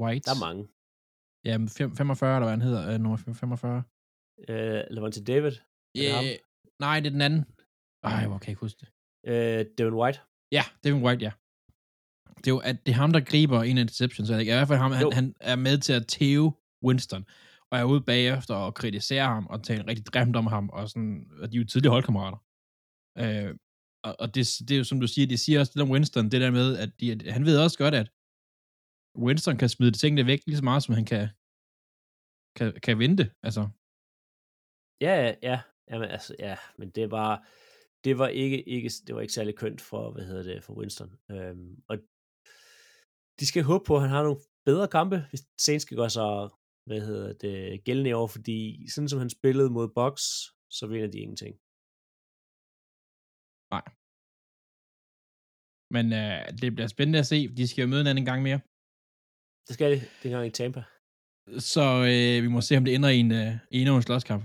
White? 0.00 0.24
der 0.24 0.34
er 0.36 0.44
mange. 0.48 0.62
Ja, 1.46 1.56
fem- 1.78 1.96
45, 1.96 2.36
eller 2.36 2.46
hvad 2.46 2.56
han 2.58 2.60
hedder. 2.68 2.92
Øh, 2.92 2.98
nummer 3.00 3.16
45. 3.16 3.82
Øh, 4.48 4.82
Levante 4.90 5.24
David. 5.24 5.52
Øh, 5.98 6.38
nej, 6.80 7.00
det 7.00 7.06
er 7.06 7.10
den 7.10 7.20
anden. 7.20 7.44
Ej, 8.02 8.26
hvor 8.26 8.38
kan 8.38 8.46
jeg 8.46 8.52
ikke 8.52 8.60
huske 8.60 8.78
det? 8.80 8.88
Øh, 9.30 9.66
Devin 9.78 9.94
White. 9.94 10.18
Ja, 10.52 10.62
Devin 10.84 11.02
White, 11.04 11.22
ja. 11.24 11.32
Det 12.36 12.46
er 12.46 12.54
jo 12.54 12.58
at 12.58 12.86
det 12.86 12.92
er 12.92 12.96
ham, 12.96 13.12
der 13.12 13.20
griber 13.20 13.62
en 13.62 13.78
interception, 13.78 14.26
så 14.26 14.36
ikke? 14.38 14.52
I 14.52 14.54
hvert 14.54 14.68
fald 14.68 14.78
ham, 14.78 14.92
han, 14.92 15.12
han 15.12 15.34
er 15.40 15.56
med 15.56 15.78
til 15.78 15.92
at 15.92 16.06
tæve 16.06 16.52
Winston, 16.84 17.24
og 17.70 17.78
er 17.78 17.84
ude 17.84 18.00
bagefter 18.00 18.54
og 18.54 18.74
kritiserer 18.74 19.26
ham, 19.26 19.46
og 19.46 19.62
taler 19.62 19.86
rigtig 19.86 20.04
grimt 20.04 20.36
om 20.36 20.46
ham, 20.46 20.68
og 20.68 20.88
sådan, 20.88 21.30
og 21.40 21.52
de 21.52 21.56
er 21.56 21.60
jo 21.60 21.66
tidligere 21.66 21.92
holdkammerater. 21.92 22.38
Øh, 23.22 23.54
og, 24.04 24.16
og 24.20 24.34
det, 24.34 24.42
det 24.68 24.70
er 24.70 24.78
jo, 24.78 24.84
som 24.84 25.00
du 25.00 25.06
siger, 25.06 25.26
det 25.26 25.40
siger 25.40 25.60
også 25.60 25.72
lidt 25.74 25.82
om 25.82 25.90
Winston, 25.90 26.30
det 26.30 26.40
der 26.40 26.50
med, 26.50 26.76
at 26.76 26.90
de, 27.00 27.12
at 27.12 27.32
han 27.32 27.44
ved 27.44 27.58
også 27.64 27.78
godt, 27.78 27.94
at 27.94 28.08
Winston 29.26 29.56
kan 29.56 29.68
smide 29.68 29.90
tingene 29.90 30.26
væk 30.26 30.40
lige 30.46 30.56
så 30.56 30.64
meget, 30.64 30.82
som 30.82 30.94
han 30.94 31.04
kan, 31.04 31.28
kan, 32.56 32.80
kan 32.84 32.98
vente, 32.98 33.24
altså. 33.42 33.62
Ja, 35.00 35.12
ja, 35.24 35.34
ja. 35.42 35.58
Jamen, 35.90 36.08
altså, 36.16 36.36
ja, 36.38 36.56
men 36.78 36.90
det 36.90 37.10
var, 37.10 37.48
det 38.04 38.18
var 38.18 38.28
ikke, 38.28 38.68
ikke, 38.68 38.90
det 39.06 39.14
var 39.14 39.20
ikke 39.20 39.34
særlig 39.34 39.54
kønt 39.56 39.80
for, 39.80 40.12
hvad 40.12 40.24
hedder 40.24 40.42
det, 40.42 40.64
for 40.64 40.74
Winston. 40.78 41.10
Øhm, 41.30 41.82
og 41.88 41.96
de 43.40 43.46
skal 43.46 43.62
håbe 43.62 43.84
på, 43.86 43.94
at 43.96 44.02
han 44.02 44.10
har 44.10 44.22
nogle 44.22 44.40
bedre 44.64 44.88
kampe, 44.88 45.16
hvis 45.30 45.42
Saints 45.58 45.82
skal 45.82 45.96
gøre 45.96 46.10
sig, 46.10 46.48
hvad 46.88 47.00
hedder 47.00 47.32
det, 47.32 47.84
gældende 47.84 48.10
i 48.10 48.18
år, 48.20 48.26
fordi 48.26 48.58
sådan 48.94 49.08
som 49.08 49.18
han 49.18 49.30
spillede 49.30 49.70
mod 49.70 49.88
Box, 49.88 50.20
så 50.70 50.86
vinder 50.86 51.10
de 51.10 51.18
ingenting. 51.18 51.54
Men 55.94 56.06
øh, 56.20 56.38
det 56.60 56.74
bliver 56.74 56.90
spændende 56.94 57.18
at 57.18 57.26
se, 57.26 57.38
de 57.48 57.68
skal 57.68 57.82
jo 57.82 57.88
møde 57.88 58.00
en 58.00 58.06
anden 58.12 58.24
gang 58.30 58.42
mere. 58.42 58.60
Det 59.66 59.74
skal 59.74 59.90
de, 59.92 60.00
det 60.22 60.30
gang 60.30 60.46
i 60.46 60.50
Tampa. 60.50 60.82
Så 61.58 61.82
øh, 61.82 62.42
vi 62.42 62.48
må 62.48 62.60
se, 62.60 62.76
om 62.76 62.84
det 62.84 62.94
ender 62.94 63.08
i 63.08 63.18
en, 63.18 63.32
øh, 63.32 63.52
endnu 63.70 63.96
en 63.96 64.02
slåskamp. 64.02 64.44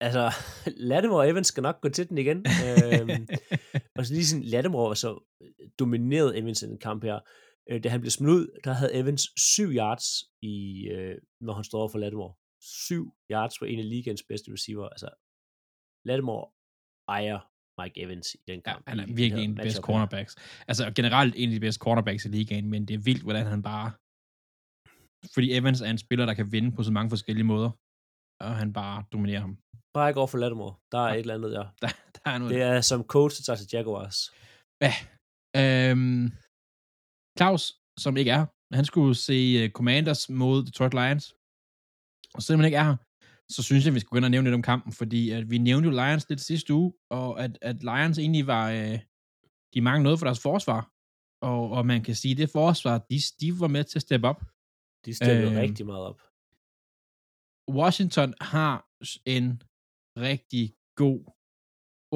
Altså, 0.00 0.30
Lattimore 0.90 1.20
og 1.20 1.28
Evans 1.30 1.46
skal 1.46 1.62
nok 1.62 1.80
gå 1.80 1.88
til 1.88 2.08
den 2.08 2.18
igen. 2.18 2.36
øhm, 2.36 3.28
og 3.96 4.06
så 4.06 4.12
lige 4.14 4.26
sådan, 4.26 4.44
Lattimore 4.44 4.96
så 4.96 5.10
domineret 5.78 6.38
Evans 6.38 6.62
i 6.62 6.66
den 6.66 6.78
kamp 6.78 7.04
her. 7.04 7.20
Øh, 7.70 7.84
da 7.84 7.88
han 7.88 8.00
blev 8.00 8.10
smidt 8.10 8.30
ud, 8.30 8.60
der 8.64 8.72
havde 8.72 8.94
Evans 8.94 9.22
7 9.36 9.70
yards, 9.70 10.06
i, 10.42 10.86
øh, 10.88 11.14
når 11.40 11.54
han 11.54 11.64
stod 11.64 11.80
over 11.80 11.88
for 11.88 11.98
Lattimore. 11.98 12.34
7 12.88 13.12
yards 13.30 13.58
på 13.58 13.64
en 13.64 13.78
af 13.78 13.88
ligaens 13.88 14.22
bedste 14.28 14.52
receiver. 14.52 14.88
Altså, 14.88 15.08
Lattimore 16.04 16.46
ejer 17.08 17.38
Mike 17.82 18.00
Evans 18.02 18.34
i 18.34 18.38
den 18.48 18.62
Ja, 18.66 18.72
kamp. 18.72 18.88
han 18.88 19.00
er 19.00 19.06
virkelig 19.06 19.44
en 19.44 19.50
af 19.50 19.56
de 19.56 19.62
bedste 19.62 19.82
cornerbacks. 19.82 20.36
Altså 20.68 20.92
generelt 20.96 21.34
en 21.36 21.48
af 21.48 21.54
de 21.54 21.60
bedste 21.60 21.78
cornerbacks 21.78 22.24
i 22.24 22.28
ligaen, 22.28 22.70
men 22.70 22.88
det 22.88 22.94
er 22.94 22.98
vildt, 22.98 23.22
hvordan 23.22 23.46
han 23.46 23.62
bare... 23.62 23.92
Fordi 25.34 25.52
Evans 25.52 25.80
er 25.80 25.90
en 25.90 25.98
spiller, 25.98 26.26
der 26.26 26.34
kan 26.34 26.52
vinde 26.52 26.72
på 26.76 26.82
så 26.82 26.92
mange 26.92 27.10
forskellige 27.10 27.44
måder, 27.44 27.70
og 28.40 28.56
han 28.56 28.72
bare 28.72 29.04
dominerer 29.12 29.40
ham. 29.40 29.58
Bare 29.94 30.08
ikke 30.10 30.20
over 30.20 30.26
for 30.26 30.38
Lattimore. 30.38 30.74
Der 30.92 30.98
er 30.98 31.08
Ja. 31.08 31.14
et 31.14 31.18
eller 31.20 31.34
andet 31.34 31.52
der. 31.52 31.66
Der, 31.82 31.88
der 32.24 32.30
er 32.30 32.38
noget. 32.38 32.54
Det 32.54 32.62
er 32.62 32.80
som 32.80 33.02
coach, 33.02 33.36
der 33.38 33.42
tager 33.44 33.56
til 33.56 33.68
Jaguars. 33.72 34.18
Ja. 34.84 34.92
Øhm, 35.60 36.32
Claus, 37.38 37.62
som 37.98 38.16
ikke 38.16 38.30
er 38.30 38.46
han 38.74 38.84
skulle 38.84 39.14
se 39.14 39.64
uh, 39.64 39.70
Commanders 39.70 40.28
mod 40.28 40.64
Detroit 40.64 40.94
Lions. 40.94 41.34
Og 42.34 42.42
selvom 42.42 42.60
han 42.60 42.64
ikke 42.66 42.76
er 42.76 42.84
her, 42.84 42.96
så 43.52 43.62
synes 43.62 43.84
jeg, 43.86 43.94
vi 43.94 44.00
skulle 44.00 44.10
gå 44.10 44.16
ind 44.16 44.24
og 44.24 44.30
nævne 44.30 44.46
lidt 44.48 44.54
om 44.54 44.62
kampen, 44.62 44.92
fordi 44.92 45.30
at 45.30 45.50
vi 45.50 45.58
nævnte 45.58 45.88
jo 45.88 45.94
Lions 45.94 46.28
lidt 46.28 46.40
sidste 46.40 46.74
uge, 46.74 46.92
og 47.10 47.40
at, 47.44 47.58
at 47.62 47.82
Lions 47.82 48.18
egentlig 48.18 48.46
var, 48.46 48.70
øh, 48.70 48.98
de 49.74 49.80
mangler 49.80 50.02
noget 50.02 50.18
for 50.18 50.26
deres 50.26 50.42
forsvar. 50.42 50.90
Og, 51.50 51.70
og 51.70 51.86
man 51.86 52.02
kan 52.02 52.14
sige, 52.14 52.32
at 52.32 52.38
det 52.38 52.50
forsvar, 52.50 52.98
de, 53.10 53.16
de 53.40 53.60
var 53.60 53.68
med 53.68 53.84
til 53.84 53.98
at 53.98 54.02
steppe 54.02 54.28
op. 54.28 54.40
De 55.04 55.14
stillede 55.14 55.52
øh, 55.52 55.58
rigtig 55.64 55.86
meget 55.86 56.04
op. 56.10 56.20
Washington 57.80 58.34
har 58.40 58.76
en 59.36 59.62
rigtig 60.28 60.74
god, 61.02 61.20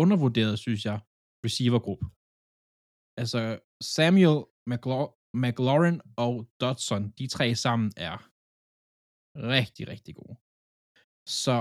undervurderet, 0.03 0.59
synes 0.59 0.85
jeg, 0.85 0.99
receivergruppe. 1.45 2.05
Altså, 3.21 3.41
Samuel, 3.95 4.39
McLau- 4.71 5.15
McLaurin 5.43 6.01
og 6.17 6.35
Dodson, 6.61 7.11
de 7.19 7.27
tre 7.27 7.55
sammen 7.55 7.93
er 7.97 8.17
rigtig, 9.55 9.89
rigtig 9.89 10.15
gode. 10.21 10.37
Så 11.41 11.57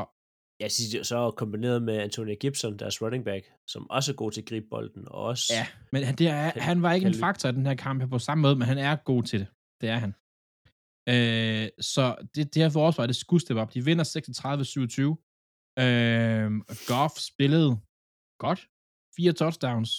Jeg 0.60 0.72
synes, 0.72 0.90
det 0.92 1.00
er 1.00 1.04
så 1.04 1.32
kombineret 1.32 1.84
med 1.84 1.98
Antonio 1.98 2.36
Gibson, 2.40 2.80
deres 2.80 3.02
running 3.02 3.26
back, 3.26 3.44
som 3.68 3.90
også 3.90 4.12
er 4.12 4.16
god 4.16 4.32
til 4.32 4.42
at 4.42 4.48
gribe 4.48 4.68
bolden, 4.70 5.08
og 5.08 5.24
også... 5.32 5.54
ja, 5.58 5.68
men 5.92 6.04
han, 6.04 6.16
det 6.16 6.28
er, 6.28 6.60
han 6.70 6.82
var 6.82 6.94
ikke 6.94 7.06
kan 7.06 7.14
en 7.14 7.20
faktor 7.20 7.50
i 7.50 7.52
den 7.52 7.66
her 7.66 7.76
kamp 7.76 8.10
på 8.10 8.20
samme 8.20 8.42
måde, 8.42 8.56
men 8.56 8.68
han 8.68 8.78
er 8.78 8.96
god 8.96 9.24
til 9.24 9.40
det. 9.40 9.48
Det 9.82 9.90
er 9.90 9.98
han. 9.98 10.14
Øh, 11.14 11.68
så 11.92 12.04
det, 12.36 12.54
det 12.54 12.62
her 12.64 12.70
forsvar, 12.70 13.06
det 13.06 13.16
skulle 13.16 13.42
steppe 13.42 13.62
op. 13.62 13.74
De 13.74 13.86
vinder 13.86 14.06
36-27. 14.06 15.84
Øh, 15.84 16.50
Goff 16.90 17.14
spillede 17.32 17.72
godt. 18.44 18.60
Fire 19.16 19.34
touchdowns. 19.34 19.92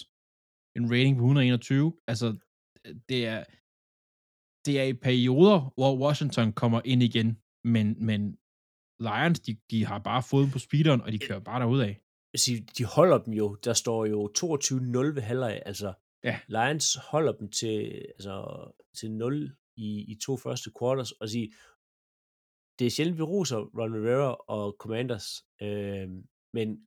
En 0.76 0.84
rating 0.92 1.16
på 1.16 1.24
121. 1.24 1.92
Altså, 2.10 2.26
det 3.08 3.20
er, 3.26 3.44
det 4.66 4.80
er 4.80 4.86
i 4.92 4.94
perioder, 5.08 5.72
hvor 5.76 5.98
Washington 6.04 6.52
kommer 6.52 6.80
ind 6.84 7.02
igen, 7.02 7.38
men, 7.64 8.06
men 8.06 8.20
Lions, 9.00 9.40
de, 9.40 9.56
de 9.70 9.86
har 9.86 9.98
bare 9.98 10.22
fået 10.22 10.52
på 10.52 10.58
speederen, 10.58 11.00
og 11.00 11.12
de 11.12 11.18
kører 11.18 11.40
bare 11.40 11.60
derudad. 11.60 11.94
Jeg 12.32 12.40
siger, 12.40 12.60
de 12.78 12.84
holder 12.84 13.18
dem 13.18 13.32
jo, 13.34 13.54
der 13.54 13.72
står 13.72 14.06
jo 14.06 14.18
22-0 14.38 15.14
ved 15.14 15.22
halvleg, 15.22 15.62
altså 15.66 15.92
Ja. 16.24 16.40
Lions 16.48 16.94
holder 17.10 17.32
dem 17.32 17.50
til, 17.50 18.06
altså, 18.08 18.34
til 18.98 19.10
0 19.10 19.56
i, 19.86 20.04
i 20.12 20.14
to 20.24 20.36
første 20.36 20.70
quarters, 20.78 21.12
og 21.12 21.28
sige, 21.28 21.52
det 22.78 22.86
er 22.86 22.90
sjældent, 22.90 23.18
vi 23.18 23.22
roser 23.22 23.58
Ron 23.78 23.94
Rivera 23.94 24.34
og 24.48 24.76
Commanders, 24.80 25.28
øh, 25.62 26.08
men 26.54 26.86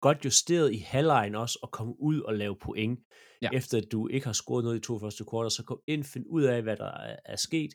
godt 0.00 0.24
justeret 0.24 0.72
i 0.72 0.78
halvlejen 0.78 1.34
også, 1.34 1.58
at 1.62 1.70
komme 1.70 1.94
ud 2.00 2.20
og 2.20 2.34
lave 2.34 2.56
point, 2.56 3.00
Ja. 3.42 3.50
efter 3.52 3.78
at 3.78 3.92
du 3.92 4.08
ikke 4.08 4.26
har 4.26 4.32
scoret 4.32 4.64
noget 4.64 4.76
i 4.76 4.80
to 4.80 4.98
første 4.98 5.24
quarters, 5.30 5.52
så 5.52 5.64
kom 5.64 5.80
ind, 5.86 6.04
find 6.04 6.24
ud 6.28 6.42
af, 6.42 6.62
hvad 6.62 6.76
der 6.76 6.90
er, 7.24 7.36
sket, 7.36 7.70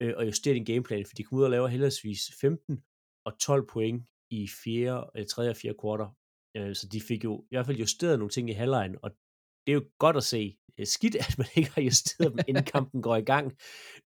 øh, 0.00 0.12
og 0.16 0.26
justere 0.26 0.54
din 0.54 0.64
gameplan, 0.64 1.06
for 1.06 1.14
de 1.14 1.22
kom 1.24 1.38
ud 1.38 1.44
og 1.44 1.50
laver 1.50 1.68
heldigvis 1.68 2.20
15 2.40 2.84
og 3.26 3.38
12 3.40 3.66
point 3.72 4.06
i 4.30 4.48
fjerde, 4.64 5.10
eller 5.14 5.28
tredje 5.28 5.50
og 5.50 5.56
fjerde 5.56 5.78
kvarter. 5.80 6.08
Øh, 6.56 6.74
så 6.74 6.88
de 6.92 7.00
fik 7.00 7.24
jo 7.24 7.40
i 7.50 7.54
hvert 7.54 7.66
fald 7.66 7.76
justeret 7.78 8.18
nogle 8.18 8.30
ting 8.30 8.50
i 8.50 8.52
halvlejen, 8.52 8.96
og 9.02 9.10
det 9.64 9.72
er 9.72 9.78
jo 9.80 9.84
godt 9.98 10.16
at 10.16 10.24
se. 10.24 10.42
Øh, 10.78 10.86
Skidt, 10.86 11.16
at 11.16 11.34
man 11.38 11.46
ikke 11.58 11.72
har 11.74 11.82
justeret 11.82 12.32
dem, 12.32 12.40
inden 12.48 12.64
kampen 12.64 13.02
går 13.02 13.16
i 13.16 13.28
gang, 13.32 13.46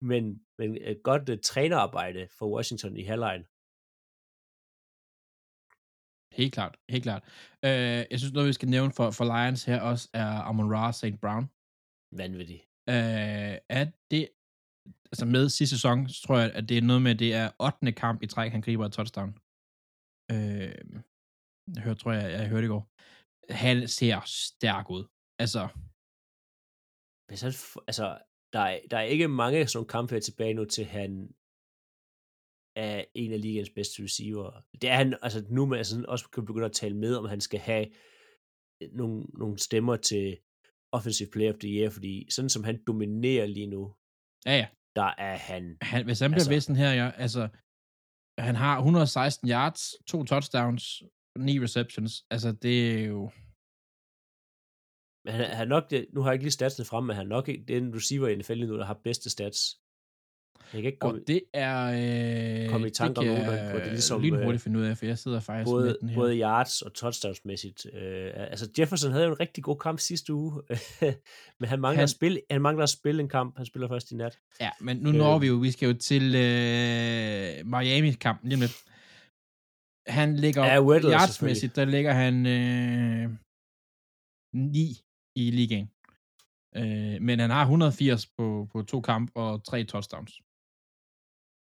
men, 0.01 0.23
men 0.59 0.77
et 0.77 1.01
godt 1.03 1.29
uh, 1.29 1.37
trænerarbejde 1.43 2.27
for 2.37 2.45
Washington 2.55 2.97
i 2.97 3.03
halvlejen. 3.03 3.43
Helt 6.39 6.53
klart, 6.53 6.75
helt 6.89 7.03
klart. 7.03 7.23
Øh, 7.65 8.01
jeg 8.11 8.17
synes, 8.19 8.33
noget, 8.33 8.47
vi 8.47 8.53
skal 8.53 8.69
nævne 8.69 8.91
for, 8.91 9.11
for 9.11 9.25
Lions 9.33 9.63
her 9.65 9.81
også, 9.81 10.09
er 10.13 10.29
Amon 10.49 10.73
Ra 10.75 10.91
St. 10.91 11.19
Brown. 11.21 11.45
Vanvittigt. 12.21 12.61
Øh, 12.89 13.55
er 13.77 13.85
det, 14.11 14.23
altså 15.11 15.25
med 15.25 15.49
sidste 15.49 15.75
sæson, 15.75 16.09
så 16.09 16.21
tror 16.23 16.37
jeg, 16.39 16.51
at 16.53 16.69
det 16.69 16.77
er 16.77 16.81
noget 16.81 17.01
med, 17.01 17.11
at 17.11 17.19
det 17.19 17.33
er 17.33 17.47
8. 17.59 17.91
kamp 17.91 18.23
i 18.23 18.27
træk, 18.27 18.51
han 18.51 18.61
griber 18.61 18.85
et 18.85 18.93
touchdown. 18.93 19.31
Øh, 20.31 20.75
jeg 21.75 21.81
hørte, 21.85 21.99
tror 21.99 22.11
jeg, 22.11 22.31
jeg 22.31 22.49
hørte 22.49 22.65
i 22.65 22.73
går. 22.73 22.83
Han 23.63 23.87
ser 23.87 24.17
stærk 24.25 24.89
ud. 24.89 25.03
Altså, 25.43 25.63
Hvis 27.27 27.41
han, 27.45 27.53
altså, 27.89 28.05
der 28.53 28.59
er, 28.59 28.79
der 28.91 28.97
er 28.97 29.07
ikke 29.13 29.27
mange 29.27 29.67
sådan 29.67 29.77
nogle 29.77 29.93
kampe 29.95 30.13
her 30.15 30.21
tilbage 30.21 30.53
nu, 30.53 30.65
til 30.65 30.85
han 30.85 31.11
er 32.75 33.05
en 33.15 33.31
af 33.33 33.41
ligens 33.41 33.69
bedste 33.69 34.03
receiver. 34.03 34.61
Det 34.81 34.89
er 34.89 34.95
han, 34.95 35.17
altså 35.21 35.39
nu 35.49 35.65
med 35.65 35.77
altså, 35.77 36.05
også 36.07 36.29
kan 36.29 36.45
begynde 36.45 36.65
at 36.65 36.71
tale 36.81 36.97
med, 36.97 37.15
om 37.15 37.25
han 37.25 37.41
skal 37.41 37.59
have 37.59 37.85
nogle, 38.99 39.23
nogle 39.41 39.57
stemmer 39.59 39.95
til 39.95 40.39
offensive 40.91 41.29
player 41.33 41.53
of 41.53 41.59
the 41.59 41.69
year, 41.77 41.89
fordi 41.89 42.31
sådan 42.31 42.49
som 42.49 42.63
han 42.63 42.83
dominerer 42.87 43.45
lige 43.45 43.67
nu, 43.67 43.95
Ja, 44.45 44.55
ja. 44.61 44.67
der 44.95 45.09
er 45.17 45.37
han... 45.37 45.77
Han, 45.81 46.05
hvis 46.05 46.19
han 46.19 46.31
bliver 46.31 46.39
Altså- 46.49 46.53
altså, 46.53 46.73
her, 46.73 46.91
ja, 46.93 47.11
altså, 47.25 47.49
han 48.39 48.55
har 48.55 48.77
116 48.77 49.49
yards, 49.49 49.81
to 50.07 50.23
touchdowns, 50.23 51.03
ni 51.47 51.59
receptions. 51.59 52.13
Altså, 52.33 52.51
det 52.51 52.75
er 52.91 53.05
jo... 53.05 53.31
Men 55.25 55.33
han, 55.33 55.45
han 55.45 55.67
nok, 55.67 55.89
det- 55.89 56.05
nu 56.13 56.21
har 56.21 56.29
jeg 56.29 56.33
ikke 56.35 56.43
lige 56.45 56.51
statsene 56.51 56.85
frem, 56.85 57.03
men 57.03 57.15
han 57.15 57.27
nok 57.27 57.47
ikke 57.49 57.63
den 57.67 57.95
receiver 57.95 58.27
i 58.27 58.35
NFL 58.35 58.59
nu, 58.65 58.77
der 58.77 58.85
har 58.85 58.99
bedste 59.03 59.29
stats. 59.29 59.77
Jeg 60.73 60.81
kan 60.81 60.85
ikke 60.91 60.97
Og 61.01 61.09
komme, 61.09 61.23
det 61.27 61.41
er... 61.53 61.75
Øh, 62.63 62.69
komme 62.69 62.87
i 62.87 62.89
tanke 62.89 63.19
om 63.19 63.25
det 63.25 63.33
nogen, 63.33 63.49
der- 63.51 63.69
hvor 63.69 63.79
det 63.79 63.87
ligesom, 63.91 64.21
lynhurtigt 64.21 64.63
finde 64.63 64.79
ud 64.79 64.83
af, 64.85 64.97
for 64.97 65.05
jeg 65.05 65.17
sidder 65.17 65.39
faktisk 65.39 65.71
både, 65.71 65.85
med 65.85 65.95
den 66.01 66.09
her. 66.09 66.15
både 66.15 66.39
yards 66.39 66.81
og 66.81 66.93
touchdowns-mæssigt. 66.93 67.85
Øh, 67.93 68.31
altså 68.35 68.69
Jefferson 68.79 69.11
havde 69.11 69.25
jo 69.25 69.31
en 69.31 69.39
rigtig 69.39 69.63
god 69.63 69.77
kamp 69.77 69.99
sidste 69.99 70.33
uge, 70.33 70.61
men 71.59 71.69
han 71.69 71.79
mangler, 71.81 71.87
Han- 71.87 71.95
han, 71.95 72.03
at 72.03 72.09
spille, 72.09 72.41
han 72.51 72.61
mangler 72.61 72.83
at 72.83 72.89
spille 72.89 73.21
en 73.23 73.29
kamp. 73.29 73.57
Han 73.57 73.65
spiller 73.65 73.87
først 73.87 74.11
i 74.11 74.15
nat. 74.15 74.39
Ja, 74.61 74.69
men 74.81 74.97
nu 74.97 75.11
når 75.11 75.35
Øh. 75.35 75.41
vi 75.41 75.47
jo, 75.47 75.55
vi 75.55 75.71
skal 75.71 75.87
jo 75.87 75.97
til 75.97 76.23
øh, 76.35 77.65
Miami-kampen 77.65 78.49
lige 78.49 78.59
lidt. 78.59 78.75
Han 80.07 80.35
ligger 80.35 80.65
Ja, 80.65 80.81
yardsmæssigt, 81.11 81.75
der 81.75 81.85
ligger 81.85 82.13
han 82.13 82.45
øh, 82.45 83.29
9 84.53 85.01
i 85.35 85.51
ligaen. 85.51 85.89
Øh, 86.75 87.21
men 87.21 87.39
han 87.39 87.49
har 87.49 87.61
180 87.61 88.27
på, 88.37 88.67
på 88.71 88.81
to 88.81 89.01
kampe 89.01 89.31
og 89.35 89.63
tre 89.63 89.83
touchdowns. 89.83 90.41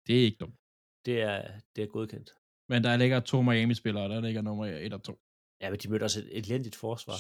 Det 0.06 0.20
er 0.20 0.24
ikke 0.24 0.36
dumt. 0.40 0.54
Det 1.06 1.22
er, 1.22 1.60
det 1.76 1.84
er 1.84 1.88
godkendt. 1.88 2.30
Men 2.68 2.84
der 2.84 2.96
ligger 2.96 3.20
to 3.20 3.42
Miami-spillere, 3.42 4.08
der 4.08 4.20
ligger 4.20 4.42
nummer 4.42 4.66
1 4.66 4.92
og 4.92 5.02
2. 5.02 5.20
Ja, 5.60 5.70
men 5.70 5.78
de 5.78 5.90
mødte 5.90 6.04
også 6.04 6.20
et 6.20 6.28
elendigt 6.32 6.76
forsvar. 6.76 7.18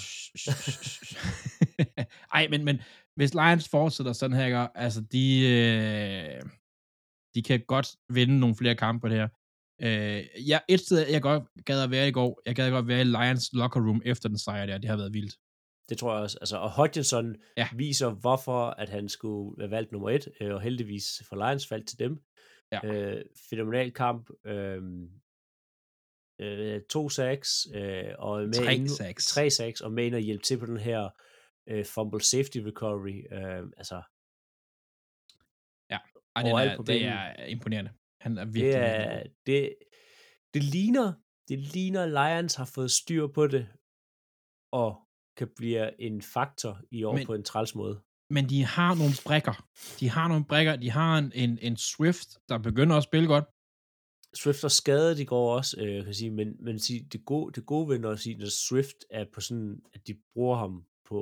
Ej, 2.36 2.48
men, 2.48 2.64
men 2.64 2.80
hvis 3.16 3.34
Lions 3.34 3.68
fortsætter 3.68 4.12
sådan 4.12 4.36
her, 4.36 4.68
altså 4.74 5.00
de, 5.00 5.40
øh, 5.48 6.42
de 7.34 7.42
kan 7.42 7.60
godt 7.66 7.88
vinde 8.08 8.38
nogle 8.38 8.56
flere 8.56 8.74
kampe 8.74 9.00
på 9.00 9.08
det 9.08 9.16
her. 9.16 9.28
Øh, 9.82 10.48
ja, 10.48 10.58
et 10.68 10.80
sted, 10.80 11.08
jeg 11.08 11.22
godt 11.22 11.64
gad 11.64 11.82
at 11.82 11.90
være 11.90 12.08
i 12.08 12.12
går, 12.12 12.42
jeg 12.46 12.54
gad 12.54 12.70
godt 12.70 12.88
være 12.88 13.00
i 13.00 13.04
Lions 13.04 13.52
locker 13.52 13.80
room 13.80 14.02
efter 14.04 14.28
den 14.28 14.38
sejr 14.38 14.66
der, 14.66 14.78
det 14.78 14.90
har 14.90 14.96
været 14.96 15.12
vildt. 15.12 15.36
Det 15.90 15.98
tror 15.98 16.14
jeg 16.14 16.22
også. 16.22 16.38
Altså, 16.40 16.56
og 16.56 16.70
Hodgkinson 16.70 17.34
Ja. 17.34 17.40
ja. 17.62 17.68
viser, 17.76 18.10
hvorfor 18.10 18.66
at 18.66 18.88
han 18.88 19.08
skulle 19.08 19.58
være 19.58 19.70
valgt 19.70 19.92
nummer 19.92 20.10
et, 20.10 20.28
øh, 20.40 20.54
og 20.54 20.60
heldigvis 20.60 21.22
for 21.28 21.36
Lions 21.36 21.66
faldt 21.66 21.88
til 21.88 21.98
dem. 21.98 22.22
Ja. 22.72 22.80
Øh, 22.84 23.24
fenomenal 23.50 23.92
kamp. 23.92 24.30
Øh, 24.46 24.82
øh, 26.40 26.80
to 26.90 27.08
sacks, 27.08 27.66
øh, 27.74 28.04
og 28.18 28.42
med 28.42 28.52
Tre 28.54 28.74
inde- 28.74 28.88
sacks. 28.88 29.26
Tre 29.26 29.50
sacks, 29.50 29.80
og 29.80 29.92
med 29.92 30.04
ind 30.06 30.16
hjælpe 30.16 30.42
til 30.44 30.58
på 30.58 30.66
den 30.66 30.76
her 30.76 31.08
øh, 31.68 31.84
fumble 31.84 32.20
safety 32.22 32.58
recovery. 32.58 33.24
Øh, 33.32 33.66
altså, 33.76 34.02
Ej, 36.36 36.42
den 36.42 36.52
Overalt 36.52 36.72
er, 36.72 36.76
på 36.76 36.82
det 36.82 36.86
banen. 36.86 37.08
er 37.08 37.44
imponerende. 37.46 37.90
Han 38.20 38.38
er 38.38 38.44
det, 38.44 38.54
virkelig, 38.54 38.74
er, 38.74 39.08
virkelig 39.08 39.24
god. 39.24 39.34
det, 39.46 39.74
det 40.54 40.64
ligner, 40.64 41.12
det 41.48 41.58
ligner, 41.58 42.06
Lions 42.06 42.54
har 42.54 42.64
fået 42.64 42.90
styr 42.90 43.26
på 43.26 43.46
det, 43.46 43.68
og 44.72 45.08
kan 45.40 45.48
blive 45.56 46.00
en 46.00 46.22
faktor 46.22 46.80
i 46.90 47.04
år 47.04 47.16
Men- 47.16 47.26
på 47.26 47.34
en 47.34 47.44
træls 47.44 47.74
måde. 47.74 48.00
Men 48.32 48.48
de 48.48 48.64
har 48.64 48.94
nogle 48.94 49.12
brækker. 49.26 49.66
De 50.00 50.08
har 50.08 50.28
nogle 50.28 50.44
brækker. 50.44 50.76
De 50.76 50.90
har 50.90 51.18
en, 51.18 51.32
en, 51.34 51.58
en 51.62 51.76
Swift, 51.76 52.28
der 52.48 52.58
begynder 52.58 52.96
at 52.96 53.02
spille 53.02 53.26
godt. 53.28 53.44
Swift 54.34 54.64
er 54.64 54.68
skadet 54.68 55.18
i 55.18 55.24
går 55.24 55.56
også, 55.56 55.76
øh, 55.80 56.04
kan 56.04 56.14
sige, 56.14 56.30
men, 56.30 56.48
men 56.64 56.78
sige, 56.78 57.08
det, 57.12 57.24
gode, 57.24 57.52
det 57.54 57.66
gode 57.66 57.88
ved, 57.88 57.98
når, 57.98 58.14
sige, 58.16 58.36
når 58.38 58.46
Swift 58.68 58.96
er 59.10 59.24
på 59.34 59.40
sådan, 59.40 59.80
at 59.94 60.00
de 60.06 60.14
bruger 60.34 60.56
ham 60.56 60.84
på 61.08 61.18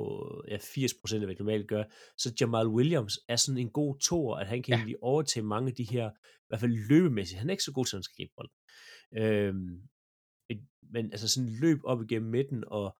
ja, 0.47 0.57
80% 0.57 1.13
af, 1.13 1.19
hvad 1.19 1.35
de 1.35 1.39
normalt 1.39 1.67
gør, 1.67 1.83
så 2.17 2.33
Jamal 2.41 2.67
Williams 2.67 3.19
er 3.27 3.35
sådan 3.35 3.57
en 3.57 3.69
god 3.69 3.99
toer, 3.99 4.35
at 4.37 4.47
han 4.47 4.63
kan 4.63 4.71
Ja. 4.71 4.75
ja. 4.75 4.79
egentlig 4.79 5.03
overtage 5.03 5.43
mange 5.45 5.69
af 5.69 5.75
de 5.75 5.83
her, 5.83 6.09
i 6.09 6.45
hvert 6.47 6.59
fald 6.59 6.87
løbemæssigt, 6.89 7.39
han 7.39 7.49
er 7.49 7.53
ikke 7.53 7.63
så 7.63 7.71
god 7.71 7.85
til, 7.85 7.95
at 7.95 7.97
han 7.97 8.03
skal 8.03 8.15
gribe 8.17 8.33
bolden. 8.37 8.53
Øhm, 9.17 9.81
et, 10.49 10.61
men 10.93 11.11
altså 11.11 11.27
sådan 11.27 11.49
løb 11.49 11.79
op 11.83 12.01
igennem 12.03 12.31
midten, 12.31 12.63
og 12.67 12.97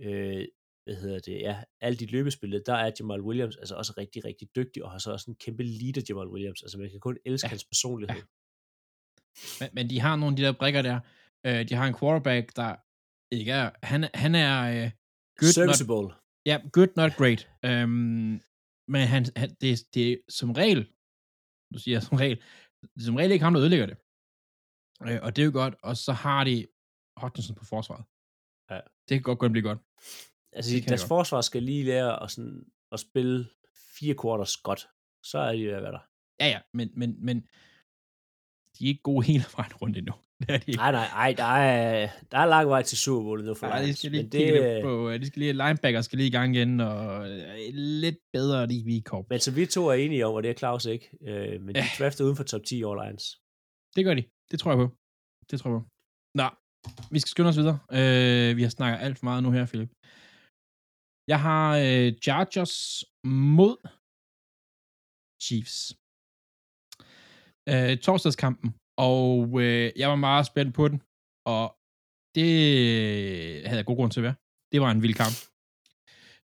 øh, 0.00 0.48
hvad 0.84 0.96
hedder 0.96 1.18
det, 1.18 1.40
ja, 1.40 1.62
alle 1.80 1.96
de 1.98 2.06
løbespillede, 2.06 2.62
der 2.66 2.74
er 2.74 2.90
Jamal 3.00 3.20
Williams 3.20 3.56
altså 3.56 3.74
også 3.74 3.92
rigtig, 3.98 4.24
rigtig 4.24 4.48
dygtig, 4.56 4.84
og 4.84 4.90
har 4.90 4.98
så 4.98 5.12
også 5.12 5.30
en 5.30 5.36
kæmpe 5.36 5.62
leader, 5.62 6.02
Jamal 6.08 6.28
Williams. 6.28 6.62
Altså 6.62 6.78
man 6.78 6.90
kan 6.90 7.00
kun 7.00 7.18
elske 7.24 7.44
Ja. 7.44 7.48
ja. 7.48 7.50
hans 7.50 7.64
personlighed. 7.64 8.22
Men, 9.60 9.68
men 9.72 9.90
de 9.90 10.00
har 10.00 10.16
nogle 10.16 10.32
af 10.32 10.36
de 10.36 10.42
der 10.42 10.52
brækker 10.52 10.82
der. 10.82 11.00
Øh, 11.46 11.68
de 11.68 11.74
har 11.74 11.86
en 11.86 11.94
quarterback, 12.00 12.56
der 12.56 12.70
ikke 13.34 13.52
er... 13.52 13.70
Han, 13.82 14.00
han 14.14 14.34
er 14.34 14.56
øh, 14.70 14.90
good, 15.40 15.66
not, 15.66 15.76
Serviceable. 15.76 16.08
ja, 16.46 16.56
good, 16.72 16.90
not 16.96 17.12
great. 17.20 17.40
Øhm, 17.64 18.32
men 18.92 19.02
han, 19.12 19.22
han, 19.36 19.48
det, 19.60 19.70
det 19.94 20.12
er 20.12 20.16
som 20.28 20.50
regel, 20.52 20.80
nu 21.72 21.78
siger 21.78 21.94
jeg 21.94 22.02
som 22.02 22.16
regel, 22.16 22.36
det 22.94 23.00
er 23.02 23.04
som 23.10 23.16
regel 23.16 23.32
ikke 23.32 23.44
ham, 23.44 23.54
der 23.54 23.62
ødelægger 23.62 23.86
det. 23.86 23.96
Øh, 25.08 25.18
og 25.22 25.36
det 25.36 25.42
er 25.42 25.46
jo 25.46 25.52
godt. 25.62 25.74
Og 25.82 25.96
så 25.96 26.12
har 26.12 26.44
de 26.44 26.66
Hodgkinson 27.16 27.56
på 27.56 27.64
forsvaret. 27.64 28.04
Ja. 28.70 28.80
Det 29.08 29.14
kan 29.16 29.22
godt 29.22 29.38
gå 29.38 29.48
blive 29.48 29.62
godt. 29.70 29.78
Altså, 30.52 30.70
Det 30.76 30.88
deres 30.88 31.04
forsvar 31.08 31.40
skal 31.40 31.62
lige 31.62 31.84
lære 31.84 32.22
at, 32.22 32.30
sådan, 32.30 32.64
at 32.92 33.00
spille 33.00 33.48
fire 33.98 34.14
quarters 34.22 34.56
godt. 34.56 34.88
Så 35.24 35.38
er 35.38 35.52
de 35.52 35.66
ved 35.66 35.72
at 35.72 35.82
være 35.82 35.92
der. 35.92 36.04
Ja, 36.40 36.46
ja, 36.54 36.60
men, 36.74 36.88
men, 37.00 37.24
men 37.26 37.36
de 38.74 38.84
er 38.84 38.88
ikke 38.88 39.02
gode 39.02 39.26
hele 39.30 39.44
vejen 39.56 39.72
rundt 39.82 39.96
endnu. 39.98 40.14
Det 40.40 40.50
er 40.50 40.58
de 40.58 40.64
ikke. 40.70 40.76
Nej, 40.76 40.92
nej, 40.92 41.08
nej, 41.08 41.34
der 41.36 41.44
er, 41.44 42.08
der 42.30 42.38
er 42.38 42.46
lang 42.46 42.68
vej 42.68 42.82
til 42.82 42.98
Super 42.98 43.22
Bowl 43.22 43.44
nu 43.44 43.54
for 43.54 43.66
Ja, 43.66 43.82
de 43.86 43.94
skal 43.94 44.10
lige 44.10 44.28
det... 44.28 44.82
på, 44.82 45.12
de 45.12 45.26
skal 45.26 45.40
lige, 45.40 45.52
linebacker 45.52 46.00
skal 46.00 46.16
lige 46.16 46.28
i 46.28 46.30
gang 46.30 46.56
igen, 46.56 46.80
og 46.80 47.30
øh, 47.30 47.74
lidt 47.74 48.18
bedre 48.32 48.66
lige 48.66 48.84
vi 48.84 49.00
korp. 49.00 49.26
men 49.30 49.40
så 49.40 49.50
vi 49.52 49.66
to 49.66 49.86
er 49.86 49.92
enige 49.92 50.26
om, 50.26 50.34
og 50.34 50.42
det 50.42 50.50
er 50.50 50.54
Claus 50.54 50.84
ikke, 50.84 51.08
øh, 51.22 51.60
men 51.62 51.74
de 51.74 51.80
Ja. 51.80 51.86
drafter 51.98 52.24
uden 52.24 52.36
for 52.36 52.44
top 52.44 52.62
10 52.64 52.84
over 52.84 53.04
Lions. 53.04 53.24
Det 53.96 54.04
gør 54.04 54.14
de. 54.14 54.24
Det 54.50 54.60
tror 54.60 54.70
jeg 54.70 54.78
på. 54.78 54.88
Det 55.50 55.60
tror 55.60 55.70
jeg 55.70 55.80
på. 55.80 55.84
Nå, 56.40 56.48
vi 57.12 57.18
skal 57.20 57.32
skynde 57.32 57.52
os 57.52 57.60
videre. 57.62 57.78
Øh, 57.98 58.56
vi 58.56 58.62
har 58.62 58.72
snakket 58.78 58.98
alt 59.04 59.18
for 59.18 59.24
meget 59.28 59.42
nu 59.42 59.50
her, 59.56 59.66
Philip. 59.66 59.92
Jeg 61.32 61.40
har 61.48 61.66
øh, 61.86 62.08
Chargers 62.24 62.76
mod 63.52 63.76
Chiefs. 65.44 65.76
Øh, 67.72 67.94
torsdagskampen, 68.06 68.68
og 69.10 69.60
øh, 69.62 69.86
jeg 70.00 70.08
var 70.08 70.20
meget 70.28 70.46
spændt 70.46 70.74
på 70.78 70.84
den, 70.88 70.98
og 71.54 71.64
det 72.36 72.52
øh, 72.84 73.54
havde 73.66 73.80
jeg 73.80 73.88
god 73.88 73.96
grund 73.96 74.12
til 74.12 74.20
at 74.20 74.28
være. 74.28 74.38
Det 74.72 74.80
var 74.80 74.90
en 74.90 75.02
vild 75.02 75.16
kamp. 75.22 75.36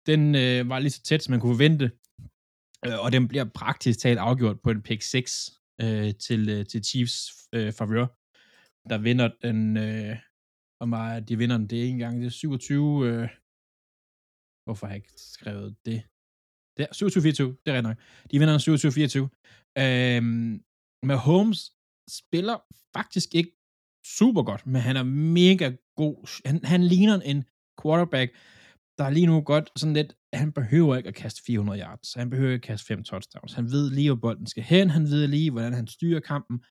Den 0.10 0.22
øh, 0.44 0.70
var 0.70 0.80
lige 0.80 0.96
så 0.98 1.02
tæt, 1.04 1.24
som 1.24 1.32
man 1.32 1.40
kunne 1.40 1.56
forvente, 1.56 1.86
øh, 2.86 2.98
og 3.04 3.10
den 3.16 3.28
bliver 3.28 3.46
praktisk 3.62 4.00
talt 4.00 4.20
afgjort 4.20 4.58
på 4.62 4.70
en 4.72 4.82
pick 4.88 5.02
6 5.02 5.60
øh, 5.84 6.10
til, 6.26 6.42
øh, 6.50 6.66
til 6.72 6.84
Chiefs 6.90 7.18
øh, 7.56 7.72
favør, 7.78 8.08
der 8.90 8.98
vinder 8.98 9.30
den, 9.46 9.78
øh, 9.78 10.16
og 10.80 11.16
at 11.16 11.30
de 11.30 11.38
vinder 11.38 11.58
den, 11.58 11.68
det 11.68 11.78
er 11.78 11.82
ikke 11.82 11.92
engang, 11.92 12.20
det 12.20 12.26
er 12.26 12.30
27, 12.30 13.08
øh, 13.08 13.30
hvorfor 14.66 14.88
har 14.88 14.94
jeg 14.94 14.96
ikke 14.96 15.14
skrevet 15.18 15.76
det? 15.86 16.04
Det 16.78 16.84
er 16.84 16.94
27-24, 16.94 17.64
det 17.66 17.72
er 17.72 17.74
rigtigt 17.74 17.84
nok. 17.84 17.98
De 18.32 18.40
vinder 18.40 18.58
den 18.58 18.64
27-24. 18.64 19.82
Øhm, 19.84 20.64
med 21.04 21.16
Holmes 21.16 21.72
spiller 22.10 22.58
faktisk 22.98 23.36
ikke 23.36 23.52
super 24.18 24.44
godt, 24.44 24.68
men 24.68 24.82
han 24.82 24.98
er 24.98 25.04
mega 25.04 25.72
god. 25.96 26.42
Han, 26.46 26.66
han 26.66 26.84
ligner 26.84 27.20
en 27.20 27.44
quarterback, 27.82 28.32
der 28.98 29.04
er 29.04 29.10
lige 29.10 29.26
nu 29.26 29.42
godt 29.42 29.70
sådan 29.76 29.94
lidt, 29.94 30.14
han 30.34 30.52
behøver 30.52 30.96
ikke 30.96 31.10
at 31.10 31.16
kaste 31.16 31.42
400 31.46 31.80
yards, 31.82 32.14
han 32.14 32.30
behøver 32.30 32.54
ikke 32.54 32.64
at 32.64 32.68
kaste 32.68 32.88
5 32.88 33.04
touchdowns, 33.04 33.54
han 33.54 33.72
ved 33.72 33.90
lige, 33.92 34.10
hvor 34.10 34.20
bolden 34.22 34.48
skal 34.48 34.64
hen, 34.64 34.90
han 34.90 35.04
ved 35.04 35.28
lige, 35.28 35.52
hvordan 35.52 35.74
han 35.74 35.88
styrer 35.88 36.20
kampen. 36.20 36.64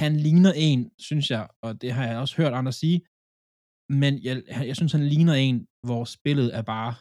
Han 0.00 0.16
ligner 0.16 0.52
en, 0.56 0.90
synes 0.98 1.30
jeg, 1.30 1.48
og 1.62 1.70
det 1.82 1.92
har 1.92 2.04
jeg 2.06 2.18
også 2.18 2.36
hørt 2.36 2.52
andre 2.52 2.72
sige, 2.72 2.98
men 4.00 4.12
jeg, 4.26 4.36
jeg 4.70 4.76
synes, 4.76 4.92
han 4.92 5.06
ligner 5.14 5.34
en, 5.34 5.66
hvor 5.86 6.04
spillet 6.04 6.48
er 6.58 6.62
bare 6.62 6.94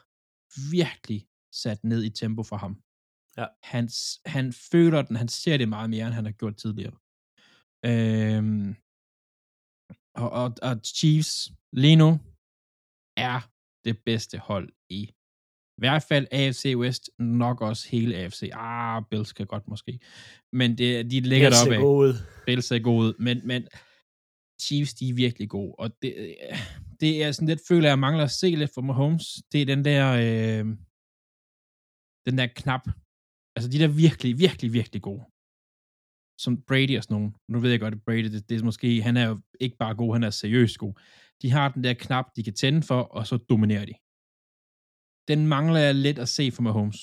virkelig 0.71 1.27
sat 1.63 1.83
ned 1.83 2.03
i 2.03 2.09
tempo 2.09 2.43
for 2.43 2.57
ham. 2.63 2.73
Ja. 3.37 3.47
Han, 3.63 3.89
han 4.25 4.53
føler 4.71 5.01
den, 5.01 5.15
han 5.15 5.27
ser 5.27 5.57
det 5.57 5.69
meget 5.69 5.89
mere, 5.89 6.05
end 6.05 6.13
han 6.19 6.25
har 6.25 6.31
gjort 6.31 6.57
tidligere. 6.57 6.97
Øhm, 7.85 8.75
og, 10.21 10.29
og, 10.41 10.49
og 10.67 10.73
Chiefs 10.97 11.51
lige 11.73 11.99
nu 12.03 12.09
er 13.17 13.39
det 13.85 13.95
bedste 14.05 14.37
hold 14.37 14.69
i 14.89 15.11
i 15.81 15.87
hvert 15.87 16.03
fald 16.03 16.27
AFC 16.31 16.73
West, 16.77 17.09
nok 17.19 17.61
også 17.61 17.87
hele 17.89 18.15
AFC. 18.15 18.49
Ah, 18.53 19.03
Bills 19.09 19.33
kan 19.33 19.47
godt 19.47 19.67
måske. 19.67 19.99
Men 20.53 20.77
det, 20.77 21.11
de 21.11 21.19
ligger 21.19 21.49
Bills 21.49 21.57
deroppe 21.57 21.73
ser 21.73 21.79
af. 21.79 21.81
gode. 21.81 22.13
Bills 22.45 22.71
er 22.71 22.79
gode, 22.79 23.15
men, 23.19 23.41
men 23.47 23.67
Chiefs, 24.61 24.93
de 24.93 25.09
er 25.09 25.13
virkelig 25.13 25.49
gode. 25.49 25.75
Og 25.77 26.01
det, 26.01 26.35
det 26.99 27.23
er 27.23 27.31
sådan 27.31 27.47
lidt, 27.47 27.61
føler 27.67 27.87
jeg 27.89 27.99
mangler 27.99 28.23
at 28.23 28.31
se 28.31 28.47
lidt 28.47 28.71
for 28.73 28.81
Mahomes. 28.81 29.25
Det 29.51 29.61
er 29.61 29.65
den 29.65 29.85
der, 29.85 30.05
øh, 30.13 30.65
den 32.25 32.37
der 32.37 32.47
knap. 32.55 32.81
Altså 33.55 33.69
de 33.71 33.79
der 33.79 33.87
virkelig, 33.87 34.39
virkelig, 34.39 34.73
virkelig 34.73 35.01
gode. 35.01 35.23
Som 36.39 36.61
Brady 36.67 36.97
og 36.97 37.03
sådan 37.03 37.15
nogle. 37.15 37.31
Nu 37.49 37.59
ved 37.59 37.71
jeg 37.71 37.79
godt, 37.79 37.93
at 37.93 38.03
Brady, 38.05 38.23
det, 38.23 38.49
det 38.49 38.59
er 38.59 38.63
måske, 38.63 39.01
han 39.01 39.17
er 39.17 39.27
jo 39.27 39.39
ikke 39.59 39.77
bare 39.77 39.95
god, 39.95 40.13
han 40.15 40.23
er 40.23 40.29
seriøst 40.29 40.77
god. 40.77 40.93
De 41.41 41.51
har 41.51 41.69
den 41.69 41.83
der 41.83 41.93
knap, 41.93 42.25
de 42.35 42.43
kan 42.43 42.53
tænde 42.53 42.81
for, 42.81 43.01
og 43.01 43.27
så 43.27 43.37
dominerer 43.37 43.85
de. 43.85 43.93
Den 45.27 45.47
mangler 45.47 45.79
jeg 45.79 45.95
lidt 45.95 46.19
at 46.19 46.29
se 46.29 46.51
for 46.55 46.61
Mahomes. 46.61 46.99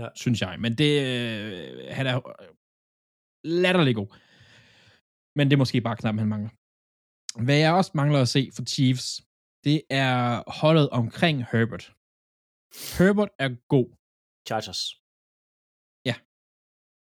Ja. 0.00 0.08
Synes 0.22 0.38
jeg. 0.44 0.60
Men 0.64 0.72
det, 0.80 0.92
øh, 1.06 1.94
han 1.98 2.06
er 2.06 2.16
øh, 2.16 2.48
latterlig 3.62 3.94
god. 4.00 4.10
Men 5.36 5.44
det 5.46 5.54
er 5.54 5.62
måske 5.64 5.80
bare 5.80 5.96
knap, 5.96 6.16
han 6.22 6.28
mangler. 6.34 6.52
Hvad 7.44 7.58
jeg 7.64 7.72
også 7.74 7.92
mangler 7.94 8.20
at 8.20 8.28
se 8.36 8.42
for 8.56 8.62
Chiefs, 8.74 9.06
det 9.64 9.78
er 9.90 10.16
holdet 10.60 10.88
omkring 11.00 11.36
Herbert. 11.50 11.84
Herbert 12.98 13.32
er 13.44 13.50
god 13.74 13.88
Chargers. 14.48 14.82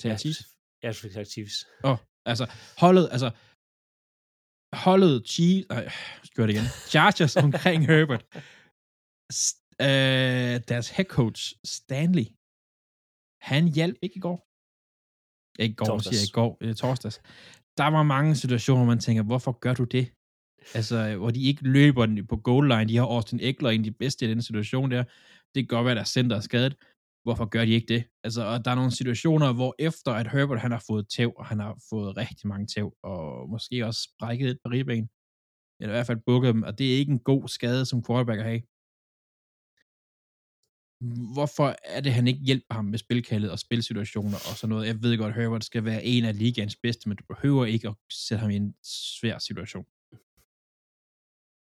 til 0.00 0.08
at 0.08 0.20
Chiefs. 0.20 0.40
Jeg 0.82 0.94
fik 0.94 1.12
sagt 1.12 1.28
Chiefs. 1.34 1.56
Åh, 1.84 1.90
oh, 1.90 1.98
altså, 2.30 2.44
holdet, 2.82 3.06
altså, 3.14 3.30
holdet 4.86 5.28
Chiefs, 5.32 5.68
nej, 5.68 5.84
skal 6.24 6.42
det 6.44 6.52
igen, 6.54 6.68
Chargers 6.92 7.36
omkring 7.36 7.80
Herbert, 7.90 8.24
øh, 9.80 10.54
deres 10.70 10.88
head 10.96 11.08
coach, 11.18 11.40
Stanley, 11.64 12.26
han 13.50 13.62
hjalp 13.76 13.98
ikke 14.02 14.16
i 14.16 14.24
går. 14.26 14.38
Ikke 15.62 15.72
i 15.72 15.80
går, 15.80 15.86
Torsdags. 15.86 16.16
siger 16.16 16.22
jeg 16.22 16.28
i 16.32 16.38
går, 16.40 16.50
øh, 16.60 16.74
torsdags. 16.74 17.16
Der 17.80 17.88
var 17.96 18.02
mange 18.02 18.34
situationer, 18.34 18.84
hvor 18.84 18.94
man 18.94 19.04
tænker, 19.06 19.22
hvorfor 19.22 19.52
gør 19.52 19.74
du 19.74 19.84
det? 19.84 20.06
Altså, 20.74 21.16
hvor 21.16 21.30
de 21.30 21.42
ikke 21.42 21.62
løber 21.62 22.06
den 22.06 22.26
på 22.26 22.36
goal 22.36 22.68
line. 22.68 22.88
De 22.88 22.96
har 22.96 23.06
Austin 23.06 23.40
Eckler 23.42 23.70
en 23.70 23.80
af 23.80 23.84
de 23.84 23.92
bedste 23.92 24.24
i 24.26 24.28
den 24.28 24.42
situation 24.42 24.90
der. 24.90 25.04
Det 25.54 25.58
kan 25.62 25.66
godt 25.76 25.84
være, 25.84 25.92
at 25.92 25.96
deres 25.96 26.08
center 26.08 26.36
er 26.36 26.40
skadet. 26.40 26.76
Hvorfor 27.24 27.44
gør 27.44 27.64
de 27.64 27.70
ikke 27.70 27.94
det? 27.94 28.04
Altså, 28.24 28.42
og 28.44 28.64
der 28.64 28.70
er 28.70 28.74
nogle 28.74 28.90
situationer, 28.90 29.52
hvor 29.52 29.74
efter 29.78 30.12
at 30.12 30.30
Herbert 30.32 30.60
han 30.60 30.70
har 30.70 30.84
fået 30.86 31.08
tæv, 31.08 31.32
og 31.36 31.46
han 31.46 31.58
har 31.60 31.78
fået 31.90 32.16
rigtig 32.16 32.48
mange 32.48 32.66
tæv, 32.66 32.96
og 33.02 33.48
måske 33.48 33.86
også 33.86 34.14
brækket 34.18 34.50
et 34.50 34.58
par 34.64 34.70
ribben, 34.70 35.08
eller 35.80 35.92
i 35.94 35.96
hvert 35.96 36.06
fald 36.06 36.20
bukket 36.26 36.54
dem, 36.54 36.62
og 36.62 36.78
det 36.78 36.86
er 36.92 36.98
ikke 36.98 37.12
en 37.12 37.18
god 37.18 37.48
skade 37.48 37.86
som 37.86 38.04
quarterback 38.06 38.38
at 38.38 38.44
have. 38.44 38.62
Hvorfor 41.34 41.76
er 41.84 42.00
det, 42.00 42.12
han 42.12 42.26
ikke 42.26 42.40
hjælper 42.40 42.74
ham 42.74 42.84
med 42.84 42.98
spilkaldet 42.98 43.50
og 43.50 43.58
spilsituationer 43.58 44.36
og 44.36 44.56
sådan 44.56 44.68
noget? 44.68 44.86
Jeg 44.86 45.02
ved 45.02 45.18
godt, 45.18 45.34
Herbert 45.34 45.64
skal 45.64 45.84
være 45.84 46.04
en 46.04 46.24
af 46.24 46.38
ligaens 46.38 46.76
bedste, 46.76 47.08
men 47.08 47.16
du 47.16 47.24
behøver 47.24 47.64
ikke 47.66 47.88
at 47.88 47.94
sætte 48.10 48.40
ham 48.40 48.50
i 48.50 48.56
en 48.56 48.74
svær 49.18 49.38
situation. 49.38 49.86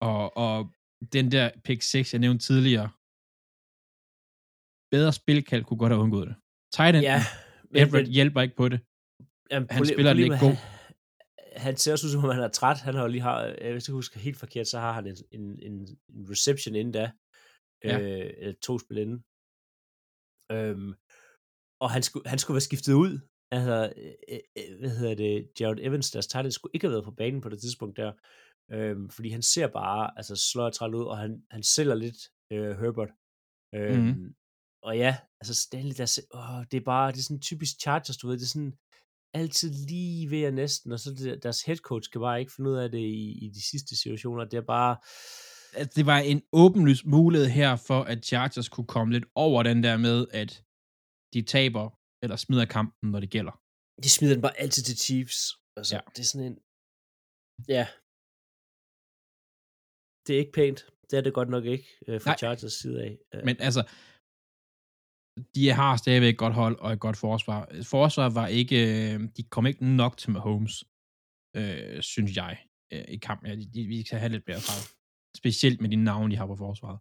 Og, 0.00 0.36
og 0.36 0.72
den 1.12 1.32
der 1.32 1.50
pick 1.64 1.82
6, 1.82 2.12
jeg 2.12 2.20
nævnte 2.20 2.46
tidligere, 2.46 2.90
bedre 4.90 5.12
spilkald 5.12 5.64
kunne 5.64 5.78
godt 5.78 5.92
have 5.92 6.02
undgået 6.02 6.28
det. 6.28 6.36
Titan, 6.72 7.02
Ja, 7.02 7.20
Everett 7.74 8.08
hjælper 8.08 8.40
ikke 8.42 8.56
på 8.56 8.68
det. 8.68 8.80
Jamen, 9.50 9.68
Han 9.70 9.86
spiller 9.86 10.12
problemet 10.12 10.36
er, 10.36 10.40
god. 10.40 10.56
Han, 10.56 10.58
han 11.56 11.76
ser 11.76 11.92
også 11.92 12.06
ud 12.06 12.10
som 12.12 12.24
om, 12.24 12.30
han 12.30 12.42
er 12.42 12.48
træt. 12.48 12.80
Han 12.80 12.94
har 12.94 13.02
jo 13.02 13.08
lige 13.08 13.20
har, 13.20 13.54
øh, 13.60 13.72
hvis 13.72 13.88
jeg 13.88 13.92
husker 13.94 14.20
helt 14.20 14.36
forkert, 14.36 14.66
så 14.68 14.78
har 14.78 14.92
han 14.92 15.06
en, 15.06 15.16
en, 15.30 15.58
en, 15.62 15.72
en 16.08 16.30
reception 16.30 16.74
inden 16.74 16.92
da. 16.92 17.10
Ja. 17.84 17.98
Øh, 18.00 18.30
eller 18.38 18.54
to 18.62 18.78
spil 18.78 18.98
inden. 18.98 19.24
Øhm, 20.52 20.90
og 21.80 21.90
han 21.90 22.02
skulle, 22.02 22.28
han 22.28 22.38
skulle 22.38 22.54
være 22.54 22.68
skiftet 22.70 22.92
ud. 22.92 23.12
Altså, 23.50 23.92
øh, 23.96 24.38
øh, 24.58 24.78
hvad 24.80 24.90
hedder 24.98 25.14
det, 25.14 25.50
Jared 25.60 25.78
Evans, 25.80 26.10
deres 26.10 26.26
tight 26.26 26.44
end, 26.46 26.52
skulle 26.52 26.74
ikke 26.74 26.86
have 26.86 26.92
været 26.92 27.04
på 27.04 27.10
banen 27.20 27.40
på 27.40 27.48
det 27.48 27.60
tidspunkt 27.60 27.96
der. 27.96 28.12
Øhm, 28.72 29.10
fordi 29.10 29.28
han 29.28 29.42
ser 29.42 29.66
bare, 29.66 30.10
altså 30.16 30.36
slår 30.36 30.70
træt 30.70 30.94
ud, 30.94 31.04
og 31.04 31.18
han, 31.18 31.42
han 31.50 31.62
sælger 31.62 31.94
lidt 31.94 32.16
øh, 32.52 32.78
Herbert. 32.80 33.10
Øhm, 33.74 34.04
Mhm. 34.04 34.34
Og 34.82 34.96
ja, 34.96 35.16
altså 35.40 35.54
Stanley, 35.54 35.94
der, 35.96 36.20
åh, 36.34 36.64
det 36.70 36.76
er 36.76 36.84
bare, 36.84 37.12
det 37.12 37.18
er 37.18 37.22
sådan 37.22 37.40
typisk 37.40 37.80
Chargers, 37.80 38.16
du 38.16 38.26
ved, 38.28 38.36
det 38.38 38.42
er 38.42 38.46
sådan 38.46 38.78
altid 39.34 39.70
lige 39.86 40.30
ved 40.30 40.42
at 40.42 40.54
næsten, 40.54 40.92
og 40.92 41.00
så 41.00 41.38
deres 41.42 41.62
head 41.62 41.76
coach 41.76 42.10
kan 42.10 42.20
bare 42.20 42.40
ikke 42.40 42.52
finde 42.52 42.70
ud 42.70 42.76
af 42.76 42.90
det 42.90 42.98
i, 42.98 43.44
i 43.44 43.48
de 43.48 43.62
sidste 43.70 43.96
situationer. 43.96 44.44
Det 44.44 44.56
er 44.56 44.66
bare, 44.76 44.96
at 45.80 45.88
det 45.96 46.04
var 46.12 46.18
en 46.32 46.40
åbenlys 46.62 47.02
mulighed 47.16 47.48
her 47.60 47.72
for, 47.88 48.00
at 48.12 48.18
Chargers 48.30 48.68
kunne 48.74 48.86
komme 48.94 49.10
lidt 49.16 49.26
over 49.46 49.58
den 49.70 49.78
der 49.86 49.96
med, 50.06 50.18
at 50.42 50.50
de 51.34 51.40
taber 51.54 51.84
eller 52.22 52.36
smider 52.44 52.66
kampen, 52.76 53.10
når 53.12 53.20
det 53.24 53.30
gælder. 53.36 53.54
de 54.04 54.08
smider 54.16 54.34
den 54.34 54.42
bare 54.46 54.58
altid 54.64 54.82
til 54.88 54.96
Chiefs. 55.06 55.38
Altså, 55.78 55.92
Ja. 55.96 56.00
det 56.14 56.20
er 56.24 56.28
sådan 56.32 56.46
en, 56.50 56.56
ja, 57.76 57.84
det 60.24 60.32
er 60.34 60.40
ikke 60.44 60.56
pænt. 60.60 60.80
Det 61.10 61.14
er 61.18 61.22
det 61.26 61.34
godt 61.40 61.50
nok 61.56 61.64
ikke, 61.74 61.88
øh, 62.08 62.20
fra 62.22 62.30
Nej. 62.30 62.36
Chargers 62.42 62.72
side 62.82 62.98
af. 63.06 63.12
Øh, 63.34 63.40
Men 63.48 63.56
altså, 63.68 63.82
de 65.56 65.64
har 65.80 65.92
stadigvæk 66.02 66.32
et 66.34 66.38
godt 66.44 66.54
hold 66.62 66.76
og 66.84 66.88
et 66.92 67.00
godt 67.06 67.16
forsvar. 67.26 67.60
Forsvar 67.96 68.28
var 68.40 68.46
ikke, 68.60 68.78
øh, 68.92 69.16
de 69.36 69.42
kom 69.54 69.64
ikke 69.70 69.84
nok 70.02 70.12
til 70.20 70.30
Mahomes, 70.34 70.74
øh, 71.58 72.02
synes 72.12 72.32
jeg, 72.42 72.52
øh, 72.92 73.04
i 73.16 73.18
kampen. 73.26 73.46
Ja, 73.50 73.54
de, 73.60 73.64
de, 73.74 73.80
vi 73.92 73.96
skal 74.06 74.18
have 74.22 74.32
lidt 74.36 74.44
bedre 74.50 74.64
fra. 74.68 74.76
Specielt 75.36 75.80
med 75.80 75.90
de 75.90 75.96
navne, 75.96 76.30
de 76.32 76.36
har 76.36 76.46
på 76.46 76.56
forsvaret. 76.56 77.00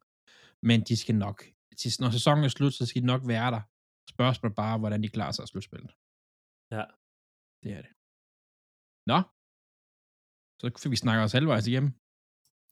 Men 0.67 0.81
de 0.89 0.95
skal 0.97 1.15
nok, 1.15 1.37
til, 1.79 1.89
når 1.99 2.09
sæsonen 2.17 2.43
er 2.43 2.47
slut, 2.47 2.73
så 2.73 2.85
skal 2.85 3.01
de 3.01 3.07
nok 3.13 3.21
være 3.33 3.51
der. 3.51 3.61
Spørgsmålet 4.09 4.55
bare, 4.55 4.77
hvordan 4.77 5.03
de 5.03 5.09
klarer 5.09 5.31
sig 5.31 5.43
af 5.43 5.47
slutspillet. 5.47 5.91
Ja. 6.75 6.83
Det 7.63 7.71
er 7.77 7.81
det. 7.85 7.91
Nå. 9.11 9.19
Så 10.59 10.65
fik 10.83 10.91
vi 10.91 10.95
snakket 10.95 11.23
os 11.23 11.31
halvvejs 11.31 11.67
igennem. 11.67 11.91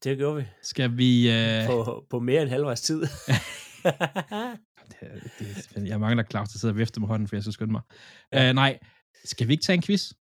det 0.03 0.17
gjorde 0.17 0.37
vi 0.39 0.45
Skal 0.61 0.97
vi... 0.97 1.11
Øh, 1.35 1.67
på, 1.67 2.05
på 2.09 2.19
mere 2.19 2.41
end 2.41 2.49
halvvejs 2.49 2.81
tid. 2.81 3.01
det, 4.91 5.07
det, 5.39 5.47
det, 5.75 5.87
jeg 5.87 5.99
mangler 5.99 6.23
Claus, 6.23 6.49
der 6.49 6.59
sidder 6.59 6.73
og 6.73 6.79
vifter 6.79 6.99
med 7.01 7.07
hånden, 7.07 7.27
for 7.27 7.35
jeg 7.35 7.43
skal 7.43 7.53
skynde 7.53 7.71
mig. 7.71 7.81
Ja. 8.33 8.49
Uh, 8.49 8.55
nej, 8.55 8.79
skal 9.23 9.47
vi 9.47 9.53
ikke 9.53 9.63
tage 9.63 9.75
en 9.75 9.81
quiz? 9.81 10.13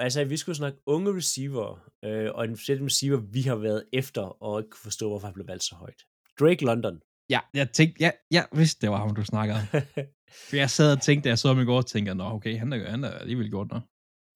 Altså, 0.00 0.24
vi 0.24 0.36
skulle 0.36 0.56
snakke 0.56 0.78
unge 0.86 1.16
receiver, 1.16 1.90
øh, 2.04 2.30
og 2.34 2.44
en 2.44 2.56
speciel 2.56 2.82
receiver, 2.82 3.16
vi 3.16 3.42
har 3.42 3.56
været 3.56 3.84
efter, 3.92 4.42
og 4.42 4.60
ikke 4.60 4.70
kunne 4.70 4.82
forstå, 4.82 5.08
hvorfor 5.08 5.26
han 5.26 5.34
blev 5.34 5.46
valgt 5.46 5.64
så 5.64 5.74
højt. 5.74 6.02
Drake 6.40 6.64
London. 6.64 7.00
Ja, 7.30 7.40
jeg 7.54 7.70
tænkte, 7.70 7.96
ja, 8.00 8.10
jeg 8.30 8.46
vidste, 8.52 8.80
det 8.80 8.90
var 8.90 8.96
ham, 8.96 9.14
du 9.14 9.24
snakkede 9.24 9.58
om. 9.58 9.64
For 10.48 10.56
jeg 10.56 10.70
sad 10.70 10.96
og 10.96 11.02
tænkte, 11.02 11.24
da 11.24 11.28
jeg 11.28 11.38
så 11.38 11.48
ham 11.48 11.60
i 11.60 11.64
går, 11.64 11.76
og 11.76 11.86
tænkte, 11.86 12.14
nå, 12.14 12.24
okay, 12.24 12.58
han 12.58 12.72
er, 12.72 12.90
han 12.90 13.04
er 13.04 13.10
alligevel 13.10 13.50
gjort 13.50 13.68
noget. 13.68 13.84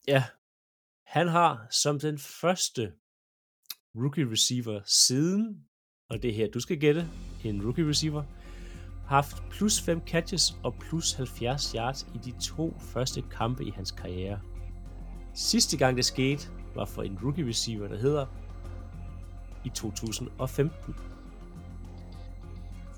ja, 0.08 0.24
han 1.06 1.28
har 1.28 1.66
som 1.70 2.00
den 2.00 2.18
første 2.18 2.92
rookie 3.94 4.30
receiver 4.30 4.80
siden, 4.86 5.64
og 6.10 6.22
det 6.22 6.30
er 6.30 6.34
her, 6.34 6.50
du 6.50 6.60
skal 6.60 6.80
gætte, 6.80 7.08
en 7.44 7.62
rookie 7.64 7.88
receiver, 7.88 8.24
haft 9.06 9.36
plus 9.50 9.80
5 9.80 10.00
catches 10.06 10.56
og 10.64 10.74
plus 10.80 11.12
70 11.12 11.72
yards 11.72 12.06
i 12.14 12.18
de 12.18 12.40
to 12.40 12.74
første 12.80 13.22
kampe 13.30 13.64
i 13.64 13.70
hans 13.70 13.90
karriere. 13.90 14.40
Sidste 15.34 15.76
gang 15.76 15.96
det 15.96 16.04
skete, 16.04 16.48
var 16.74 16.84
for 16.84 17.02
en 17.02 17.18
rookie 17.22 17.48
receiver, 17.48 17.88
der 17.88 17.98
hedder 17.98 18.26
i 19.64 19.68
2015. 19.68 20.94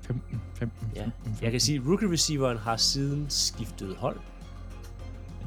15, 0.03 0.41
15, 0.55 0.87
Ja, 0.95 1.01
15, 1.01 1.23
15. 1.23 1.43
jeg 1.43 1.51
kan 1.51 1.59
sige, 1.61 1.79
at 1.79 1.87
rookie 1.87 2.11
receiveren 2.11 2.57
har 2.57 2.77
siden 2.77 3.25
skiftet 3.29 3.95
hold. 3.95 4.19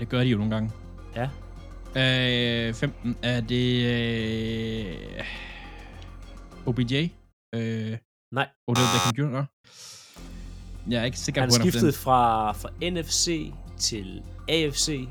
Det 0.00 0.08
gør 0.08 0.18
de 0.24 0.28
jo 0.30 0.38
nogle 0.38 0.54
gange. 0.54 0.70
Ja, 1.16 1.28
Øh, 1.96 2.74
15, 2.74 3.16
er 3.22 3.40
det 3.40 3.84
øh, 3.86 5.24
OBJ? 6.66 7.08
Øh, 7.54 7.98
nej, 8.34 8.48
Odell 8.68 8.86
Beckham 8.94 9.32
Jr.? 9.34 9.44
Jeg 10.90 11.00
er 11.00 11.04
ikke 11.04 11.18
sikker 11.18 11.40
han 11.40 11.50
på, 11.50 11.54
at 11.54 11.60
skiftede 11.60 11.92
fra, 11.92 12.52
fra 12.52 12.68
NFC 12.90 13.52
til 13.78 14.22
AFC. 14.48 15.08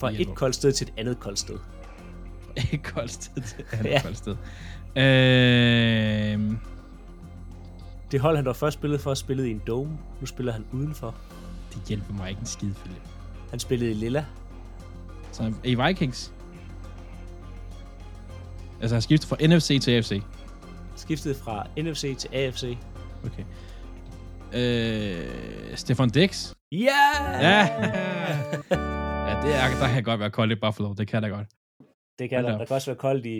Fra 0.00 0.10
et 0.18 0.34
koldt 0.34 0.54
sted 0.54 0.72
til 0.72 0.88
et 0.88 0.92
andet 0.96 1.20
koldt 1.20 1.38
sted. 1.38 1.58
Ikke 2.72 2.78
koldt 2.84 3.12
sted 3.12 3.42
til 3.42 3.64
andet 3.72 3.90
Ja. 3.90 4.02
koldt 4.02 4.18
sted. 4.18 4.36
Øh, 4.96 6.56
Det 8.12 8.20
hold, 8.20 8.36
han 8.36 8.44
var 8.44 8.52
først 8.52 8.74
spillet 8.74 9.00
for, 9.00 9.14
spillede 9.14 9.48
i 9.48 9.50
en 9.50 9.62
dome. 9.66 9.98
Nu 10.20 10.26
spiller 10.26 10.52
han 10.52 10.64
udenfor. 10.72 11.14
det 11.74 11.82
hjælper 11.88 12.14
mig 12.14 12.28
ikke 12.28 12.40
en 12.40 12.46
skid, 12.46 12.74
Philip. 12.74 13.02
Han 13.50 13.58
spillede 13.58 13.90
i 13.90 13.94
Lilla. 13.94 14.24
Så 15.32 15.52
i 15.64 15.74
Vikings? 15.86 16.32
Altså, 18.80 18.94
han 18.94 19.02
skiftet 19.02 19.28
fra 19.28 19.36
NFC 19.56 19.80
til 19.82 19.90
AFC. 19.90 20.22
Skiftede 20.96 21.34
fra 21.34 21.66
NFC 21.78 22.16
til 22.18 22.28
AFC. 22.32 22.76
Okay. 23.24 23.44
Øh, 24.52 25.76
Stefan 25.76 26.10
Dix? 26.10 26.52
Ja! 26.72 26.88
Ja! 27.40 27.68
ja, 29.28 29.34
det 29.44 29.50
er, 29.54 29.68
der 29.80 29.88
kan 29.94 30.02
godt 30.04 30.20
være 30.20 30.30
koldt 30.30 30.52
i 30.52 30.60
Buffalo. 30.64 30.92
Det 30.94 31.08
kan 31.08 31.22
der 31.22 31.28
godt. 31.28 31.48
Det 32.18 32.30
kan 32.30 32.44
der. 32.44 32.50
da. 32.52 32.58
Der 32.58 32.64
kan 32.66 32.74
også 32.74 32.90
være 32.90 32.98
koldt 32.98 33.26
i, 33.26 33.36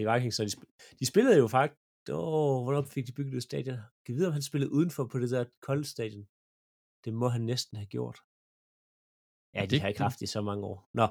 i 0.00 0.04
Vikings. 0.12 0.36
Så 0.36 0.42
de, 0.44 0.48
sp- 0.48 0.96
de 1.00 1.06
spillede 1.06 1.38
jo 1.38 1.46
faktisk... 1.48 1.80
Åh, 2.10 2.62
hvornår 2.64 2.82
fik 2.82 3.06
de 3.06 3.12
bygget 3.12 3.34
et 3.36 3.42
stadion? 3.42 3.76
Kan 4.06 4.14
vide, 4.14 4.26
om 4.26 4.32
han 4.32 4.42
spillede 4.42 4.72
udenfor 4.72 5.04
på 5.12 5.18
det 5.18 5.30
der 5.30 5.44
kolde 5.62 5.84
stadion? 5.84 6.24
Det 7.04 7.14
må 7.14 7.28
han 7.28 7.40
næsten 7.40 7.76
have 7.76 7.86
gjort. 7.86 8.18
Ja, 9.54 9.60
de 9.62 9.66
det- 9.70 9.80
har 9.80 9.88
ikke 9.88 10.00
haft 10.02 10.18
det 10.20 10.22
i 10.22 10.26
så 10.36 10.40
mange 10.40 10.64
år. 10.64 10.88
Nå, 10.94 11.06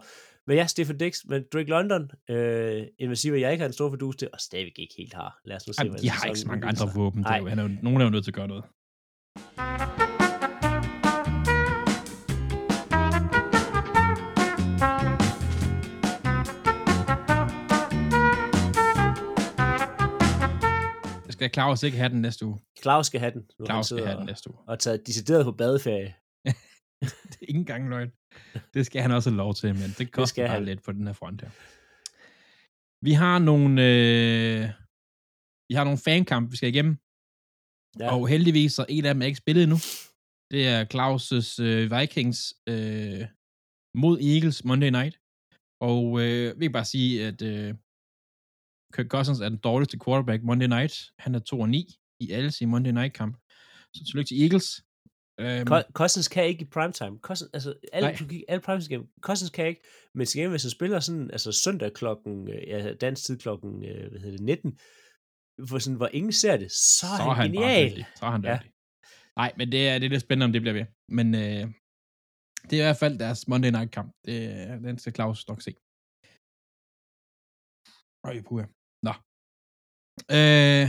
men 0.47 0.57
ja, 0.57 0.65
Stephen 0.67 0.97
Dix, 0.97 1.25
men 1.25 1.45
Drake 1.53 1.69
London, 1.69 2.11
øh, 2.29 2.87
en 2.99 3.11
receiver, 3.11 3.37
jeg 3.37 3.51
ikke 3.51 3.61
har 3.61 3.67
en 3.67 3.73
stor 3.73 3.89
fordus 3.89 4.15
til, 4.15 4.29
og 4.33 4.39
stadigvæk 4.39 4.79
ikke 4.79 4.93
helt 4.97 5.13
har. 5.13 5.39
Lad 5.45 5.55
os 5.55 5.67
nu 5.67 5.73
se, 5.73 5.83
hvordan 5.83 6.03
de 6.03 6.09
har 6.09 6.25
ikke 6.25 6.39
så 6.39 6.47
mange 6.47 6.67
andre 6.67 6.87
våben. 6.95 7.23
Det 7.23 7.29
er 7.31 7.39
Nej. 7.41 7.49
han 7.49 7.59
er 7.59 7.63
jo, 7.63 7.69
nogen 7.83 8.01
er 8.01 8.05
jo 8.05 8.11
nødt 8.11 8.23
til 8.23 8.31
at 8.31 8.35
gøre 8.35 8.47
noget. 8.47 8.63
Skal 21.49 21.53
Claus 21.61 21.83
ikke 21.83 21.97
have 21.97 22.09
den 22.15 22.21
næste 22.21 22.45
uge? 22.45 22.59
Claus 22.81 23.05
skal 23.07 23.19
have 23.19 23.33
den. 23.35 23.41
Nu 23.59 23.65
Claus 23.65 23.85
skal 23.85 24.05
have 24.05 24.11
den 24.11 24.19
og- 24.19 24.25
næste 24.25 24.49
uge. 24.51 24.59
Og 24.67 24.79
taget 24.79 25.07
decideret 25.07 25.43
på 25.45 25.51
badeferie. 25.51 26.11
Det 27.29 27.35
er 27.41 27.45
ikke 27.51 27.59
engang 27.65 27.89
løgn. 27.89 28.11
Det 28.73 28.85
skal 28.85 29.01
han 29.01 29.11
også 29.11 29.29
have 29.29 29.37
lov 29.37 29.53
til, 29.61 29.69
men 29.81 29.89
det 29.97 30.11
koster 30.11 30.25
skal 30.33 30.47
bare 30.47 30.55
han. 30.57 30.65
lidt 30.65 30.81
på 30.83 30.91
den 30.91 31.07
her 31.07 31.13
front 31.13 31.41
her. 31.41 31.51
Vi 33.07 33.11
har 33.23 33.37
nogle, 33.49 33.71
øh, 33.89 34.61
vi 35.69 35.73
har 35.77 35.83
nogle 35.83 35.99
fankamp, 36.07 36.51
vi 36.51 36.57
skal 36.59 36.69
igennem. 36.73 36.95
Ja. 37.99 38.07
Og 38.15 38.21
heldigvis, 38.33 38.71
så 38.73 38.85
en 38.89 39.05
af 39.05 39.13
dem 39.13 39.21
er 39.21 39.25
ikke 39.31 39.43
spillet 39.43 39.63
endnu. 39.63 39.79
Det 40.53 40.61
er 40.73 40.79
Claus' 40.93 41.61
øh, 41.67 41.83
Vikings 41.95 42.39
øh, 42.71 43.21
mod 44.03 44.15
Eagles 44.31 44.57
Monday 44.69 44.89
Night. 44.99 45.15
Og 45.91 46.03
øh, 46.23 46.59
vi 46.59 46.63
kan 46.65 46.71
bare 46.79 46.91
sige, 46.95 47.11
at 47.29 47.39
øh, 47.51 47.69
Kirk 48.93 49.07
Cousins 49.15 49.39
er 49.39 49.49
den 49.49 49.57
dårligste 49.69 49.97
quarterback 50.05 50.41
Monday 50.43 50.67
Night. 50.67 50.93
Han 51.19 51.35
er 51.35 51.39
2 51.39 51.59
og 51.59 51.69
9 51.69 51.85
i 52.23 52.31
alle 52.31 52.51
sine 52.51 52.71
Monday 52.71 52.91
Night 52.91 53.13
kamp. 53.13 53.33
Så 53.95 53.99
tillykke 54.05 54.27
til 54.29 54.41
Eagles. 54.43 54.67
Øhm, 55.43 55.67
Co- 55.73 55.91
Cousins 55.99 56.27
kan 56.27 56.43
ikke 56.51 56.61
i 56.65 56.69
primetime. 56.75 57.15
Cousins, 57.27 57.49
altså, 57.53 57.69
alle, 57.93 58.07
Nej. 58.09 58.17
du 58.19 58.25
alle 58.47 58.61
primetime 58.67 58.95
game. 58.97 59.07
Cousins 59.27 59.49
kan 59.55 59.67
ikke, 59.67 59.81
men 60.15 60.25
til 60.25 60.35
gengæld, 60.37 60.51
hvis 60.53 60.63
han 60.63 60.71
spiller 60.77 60.99
sådan, 60.99 61.31
altså 61.31 61.51
søndag 61.51 61.93
klokken, 61.93 62.35
øh, 62.53 62.61
ja, 62.67 62.93
dansk 62.93 63.25
tid 63.25 63.37
klokken, 63.43 63.85
øh, 63.89 64.09
hvad 64.11 64.19
hedder 64.21 64.37
det, 64.37 64.45
19, 64.45 64.79
hvor, 65.67 65.79
sådan, 65.79 65.97
hvor 65.97 66.09
ingen 66.19 66.31
ser 66.43 66.57
det, 66.57 66.71
så 66.71 67.05
er 67.13 67.17
så 67.17 67.23
han, 67.23 67.29
er 67.29 67.33
han 67.41 67.51
bare 67.55 67.63
genial. 67.63 67.89
dygtig. 67.89 68.05
Så 68.19 68.25
er 68.25 68.31
han 68.35 68.43
Ja. 68.45 68.55
dygtig. 68.55 68.71
Nej, 69.41 69.51
men 69.57 69.71
det 69.73 69.81
er, 69.89 69.93
det 69.99 70.05
er 70.05 70.09
lidt 70.09 70.21
spændende, 70.27 70.45
om 70.49 70.53
det 70.53 70.61
bliver 70.61 70.77
ved. 70.79 70.85
Men 71.17 71.27
øh, 71.43 71.63
det 72.69 72.73
er 72.77 72.83
i 72.83 72.87
hvert 72.89 73.01
fald 73.03 73.19
deres 73.19 73.47
Monday 73.51 73.71
Night 73.77 73.91
kamp. 73.97 74.09
Det, 74.25 74.35
den 74.87 74.97
skal 75.01 75.13
Claus 75.17 75.47
nok 75.47 75.61
se. 75.67 75.71
Øj, 78.27 78.35
puha. 78.47 78.65
Øh, 80.37 80.87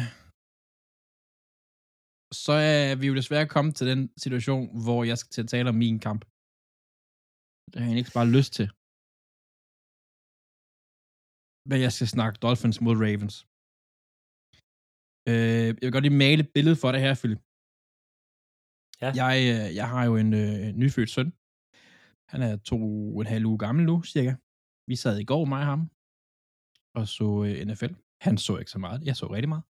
så 2.44 2.52
er 2.52 2.96
vi 3.00 3.06
jo 3.10 3.14
desværre 3.20 3.52
kommet 3.54 3.74
til 3.76 3.86
den 3.92 4.02
situation, 4.24 4.64
hvor 4.84 5.00
jeg 5.10 5.18
skal 5.18 5.30
til 5.32 5.42
at 5.42 5.48
tale 5.54 5.68
om 5.72 5.78
min 5.84 5.98
kamp. 6.08 6.22
Det 7.70 7.78
har 7.80 7.88
jeg 7.90 7.98
ikke 8.02 8.16
bare 8.18 8.34
lyst 8.38 8.52
til. 8.58 8.66
Men 11.70 11.78
jeg 11.84 11.92
skal 11.96 12.08
snakke 12.14 12.40
Dolphins 12.44 12.78
mod 12.86 12.96
Ravens. 13.04 13.36
Øh, 15.30 15.68
jeg 15.76 15.84
vil 15.86 15.94
godt 15.96 16.06
lige 16.06 16.22
male 16.26 16.40
et 16.44 16.52
billede 16.56 16.76
for 16.82 16.90
dig 16.92 17.00
her, 17.06 17.14
Philip. 17.20 17.42
Ja. 19.04 19.10
Jeg, 19.22 19.34
øh, 19.50 19.68
jeg 19.80 19.86
har 19.92 20.02
jo 20.08 20.14
en 20.22 20.30
øh, 20.42 20.64
nyfødt 20.82 21.10
søn. 21.16 21.30
Han 22.32 22.40
er 22.48 22.52
to 22.70 22.78
og 23.14 23.20
en 23.20 23.32
halv 23.34 23.46
uge 23.50 23.60
gammel 23.64 23.82
nu, 23.90 23.96
cirka. 24.14 24.32
Vi 24.90 24.96
sad 25.02 25.14
i 25.20 25.28
går, 25.30 25.44
mig 25.52 25.62
og 25.64 25.70
ham, 25.72 25.82
og 26.98 27.04
så 27.16 27.28
øh, 27.46 27.54
NFL. 27.68 27.94
Han 28.26 28.34
så 28.46 28.52
ikke 28.60 28.70
så 28.70 28.80
meget. 28.84 28.98
Jeg 29.08 29.16
så 29.16 29.26
rigtig 29.34 29.50
meget. 29.54 29.64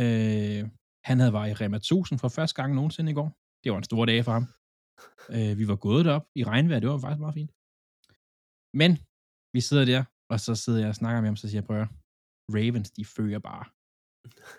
Øh, 0.00 0.62
han 1.08 1.16
havde 1.20 1.34
været 1.36 1.50
i 1.50 1.58
Rema 1.60 1.76
1000 1.76 2.18
for 2.22 2.28
første 2.28 2.54
gang 2.60 2.70
nogensinde 2.74 3.10
i 3.12 3.14
går. 3.20 3.28
Det 3.62 3.68
var 3.72 3.78
en 3.78 3.90
stor 3.90 4.04
dag 4.10 4.24
for 4.24 4.34
ham. 4.38 4.46
Øh, 5.36 5.52
vi 5.60 5.64
var 5.72 5.78
gået 5.86 6.04
derop 6.04 6.26
i 6.40 6.42
regnvejr. 6.50 6.80
Det 6.80 6.88
var 6.88 6.98
faktisk 7.04 7.24
meget 7.24 7.38
fint. 7.40 7.52
Men 8.80 8.90
vi 9.54 9.60
sidder 9.68 9.84
der, 9.92 10.00
og 10.32 10.38
så 10.46 10.52
sidder 10.62 10.80
jeg 10.82 10.88
og 10.88 10.98
snakker 11.00 11.20
med 11.20 11.28
ham, 11.30 11.40
så 11.40 11.46
siger 11.48 11.60
jeg, 11.60 11.68
prøv 11.68 11.80
at 11.84 11.88
Ravens, 12.56 12.90
de 12.98 13.04
fører 13.16 13.40
bare 13.50 13.64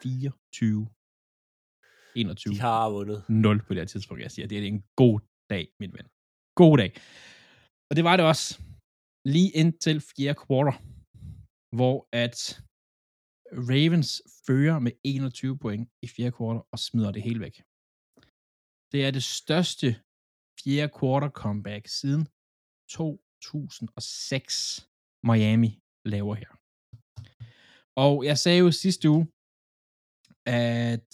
24 0.04 0.88
21 2.16 2.54
De 2.54 2.60
har 2.60 2.90
vundet. 2.90 3.20
0 3.30 3.60
på 3.66 3.74
det 3.74 3.82
her 3.82 3.92
tidspunkt. 3.94 4.24
Jeg 4.24 4.32
siger, 4.32 4.48
det 4.48 4.58
er 4.58 4.68
en 4.68 4.84
god 4.96 5.20
dag, 5.54 5.66
min 5.82 5.94
ven. 5.98 6.08
God 6.62 6.78
dag. 6.82 6.92
Og 7.90 7.94
det 7.98 8.04
var 8.04 8.16
det 8.18 8.26
også. 8.32 8.46
Lige 9.36 9.52
indtil 9.62 9.98
fjerde 10.02 10.40
quarter, 10.42 10.76
hvor 11.78 11.98
at 12.24 12.38
Ravens 13.54 14.22
fører 14.48 14.80
med 14.80 14.92
21 15.04 15.58
point 15.58 15.90
i 16.02 16.08
fjerde 16.08 16.32
kvartal 16.32 16.64
og 16.72 16.80
smider 16.80 17.12
det 17.12 17.22
hele 17.22 17.40
væk. 17.40 17.56
Det 18.92 19.06
er 19.06 19.12
det 19.12 19.24
største 19.24 19.88
fjerde 20.64 20.94
quarter 21.00 21.30
comeback 21.30 21.88
siden 21.88 22.28
2006 22.92 24.88
Miami 25.24 25.80
laver 26.06 26.36
her. 26.36 26.52
Og 27.96 28.26
jeg 28.26 28.38
sagde 28.38 28.60
jo 28.60 28.72
sidste 28.72 29.10
uge, 29.10 29.28
at 30.46 31.12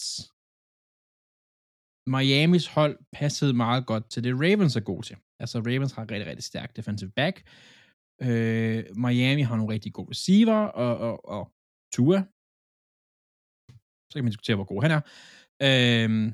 Miamis 2.07 2.67
hold 2.67 2.99
passede 3.11 3.53
meget 3.53 3.87
godt 3.87 4.09
til 4.09 4.23
det, 4.23 4.33
Ravens 4.33 4.75
er 4.75 4.81
god 4.91 5.03
til. 5.03 5.17
Altså, 5.39 5.59
Ravens 5.59 5.91
har 5.91 6.01
rigtig, 6.01 6.25
rigtig 6.25 6.43
stærk 6.43 6.75
defensive 6.75 7.11
back. 7.11 7.35
Øh, 8.21 8.85
Miami 8.95 9.41
har 9.41 9.55
nogle 9.55 9.73
rigtig 9.73 9.93
gode 9.93 10.09
receiver, 10.09 10.59
og, 10.83 10.97
og, 10.97 11.25
og 11.25 11.51
Tua. 11.93 12.19
Så 14.09 14.13
kan 14.13 14.23
man 14.23 14.31
diskutere, 14.31 14.55
hvor 14.55 14.71
god 14.73 14.81
han 14.81 14.91
er. 14.97 15.01
Øhm, 15.67 16.33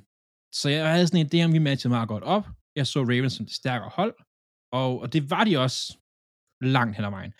så 0.59 0.69
jeg 0.69 0.91
havde 0.93 1.07
sådan 1.07 1.25
en 1.25 1.29
idé 1.31 1.45
om, 1.45 1.53
vi 1.53 1.59
matchede 1.59 1.93
meget 1.93 2.09
godt 2.09 2.23
op. 2.23 2.45
Jeg 2.75 2.87
så 2.87 2.99
Ravens 3.01 3.33
som 3.33 3.45
det 3.45 3.55
stærkere 3.55 3.89
hold, 3.89 4.15
og, 4.71 4.99
og 5.01 5.13
det 5.13 5.29
var 5.29 5.43
de 5.43 5.57
også 5.57 5.97
langt 6.61 6.95
hen 6.97 7.05
ad 7.05 7.09
vejen. 7.09 7.33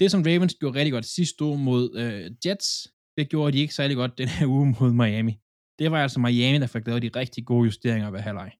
Det, 0.00 0.10
som 0.10 0.22
Ravens 0.22 0.54
gjorde 0.54 0.78
rigtig 0.78 0.92
godt 0.92 1.04
sidste 1.04 1.44
uge 1.44 1.58
mod 1.58 1.96
øh, 2.02 2.30
Jets, 2.44 2.88
det 3.16 3.30
gjorde 3.30 3.52
de 3.52 3.58
ikke 3.58 3.74
særlig 3.74 3.96
godt 3.96 4.18
den 4.18 4.28
her 4.28 4.46
uge 4.46 4.76
mod 4.80 4.92
Miami. 4.92 5.34
Det 5.78 5.90
var 5.90 6.02
altså 6.02 6.20
Miami, 6.20 6.58
der 6.58 6.66
fik 6.66 6.86
lavet 6.86 7.02
de 7.02 7.10
rigtig 7.20 7.46
gode 7.46 7.64
justeringer 7.64 8.10
ved 8.10 8.20
halvleg. 8.20 8.52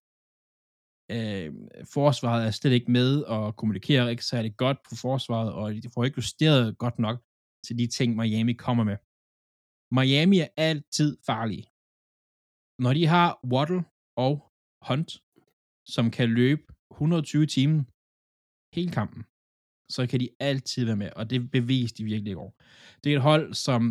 Øh, 1.15 1.53
forsvaret 1.93 2.47
er 2.47 2.51
slet 2.51 2.71
ikke 2.71 2.91
med 2.91 3.21
og 3.21 3.55
kommunikerer 3.55 4.09
ikke 4.09 4.25
særlig 4.25 4.57
godt 4.57 4.77
på 4.89 4.95
forsvaret, 4.95 5.53
og 5.53 5.73
de 5.73 5.89
får 5.93 6.03
ikke 6.03 6.17
justeret 6.17 6.77
godt 6.77 6.99
nok 6.99 7.17
til 7.65 7.77
de 7.79 7.87
ting, 7.97 8.09
Miami 8.15 8.53
kommer 8.53 8.83
med. 8.83 8.97
Miami 9.99 10.37
er 10.39 10.49
altid 10.69 11.11
farlige. 11.29 11.65
Når 12.83 12.93
de 12.97 13.05
har 13.13 13.27
Waddle 13.53 13.83
og 14.25 14.33
Hunt, 14.87 15.11
som 15.93 16.05
kan 16.17 16.27
løbe 16.39 16.63
120 16.91 17.45
timer 17.45 17.83
hele 18.75 18.91
kampen, 18.99 19.21
så 19.95 20.01
kan 20.09 20.19
de 20.19 20.29
altid 20.39 20.85
være 20.85 21.01
med, 21.03 21.11
og 21.19 21.29
det 21.29 21.51
beviste 21.51 21.97
de 21.97 22.03
virkelig 22.03 22.31
i 22.31 22.39
går. 22.41 22.51
Det 23.01 23.07
er 23.11 23.15
et 23.15 23.27
hold, 23.29 23.53
som 23.53 23.81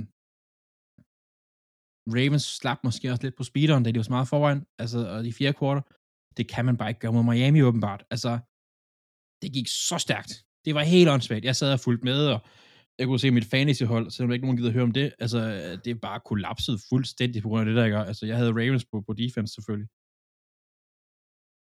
Ravens 2.16 2.47
slap 2.59 2.79
måske 2.85 3.11
også 3.11 3.23
lidt 3.23 3.37
på 3.37 3.45
speederen, 3.45 3.83
da 3.85 3.91
de 3.91 3.99
var 3.99 4.03
så 4.03 4.16
meget 4.16 4.29
foran, 4.29 4.66
altså 4.79 4.99
og 5.14 5.25
de 5.25 5.33
fjerde 5.33 5.59
kvarter. 5.59 5.83
Det 6.37 6.49
kan 6.49 6.64
man 6.64 6.77
bare 6.77 6.91
ikke 6.91 7.01
gøre 7.01 7.12
mod 7.12 7.25
Miami 7.25 7.62
åbenbart. 7.62 8.03
Altså, 8.11 8.33
det 9.43 9.53
gik 9.53 9.68
så 9.68 9.97
stærkt. 9.99 10.33
Det 10.64 10.75
var 10.75 10.83
helt 10.83 11.11
åndssvagt. 11.11 11.45
Jeg 11.45 11.57
sad 11.57 11.73
og 11.73 11.81
fulgte 11.81 12.05
med, 12.05 12.21
og 12.35 12.41
jeg 13.01 13.07
kunne 13.07 13.24
se 13.24 13.30
mit 13.30 13.51
fantasyhold, 13.55 14.11
selvom 14.11 14.32
ikke 14.32 14.46
nogen 14.46 14.57
gider 14.57 14.72
høre 14.72 14.82
om 14.82 14.92
det. 14.92 15.12
Altså, 15.18 15.38
det 15.84 15.90
er 15.90 15.94
bare 16.09 16.20
kollapset 16.30 16.76
fuldstændig 16.88 17.42
på 17.42 17.48
grund 17.48 17.61
af 17.61 17.66
det, 17.66 17.76
der 17.76 17.88
gør. 17.88 18.03
Altså, 18.11 18.26
jeg 18.26 18.36
havde 18.36 18.53
Ravens 18.61 18.84
på, 18.84 18.96
på 19.07 19.12
defense 19.12 19.55
selvfølgelig. 19.55 19.88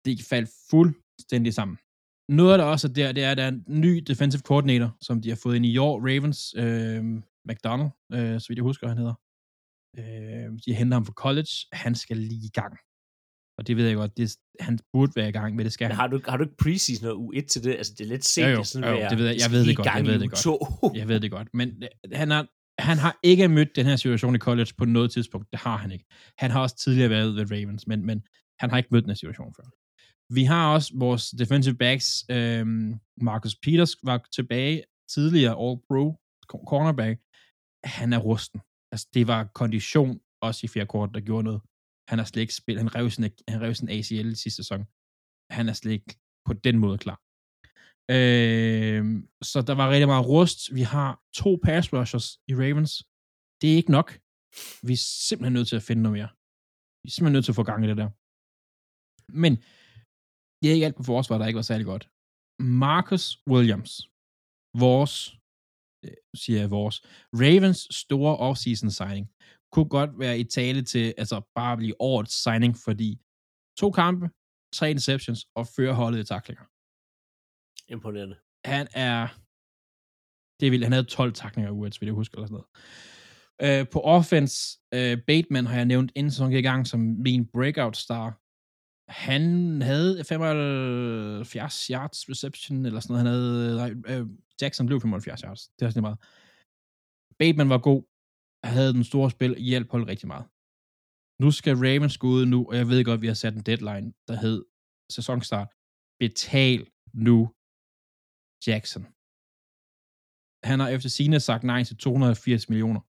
Det 0.04 0.26
faldt 0.30 0.50
fuldstændig 0.70 1.54
sammen. 1.54 1.76
Noget 2.28 2.52
af 2.52 2.58
det 2.58 2.66
også 2.66 2.88
er 2.88 2.92
der, 2.92 3.12
det 3.12 3.22
er, 3.24 3.30
at 3.30 3.36
der 3.36 3.44
er 3.44 3.48
en 3.48 3.64
ny 3.68 3.92
defensive 4.10 4.42
coordinator, 4.50 4.96
som 5.00 5.20
de 5.22 5.28
har 5.28 5.40
fået 5.42 5.56
ind 5.56 5.66
i 5.66 5.78
år, 5.78 5.94
Ravens, 6.08 6.40
øh, 6.62 7.04
McDonald, 7.48 7.90
øh, 8.12 8.40
så 8.40 8.46
vidt 8.48 8.58
jeg 8.58 8.68
husker, 8.70 8.88
han 8.88 8.98
hedder. 8.98 9.16
Øh, 9.98 10.48
de 10.64 10.74
henter 10.74 10.96
ham 10.96 11.06
fra 11.06 11.20
college. 11.24 11.52
Han 11.72 11.94
skal 11.94 12.16
lige 12.16 12.46
i 12.46 12.54
gang. 12.60 12.74
Og 13.59 13.66
det 13.66 13.76
ved 13.76 13.86
jeg 13.86 13.96
godt, 13.96 14.16
det, 14.16 14.36
han 14.61 14.78
burde 14.92 15.12
være 15.16 15.28
i 15.28 15.32
gang 15.32 15.57
med, 15.57 15.64
det 15.64 15.72
skal 15.72 15.84
Men 15.84 15.90
han. 15.96 16.00
har 16.00 16.07
du, 16.07 16.20
har 16.28 16.36
du 16.36 16.42
ikke 16.44 16.57
preseason 16.57 17.09
og 17.09 17.16
U1 17.34 17.46
til 17.46 17.64
det? 17.64 17.74
Altså, 17.74 17.92
det 17.98 18.05
er 18.05 18.09
lidt 18.09 18.24
sent. 18.24 18.46
Jo, 18.46 18.50
jo, 18.52 18.64
sådan, 18.64 18.88
jo, 18.90 18.96
at 19.05 19.11
det 19.11 19.18
ved 19.18 19.26
jeg- 19.26 19.38
jeg 19.40 19.50
ved 19.50 19.64
det 19.66 19.76
godt, 19.76 19.86
jeg 19.86 20.07
ved 20.07 20.18
det 20.18 20.30
godt. 20.30 20.46
U2. 20.46 20.96
Jeg 20.98 21.09
ved 21.09 21.20
det 21.20 21.30
godt, 21.30 21.48
men 21.55 21.68
øh, 21.82 21.88
han 22.12 22.30
har, 22.30 22.46
han 22.78 22.98
har 22.98 23.18
ikke 23.22 23.48
mødt 23.48 23.76
den 23.76 23.86
her 23.86 23.96
situation 23.96 24.34
i 24.34 24.38
college 24.38 24.70
på 24.78 24.84
noget 24.84 25.11
tidspunkt. 25.11 25.46
Det 25.52 25.61
har 25.61 25.76
han 25.76 25.92
ikke. 25.92 26.05
Han 26.38 26.50
har 26.50 26.61
også 26.61 26.76
tidligere 26.76 27.11
været 27.11 27.36
ved 27.36 27.50
Ravens, 27.52 27.86
men, 27.86 28.07
men 28.07 28.22
han 28.61 28.70
har 28.70 28.76
ikke 28.76 28.88
mødt 28.92 29.05
den 29.05 29.11
her 29.11 29.14
situation 29.16 29.55
før. 29.57 29.64
Vi 30.34 30.44
har 30.44 30.72
også 30.74 30.92
vores 30.98 31.30
defensive 31.30 31.74
backs. 31.76 32.24
Øhm, 32.30 32.94
Marcus 33.20 33.57
Peters 33.62 33.96
var 34.05 34.26
tilbage 34.34 34.82
tidligere 35.14 35.52
All-Pro 35.55 36.05
cornerback. 36.68 37.20
Han 37.84 38.12
er 38.12 38.18
rusten. 38.18 38.61
Altså, 38.92 39.07
det 39.14 39.26
var 39.26 39.44
kondition 39.55 40.20
også 40.42 40.61
i 40.64 40.68
fjerde 40.68 40.86
kort, 40.86 41.11
der 41.14 41.20
gjorde 41.20 41.44
noget. 41.44 41.61
Han 42.11 42.18
har 42.18 42.26
slet 42.26 42.42
ikke 42.42 42.55
spillet. 42.55 42.82
Han 42.82 42.94
rev 42.94 43.11
sin, 43.11 43.24
han 43.48 43.61
rev 43.61 43.74
sin 43.74 43.88
ACL 43.88 44.30
i 44.32 44.40
sidste 44.42 44.61
sæson. 44.62 44.80
Han 45.57 45.68
er 45.68 45.72
slet 45.72 45.92
ikke 45.92 46.16
på 46.46 46.52
den 46.52 46.78
måde 46.78 46.98
klar. 46.98 47.18
Øh, 48.16 49.02
så 49.50 49.59
der 49.68 49.74
var 49.80 49.90
rigtig 49.90 50.09
meget 50.09 50.26
rust. 50.28 50.61
Vi 50.74 50.82
har 50.94 51.11
to 51.42 51.50
pass 51.66 51.92
rushers 51.92 52.28
i 52.50 52.55
Ravens. 52.62 52.92
Det 53.61 53.72
er 53.72 53.76
ikke 53.76 53.96
nok. 53.98 54.09
Vi 54.86 54.92
er 54.98 55.02
simpelthen 55.28 55.52
nødt 55.52 55.68
til 55.68 55.76
at 55.80 55.86
finde 55.88 56.02
noget 56.02 56.16
mere. 56.18 56.30
Vi 57.02 57.07
er 57.09 57.14
simpelthen 57.14 57.36
nødt 57.36 57.44
til 57.44 57.52
at 57.52 57.61
få 57.61 57.68
gang 57.70 57.84
i 57.84 57.88
det 57.88 57.96
der. 58.02 58.11
Men 59.44 59.52
det 60.61 60.66
er 60.68 60.74
ikke 60.74 60.86
alt 60.86 60.96
på 60.96 61.02
forsvar, 61.02 61.38
der 61.38 61.46
ikke 61.46 61.57
var 61.62 61.70
særlig 61.70 61.86
godt. 61.92 62.05
Marcus 62.86 63.26
Williams, 63.52 63.92
vores, 64.84 65.14
øh, 66.05 66.16
siger 66.42 66.59
jeg 66.61 66.70
vores, 66.70 66.96
Ravens 67.42 67.80
store 68.02 68.36
offseason 68.36 68.90
signing, 68.90 69.26
kunne 69.74 69.88
godt 69.98 70.18
være 70.18 70.38
i 70.38 70.44
tale 70.44 70.82
til, 70.82 71.14
altså 71.18 71.36
bare 71.54 71.76
blive 71.76 72.00
årets 72.00 72.42
signing, 72.42 72.76
fordi 72.84 73.10
to 73.80 73.90
kampe, 73.90 74.26
tre 74.74 74.90
interceptions 74.90 75.40
og 75.54 75.66
fører 75.76 75.94
holdet 75.94 76.18
i 76.18 76.24
taklinger. 76.24 76.64
Imponerende. 77.94 78.36
Han 78.64 78.86
er, 78.94 79.20
det 80.60 80.66
er 80.66 80.70
vildt, 80.70 80.84
han 80.84 80.92
havde 80.92 81.04
12 81.04 81.32
taklinger 81.32 81.70
i 81.70 81.74
UH, 81.74 81.92
vil 82.00 82.06
jeg 82.06 82.14
huske, 82.20 82.34
eller 82.34 82.46
sådan 82.46 82.60
noget. 82.60 82.68
Øh, 83.64 83.86
på 83.92 84.00
offense, 84.00 84.56
øh, 84.94 85.18
Bateman 85.26 85.66
har 85.66 85.76
jeg 85.76 85.84
nævnt 85.84 86.12
inden 86.14 86.30
sæsonen 86.30 86.52
gik 86.52 86.64
i 86.64 86.68
gang 86.68 86.86
som 86.86 87.00
min 87.00 87.46
breakout 87.46 87.96
star. 87.96 88.40
Han 89.08 89.42
havde 89.82 90.24
75 90.24 91.86
yards 91.86 92.30
reception, 92.30 92.86
eller 92.86 93.00
sådan 93.00 93.12
noget. 93.14 93.24
Han 93.24 93.32
havde, 93.32 93.76
nej, 93.76 94.18
øh, 94.18 94.26
Jackson 94.60 94.86
blev 94.86 95.00
75 95.00 95.40
yards. 95.40 95.68
Det 95.78 95.86
er 95.86 95.90
sådan 95.90 96.02
meget. 96.02 96.18
Bateman 97.38 97.68
var 97.68 97.78
god, 97.78 98.02
havde 98.72 98.92
den 98.92 99.04
store 99.04 99.30
spil, 99.30 99.52
hjælp 99.70 99.90
holdt 99.90 100.08
rigtig 100.08 100.28
meget. 100.28 100.46
Nu 101.42 101.50
skal 101.50 101.74
Ravens 101.84 102.18
gå 102.18 102.28
ud 102.36 102.46
nu, 102.46 102.58
og 102.68 102.74
jeg 102.76 102.86
ved 102.88 103.04
godt, 103.04 103.18
at 103.18 103.22
vi 103.22 103.30
har 103.32 103.40
sat 103.42 103.54
en 103.54 103.66
deadline, 103.70 104.08
der 104.28 104.36
hed 104.44 104.58
sæsonstart. 105.16 105.70
Betal 106.20 106.80
nu 107.26 107.38
Jackson. 108.66 109.04
Han 110.70 110.76
har 110.80 110.88
efter 110.96 111.10
sine 111.18 111.40
sagt 111.40 111.64
nej 111.64 111.80
til 111.84 111.96
280 111.96 112.68
millioner. 112.68 113.00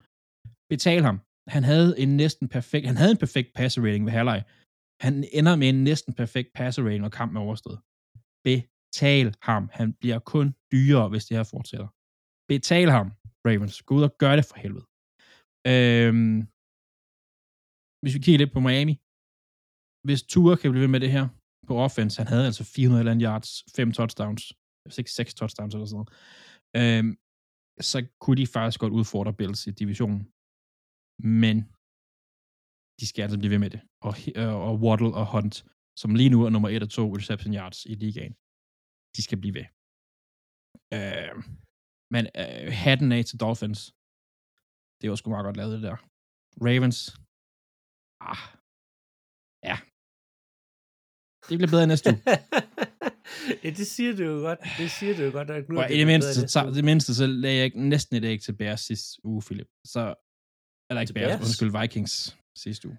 Betal 0.72 1.02
ham. 1.08 1.18
Han 1.54 1.64
havde 1.64 1.90
en 2.02 2.16
næsten 2.22 2.48
perfekt, 2.48 2.86
han 2.86 2.96
havde 2.96 3.14
en 3.16 3.24
perfekt 3.24 3.50
passer 3.54 3.82
rating 3.86 4.04
ved 4.06 4.12
halvleg. 4.12 4.40
Han 5.00 5.14
ender 5.38 5.56
med 5.56 5.68
en 5.68 5.84
næsten 5.84 6.12
perfekt 6.20 6.50
passer 6.60 6.82
rating, 6.82 7.02
når 7.02 7.08
kampen 7.20 7.36
er 7.36 7.40
overstået. 7.40 7.78
Betal 8.48 9.28
ham. 9.48 9.62
Han 9.72 9.88
bliver 10.00 10.18
kun 10.18 10.46
dyrere, 10.72 11.08
hvis 11.08 11.24
det 11.26 11.36
her 11.36 11.44
fortsætter. 11.54 11.88
Betal 12.50 12.88
ham, 12.96 13.08
Ravens. 13.46 13.82
Gå 13.82 13.94
ud 13.98 14.02
og 14.08 14.12
gør 14.22 14.36
det 14.36 14.44
for 14.50 14.58
helvede. 14.64 14.86
Øhm, 15.72 16.38
hvis 18.00 18.14
vi 18.16 18.20
kigger 18.24 18.40
lidt 18.42 18.56
på 18.56 18.60
Miami, 18.66 18.94
hvis 20.06 20.22
Tua 20.32 20.54
kan 20.56 20.70
blive 20.70 20.84
ved 20.86 20.92
med 20.94 21.02
det 21.04 21.12
her 21.16 21.24
på 21.68 21.74
offense, 21.86 22.14
han 22.20 22.28
havde 22.32 22.46
altså 22.50 22.64
400 22.64 23.22
yards, 23.26 23.50
5 23.76 23.92
touchdowns, 23.98 24.42
6, 24.88 25.10
6 25.14 25.34
touchdowns 25.34 25.74
eller 25.74 25.86
sådan 25.86 25.96
noget, 26.00 26.10
øhm, 26.80 27.12
så 27.90 27.98
kunne 28.22 28.38
de 28.40 28.46
faktisk 28.56 28.78
godt 28.80 28.92
udfordre 29.00 29.36
Bills 29.40 29.66
i 29.70 29.72
divisionen. 29.82 30.22
Men 31.40 31.56
de 33.00 33.04
skal 33.10 33.22
altså 33.22 33.38
blive 33.38 33.54
ved 33.54 33.62
med 33.64 33.70
det. 33.74 33.80
Og, 34.06 34.14
øh, 34.38 34.54
og 34.66 34.74
Waddle 34.84 35.14
og 35.20 35.26
Hunt, 35.32 35.56
som 36.00 36.10
lige 36.20 36.32
nu 36.34 36.38
er 36.44 36.50
nummer 36.50 36.68
1 36.68 36.82
og 36.86 36.90
2 36.90 37.16
reception 37.18 37.54
yards 37.58 37.78
i 37.92 37.94
ligaen, 38.02 38.34
de 39.16 39.20
skal 39.26 39.38
blive 39.42 39.56
ved. 39.58 39.66
Øh, 40.96 41.34
men 42.14 42.24
øh, 42.42 42.68
hatten 42.84 43.08
af 43.16 43.22
til 43.24 43.40
Dolphins, 43.44 43.80
det 45.04 45.10
var 45.10 45.16
sgu 45.16 45.30
meget 45.30 45.44
godt 45.44 45.56
lavet 45.56 45.72
det 45.72 45.82
der. 45.82 45.96
Ravens, 46.66 46.98
ah, 48.30 48.42
ja. 49.70 49.76
Det 51.48 51.54
bliver 51.58 51.72
bedre 51.74 51.86
næste 51.86 52.10
uge. 52.10 52.20
ja, 53.64 53.70
det 53.78 53.86
siger 53.86 54.12
du 54.16 54.22
jo 54.32 54.38
godt. 54.48 54.60
Det 54.78 54.90
siger 54.90 55.16
du 55.16 55.22
jo 55.22 55.32
godt. 55.38 55.50
At 55.50 55.68
nu 55.68 55.78
og 55.80 55.90
i 55.90 55.98
det 55.98 56.06
mindste, 56.06 56.48
så, 56.54 56.70
det 56.78 56.84
mindste, 56.84 57.14
så 57.14 57.26
lagde 57.26 57.58
jeg 57.58 57.70
næsten 57.74 58.16
et 58.16 58.24
æg 58.24 58.40
til 58.42 58.54
Bears 58.56 58.80
sidste 58.80 59.24
uge, 59.24 59.42
Philip. 59.46 59.70
Så, 59.86 60.02
eller 60.90 61.00
ikke 61.00 61.12
Bears, 61.12 61.30
Bears, 61.30 61.40
undskyld, 61.46 61.80
Vikings 61.80 62.14
sidste 62.64 62.88
uge. 62.88 62.98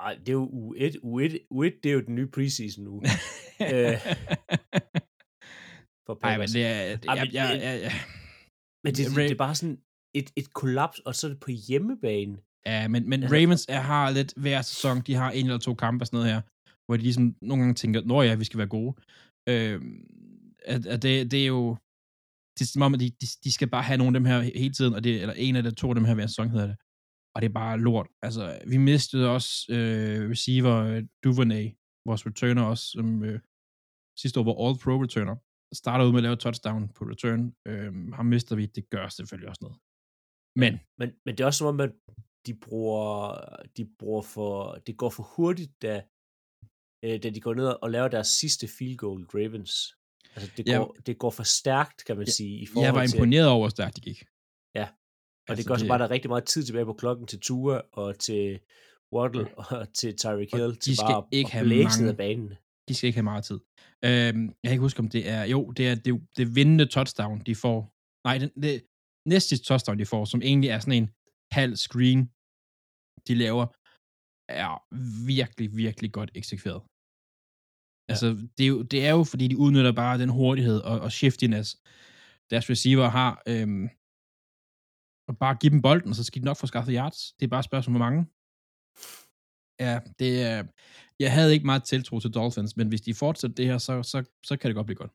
Ej, 0.00 0.14
det 0.14 0.28
er 0.28 0.38
jo 0.42 0.48
u 0.52 0.74
1. 0.76 0.96
U 1.02 1.18
1, 1.18 1.38
U 1.50 1.62
1 1.62 1.74
det 1.82 1.88
er 1.90 1.94
jo 1.94 2.00
den 2.00 2.14
nye 2.14 2.30
preseason 2.34 2.86
uge. 2.86 3.02
øh, 3.72 3.96
for 6.06 6.18
Ej, 6.22 6.38
men 6.38 6.48
det 6.48 6.64
er... 6.66 6.96
Det, 6.96 7.06
men, 7.06 7.16
jeg, 7.16 7.28
jeg, 7.32 7.80
jeg, 7.82 7.92
men 8.84 8.94
det, 8.94 9.06
det, 9.06 9.16
det 9.16 9.30
er 9.30 9.44
bare 9.46 9.54
sådan 9.54 9.78
et, 10.18 10.28
et 10.36 10.52
kollaps, 10.54 10.98
og 10.98 11.14
så 11.14 11.26
er 11.26 11.30
det 11.30 11.40
på 11.40 11.50
hjemmebane. 11.68 12.38
Ja, 12.66 12.88
men, 12.88 13.08
men 13.08 13.22
altså, 13.22 13.36
Ravens 13.36 13.66
er, 13.68 13.80
har 13.80 14.10
lidt 14.10 14.32
hver 14.36 14.62
sæson, 14.62 15.00
de 15.06 15.14
har 15.14 15.30
en 15.30 15.46
eller 15.46 15.58
to 15.58 15.74
kampe 15.74 16.02
og 16.02 16.06
sådan 16.06 16.16
noget 16.18 16.32
her, 16.34 16.40
hvor 16.86 16.96
de 16.96 17.02
ligesom 17.02 17.36
nogle 17.42 17.62
gange 17.62 17.74
tænker, 17.74 18.00
nå 18.04 18.22
ja, 18.22 18.34
vi 18.34 18.44
skal 18.44 18.58
være 18.58 18.74
gode. 18.78 18.94
Øh, 19.48 19.82
at, 20.64 20.86
at 20.86 21.02
det, 21.02 21.30
det 21.30 21.42
er 21.42 21.46
jo, 21.46 21.76
det 22.54 22.62
er 22.64 22.72
som 22.72 22.82
om, 22.82 22.94
at 22.94 23.00
de, 23.00 23.10
de, 23.10 23.26
de 23.44 23.52
skal 23.52 23.68
bare 23.68 23.82
have 23.82 23.98
nogle 23.98 24.16
af 24.16 24.20
dem 24.20 24.24
her 24.24 24.40
hele 24.40 24.74
tiden, 24.74 24.94
og 24.94 25.04
det, 25.04 25.20
eller 25.22 25.34
en 25.34 25.56
af 25.56 25.62
de 25.62 25.70
to 25.70 25.88
af 25.88 25.94
dem 25.94 26.04
her 26.04 26.14
hver 26.14 26.26
sæson 26.26 26.50
hedder 26.50 26.66
det. 26.66 26.76
Og 27.34 27.42
det 27.42 27.48
er 27.48 27.52
bare 27.52 27.80
lort. 27.80 28.08
Altså, 28.22 28.58
vi 28.66 28.76
mistede 28.76 29.30
også 29.30 29.66
øh, 29.70 30.30
receiver 30.30 31.06
Duvernay, 31.24 31.66
vores 32.06 32.26
returner 32.26 32.62
også, 32.62 32.84
som 32.90 33.24
øh, 33.24 33.40
sidste 34.18 34.40
år 34.40 34.44
var 34.44 34.52
All-Pro 34.52 35.02
returner. 35.02 35.36
Starter 35.74 36.04
ud 36.04 36.12
med 36.12 36.18
at 36.18 36.22
lave 36.22 36.36
touchdown 36.36 36.88
på 36.88 37.04
return. 37.04 37.54
Øh, 37.66 38.12
ham 38.12 38.26
mister 38.26 38.56
vi, 38.56 38.66
det 38.66 38.90
gør 38.90 39.08
selvfølgelig 39.08 39.48
også 39.48 39.58
noget. 39.62 39.78
Men, 40.56 40.80
men, 40.98 41.08
men 41.24 41.34
det 41.34 41.40
er 41.40 41.46
også 41.46 41.58
som 41.58 41.66
om, 41.66 41.80
at 41.80 41.92
de 42.46 42.54
bruger, 42.54 43.38
de 43.76 43.84
bruger 43.98 44.22
for, 44.22 44.74
det 44.86 44.96
går 44.96 45.10
for 45.10 45.22
hurtigt, 45.22 45.82
da, 45.82 46.02
øh, 47.04 47.22
da 47.22 47.30
de 47.30 47.40
går 47.40 47.54
ned 47.54 47.66
og 47.82 47.90
laver 47.90 48.08
deres 48.08 48.28
sidste 48.28 48.68
field 48.78 48.96
goal, 48.96 49.24
Ravens. 49.34 49.96
Altså, 50.36 50.52
det 50.56 50.66
går, 50.66 50.72
ja, 50.72 51.00
det 51.06 51.18
går 51.18 51.30
for 51.30 51.42
stærkt, 51.42 52.04
kan 52.04 52.16
man 52.16 52.26
ja, 52.26 52.32
sige. 52.32 52.58
I 52.62 52.66
forhold 52.66 52.84
jeg 52.86 52.94
var 52.94 53.02
imponeret 53.02 53.44
til, 53.44 53.50
over, 53.50 53.58
hvor 53.58 53.68
stærkt 53.68 53.96
det 53.96 54.04
gik. 54.04 54.24
Ja, 54.74 54.82
og 54.84 54.88
altså, 55.48 55.62
det 55.62 55.68
gør 55.68 55.76
så 55.76 55.88
bare, 55.88 55.98
der 55.98 56.04
er 56.04 56.10
rigtig 56.10 56.30
meget 56.30 56.44
tid 56.44 56.64
tilbage 56.64 56.84
på 56.84 56.92
klokken 56.92 57.26
til 57.26 57.40
Tua 57.40 57.80
og 57.92 58.18
til 58.18 58.60
Waddle 59.12 59.58
og 59.58 59.94
til 59.94 60.16
Tyreek 60.16 60.52
Hill 60.54 60.74
de 60.74 60.78
til 60.78 60.96
skal 60.96 61.06
bare 61.06 61.26
ikke 61.32 61.52
have 61.52 61.68
mange, 61.68 62.08
af 62.08 62.16
banen. 62.16 62.54
De 62.88 62.94
skal 62.94 63.06
ikke 63.06 63.16
have 63.16 63.30
meget 63.32 63.44
tid. 63.44 63.60
Øhm, 64.04 64.44
jeg 64.44 64.64
kan 64.64 64.72
ikke 64.72 64.80
huske, 64.80 65.00
om 65.00 65.08
det 65.08 65.28
er... 65.28 65.44
Jo, 65.44 65.70
det 65.70 65.88
er 65.88 65.94
det, 65.94 66.26
det 66.36 66.56
vindende 66.56 66.86
touchdown, 66.86 67.42
de 67.46 67.54
får. 67.54 67.92
Nej, 68.24 68.38
det, 68.38 68.84
det 69.26 69.32
næste 69.34 69.58
touchdown, 69.68 69.98
de 69.98 70.06
får, 70.06 70.24
som 70.24 70.42
egentlig 70.42 70.70
er 70.70 70.78
sådan 70.78 71.02
en 71.02 71.10
halv 71.58 71.74
screen, 71.86 72.20
de 73.28 73.34
laver, 73.44 73.66
er 74.62 74.70
virkelig, 75.26 75.68
virkelig 75.82 76.10
godt 76.18 76.30
eksekveret. 76.40 76.82
Ja. 76.82 78.12
Altså, 78.12 78.26
det 78.56 78.64
er, 78.66 78.70
jo, 78.74 78.82
det 78.92 79.00
er 79.08 79.12
jo, 79.18 79.22
fordi 79.32 79.44
de 79.48 79.58
udnytter 79.64 79.92
bare 80.02 80.20
den 80.22 80.28
hurtighed 80.38 80.78
og, 80.90 80.96
og 81.06 81.10
shiftiness, 81.20 81.68
deres 82.50 82.70
receiver 82.72 83.08
har, 83.18 83.32
øhm, 83.52 83.86
og 85.28 85.34
bare 85.42 85.58
give 85.60 85.72
dem 85.74 85.82
bolden, 85.82 86.14
så 86.14 86.24
skal 86.24 86.40
de 86.42 86.48
nok 86.48 86.56
få 86.56 86.66
skaffet 86.66 86.94
yards. 86.98 87.18
Det 87.36 87.44
er 87.44 87.52
bare 87.54 87.64
et 87.64 87.70
spørgsmål, 87.70 87.92
hvor 87.96 88.06
mange. 88.06 88.20
Ja, 89.84 89.94
det 90.20 90.32
er, 90.50 90.58
jeg 91.24 91.30
havde 91.36 91.52
ikke 91.54 91.70
meget 91.70 91.84
tiltro 91.84 92.20
til 92.20 92.34
Dolphins, 92.38 92.76
men 92.76 92.88
hvis 92.88 93.00
de 93.00 93.14
fortsætter 93.14 93.54
det 93.54 93.66
her, 93.66 93.78
så, 93.78 93.94
så, 94.02 94.18
så 94.48 94.56
kan 94.56 94.68
det 94.68 94.74
godt 94.74 94.86
blive 94.86 95.02
godt. 95.02 95.12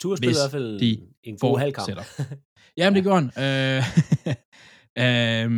Tua 0.00 0.16
spiller 0.16 0.36
i 0.36 0.42
hvert 0.42 0.56
fald 0.56 0.70
de 0.84 0.90
en 1.30 1.36
god 1.44 1.58
halvkamp. 1.62 1.88
Jamen, 2.78 2.94
det 2.96 3.02
gjorde 3.06 3.20
han. 3.22 3.28
Øh, 3.46 3.82
øh, 5.04 5.48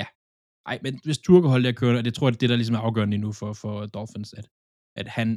ja. 0.00 0.06
Ej, 0.70 0.76
men 0.84 0.92
hvis 1.06 1.18
Tua 1.18 1.40
kan 1.40 1.50
holde 1.54 1.64
det 1.66 1.74
at 1.74 1.80
køre, 1.82 1.98
og 2.00 2.04
det 2.04 2.14
tror 2.14 2.26
jeg, 2.26 2.34
det 2.40 2.46
er 2.46 2.52
der 2.52 2.60
ligesom 2.62 2.78
er 2.78 2.84
afgørende 2.88 3.18
nu 3.18 3.30
for, 3.40 3.50
for 3.62 3.74
Dolphins, 3.96 4.32
at, 4.40 4.46
at 5.00 5.08
han 5.18 5.28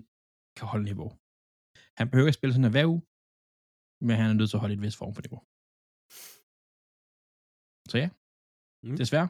kan 0.58 0.68
holde 0.72 0.86
niveau. 0.92 1.10
Han 2.00 2.10
behøver 2.10 2.28
ikke 2.30 2.40
spille 2.40 2.54
sådan 2.54 2.72
hver 2.76 2.88
uge, 2.94 3.02
men 4.08 4.16
han 4.20 4.28
er 4.30 4.38
nødt 4.38 4.50
til 4.50 4.58
at 4.58 4.64
holde 4.64 4.76
et 4.78 4.84
vis 4.86 4.98
form 5.02 5.14
for 5.16 5.24
niveau. 5.26 5.42
Så 7.92 7.96
ja, 8.04 8.10
mm. 8.86 8.98
desværre. 9.02 9.30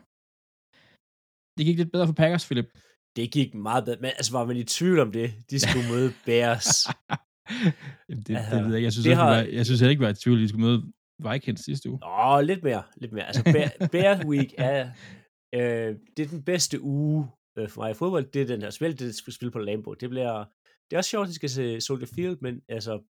Det 1.55 1.63
gik 1.67 1.77
lidt 1.77 1.91
bedre 1.95 2.07
for 2.09 2.17
Packers, 2.21 2.45
Philip. 2.47 2.69
Det 3.15 3.25
gik 3.37 3.49
meget 3.67 3.83
bedre, 3.85 3.99
men 4.03 4.11
altså 4.19 4.31
var 4.37 4.45
man 4.45 4.57
i 4.57 4.63
tvivl 4.63 4.99
om 5.05 5.11
det? 5.17 5.27
De 5.49 5.57
skulle 5.59 5.87
møde 5.93 6.09
Bears. 6.25 6.71
Det, 8.09 8.35
altså, 8.37 8.55
det 8.55 8.65
ved 8.65 8.73
jeg. 8.73 8.83
Jeg 8.83 8.91
synes, 8.91 9.05
det 9.05 9.15
har... 9.15 9.29
var, 9.29 9.35
jeg 9.35 9.65
synes 9.65 9.81
jeg 9.81 9.89
ikke 9.89 10.03
var 10.03 10.09
i 10.09 10.13
tvivl, 10.13 10.37
at 10.37 10.41
de 10.41 10.49
skulle 10.49 10.65
møde 10.65 10.93
Vikings 11.31 11.65
sidste 11.65 11.89
uge. 11.89 11.99
Åh, 12.03 12.39
lidt 12.41 12.63
mere. 12.63 12.83
Lidt 12.97 13.11
mere. 13.11 13.25
Altså, 13.25 13.43
Bear, 13.43 13.87
Bears 13.93 14.25
Week 14.25 14.53
er, 14.57 14.91
øh, 15.55 15.95
det 16.17 16.25
er 16.25 16.29
den 16.29 16.43
bedste 16.43 16.81
uge 16.81 17.27
øh, 17.57 17.69
for 17.69 17.81
mig 17.81 17.91
i 17.91 17.93
fodbold. 17.93 18.31
Det 18.31 18.41
er 18.41 18.45
den 18.45 18.61
her 18.61 18.69
spil, 18.69 18.99
det 18.99 19.07
er 19.09 19.31
spil 19.31 19.51
på 19.51 19.59
Lambo. 19.59 19.93
Det 19.93 20.09
bliver, 20.09 20.45
det 20.89 20.93
er 20.93 20.97
også 20.97 21.09
sjovt, 21.09 21.23
at 21.23 21.29
de 21.29 21.35
skal 21.35 21.49
se 21.49 21.81
Soldier 21.81 22.11
Field, 22.15 22.37
men 22.41 22.61
altså, 22.69 23.01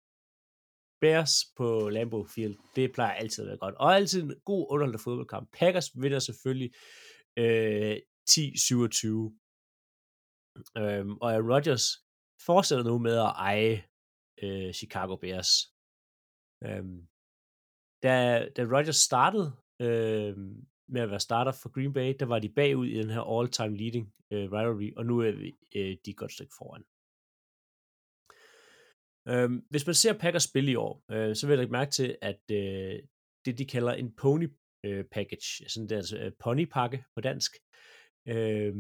Bears 1.01 1.33
på 1.57 1.89
Lambeau 1.89 2.25
Field, 2.25 2.57
det 2.77 2.93
plejer 2.93 3.13
altid 3.13 3.45
at 3.45 3.49
være 3.49 3.59
godt. 3.59 3.75
Og 3.75 3.97
altid 3.97 4.23
en 4.23 4.35
god 4.45 4.67
underholdende 4.71 5.03
fodboldkamp. 5.05 5.49
Packers 5.53 5.91
vinder 6.03 6.19
selvfølgelig 6.19 6.71
øh, 7.39 7.97
10-27. 8.31 8.37
Øhm, 10.79 11.17
og 11.23 11.33
Aaron 11.33 11.53
Rodgers 11.53 11.87
fortsætter 12.47 12.85
nu 12.85 12.99
med 12.99 13.17
at 13.17 13.33
eje 13.37 13.83
øh, 14.43 14.73
Chicago 14.73 15.17
Bears. 15.17 15.53
Øhm, 16.65 17.09
da, 18.03 18.49
da 18.57 18.63
Rodgers 18.63 18.97
startede 18.97 19.53
øh, 19.81 20.37
med 20.89 21.01
at 21.01 21.11
være 21.11 21.21
starter 21.21 21.53
for 21.53 21.69
Green 21.69 21.93
Bay, 21.93 22.15
der 22.21 22.27
var 22.27 22.39
de 22.39 22.49
bagud 22.49 22.87
i 22.87 22.99
den 22.99 23.11
her 23.11 23.39
all-time 23.39 23.77
leading 23.77 24.15
øh, 24.31 24.53
rivalry, 24.53 24.93
og 24.97 25.07
nu 25.07 25.19
er 25.21 25.33
vi, 25.33 25.53
øh, 25.77 25.97
de 26.05 26.11
et 26.11 26.17
godt 26.17 26.33
stykke 26.33 26.55
foran. 26.59 26.85
Øhm, 29.29 29.67
hvis 29.71 29.87
man 29.87 29.95
ser 29.95 30.19
Packers 30.19 30.43
spil 30.43 30.69
i 30.69 30.75
år, 30.75 31.05
øh, 31.11 31.37
så 31.37 31.47
vil 31.47 31.53
jeg 31.53 31.59
lægge 31.59 31.73
mærke 31.73 31.91
til, 31.91 32.17
at 32.23 32.41
øh, 32.51 33.03
det 33.45 33.59
de 33.59 33.67
kalder 33.67 33.93
en 33.93 34.15
pony 34.17 34.49
øh, 34.85 35.05
package, 35.05 35.69
sådan 35.69 35.83
altså, 35.83 35.89
der 35.89 35.97
altså, 35.97 36.19
øh, 36.19 36.33
ponypakke 36.39 37.05
på 37.15 37.21
dansk, 37.21 37.53
øh, 38.29 38.75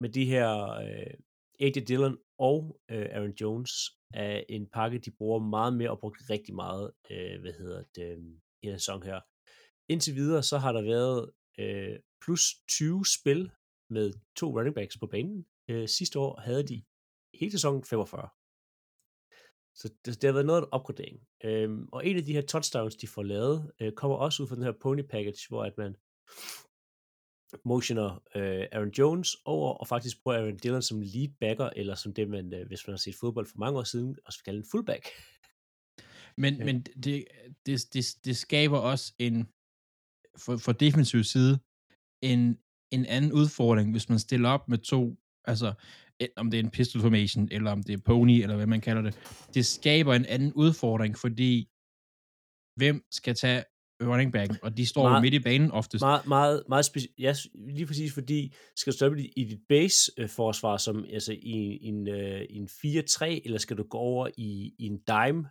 med 0.00 0.08
de 0.08 0.24
her 0.24 0.70
øh, 0.70 1.14
A.J. 1.62 1.80
Dillon 1.88 2.18
og 2.38 2.80
øh, 2.90 3.06
Aaron 3.10 3.34
Jones 3.40 3.72
er 4.14 4.44
en 4.48 4.66
pakke, 4.66 4.98
de 4.98 5.10
bruger 5.10 5.38
meget 5.38 5.74
mere 5.76 5.90
og 5.90 6.00
brugt 6.00 6.30
rigtig 6.30 6.54
meget, 6.54 6.92
øh, 7.10 7.40
hvad 7.40 7.52
hedder 7.52 7.82
det, 7.94 8.02
øh, 8.02 8.18
i 8.62 8.66
den 8.66 8.78
sæson 8.78 9.02
her. 9.02 9.20
Indtil 9.88 10.14
videre, 10.14 10.42
så 10.42 10.58
har 10.58 10.72
der 10.72 10.82
været 10.82 11.30
øh, 11.58 11.98
plus 12.24 12.42
20 12.68 13.04
spil 13.20 13.50
med 13.90 14.12
to 14.36 14.58
running 14.58 14.74
backs 14.74 14.98
på 14.98 15.06
banen. 15.06 15.46
Øh, 15.68 15.88
sidste 15.88 16.18
år 16.18 16.40
havde 16.40 16.68
de 16.68 16.82
hele 17.40 17.52
sæsonen 17.52 17.84
45. 17.84 18.28
Så 19.74 19.88
det, 20.04 20.22
det 20.22 20.28
har 20.28 20.32
været 20.32 20.46
noget 20.46 20.60
af 20.60 20.64
en 20.64 20.72
opgradering. 20.72 21.20
Øhm, 21.44 21.88
og 21.92 22.06
en 22.06 22.16
af 22.16 22.24
de 22.24 22.32
her 22.32 22.42
touchdowns, 22.42 22.96
de 22.96 23.08
får 23.08 23.22
lavet, 23.22 23.72
øh, 23.80 23.92
kommer 23.92 24.16
også 24.16 24.42
ud 24.42 24.48
fra 24.48 24.56
den 24.56 24.64
her 24.64 24.72
pony 24.80 25.02
package, 25.02 25.48
hvor 25.48 25.64
at 25.64 25.78
man 25.78 25.96
motioner 27.64 28.22
øh, 28.34 28.66
Aaron 28.72 28.90
Jones 28.98 29.36
over, 29.44 29.72
og 29.72 29.88
faktisk 29.88 30.22
bruger 30.22 30.38
Aaron 30.38 30.56
Dillon 30.56 30.82
som 30.82 31.00
lead 31.00 31.28
backer, 31.40 31.70
eller 31.76 31.94
som 31.94 32.14
det, 32.14 32.28
man, 32.28 32.54
øh, 32.54 32.66
hvis 32.66 32.86
man 32.86 32.92
har 32.92 32.98
set 32.98 33.14
fodbold 33.20 33.46
for 33.46 33.58
mange 33.58 33.78
år 33.78 33.84
siden, 33.84 34.16
også 34.26 34.44
kalde 34.44 34.58
en 34.58 34.66
fullback. 34.70 35.08
Men, 36.36 36.54
ja. 36.54 36.64
men 36.64 36.82
det, 36.82 37.24
det, 37.66 37.94
det, 37.94 38.04
det 38.24 38.36
skaber 38.36 38.78
også 38.78 39.12
en, 39.18 39.48
for, 40.38 40.56
for 40.56 40.72
defensiv 40.72 41.24
side, 41.24 41.58
en, 42.22 42.58
en 42.90 43.06
anden 43.06 43.32
udfordring, 43.32 43.90
hvis 43.90 44.08
man 44.08 44.18
stiller 44.18 44.48
op 44.48 44.68
med 44.68 44.78
to, 44.78 45.16
altså 45.44 45.74
om 46.36 46.50
det 46.50 46.60
er 46.60 46.64
en 46.64 46.70
pistol 46.70 47.02
formation, 47.02 47.48
eller 47.50 47.70
om 47.70 47.82
det 47.82 47.92
er 47.92 48.02
pony, 48.04 48.42
eller 48.42 48.56
hvad 48.56 48.66
man 48.66 48.80
kalder 48.80 49.02
det. 49.02 49.18
Det 49.54 49.66
skaber 49.66 50.14
en 50.14 50.26
anden 50.26 50.52
udfordring, 50.52 51.18
fordi 51.18 51.68
hvem 52.76 53.04
skal 53.10 53.34
tage 53.34 53.64
running 54.08 54.32
backen, 54.32 54.58
og 54.62 54.76
de 54.76 54.86
står 54.86 55.08
meget, 55.08 55.22
midt 55.22 55.34
i 55.34 55.38
banen 55.38 55.70
oftest. 55.70 56.02
Meget, 56.02 56.26
meget, 56.26 56.62
meget 56.68 56.84
speci- 56.84 57.14
ja, 57.18 57.34
lige 57.54 57.86
præcis 57.86 58.14
fordi, 58.14 58.54
skal 58.76 58.92
du 58.92 58.96
stoppe 58.96 59.22
i 59.36 59.44
dit 59.44 59.60
base-forsvar, 59.68 60.76
som 60.76 61.04
altså 61.12 61.32
i, 61.32 61.78
i 61.80 61.86
en, 61.86 62.06
i 62.50 62.56
en 62.56 62.68
4-3, 62.68 63.24
eller 63.44 63.58
skal 63.58 63.76
du 63.76 63.82
gå 63.82 63.98
over 63.98 64.28
i, 64.36 64.74
i 64.78 64.86
en 64.86 64.98
dime? 65.06 65.48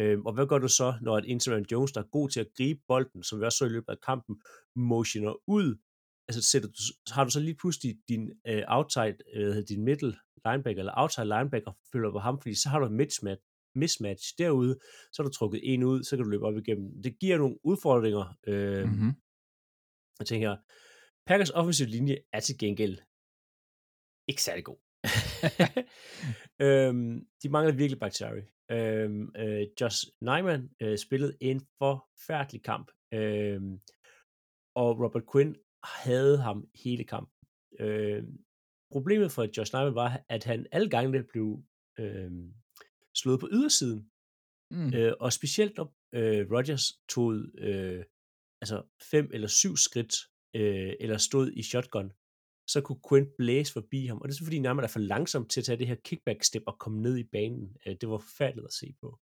Uh, 0.00 0.24
og 0.26 0.32
hvad 0.34 0.46
gør 0.46 0.58
du 0.58 0.68
så, 0.68 0.94
når 1.02 1.18
et 1.18 1.24
Interim 1.24 1.64
Jones, 1.72 1.92
der 1.92 2.00
er 2.00 2.08
god 2.12 2.28
til 2.28 2.40
at 2.40 2.46
gribe 2.56 2.80
bolden, 2.88 3.22
som 3.22 3.40
vi 3.40 3.44
også 3.44 3.58
så 3.58 3.64
i 3.64 3.68
løbet 3.68 3.88
af 3.88 4.00
kampen, 4.06 4.36
motioner 4.76 5.34
ud 5.46 5.76
altså 6.28 6.50
sætter 6.50 6.68
du, 6.68 7.12
har 7.14 7.24
du 7.24 7.30
så 7.30 7.40
lige 7.40 7.54
pludselig 7.54 7.96
din 8.08 8.30
uh, 8.50 8.62
outside, 8.68 9.16
uh, 9.36 9.56
din 9.68 9.84
middle 9.84 10.14
linebacker, 10.46 10.80
eller 10.80 10.92
outside 10.96 11.26
linebacker, 11.26 11.72
følger 11.92 12.10
på 12.10 12.18
ham, 12.18 12.40
fordi 12.42 12.54
så 12.54 12.68
har 12.68 12.78
du 12.78 12.86
et 12.86 12.92
mismatch, 12.92 13.42
mismatch 13.74 14.34
derude, 14.38 14.78
så 15.12 15.22
har 15.22 15.28
du 15.28 15.34
trukket 15.34 15.60
en 15.62 15.82
ud, 15.82 16.02
så 16.02 16.16
kan 16.16 16.24
du 16.24 16.30
løbe 16.30 16.46
op 16.46 16.56
igennem. 16.56 17.02
Det 17.02 17.18
giver 17.20 17.38
nogle 17.38 17.56
udfordringer. 17.64 18.24
Uh, 18.48 18.88
mm-hmm. 18.88 19.12
Jeg 20.18 20.26
tænker, 20.26 20.56
Packers 21.26 21.50
offensiv 21.50 21.86
linje 21.86 22.16
er 22.32 22.40
til 22.40 22.58
gengæld 22.58 22.98
ikke 24.28 24.42
særlig 24.42 24.64
god. 24.64 24.78
øhm, 26.66 27.26
de 27.42 27.48
mangler 27.48 27.74
virkelig 27.76 28.00
Bakhtiari. 28.00 28.42
Øhm, 28.70 29.32
øh, 29.36 29.66
Josh 29.80 29.98
Nyman 30.20 30.70
øh, 30.82 30.98
spillede 30.98 31.36
en 31.40 31.60
forfærdelig 31.78 32.62
kamp. 32.62 32.90
Øhm, 33.14 33.80
og 34.74 34.90
Robert 35.02 35.24
Quinn 35.32 35.56
havde 35.84 36.38
ham 36.38 36.68
hele 36.84 37.04
kampen. 37.04 37.48
Øh, 37.80 38.22
problemet 38.92 39.32
for 39.32 39.48
Josh 39.56 39.74
Nyman 39.74 39.94
var, 39.94 40.24
at 40.28 40.44
han 40.44 40.66
alle 40.72 40.90
gange 40.90 41.24
blev 41.32 41.62
øh, 41.98 42.30
slået 43.14 43.40
på 43.40 43.48
ydersiden. 43.52 44.10
Mm. 44.70 44.94
Øh, 44.94 45.12
og 45.20 45.32
specielt 45.32 45.76
når 45.76 45.94
øh, 46.14 46.50
Rodgers 46.52 46.92
tog 47.08 47.34
øh, 47.58 48.04
altså 48.62 48.82
fem 49.10 49.30
eller 49.32 49.48
syv 49.48 49.76
skridt, 49.76 50.14
øh, 50.56 50.92
eller 51.00 51.16
stod 51.16 51.52
i 51.52 51.62
shotgun, 51.62 52.12
så 52.68 52.80
kunne 52.80 53.00
Quinn 53.08 53.26
blæse 53.38 53.72
forbi 53.72 54.06
ham. 54.06 54.18
Og 54.18 54.28
det 54.28 54.34
er 54.34 54.38
så 54.38 54.44
fordi 54.44 54.58
Nyman 54.58 54.84
er 54.84 54.88
for 54.88 54.98
langsom 54.98 55.48
til 55.48 55.60
at 55.60 55.64
tage 55.64 55.78
det 55.78 55.86
her 55.86 55.94
kickback-step 55.94 56.62
og 56.66 56.78
komme 56.78 57.02
ned 57.02 57.16
i 57.18 57.24
banen. 57.24 57.76
Øh, 57.86 57.96
det 58.00 58.08
var 58.08 58.18
forfærdeligt 58.18 58.66
at 58.66 58.72
se 58.72 58.94
på. 59.00 59.18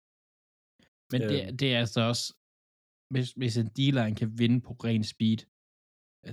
Men 1.12 1.20
det, 1.22 1.46
øh, 1.46 1.52
det 1.58 1.74
er 1.74 1.78
altså 1.78 2.00
også, 2.00 2.34
hvis, 3.10 3.32
hvis 3.32 3.56
en 3.56 3.66
D-line 3.66 4.14
kan 4.14 4.38
vinde 4.38 4.60
på 4.60 4.72
ren 4.72 5.04
speed, 5.04 5.38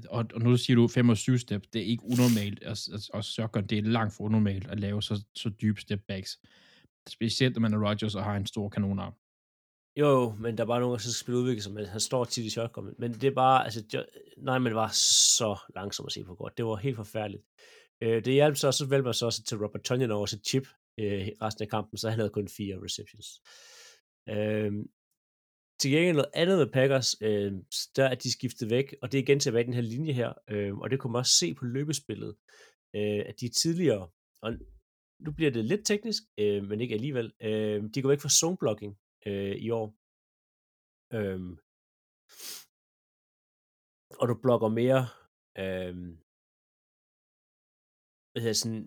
og, 0.09 0.25
og 0.33 0.41
nu 0.41 0.57
siger 0.57 0.75
du 0.75 0.87
5 0.87 1.09
og 1.09 1.17
7 1.17 1.37
step, 1.37 1.63
det 1.73 1.81
er 1.81 1.85
ikke 1.85 2.03
unormalt, 2.03 2.63
og, 2.63 2.77
og, 2.93 2.99
og 3.13 3.23
shotgun, 3.23 3.67
det 3.67 3.77
er 3.77 3.81
langt 3.81 4.13
for 4.13 4.23
unormalt 4.23 4.67
at 4.67 4.79
lave 4.79 5.03
så, 5.03 5.25
så 5.35 5.49
dybe 5.49 5.81
step 5.81 6.01
backs. 6.07 6.39
Specielt 7.09 7.55
når 7.55 7.61
man 7.61 7.73
er 7.73 7.89
Rodgers 7.89 8.15
og 8.15 8.23
har 8.23 8.35
en 8.35 8.45
stor 8.45 8.69
kanonarm. 8.69 9.13
Jo, 9.99 10.35
men 10.39 10.57
der 10.57 10.63
er 10.63 10.67
bare 10.67 10.79
nogen, 10.79 10.93
der 10.93 10.99
skal 10.99 11.13
spille 11.13 11.39
udvikling, 11.39 11.63
som 11.63 11.77
han 11.77 11.99
står 11.99 12.25
tit 12.25 12.45
i 12.45 12.49
shotgun. 12.49 12.95
Men 12.99 13.13
det 13.13 13.23
er 13.23 13.31
bare, 13.31 13.63
altså, 13.63 14.05
nej, 14.37 14.59
men 14.59 14.65
det 14.65 14.75
var 14.75 14.89
så 15.37 15.59
langsomt 15.75 16.07
at 16.07 16.13
se 16.13 16.23
på 16.23 16.35
godt. 16.35 16.57
Det 16.57 16.65
var 16.65 16.75
helt 16.75 16.95
forfærdeligt. 16.95 17.43
Øh, 18.01 18.25
det 18.25 18.33
hjalp 18.33 18.55
så, 18.55 18.71
så 18.71 18.85
valgte 18.85 19.03
man 19.03 19.13
så 19.13 19.25
også 19.25 19.43
til 19.43 19.57
Robert 19.57 19.81
Tonyan 19.81 20.11
over 20.11 20.25
sit 20.25 20.47
Chip 20.47 20.67
øh, 20.99 21.27
resten 21.41 21.63
af 21.63 21.69
kampen, 21.69 21.97
så 21.97 22.09
han 22.09 22.19
havde 22.19 22.29
kun 22.29 22.47
fire 22.47 22.79
receptions. 22.83 23.27
Øh, 24.29 24.73
til 25.79 25.91
gengæld 25.91 26.15
noget 26.15 26.31
andet 26.33 26.57
med 26.57 26.67
Packers, 26.67 27.15
øh, 27.21 27.51
der 27.95 28.05
er 28.05 28.15
de 28.15 28.31
skiftet 28.31 28.69
væk, 28.69 28.95
og 29.01 29.11
det 29.11 29.17
er 29.17 29.23
igen 29.23 29.39
tilbage 29.39 29.63
i 29.63 29.65
den 29.65 29.73
her 29.73 29.81
linje 29.81 30.13
her, 30.13 30.33
øh, 30.49 30.77
og 30.77 30.89
det 30.89 30.99
kunne 30.99 31.11
man 31.11 31.19
også 31.19 31.37
se 31.37 31.53
på 31.53 31.65
løbespillet, 31.65 32.35
øh, 32.95 33.23
at 33.25 33.35
de 33.39 33.49
tidligere, 33.49 34.09
og 34.41 34.53
nu 35.25 35.31
bliver 35.37 35.51
det 35.51 35.65
lidt 35.65 35.85
teknisk, 35.85 36.23
øh, 36.39 36.63
men 36.69 36.81
ikke 36.81 36.95
alligevel, 36.95 37.33
øh, 37.41 37.79
de 37.93 38.01
går 38.01 38.09
væk 38.09 38.21
fra 38.21 38.35
zone 38.39 38.57
blocking 38.57 38.93
øh, 39.29 39.55
i 39.65 39.69
år. 39.79 39.87
Øh, 41.17 41.41
og 44.19 44.25
du 44.29 44.35
blokker 44.43 44.69
mere, 44.81 45.01
øh, 45.63 45.95
hedder 48.43 48.59
sådan, 48.61 48.83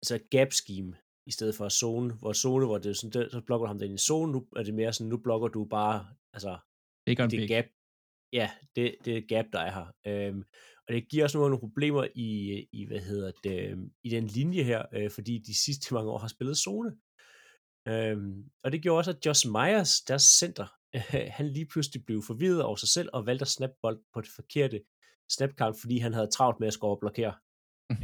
altså 0.00 0.16
gap 0.34 0.50
scheme, 0.60 0.92
i 1.30 1.32
stedet 1.36 1.54
for 1.58 1.68
zone, 1.68 2.08
hvor 2.20 2.32
zone, 2.32 2.66
hvor 2.66 2.78
det 2.78 2.96
sådan, 2.96 3.30
så 3.30 3.40
blokker 3.46 3.66
du 3.66 3.72
ham 3.72 3.78
den 3.78 3.94
i 3.94 4.04
zone, 4.08 4.32
nu 4.32 4.40
er 4.56 4.62
det 4.62 4.74
mere 4.74 4.92
sådan, 4.92 5.10
nu 5.14 5.18
blokker 5.26 5.48
du 5.48 5.64
bare, 5.64 5.98
altså, 6.36 6.52
big 7.06 7.20
on 7.20 7.30
det 7.30 7.38
big. 7.40 7.48
gap, 7.48 7.66
ja, 8.32 8.50
det, 8.76 8.86
det 9.04 9.28
gap, 9.32 9.46
der 9.52 9.60
er 9.68 9.72
her. 9.78 9.88
Øhm, 10.10 10.42
og 10.90 10.94
det 10.94 11.08
giver 11.08 11.24
også 11.24 11.38
nogle, 11.38 11.58
problemer 11.58 12.06
i, 12.14 12.28
i, 12.72 12.86
hvad 12.86 12.98
hedder 12.98 13.32
det, 13.44 13.90
i 14.02 14.08
den 14.08 14.26
linje 14.26 14.62
her, 14.62 14.86
øh, 14.92 15.10
fordi 15.10 15.38
de 15.38 15.62
sidste 15.64 15.84
mange 15.94 16.10
år 16.10 16.18
har 16.18 16.28
spillet 16.28 16.56
zone. 16.58 16.90
Øhm, 17.88 18.50
og 18.64 18.72
det 18.72 18.82
gjorde 18.82 18.98
også, 18.98 19.10
at 19.10 19.26
Josh 19.26 19.48
Myers, 19.48 20.00
deres 20.00 20.22
center, 20.22 20.66
øh, 20.94 21.02
han 21.38 21.46
lige 21.48 21.66
pludselig 21.66 22.04
blev 22.04 22.22
forvirret 22.22 22.62
over 22.62 22.76
sig 22.76 22.88
selv, 22.88 23.08
og 23.12 23.26
valgte 23.26 23.42
at 23.42 23.48
snappe 23.48 23.76
bold 23.82 24.00
på 24.14 24.20
det 24.20 24.30
forkerte 24.36 24.80
snapkamp, 25.32 25.76
fordi 25.80 25.98
han 25.98 26.12
havde 26.12 26.30
travlt 26.30 26.60
med 26.60 26.68
at 26.68 26.74
score 26.74 26.96
og 26.96 27.00
blokere. 27.00 27.34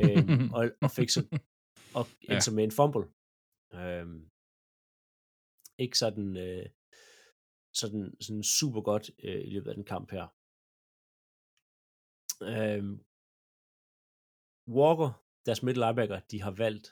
øhm, 0.05 0.53
og, 0.57 0.71
og 0.83 0.91
fik 0.91 1.11
så 1.11 1.21
og 1.95 2.07
endte 2.21 2.51
ja. 2.51 2.55
med 2.55 2.65
en 2.65 2.77
fumble. 2.79 3.07
Øhm, 3.75 4.31
ikke 5.79 5.99
sådan, 5.99 6.37
øh, 6.37 6.67
sådan, 7.75 8.15
sådan 8.21 8.43
super 8.43 8.81
godt 8.81 9.11
øh, 9.25 9.41
i 9.45 9.51
løbet 9.51 9.69
af 9.69 9.75
den 9.75 9.85
kamp 9.85 10.11
her. 10.11 10.27
Øhm, 12.43 13.05
Walker, 14.69 15.11
deres 15.47 15.63
middle 15.63 15.85
linebacker, 15.85 16.21
de 16.21 16.43
har 16.43 16.51
valgt 16.51 16.87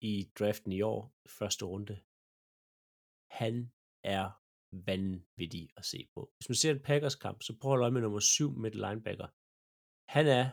i 0.00 0.30
draften 0.38 0.72
i 0.72 0.82
år, 0.82 1.14
første 1.26 1.64
runde. 1.64 1.96
Han 3.30 3.72
er 4.04 4.24
vanvittig 4.72 5.68
at 5.76 5.84
se 5.84 6.08
på. 6.14 6.32
Hvis 6.36 6.48
man 6.48 6.56
ser 6.56 6.70
en 6.70 6.82
Packers 6.82 7.14
kamp, 7.14 7.42
så 7.42 7.58
prøv 7.60 7.72
at 7.72 7.78
holde 7.78 7.92
med 7.94 8.00
nummer 8.00 8.20
7 8.20 8.50
middle 8.50 8.88
linebacker. 8.88 9.28
Han 10.08 10.26
er 10.26 10.50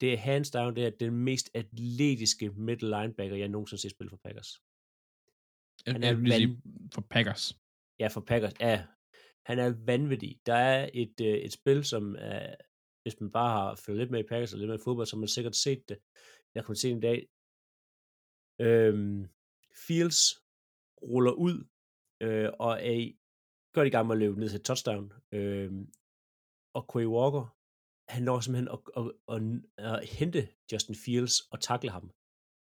det 0.00 0.12
er 0.12 0.18
hands 0.18 0.50
down, 0.50 0.76
det 0.76 0.86
er 0.86 0.90
den 0.90 1.12
mest 1.12 1.50
atletiske 1.54 2.50
middle 2.50 2.88
linebacker, 2.88 3.36
jeg 3.36 3.48
nogensinde 3.48 3.78
har 3.78 3.80
set 3.80 3.90
spille 3.90 4.10
for 4.10 4.16
Packers. 4.16 4.62
Han 5.86 6.02
er 6.02 6.14
van... 6.14 6.62
for 6.94 7.00
Packers. 7.00 7.58
Ja, 7.98 8.08
for 8.08 8.20
Packers, 8.20 8.52
ja. 8.60 8.86
Han 9.48 9.58
er 9.58 9.74
vanvittig. 9.90 10.40
Der 10.46 10.54
er 10.54 10.90
et, 10.94 11.20
øh, 11.20 11.38
et 11.46 11.52
spil, 11.52 11.84
som 11.84 12.16
er, 12.18 12.54
hvis 13.02 13.20
man 13.20 13.30
bare 13.32 13.52
har 13.58 13.74
følt 13.74 13.98
lidt 13.98 14.10
med 14.10 14.20
i 14.20 14.28
Packers 14.30 14.52
og 14.52 14.58
lidt 14.58 14.68
med 14.68 14.78
i 14.78 14.84
fodbold, 14.84 15.06
så 15.06 15.16
har 15.16 15.20
man 15.20 15.28
sikkert 15.36 15.56
set 15.56 15.88
det. 15.88 15.98
Jeg 16.54 16.64
kunne 16.64 16.76
se 16.76 16.90
en 16.90 17.00
dag. 17.00 17.28
Øhm, 18.60 19.28
Fields 19.86 20.20
ruller 21.02 21.32
ud 21.32 21.56
øh, 22.22 22.50
og 22.58 22.72
er 22.72 23.12
gør 23.74 23.80
godt 23.80 23.86
i 23.86 23.90
gang 23.90 24.06
med 24.06 24.16
at 24.16 24.20
løbe 24.20 24.40
ned 24.40 24.48
til 24.48 24.62
touchdown. 24.62 25.12
Øh, 25.32 25.72
og 26.74 26.82
Quay 26.92 27.06
Walker 27.06 27.56
han 28.08 28.22
når 28.22 28.40
simpelthen 28.40 28.68
at, 28.74 28.80
at, 28.96 29.04
at, 29.34 29.42
at 29.92 30.08
hente 30.08 30.48
Justin 30.72 30.94
Fields 30.94 31.40
og 31.40 31.60
takle 31.60 31.90
ham. 31.90 32.10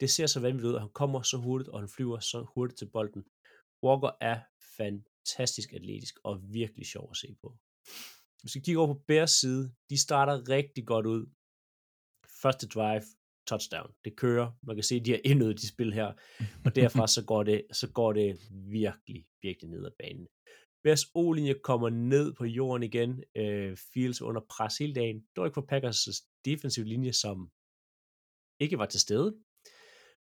Det 0.01 0.11
ser 0.11 0.27
så 0.27 0.41
vanvittigt 0.41 0.71
ud, 0.71 0.75
at 0.75 0.81
han 0.81 0.91
kommer 0.93 1.23
så 1.23 1.37
hurtigt, 1.37 1.71
og 1.71 1.79
han 1.81 1.89
flyver 1.89 2.19
så 2.19 2.47
hurtigt 2.55 2.79
til 2.79 2.91
bolden. 2.91 3.25
Walker 3.83 4.11
er 4.21 4.41
fantastisk 5.23 5.73
atletisk 5.73 6.15
og 6.25 6.41
virkelig 6.53 6.87
sjov 6.87 7.09
at 7.11 7.17
se 7.17 7.37
på. 7.41 7.57
Hvis 8.41 8.55
vi 8.55 8.61
kigger 8.61 8.81
over 8.81 8.95
på 8.95 9.01
Bears 9.09 9.31
side, 9.31 9.75
de 9.91 9.99
starter 9.99 10.49
rigtig 10.49 10.87
godt 10.87 11.07
ud. 11.07 11.27
Første 12.43 12.69
drive, 12.69 13.03
touchdown. 13.47 13.95
Det 14.05 14.17
kører. 14.17 14.53
Man 14.63 14.77
kan 14.77 14.83
se, 14.83 14.95
at 14.95 15.05
de 15.05 15.11
har 15.11 15.21
indøvet 15.25 15.61
de 15.61 15.69
spil 15.69 15.93
her. 15.93 16.13
Og 16.65 16.75
derfra 16.75 17.07
så 17.17 17.25
går 17.25 17.43
det, 17.43 17.67
så 17.73 17.93
går 17.93 18.13
det 18.13 18.39
virkelig, 18.51 19.27
virkelig 19.43 19.71
ned 19.71 19.87
ad 19.87 19.91
banen. 19.99 20.27
Bears 20.85 21.05
O-linje 21.15 21.55
kommer 21.65 21.91
ned 21.91 22.35
på 22.35 22.45
jorden 22.45 22.83
igen. 22.83 23.25
Øh, 23.37 23.77
Fields 23.95 24.23
under 24.23 24.43
pres 24.51 24.79
hele 24.79 24.95
dagen. 24.95 25.27
Dog 25.37 25.47
ikke 25.47 25.55
på 25.55 25.67
Packers 25.69 26.09
defensive 26.45 26.87
linje, 26.87 27.13
som 27.13 27.51
ikke 28.61 28.79
var 28.79 28.87
til 28.87 29.01
stede. 29.01 29.39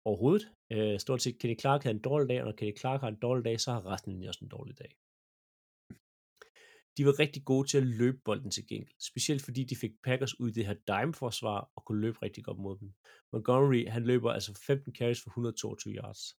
Overhovedet. 0.05 0.49
Øh, 0.73 1.01
stort 1.01 1.23
set 1.23 1.39
Kenny 1.39 1.61
Clark 1.61 1.83
havde 1.83 1.97
en 1.97 2.03
dårlig 2.03 2.29
dag, 2.29 2.41
og 2.41 2.47
når 2.47 2.53
Kenny 2.53 2.79
Clark 2.79 3.01
har 3.01 3.09
en 3.09 3.19
dårlig 3.23 3.45
dag, 3.45 3.61
så 3.61 3.73
har 3.73 3.87
resten 3.87 4.25
også 4.29 4.45
en 4.45 4.49
dårlig 4.49 4.79
dag. 4.79 4.97
De 6.97 7.07
var 7.07 7.19
rigtig 7.19 7.45
gode 7.45 7.69
til 7.69 7.79
at 7.79 7.87
løbe 7.87 8.19
bolden 8.25 8.51
til 8.51 8.67
gengæld, 8.67 8.95
specielt 9.01 9.43
fordi 9.43 9.65
de 9.65 9.77
fik 9.77 9.91
Packers 10.05 10.41
ud 10.41 10.49
i 10.49 10.53
det 10.53 10.67
her 10.67 10.75
dime-forsvar 10.75 11.71
og 11.77 11.85
kunne 11.85 12.01
løbe 12.01 12.19
rigtig 12.23 12.45
godt 12.45 12.59
mod 12.59 12.79
dem. 12.79 12.93
Montgomery, 13.33 13.89
han 13.89 14.05
løber 14.05 14.33
altså 14.33 14.61
15 14.67 14.95
carries 14.95 15.23
for 15.23 15.31
122 15.31 15.95
yards. 15.95 16.37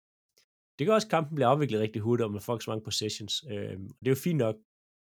Det 0.79 0.87
gør 0.87 0.95
også, 0.95 1.07
at 1.07 1.11
kampen 1.11 1.35
bliver 1.35 1.49
afviklet 1.49 1.81
rigtig 1.81 2.03
hurtigt, 2.03 2.25
og 2.25 2.33
man 2.33 2.41
får 2.41 2.55
ikke 2.55 2.65
så 2.65 2.71
mange 2.71 2.85
possessions. 2.85 3.45
Øh, 3.51 3.79
det 4.01 4.07
er 4.07 4.11
jo 4.11 4.15
fint 4.15 4.39
nok 4.39 4.57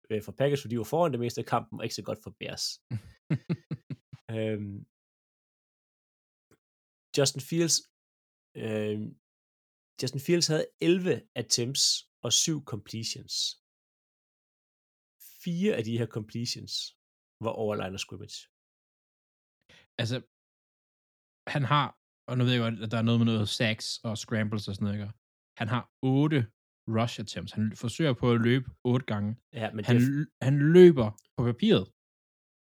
øh, 0.09 0.21
for 0.23 0.31
Packers, 0.31 0.61
fordi 0.61 0.73
de 0.73 0.77
var 0.77 0.83
foran 0.83 1.11
det 1.11 1.19
meste 1.19 1.41
af 1.41 1.45
kampen, 1.45 1.79
og 1.79 1.85
ikke 1.85 1.95
så 1.95 2.03
godt 2.03 2.19
for 2.23 2.35
Bears. 2.39 2.65
øhm, 4.37 4.85
Justin 7.17 7.41
Fields 7.41 7.77
øh, 8.55 8.97
Justin 10.01 10.21
Fields 10.25 10.47
havde 10.47 10.65
11 10.81 11.21
attempts 11.35 11.83
og 12.25 12.33
7 12.33 12.63
completions. 12.65 13.33
Fire 15.43 15.75
af 15.75 15.83
de 15.83 15.97
her 15.97 16.07
completions 16.17 16.73
var 17.45 17.53
over 17.61 17.75
line 17.75 17.95
of 17.95 17.99
scrimmage. 17.99 18.39
Altså, 20.01 20.17
han 21.47 21.63
har, 21.73 21.87
og 22.29 22.37
nu 22.37 22.43
ved 22.43 22.53
jeg 22.53 22.61
godt, 22.61 22.83
at 22.83 22.91
der 22.91 22.97
er 22.97 23.07
noget 23.07 23.19
med 23.19 23.25
noget 23.25 23.49
sacks 23.49 23.87
og 24.03 24.17
scrambles 24.17 24.67
og 24.67 24.73
sådan 24.75 24.85
noget, 24.85 24.97
ikke? 24.99 25.13
Han 25.61 25.67
har 25.67 25.83
8 26.01 26.51
rush 26.95 27.19
attempts. 27.23 27.53
Han 27.53 27.75
forsøger 27.75 28.13
på 28.13 28.31
at 28.31 28.41
løbe 28.47 28.67
8 28.83 29.05
gange. 29.05 29.29
Ja, 29.53 29.67
men 29.75 29.85
han, 29.85 29.95
det, 29.95 30.29
han 30.41 30.55
løber 30.75 31.07
på 31.37 31.43
papiret 31.49 31.85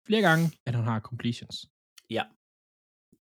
flere 0.07 0.23
gange, 0.29 0.45
end 0.65 0.75
han 0.75 0.85
har 0.91 0.99
completions. 0.99 1.55
Ja. 2.09 2.23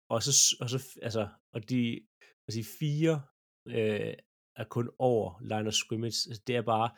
Og 0.09 0.23
så, 0.23 0.57
og 0.61 0.71
så 0.71 0.99
altså, 1.03 1.29
og 1.53 1.69
de, 1.69 2.07
altså 2.49 2.77
fire 2.79 3.23
øh, 3.67 4.15
er 4.57 4.65
kun 4.65 4.91
over 4.99 5.41
line 5.41 5.69
of 5.69 5.73
scrimmage. 5.73 6.29
Altså, 6.29 6.43
det 6.47 6.57
er 6.57 6.63
bare, 6.63 6.91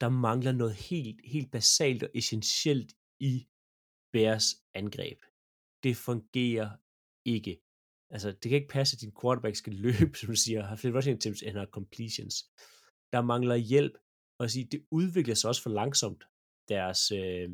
der 0.00 0.08
mangler 0.08 0.52
noget 0.52 0.74
helt, 0.74 1.20
helt 1.24 1.50
basalt 1.50 2.02
og 2.02 2.10
essentielt 2.14 2.92
i 3.20 3.48
Bears 4.12 4.46
angreb. 4.74 5.18
Det 5.82 5.96
fungerer 5.96 6.70
ikke. 7.24 7.60
Altså, 8.10 8.32
det 8.32 8.48
kan 8.48 8.52
ikke 8.52 8.68
passe, 8.68 8.94
at 8.96 9.00
din 9.00 9.16
quarterback 9.20 9.56
skal 9.56 9.72
løbe, 9.72 10.14
som 10.18 10.26
du 10.26 10.36
siger, 10.36 10.62
har 10.62 10.76
flere 10.76 10.96
rushing 10.96 11.16
attempts, 11.16 11.42
end 11.42 11.56
har 11.56 11.66
completions. 11.66 12.50
Der 13.12 13.22
mangler 13.22 13.56
hjælp, 13.56 13.92
og 14.38 14.50
sige, 14.50 14.68
det 14.72 14.86
udvikler 14.90 15.34
sig 15.34 15.48
også 15.48 15.62
for 15.62 15.70
langsomt, 15.70 16.24
deres, 16.68 17.12
øh, 17.12 17.50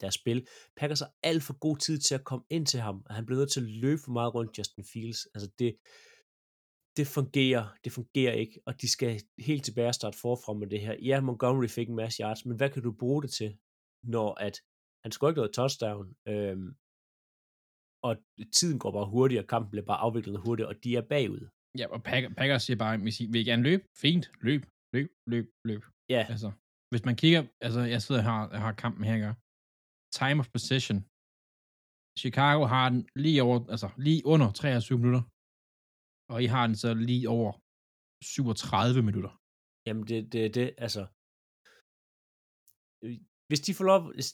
deres 0.00 0.14
spil. 0.14 0.46
Packers 0.76 1.00
har 1.00 1.12
alt 1.22 1.42
for 1.42 1.58
god 1.58 1.76
tid 1.76 1.98
til 1.98 2.14
at 2.14 2.24
komme 2.24 2.44
ind 2.50 2.66
til 2.66 2.80
ham, 2.80 3.02
og 3.06 3.14
han 3.14 3.26
bliver 3.26 3.40
nødt 3.40 3.52
til 3.52 3.60
at 3.60 3.70
løbe 3.84 4.00
for 4.04 4.12
meget 4.12 4.34
rundt 4.34 4.58
Justin 4.58 4.84
Fields. 4.92 5.26
Altså, 5.34 5.48
det, 5.58 5.70
det 6.96 7.06
fungerer, 7.16 7.64
det 7.84 7.92
fungerer 7.92 8.34
ikke, 8.42 8.60
og 8.66 8.72
de 8.80 8.88
skal 8.88 9.20
helt 9.48 9.64
tilbage 9.64 9.88
og 9.88 9.94
starte 9.94 10.18
forfra 10.18 10.52
med 10.52 10.66
det 10.72 10.80
her. 10.80 10.94
Ja, 11.08 11.20
Montgomery 11.20 11.68
fik 11.68 11.88
en 11.88 12.00
masse 12.02 12.22
yards, 12.22 12.46
men 12.46 12.56
hvad 12.56 12.70
kan 12.70 12.82
du 12.82 12.92
bruge 13.02 13.22
det 13.22 13.30
til, 13.30 13.50
når 14.14 14.34
at 14.46 14.56
han 15.04 15.12
skulle 15.12 15.30
ikke 15.30 15.40
noget 15.40 15.54
touchdown, 15.58 16.06
øhm, 16.28 16.68
og 18.08 18.12
tiden 18.56 18.78
går 18.78 18.92
bare 18.92 19.12
hurtigere, 19.14 19.46
kampen 19.46 19.70
bliver 19.70 19.86
bare 19.86 20.00
afviklet 20.06 20.40
hurtigere, 20.44 20.70
og 20.72 20.84
de 20.84 20.96
er 20.96 21.04
bagud. 21.14 21.44
Ja, 21.78 21.86
og 21.94 22.02
Packers, 22.38 22.62
siger 22.62 22.76
bare, 22.76 22.98
hvis 22.98 23.20
I 23.20 23.26
vil 23.32 23.44
gerne 23.44 23.62
løbe? 23.62 23.84
Fint, 24.04 24.24
løb, 24.40 24.62
løb, 24.94 25.08
løb, 25.32 25.46
løb. 25.64 25.82
Ja. 26.08 26.26
Altså, 26.32 26.50
hvis 26.90 27.04
man 27.04 27.16
kigger, 27.16 27.42
altså 27.60 27.80
jeg 27.80 28.02
sidder 28.02 28.22
her, 28.22 28.48
jeg 28.52 28.60
har 28.60 28.72
kampen 28.72 29.04
her? 29.04 29.34
Time 30.20 30.38
of 30.42 30.48
possession. 30.54 30.98
Chicago 32.22 32.62
har 32.74 32.86
den 32.92 33.08
lige 33.24 33.42
over, 33.46 33.58
altså 33.74 33.88
lige 34.06 34.22
under 34.32 34.48
23 34.52 34.98
minutter, 34.98 35.22
og 36.32 36.38
I 36.44 36.46
har 36.54 36.64
den 36.66 36.76
så 36.84 36.90
lige 36.94 37.28
over 37.36 37.52
37 38.24 39.02
minutter. 39.08 39.32
Jamen, 39.86 40.04
det 40.08 40.18
er 40.18 40.28
det, 40.34 40.54
det, 40.56 40.74
altså... 40.86 41.02
Hvis 43.48 43.60
de 43.66 43.74
får 43.78 43.84
lov, 43.90 44.00
hvis, 44.14 44.28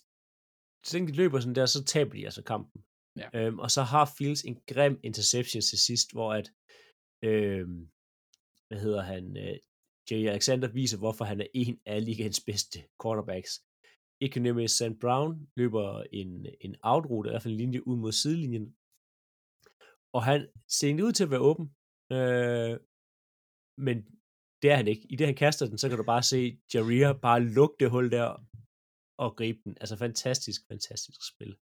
så 0.86 0.90
længe 0.92 1.08
de 1.10 1.16
løber 1.20 1.40
sådan 1.40 1.58
der, 1.58 1.66
så 1.66 1.80
taber 1.84 2.12
de 2.16 2.28
altså 2.28 2.42
kampen. 2.52 2.78
Ja. 3.20 3.28
Øhm, 3.38 3.58
og 3.64 3.70
så 3.70 3.82
har 3.92 4.14
Fields 4.16 4.42
en 4.50 4.56
grim 4.70 4.96
interception 5.08 5.62
til 5.62 5.78
sidst, 5.88 6.08
hvor 6.14 6.30
at, 6.38 6.46
øhm, 7.30 7.80
hvad 8.68 8.80
hedder 8.84 9.02
han, 9.12 9.24
øh, 9.44 9.56
Jay 10.10 10.22
Alexander 10.32 10.68
viser, 10.68 10.98
hvorfor 10.98 11.24
han 11.24 11.40
er 11.40 11.46
en 11.54 11.80
af 11.86 12.04
ligaens 12.04 12.40
bedste 12.48 12.78
quarterbacks. 13.02 13.52
Economy 14.20 14.66
St. 14.66 14.98
Brown 15.00 15.48
løber 15.56 16.02
en, 16.12 16.46
en 16.60 16.76
outroute, 16.82 17.28
i 17.28 17.32
hvert 17.32 17.42
fald 17.42 17.54
en 17.54 17.60
linje 17.60 17.86
ud 17.86 17.96
mod 17.96 18.12
sidelinjen, 18.12 18.66
og 20.16 20.24
han 20.24 20.40
ser 20.68 21.04
ud 21.06 21.12
til 21.12 21.24
at 21.24 21.30
være 21.30 21.46
åben, 21.50 21.66
øh, 22.16 22.74
men 23.86 23.96
det 24.62 24.70
er 24.70 24.76
han 24.76 24.88
ikke. 24.88 25.06
I 25.12 25.16
det, 25.16 25.26
han 25.26 25.40
kaster 25.44 25.66
den, 25.66 25.78
så 25.78 25.88
kan 25.88 25.98
du 25.98 26.04
bare 26.04 26.22
se 26.22 26.58
Jaria 26.74 27.12
bare 27.12 27.40
lukke 27.40 27.76
det 27.80 27.90
hul 27.90 28.10
der 28.10 28.28
og 29.18 29.36
gribe 29.36 29.60
den. 29.64 29.76
Altså 29.80 29.96
fantastisk, 29.96 30.60
fantastisk 30.70 31.20
spil. 31.32 31.56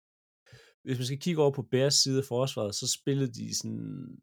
Hvis 0.85 0.99
man 0.99 1.07
skal 1.07 1.21
kigge 1.21 1.43
over 1.43 1.53
på 1.55 1.63
Bears 1.63 1.95
side 1.95 2.19
af 2.19 2.25
forsvaret, 2.25 2.75
så 2.75 2.87
spillede 2.99 3.33
de 3.33 3.59
sådan... 3.59 4.19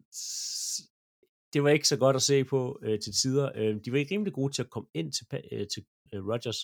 Det 1.53 1.63
var 1.63 1.69
ikke 1.69 1.88
så 1.88 1.97
godt 1.97 2.15
at 2.15 2.21
se 2.21 2.43
på 2.43 2.80
øh, 2.84 2.99
til 2.99 3.13
tider. 3.13 3.51
Øh, 3.55 3.75
de 3.86 3.91
var 3.91 3.97
ikke 3.97 4.13
rimelig 4.13 4.34
gode 4.34 4.53
til 4.53 4.61
at 4.63 4.69
komme 4.69 4.89
ind 4.93 5.13
til, 5.13 5.25
øh, 5.51 5.67
til 5.73 5.86
øh, 6.14 6.28
Rodgers, 6.28 6.60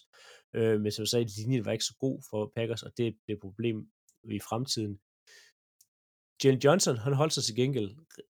øh, 0.55 0.81
men 0.81 0.91
som 0.91 1.01
jeg 1.01 1.07
sagde, 1.07 1.29
linjen 1.37 1.65
var 1.65 1.71
ikke 1.71 1.85
så 1.85 1.95
god 1.99 2.21
for 2.29 2.51
Packers, 2.55 2.83
og 2.83 2.91
det 2.97 3.07
er 3.07 3.11
et 3.33 3.39
problem 3.41 3.87
i 4.23 4.39
fremtiden. 4.39 4.99
Jalen 6.43 6.59
Johnson, 6.59 6.97
han 6.97 7.13
holdt 7.13 7.33
sig 7.33 7.43
til 7.43 7.55
gengæld, 7.55 7.89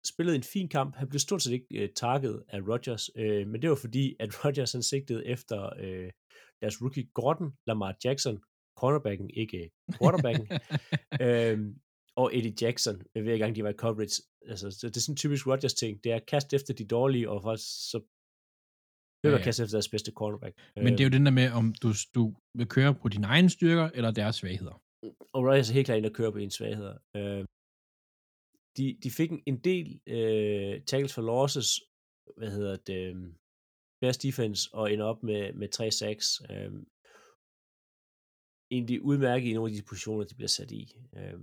spillede 0.07 0.37
en 0.37 0.43
fin 0.43 0.69
kamp. 0.69 0.97
Han 0.97 1.09
blev 1.09 1.21
stort 1.21 1.43
set 1.43 1.53
ikke 1.53 1.83
uh, 1.83 1.89
target 1.97 2.43
af 2.49 2.61
Rodgers, 2.61 3.17
uh, 3.17 3.49
men 3.51 3.63
det 3.63 3.71
var 3.71 3.77
fordi, 3.77 4.17
at 4.21 4.31
Rodgers 4.45 4.73
han 4.73 4.83
sigtede 4.83 5.27
efter 5.27 5.71
uh, 5.83 6.11
deres 6.61 6.83
rookie 6.83 7.09
Gordon 7.15 7.53
Lamar 7.67 7.97
Jackson, 8.05 8.39
cornerbacken, 8.77 9.31
ikke 9.31 9.71
quarterbacken, 9.99 10.49
uh, 11.23 11.75
og 12.23 12.37
Eddie 12.37 12.55
Jackson, 12.61 13.03
hver 13.13 13.39
gang 13.39 13.57
de 13.57 13.65
var 13.65 13.71
i 13.71 13.73
coverage. 13.73 14.23
Altså, 14.49 14.71
så 14.71 14.89
det 14.89 14.97
er 14.97 15.01
sådan 15.01 15.17
typisk 15.17 15.47
Rodgers 15.47 15.75
ting. 15.75 16.05
Det 16.05 16.13
er 16.13 16.17
at 16.17 16.27
kaste 16.27 16.57
efter 16.57 16.75
de 16.75 16.87
dårlige, 16.87 17.31
og 17.31 17.43
faktisk 17.43 17.91
så 17.91 18.01
er 19.27 19.33
ja, 19.33 19.39
ja. 19.39 19.45
kaste 19.45 19.63
efter 19.63 19.77
deres 19.77 19.89
bedste 19.89 20.13
cornerback. 20.13 20.59
Men 20.77 20.93
det 20.93 21.01
er 21.01 21.05
jo 21.05 21.11
den 21.11 21.27
der 21.27 21.33
med, 21.33 21.51
om 21.51 21.75
du, 21.83 21.93
du 22.15 22.35
vil 22.55 22.67
køre 22.67 22.95
på 22.95 23.09
dine 23.09 23.27
egne 23.27 23.51
styrker, 23.51 23.91
eller 23.95 24.11
deres 24.11 24.37
svagheder. 24.37 24.83
Og 25.33 25.45
Rodgers 25.45 25.71
er 25.71 25.75
helt 25.75 25.87
klart 25.87 25.97
ind 25.99 26.07
at 26.07 26.13
køre 26.13 26.33
på 26.33 26.39
ens 26.39 26.55
svagheder. 26.55 26.97
Uh, 27.15 27.45
de, 28.77 28.99
de 29.03 29.11
fik 29.11 29.31
en 29.47 29.59
del 29.59 30.01
øh, 30.07 30.83
tackles 30.85 31.15
for 31.15 31.23
losses, 31.23 31.81
hvad 32.37 32.51
hedder 32.51 32.77
det, 32.77 33.15
øh, 33.15 33.17
Bears 34.01 34.19
defense, 34.19 34.69
og 34.73 34.93
ender 34.93 35.05
op 35.05 35.23
med, 35.23 35.53
med 35.53 35.69
3 35.69 35.91
sacks. 35.91 36.43
Øh, 36.51 36.73
egentlig 38.71 39.03
udmærket 39.03 39.49
i 39.49 39.53
nogle 39.53 39.73
af 39.73 39.77
de 39.77 39.83
positioner, 39.83 40.25
de 40.25 40.35
bliver 40.35 40.49
sat 40.49 40.71
i. 40.71 40.97
Øh, 41.17 41.41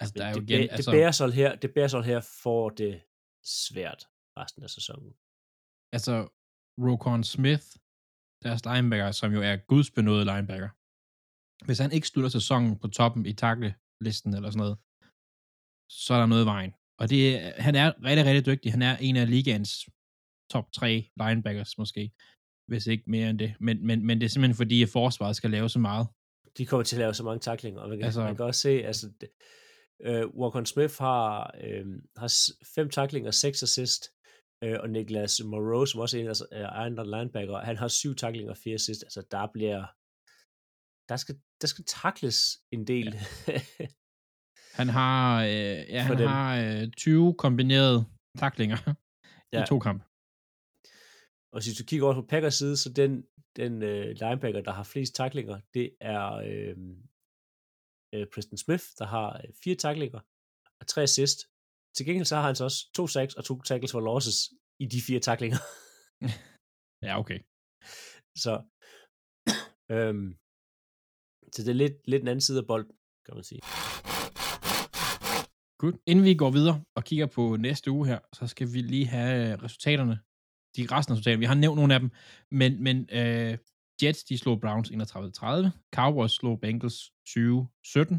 altså, 0.00 0.14
der 0.16 0.24
er 0.24 0.30
jo 0.30 0.40
det, 0.40 0.50
igen, 0.50 0.62
det, 0.62 0.68
altså... 0.70 0.90
det 0.90 0.96
Bears 0.96 1.18
her, 1.18 1.56
det 1.56 1.74
Bears 1.74 1.92
her 1.92 2.20
får 2.42 2.70
det 2.70 3.02
svært 3.44 4.06
resten 4.36 4.62
af 4.62 4.70
sæsonen. 4.70 5.12
Altså, 5.92 6.28
Rokon 6.84 7.24
Smith, 7.24 7.66
deres 8.44 8.64
linebacker, 8.64 9.10
som 9.10 9.32
jo 9.32 9.40
er 9.42 9.56
gudsbenået 9.56 10.26
linebacker, 10.26 10.70
hvis 11.66 11.78
han 11.78 11.92
ikke 11.92 12.08
slutter 12.08 12.30
sæsonen 12.30 12.78
på 12.78 12.88
toppen 12.88 13.26
i 13.26 13.32
tackle-listen 13.32 14.34
eller 14.34 14.50
sådan 14.50 14.64
noget, 14.64 14.76
så 15.90 16.14
er 16.14 16.18
der 16.18 16.26
noget 16.26 16.44
i 16.44 16.52
vejen. 16.54 16.72
Og 17.00 17.10
det, 17.10 17.40
han 17.40 17.74
er 17.74 18.04
rigtig, 18.04 18.24
rigtig 18.26 18.46
dygtig. 18.46 18.72
Han 18.72 18.82
er 18.82 18.96
en 18.96 19.16
af 19.16 19.30
ligaens 19.30 19.88
top 20.50 20.72
3 20.72 21.10
linebackers 21.20 21.78
måske, 21.78 22.10
hvis 22.66 22.86
ikke 22.86 23.04
mere 23.06 23.30
end 23.30 23.38
det. 23.38 23.54
Men, 23.60 23.86
men, 23.86 24.06
men 24.06 24.20
det 24.20 24.24
er 24.24 24.30
simpelthen 24.30 24.56
fordi, 24.56 24.82
at 24.82 24.88
forsvaret 24.88 25.36
skal 25.36 25.50
lave 25.50 25.68
så 25.68 25.78
meget. 25.78 26.06
De 26.58 26.66
kommer 26.66 26.84
til 26.84 26.96
at 26.96 27.00
lave 27.00 27.14
så 27.14 27.24
mange 27.24 27.40
taklinger, 27.40 27.80
og 27.80 27.88
man 27.88 27.98
kan, 27.98 28.04
altså, 28.04 28.20
man 28.20 28.36
kan 28.36 28.44
også 28.44 28.60
se, 28.60 28.70
altså, 28.70 29.06
uh, 30.08 30.40
Walker 30.40 30.64
Smith 30.64 30.94
har, 30.98 31.54
uh, 31.64 31.92
har 32.16 32.32
fem 32.74 32.90
taklinger, 32.90 33.30
seks 33.30 33.62
assist, 33.62 34.10
uh, 34.66 34.76
og 34.82 34.90
Niklas 34.90 35.40
Moreau, 35.44 35.86
som 35.86 36.00
også 36.00 36.18
er 36.18 36.22
en 36.22 36.28
af 36.52 36.84
andre 36.84 37.04
linebacker, 37.04 37.58
han 37.58 37.76
har 37.76 37.88
syv 37.88 38.14
taklinger 38.14 38.50
og 38.50 38.56
fire 38.56 38.74
assist. 38.74 39.02
Altså, 39.02 39.22
der 39.30 39.46
bliver, 39.54 39.86
der 41.08 41.16
skal, 41.16 41.34
der 41.60 41.66
skal 41.66 41.84
takles 41.84 42.36
en 42.72 42.86
del. 42.86 43.16
Ja. 43.48 43.60
Han 44.78 44.88
har, 44.88 45.42
øh, 45.44 45.50
ja, 45.94 46.02
han 46.02 46.18
dem. 46.18 46.28
har 46.28 46.60
øh, 46.60 46.90
20 46.96 47.34
kombinerede 47.34 48.06
taklinger 48.38 48.94
ja. 49.52 49.62
i 49.62 49.66
to 49.66 49.78
kampe. 49.78 50.04
Og 51.52 51.62
hvis 51.64 51.78
du 51.78 51.84
kigger 51.84 52.06
over 52.06 52.14
på 52.14 52.26
Packers 52.26 52.54
side, 52.54 52.76
så 52.76 52.92
den, 52.92 53.24
den 53.56 53.82
øh, 53.82 54.06
linebacker, 54.20 54.60
der 54.60 54.72
har 54.72 54.82
flest 54.82 55.14
taklinger, 55.14 55.60
det 55.74 55.96
er 56.00 56.32
øh, 56.32 56.76
øh, 58.14 58.26
Preston 58.34 58.58
Smith, 58.58 58.84
der 58.98 59.06
har 59.06 59.28
øh, 59.36 59.50
fire 59.64 59.74
taklinger 59.74 60.20
og 60.80 60.86
tre 60.86 61.02
assist. 61.02 61.38
Til 61.98 62.06
gengæld 62.06 62.24
så 62.32 62.36
har 62.36 62.46
han 62.50 62.56
så 62.56 62.64
også 62.64 62.80
to 62.94 63.06
sacks 63.06 63.34
og 63.34 63.44
to 63.44 63.54
tackles 63.62 63.92
for 63.92 64.00
losses 64.00 64.38
i 64.82 64.86
de 64.86 65.00
fire 65.06 65.20
taklinger. 65.28 65.60
ja, 67.06 67.12
okay. 67.22 67.38
Så, 68.44 68.52
øhm, 69.94 70.28
så 71.52 71.58
det 71.64 71.70
er 71.72 71.80
lidt, 71.82 71.96
lidt 72.10 72.22
en 72.22 72.28
anden 72.28 72.46
side 72.46 72.58
af 72.62 72.66
bolden, 72.66 72.94
kan 73.26 73.34
man 73.34 73.44
sige. 73.50 73.60
Good. 75.80 75.96
Inden 76.10 76.24
vi 76.24 76.34
går 76.42 76.50
videre 76.58 76.76
og 76.96 77.02
kigger 77.04 77.26
på 77.26 77.56
næste 77.56 77.90
uge 77.90 78.06
her, 78.06 78.20
så 78.38 78.46
skal 78.46 78.66
vi 78.74 78.80
lige 78.80 79.06
have 79.06 79.52
øh, 79.52 79.62
resultaterne. 79.64 80.16
De 80.76 80.82
resten 80.94 81.12
af 81.12 81.14
resultaterne. 81.14 81.44
Vi 81.44 81.50
har 81.52 81.54
nævnt 81.64 81.78
nogle 81.80 81.94
af 81.94 82.00
dem, 82.00 82.10
men, 82.60 82.82
men 82.86 82.96
uh, 83.20 83.52
Jets, 84.02 84.24
de 84.24 84.38
slog 84.38 84.60
Browns 84.60 84.90
31-30. 84.90 84.94
Cowboys 85.96 86.32
slog 86.32 86.60
Bengals 86.60 86.98
20-17. 87.28 88.14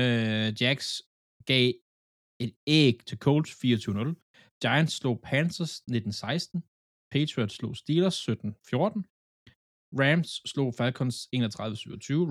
Uh, 0.00 0.62
Jacks 0.62 0.88
gav 1.50 1.72
et 2.40 2.52
æg 2.66 3.00
til 3.06 3.18
Colts 3.18 3.50
24-0. 3.50 4.58
Giants 4.62 4.94
slog 4.94 5.20
Panthers 5.20 5.74
19-16. 5.90 6.60
Patriots 7.14 7.54
slog 7.54 7.76
Steelers 7.76 8.28
17-14. 8.28 9.02
Rams 10.00 10.30
slog 10.52 10.74
Falcons 10.74 11.16
31-27. 11.16 11.38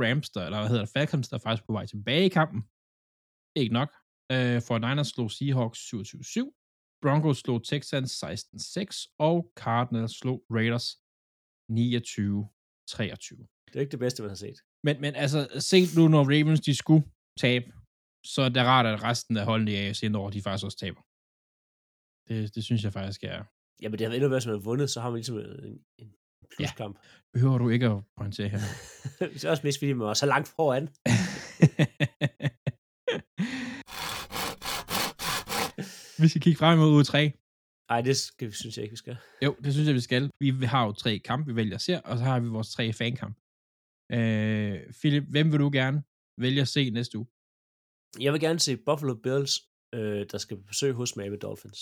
Rams, 0.03 0.29
der, 0.29 0.41
eller 0.45 0.59
hvad 0.59 0.69
hedder 0.69 0.85
det, 0.85 0.93
Falcons, 0.97 1.29
der 1.29 1.37
er 1.37 1.45
faktisk 1.47 1.65
på 1.67 1.73
vej 1.73 1.85
tilbage 1.85 2.25
i 2.25 2.35
kampen. 2.39 2.61
Ikke 3.61 3.73
nok. 3.73 3.91
Uh, 4.33 4.59
for 4.67 4.75
Niners 4.85 5.07
slog 5.07 5.31
Seahawks 5.31 5.79
27-7. 5.79 7.01
Broncos 7.03 7.37
slog 7.37 7.63
Texans 7.63 8.23
16-6. 8.23 9.15
Og 9.19 9.37
Cardinals 9.63 10.15
slog 10.19 10.39
Raiders 10.57 10.87
29-23. 11.71 13.65
Det 13.67 13.75
er 13.75 13.79
ikke 13.79 13.91
det 13.91 13.99
bedste, 14.05 14.21
man 14.21 14.29
har 14.29 14.35
set. 14.35 14.59
Men, 14.83 15.01
men 15.01 15.15
altså, 15.15 15.39
se 15.59 15.77
nu, 15.97 16.07
når 16.07 16.23
Ravens 16.33 16.61
de 16.61 16.75
skulle 16.75 17.03
tabe, 17.39 17.65
så 18.26 18.41
er 18.41 18.49
det 18.49 18.63
rart, 18.63 18.86
at 18.86 19.03
resten 19.03 19.38
af 19.38 19.45
holdene 19.45 19.71
i 19.71 19.76
AFC 19.76 20.03
Nord, 20.03 20.34
de 20.34 20.41
faktisk 20.41 20.65
også 20.65 20.78
taber. 20.78 21.01
Det, 22.28 22.55
det 22.55 22.63
synes 22.63 22.84
jeg 22.84 22.93
faktisk 22.93 23.23
er... 23.23 23.43
Ja, 23.82 23.89
men 23.89 23.99
det 23.99 24.07
har 24.07 24.13
endnu 24.13 24.30
været, 24.30 24.43
som 24.43 24.51
man 24.51 24.59
har 24.59 24.63
vundet, 24.63 24.89
så 24.89 25.01
har 25.01 25.09
man 25.09 25.17
ligesom 25.17 25.38
en, 25.38 25.80
en 25.97 26.13
pluskamp. 26.55 26.95
Ja. 26.95 27.01
Behøver 27.34 27.57
du 27.57 27.69
ikke 27.69 27.86
at 27.86 28.03
pointere 28.17 28.49
her. 28.49 28.59
det 29.19 29.43
er 29.43 29.49
også 29.49 29.61
mest, 29.63 29.80
fordi 29.80 29.93
man 29.93 30.07
var 30.07 30.13
så 30.13 30.26
langt 30.26 30.47
foran. 30.47 30.88
vi 36.21 36.28
skal 36.28 36.41
kigge 36.41 36.57
frem 36.57 36.80
mod 36.80 36.91
uge 36.91 37.03
3. 37.03 37.32
Nej, 37.89 38.01
det 38.01 38.17
skal, 38.17 38.53
synes 38.53 38.78
jeg 38.78 38.84
ikke, 38.84 38.93
vi 38.93 38.97
skal. 38.97 39.17
Jo, 39.45 39.55
det 39.63 39.73
synes 39.73 39.88
jeg, 39.88 39.95
vi 39.95 39.99
skal. 39.99 40.32
Vi 40.39 40.65
har 40.65 40.86
jo 40.86 40.91
tre 40.91 41.19
kampe, 41.19 41.51
vi 41.51 41.55
vælger 41.55 41.76
at 41.76 41.82
se, 41.82 42.01
og 42.01 42.17
så 42.17 42.23
har 42.23 42.39
vi 42.39 42.47
vores 42.47 42.71
tre 42.71 42.93
fankamp. 42.93 43.38
Øh, 44.11 44.93
Philip, 44.99 45.23
hvem 45.23 45.51
vil 45.51 45.59
du 45.59 45.69
gerne 45.73 46.03
vælge 46.38 46.61
at 46.61 46.67
se 46.67 46.89
næste 46.89 47.17
uge? 47.17 47.28
Jeg 48.20 48.34
vil 48.34 48.41
gerne 48.41 48.59
se 48.59 48.78
Buffalo 48.78 49.13
Bills, 49.13 49.61
øh, 49.93 50.26
der 50.32 50.38
skal 50.38 50.57
besøge 50.57 50.93
hos 50.93 51.16
Miami 51.16 51.38
Dolphins. 51.38 51.80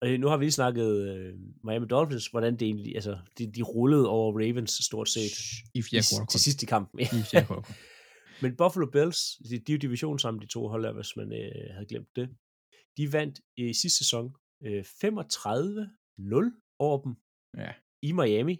Og 0.00 0.08
nu 0.08 0.28
har 0.28 0.36
vi 0.36 0.44
lige 0.44 0.52
snakket 0.52 1.08
øh, 1.08 1.34
Miami 1.64 1.86
Dolphins, 1.86 2.26
hvordan 2.26 2.52
det 2.52 2.62
egentlig, 2.62 2.94
altså, 2.94 3.18
de, 3.38 3.52
de 3.52 3.62
rullede 3.62 4.08
over 4.08 4.32
Ravens 4.32 4.70
stort 4.70 5.08
set. 5.08 5.32
I 5.74 5.82
fjerde 5.82 6.06
kvartal. 6.10 6.26
Til 6.30 6.40
sidst 6.40 6.62
i 6.62 6.66
kampen. 6.66 7.00
I 7.00 7.04
fjerde 7.04 7.46
kvartal. 7.46 7.74
Men 8.42 8.56
Buffalo 8.56 8.86
Bills, 8.86 9.20
de, 9.50 9.58
de 9.58 9.72
er 9.72 9.76
jo 9.76 9.78
division 9.78 10.18
sammen, 10.18 10.42
de 10.42 10.46
to 10.46 10.68
hold 10.68 10.94
hvis 10.94 11.16
man 11.16 11.32
øh, 11.32 11.74
havde 11.74 11.86
glemt 11.86 12.16
det. 12.16 12.28
De 12.96 13.12
vandt 13.12 13.40
i 13.56 13.74
sidste 13.74 13.98
sæson 13.98 14.34
øh, 14.64 14.84
35-0 14.84 16.76
over 16.78 17.02
dem 17.02 17.14
ja. 17.56 17.72
i 18.02 18.12
Miami, 18.12 18.56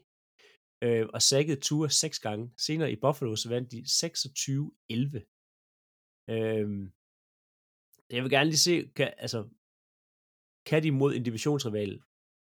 øh, 0.84 1.06
og 1.14 1.22
sækkede 1.22 1.60
Tua 1.60 1.88
seks 1.88 2.18
gange. 2.18 2.52
Senere 2.58 2.92
i 2.92 2.96
Buffalo, 2.96 3.36
så 3.36 3.48
vandt 3.48 3.72
de 3.72 3.80
26-11. 5.20 5.35
Øh, 6.30 6.66
jeg 8.10 8.22
vil 8.22 8.30
gerne 8.30 8.50
lige 8.50 8.66
se, 8.68 8.88
kan, 8.96 9.14
altså, 9.18 9.48
kan 10.66 10.82
de 10.82 10.90
mod 10.90 11.14
en 11.14 11.22
divisionsrival, 11.22 12.02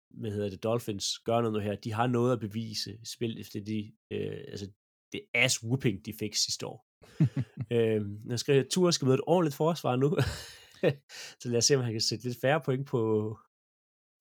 hvad 0.09 0.31
hedder 0.31 0.49
det, 0.49 0.63
Dolphins, 0.63 1.19
gøre 1.19 1.41
noget 1.41 1.63
her? 1.63 1.75
De 1.75 1.93
har 1.93 2.07
noget 2.07 2.33
at 2.33 2.39
bevise, 2.39 2.99
spil 3.05 3.39
efter 3.39 3.59
de, 3.63 3.93
øh, 4.11 4.43
altså, 4.47 4.71
det 5.11 5.21
ass 5.33 5.63
whooping, 5.63 6.05
de 6.05 6.13
fik 6.19 6.35
sidste 6.35 6.67
år. 6.67 6.87
øh, 7.75 8.01
jeg 8.29 8.39
skal, 8.39 8.69
Tua 8.69 8.91
skal 8.91 9.05
møde 9.05 9.15
et 9.15 9.27
ordentligt 9.27 9.55
forsvar 9.55 9.95
nu. 9.95 10.09
så 11.41 11.49
lad 11.49 11.57
os 11.57 11.65
se, 11.65 11.75
om 11.75 11.83
han 11.83 11.91
kan 11.91 12.01
sætte 12.01 12.25
lidt 12.25 12.41
færre 12.41 12.61
point 12.65 12.87
på, 12.87 13.01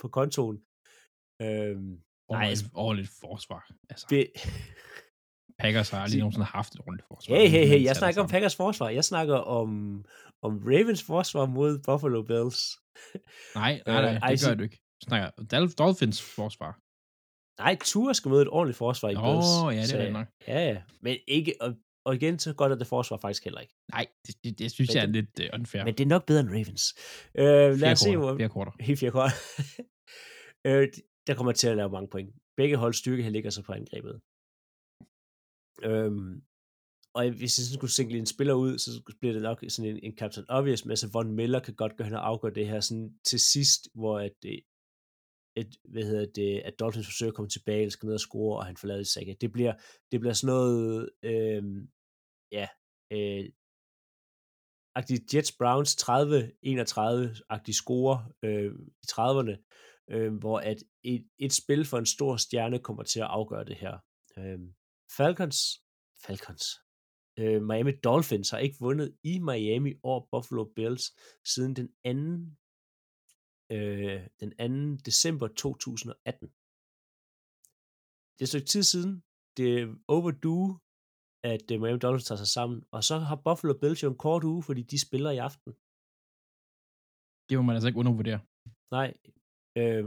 på 0.00 0.08
kontoen. 0.08 0.56
Øhm, 1.42 2.02
nej, 2.30 2.50
et 2.50 2.70
ordentligt 2.74 3.12
forsvar. 3.20 3.70
Altså. 3.90 4.06
Det, 4.10 4.30
Packers 5.58 5.90
har 5.90 5.98
aldrig 5.98 6.18
nogensinde 6.18 6.46
haft 6.46 6.74
et 6.74 6.80
ordentligt 6.80 7.08
forsvar. 7.08 7.36
Hey, 7.36 7.48
hey, 7.48 7.66
hey, 7.66 7.84
jeg 7.84 7.96
snakker 7.96 8.22
om 8.22 8.28
Packers 8.28 8.56
forsvar. 8.56 8.88
Jeg 8.88 9.04
snakker 9.04 9.34
om, 9.34 9.68
om 10.42 10.52
Ravens 10.64 11.02
forsvar 11.02 11.46
mod 11.46 11.78
Buffalo 11.78 12.22
Bills. 12.22 12.60
Nej, 13.54 13.82
nej, 13.86 14.18
nej, 14.18 14.30
det 14.30 14.44
gør 14.46 14.54
du 14.54 14.62
ikke. 14.62 14.78
Jeg 15.00 15.06
snakker 15.08 15.74
Dolphins 15.78 16.22
forsvar. 16.22 16.72
Nej, 17.62 17.76
Tua 17.84 18.12
skal 18.12 18.28
møde 18.28 18.42
et 18.42 18.48
ordentligt 18.48 18.78
forsvar 18.78 19.08
i 19.10 19.16
Åh, 19.16 19.22
Bills. 19.24 19.46
Oh, 19.64 19.74
ja, 19.76 19.82
det 19.82 20.08
er 20.08 20.12
nok. 20.12 20.26
Ja, 20.48 20.68
ja. 20.68 20.82
Men 21.00 21.16
ikke, 21.28 21.54
og, 21.60 21.74
og 22.04 22.14
igen, 22.14 22.38
så 22.38 22.54
godt 22.54 22.72
er 22.72 22.76
det 22.76 22.86
forsvar 22.86 23.16
faktisk 23.16 23.44
heller 23.44 23.60
ikke. 23.60 23.74
Nej, 23.92 24.06
det, 24.26 24.34
det, 24.44 24.58
det 24.58 24.70
synes 24.70 24.90
men 24.90 24.96
jeg 24.96 25.02
er 25.02 25.06
lidt 25.06 25.40
uh, 25.40 25.60
unfair. 25.60 25.84
Men 25.84 25.94
det 25.94 26.04
er 26.04 26.08
nok 26.08 26.26
bedre 26.26 26.40
end 26.40 26.50
Ravens. 26.50 26.94
Øh, 27.38 27.80
lad 27.80 27.92
os 27.92 27.98
se, 27.98 28.16
hvor... 28.16 28.36
Fire 28.36 28.48
korter. 28.48 28.72
Helt 28.80 28.98
fire 29.02 29.10
korter. 29.10 29.34
øh, 30.66 30.88
der 31.26 31.34
kommer 31.34 31.52
til 31.52 31.68
at 31.68 31.76
lave 31.76 31.90
mange 31.90 32.08
point. 32.08 32.30
Begge 32.56 32.76
hold 32.76 32.94
styrke 32.94 33.30
ligger 33.30 33.50
sig 33.50 33.64
på 33.64 33.72
angrebet. 33.72 34.20
Øhm, 35.82 36.42
og 37.14 37.30
hvis 37.30 37.58
jeg 37.58 37.64
sådan 37.64 37.78
skulle 37.78 37.92
single 37.92 38.18
en 38.18 38.26
spiller 38.26 38.54
ud, 38.54 38.78
så 38.78 39.14
bliver 39.20 39.32
det 39.32 39.42
nok 39.42 39.64
sådan 39.68 39.90
en, 39.90 40.00
en 40.02 40.16
Captain 40.18 40.46
Obvious, 40.48 40.84
men 40.84 40.90
altså 40.90 41.10
Von 41.12 41.32
Miller 41.32 41.60
kan 41.60 41.74
godt 41.74 41.96
gå 41.96 42.04
hen 42.04 42.14
og 42.14 42.26
afgøre 42.26 42.54
det 42.54 42.68
her 42.68 42.80
sådan 42.80 43.18
til 43.24 43.40
sidst, 43.40 43.88
hvor 43.94 44.18
at, 44.18 44.36
øh, 44.46 44.58
et, 45.56 45.76
hvad 45.84 46.02
hedder 46.02 46.26
det, 46.34 46.60
at 46.60 46.78
Dolphins 46.80 47.06
forsøger 47.06 47.30
at 47.30 47.36
komme 47.36 47.48
tilbage, 47.48 47.80
eller 47.80 47.90
skal 47.90 48.06
ned 48.06 48.14
og 48.14 48.20
score, 48.20 48.58
og 48.58 48.66
han 48.66 48.76
forlader 48.76 49.20
i. 49.20 49.34
Det 49.40 49.52
bliver, 49.52 49.74
det 50.12 50.20
bliver 50.20 50.32
sådan 50.32 50.54
noget, 50.54 51.10
øh, 51.22 51.62
ja, 52.52 52.68
øh, 53.12 53.50
agtig 54.94 55.34
Jets 55.34 55.52
Browns 55.52 55.94
30-31-agtig 56.02 57.72
score 57.72 58.28
øh, 58.42 58.72
i 59.02 59.06
30'erne, 59.12 59.54
øh, 60.10 60.34
hvor 60.34 60.58
at 60.58 60.76
et, 61.02 61.28
et 61.38 61.52
spil 61.52 61.84
for 61.84 61.98
en 61.98 62.06
stor 62.06 62.36
stjerne 62.36 62.78
kommer 62.78 63.02
til 63.02 63.20
at 63.20 63.26
afgøre 63.26 63.64
det 63.64 63.76
her. 63.76 63.98
Øh, 64.38 64.58
Falcons, 65.16 65.58
Falcons, 66.24 66.64
øh, 67.38 67.62
Miami 67.62 67.92
Dolphins 68.04 68.50
har 68.50 68.58
ikke 68.58 68.76
vundet 68.80 69.16
i 69.22 69.38
Miami 69.38 69.92
over 70.02 70.20
Buffalo 70.30 70.64
Bills 70.76 71.04
siden 71.44 71.76
den 71.76 71.88
anden 72.04 72.58
øh, 73.72 74.20
den 74.40 74.96
2. 74.96 75.02
december 75.04 75.48
2018. 75.48 76.48
Det 78.34 78.40
er 78.40 78.44
et 78.44 78.48
stykke 78.48 78.66
tid 78.66 78.82
siden. 78.82 79.12
Det 79.56 79.68
er 79.80 79.94
overdue, 80.08 80.78
at 81.52 81.66
uh, 81.72 81.80
Miami 81.80 81.98
Dolphins 81.98 82.28
tager 82.28 82.42
sig 82.44 82.52
sammen. 82.58 82.78
Og 82.90 83.04
så 83.04 83.18
har 83.18 83.36
Buffalo 83.46 83.74
Bills 83.80 84.02
jo 84.02 84.08
en 84.10 84.18
kort 84.26 84.44
uge, 84.44 84.62
fordi 84.62 84.82
de 84.82 85.06
spiller 85.06 85.30
i 85.30 85.42
aften. 85.48 85.72
Det 87.48 87.54
må 87.58 87.62
man 87.62 87.76
altså 87.76 87.88
ikke 87.88 88.02
undervurdere. 88.02 88.40
Nej. 88.96 89.08
Øh, 89.78 90.04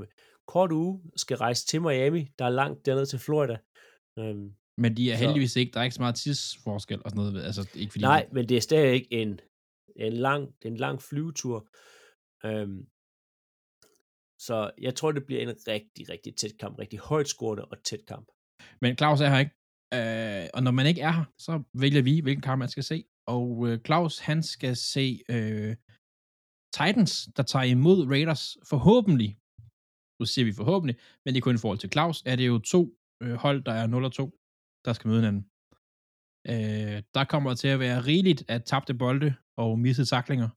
kort 0.54 0.72
uge 0.72 0.94
skal 1.16 1.38
rejse 1.38 1.68
til 1.68 1.82
Miami. 1.82 2.22
Der 2.40 2.46
er 2.46 2.50
langt 2.62 2.86
dernede 2.86 3.06
til 3.06 3.20
Florida. 3.20 3.58
Øh, 4.20 4.36
men 4.80 4.98
de 4.98 5.12
er 5.12 5.18
så. 5.18 5.24
heldigvis 5.24 5.56
ikke, 5.56 5.72
der 5.72 5.80
er 5.80 5.84
ikke 5.84 5.96
så 5.96 6.02
meget 6.02 6.16
tidsforskel 6.16 7.02
og 7.06 7.10
sådan 7.10 7.24
noget. 7.24 7.46
Altså, 7.46 7.70
ikke 7.76 7.92
fordi 7.92 8.04
Nej, 8.04 8.26
de... 8.30 8.34
men 8.36 8.50
det 8.50 8.58
er 8.58 8.62
stadig 8.62 8.94
ikke 8.94 9.14
en, 9.14 9.40
en, 9.96 10.14
lang, 10.14 10.56
en 10.62 10.78
lang 10.78 11.02
flyvetur. 11.02 11.68
Øhm, 12.46 12.88
så 14.40 14.72
jeg 14.82 14.96
tror, 14.96 15.12
det 15.12 15.26
bliver 15.26 15.42
en 15.42 15.56
rigtig, 15.68 16.10
rigtig 16.10 16.36
tæt 16.36 16.58
kamp. 16.60 16.80
Rigtig 16.80 17.00
højt 17.00 17.28
scorende 17.28 17.66
og 17.66 17.84
tæt 17.84 18.06
kamp. 18.08 18.28
Men 18.82 18.98
Claus 18.98 19.22
er 19.22 19.30
her 19.30 19.40
ikke. 19.40 19.56
Øh, 19.94 20.50
og 20.54 20.64
når 20.64 20.72
man 20.72 20.88
ikke 20.88 21.02
er 21.02 21.12
her, 21.12 21.26
så 21.38 21.64
vælger 21.74 22.02
vi, 22.02 22.20
hvilken 22.20 22.42
kamp 22.42 22.60
man 22.60 22.70
skal 22.70 22.84
se. 22.84 23.06
Og 23.28 23.68
øh, 23.68 23.80
Claus, 23.86 24.20
han 24.20 24.44
skal 24.44 24.76
se 24.76 25.22
øh, 25.30 25.76
Titans, 26.74 27.30
der 27.38 27.44
tager 27.44 27.64
imod 27.64 28.08
Raiders 28.08 28.58
forhåbentlig. 28.70 29.38
Nu 30.20 30.26
siger 30.26 30.46
vi 30.46 30.54
forhåbentlig, 30.54 30.96
men 31.26 31.34
det 31.34 31.40
er 31.40 31.48
kun 31.48 31.56
i 31.56 31.64
forhold 31.64 31.80
til 31.80 31.92
Claus, 31.92 32.24
er 32.26 32.36
det 32.36 32.48
jo 32.48 32.60
to 32.60 32.82
øh, 33.24 33.34
hold, 33.34 33.64
der 33.64 33.72
er 33.72 33.88
0 33.88 34.06
og 34.06 34.12
2, 34.12 34.39
der 34.86 34.94
skal 34.94 35.08
møde 35.08 35.22
hinanden. 35.22 35.44
Øh, 36.52 37.04
der 37.14 37.24
kommer 37.24 37.54
til 37.56 37.68
at 37.68 37.80
være 37.80 38.00
rigeligt 38.10 38.42
af 38.50 38.62
tabte 38.62 38.94
bolde 38.94 39.36
og 39.58 39.80
missede 39.80 40.08
taklinger 40.08 40.50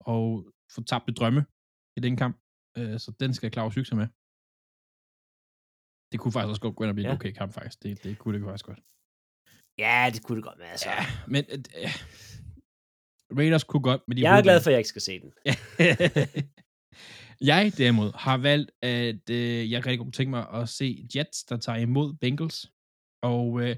og 0.00 0.26
fortabte 0.74 1.12
drømme 1.12 1.42
i 1.96 2.00
den 2.00 2.16
kamp. 2.16 2.36
Øh, 2.78 2.98
så 2.98 3.10
den 3.20 3.34
skal 3.34 3.52
Claus 3.52 3.74
hygge 3.74 3.88
sig 3.88 3.96
med. 3.96 4.08
Det 6.12 6.20
kunne 6.20 6.32
faktisk 6.32 6.50
også 6.50 6.60
godt 6.60 6.76
gå 6.76 6.84
ind 6.84 6.90
og 6.90 6.94
blive 6.94 7.06
ja. 7.08 7.12
en 7.12 7.18
okay 7.18 7.32
kamp, 7.32 7.52
faktisk. 7.52 7.82
Det, 7.82 8.02
det 8.04 8.18
kunne 8.18 8.38
det 8.38 8.44
faktisk 8.44 8.66
godt. 8.66 8.80
Ja, 9.78 10.10
det 10.14 10.22
kunne 10.24 10.36
det 10.36 10.44
godt, 10.44 10.58
men 10.58 10.66
altså... 10.66 10.88
Ja, 10.88 11.04
men... 11.32 11.44
Øh, 11.50 11.94
Raiders 13.38 13.64
kunne 13.64 13.82
godt, 13.82 14.02
men 14.08 14.16
de 14.16 14.22
Jeg 14.22 14.38
er 14.38 14.42
glad 14.42 14.62
for, 14.62 14.70
at 14.70 14.72
jeg 14.72 14.80
ikke 14.80 14.88
skal 14.88 15.02
se 15.02 15.20
den. 15.20 15.32
jeg 17.50 17.72
derimod 17.78 18.12
har 18.14 18.38
valgt, 18.38 18.70
at 18.82 19.30
øh, 19.30 19.70
jeg 19.70 19.86
rigtig 19.86 19.98
godt 19.98 20.14
tænke 20.14 20.30
mig 20.30 20.48
at 20.52 20.68
se 20.68 21.08
Jets, 21.16 21.44
der 21.44 21.56
tager 21.56 21.78
imod 21.78 22.14
Bengals. 22.14 22.72
Og 23.22 23.60
øh, 23.60 23.76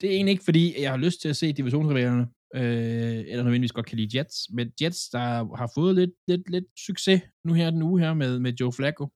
det 0.00 0.10
er 0.10 0.14
egentlig 0.14 0.32
ikke, 0.32 0.44
fordi 0.44 0.82
jeg 0.82 0.90
har 0.90 0.96
lyst 0.96 1.20
til 1.20 1.28
at 1.28 1.36
se 1.36 1.52
divisionsrivalerne, 1.52 2.26
øh, 2.54 3.18
eller 3.30 3.42
nødvendigvis 3.42 3.72
godt 3.72 3.86
kan 3.86 3.98
lide 3.98 4.18
Jets, 4.18 4.50
men 4.50 4.72
Jets, 4.80 5.08
der 5.08 5.56
har 5.56 5.70
fået 5.74 5.94
lidt, 5.94 6.10
lidt, 6.28 6.50
lidt 6.50 6.64
succes 6.86 7.22
nu 7.44 7.52
her 7.52 7.70
den 7.70 7.82
uge 7.82 8.00
her 8.00 8.14
med, 8.14 8.38
med 8.38 8.52
Joe 8.52 8.72
Flacco. 8.72 9.08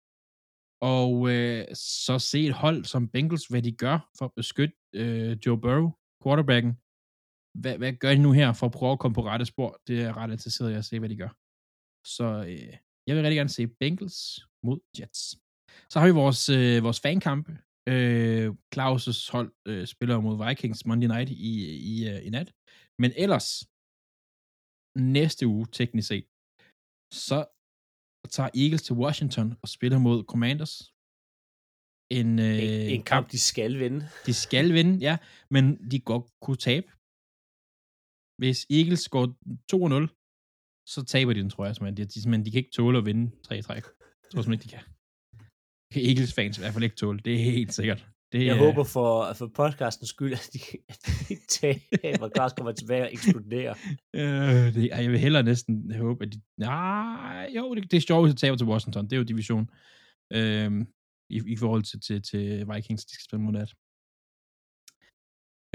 Og 0.81 1.31
øh, 1.31 1.65
så 1.75 2.19
se 2.19 2.47
et 2.47 2.53
hold 2.53 2.85
som 2.85 3.09
Bengals, 3.09 3.47
hvad 3.47 3.63
de 3.63 3.73
gør 3.73 4.11
for 4.19 4.25
at 4.25 4.35
beskytte 4.37 4.75
øh, 4.95 5.37
Joe 5.47 5.61
Burrow, 5.61 5.91
quarterbacken, 6.23 6.73
hvad, 7.61 7.79
hvad 7.79 7.93
gør 7.93 8.11
de 8.11 8.19
nu 8.19 8.33
her 8.33 8.53
for 8.53 8.67
at 8.67 8.73
prøve 8.73 8.93
at 8.93 8.99
komme 8.99 9.15
på 9.15 9.25
rette 9.25 9.47
spor? 9.47 9.81
Det 9.87 10.03
er 10.03 10.17
ret 10.17 10.33
interesseret 10.33 10.73
i 10.73 10.75
at 10.75 10.85
se, 10.85 10.99
hvad 10.99 11.09
de 11.09 11.17
gør. 11.17 11.33
Så 12.17 12.45
øh, 12.49 12.73
jeg 13.07 13.17
vil 13.17 13.23
rigtig 13.23 13.37
gerne 13.37 13.49
se 13.49 13.67
Bengals 13.67 14.19
mod 14.63 14.79
Jets. 14.99 15.23
Så 15.91 15.99
har 15.99 16.07
vi 16.07 16.13
vores, 16.13 16.49
øh, 16.49 16.83
vores 16.83 17.01
fankamp. 17.01 17.49
Øh, 17.93 18.47
Claus' 18.75 19.27
hold 19.35 19.51
øh, 19.71 19.85
spiller 19.93 20.17
mod 20.27 20.35
Vikings 20.45 20.81
Monday 20.89 21.09
Night 21.15 21.31
i, 21.51 21.53
i, 21.93 21.95
øh, 22.11 22.21
i 22.27 22.31
nat. 22.37 22.49
Men 23.03 23.11
ellers, 23.25 23.49
næste 25.17 25.43
uge 25.55 25.67
teknisk 25.79 26.09
set, 26.13 26.27
så 27.27 27.39
tager 28.35 28.51
Eagles 28.63 28.83
til 28.87 28.95
Washington 29.03 29.49
og 29.63 29.69
spiller 29.77 29.99
mod 30.07 30.19
Commanders. 30.33 30.75
En, 32.19 32.31
øh, 32.49 32.59
En, 32.65 32.87
en 32.97 33.05
kamp, 33.13 33.25
de 33.35 33.41
skal 33.51 33.73
vinde. 33.83 34.01
de 34.29 34.35
skal 34.45 34.67
vinde, 34.79 34.95
ja, 35.09 35.15
men 35.55 35.65
de 35.91 35.99
godt 36.11 36.27
kunne 36.45 36.61
tabe. 36.69 36.89
Hvis 38.41 38.59
Eagles 38.79 39.05
går 39.15 39.27
2-0, 39.73 40.07
så 40.95 41.01
taber 41.13 41.33
de 41.33 41.41
den, 41.45 41.51
tror 41.51 41.65
jeg. 41.67 41.75
Men 41.85 41.97
de, 41.97 42.03
de, 42.13 42.45
de 42.45 42.51
kan 42.51 42.63
ikke 42.63 42.77
tåle 42.79 42.99
at 42.99 43.07
vinde 43.09 43.25
3 43.47 43.63
træk. 43.67 43.85
Jeg 44.23 44.29
tror 44.31 44.43
simpelthen 44.43 44.53
ikke, 44.53 44.65
de 44.67 44.75
kan. 44.75 44.85
Kan 45.93 46.03
Eagles 46.03 46.33
fans 46.35 46.59
i 46.59 46.61
hvert 46.61 46.73
fald 46.73 46.85
ikke 46.85 46.97
tåle. 46.97 47.19
Det 47.25 47.35
er 47.35 47.39
helt 47.39 47.75
sikkert. 47.75 48.07
Det, 48.33 48.47
Jeg 48.47 48.57
er- 48.57 48.65
håber 48.67 48.85
for, 48.85 49.33
for 49.33 49.47
podcastens 49.47 50.09
skyld, 50.09 50.33
at 50.33 50.51
de, 50.53 50.59
at 50.89 50.99
de 51.29 51.37
taber. 51.49 52.29
Klaus 52.29 52.53
kommer 52.53 52.73
tilbage 52.73 53.03
og 53.03 53.13
eksploderer. 53.13 53.75
Øh, 54.17 54.75
det, 54.75 54.89
jeg 54.89 55.11
vil 55.11 55.19
hellere 55.19 55.43
næsten 55.43 55.95
håbe, 55.95 56.25
at 56.25 56.33
de... 56.33 56.41
Nej, 56.59 57.51
jo, 57.57 57.75
det, 57.75 57.91
det 57.91 57.97
er 57.97 58.01
sjovt, 58.01 58.29
de 58.31 58.35
taber 58.35 58.57
til 58.57 58.67
Washington. 58.67 59.05
Det 59.05 59.13
er 59.13 59.17
jo 59.17 59.23
division. 59.23 59.71
Øhm, 60.33 60.87
i, 61.31 61.43
I 61.47 61.57
forhold 61.57 61.83
til, 61.83 62.01
til, 62.01 62.23
til 62.23 62.67
Vikings, 62.75 63.05
de 63.05 63.15
skal 63.15 63.25
spille 63.25 63.43
mod 63.45 63.53
nat. 63.53 63.71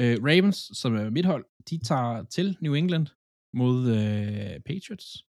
Øh, 0.02 0.18
Ravens, 0.28 0.58
som 0.74 0.96
er 0.96 1.10
mit 1.10 1.26
hold, 1.26 1.46
de 1.70 1.78
tager 1.84 2.24
til 2.24 2.58
New 2.62 2.74
England 2.74 3.08
mod 3.54 3.80
øh, 3.90 4.60
Patriots. 4.60 5.26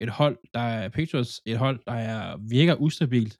Et 0.00 0.08
hold, 0.10 0.38
der 0.54 0.60
er 0.60 0.88
Patriots, 0.88 1.42
et 1.46 1.58
hold, 1.58 1.80
der 1.86 1.92
er, 1.92 2.36
virker 2.48 2.74
ustabilt. 2.74 3.38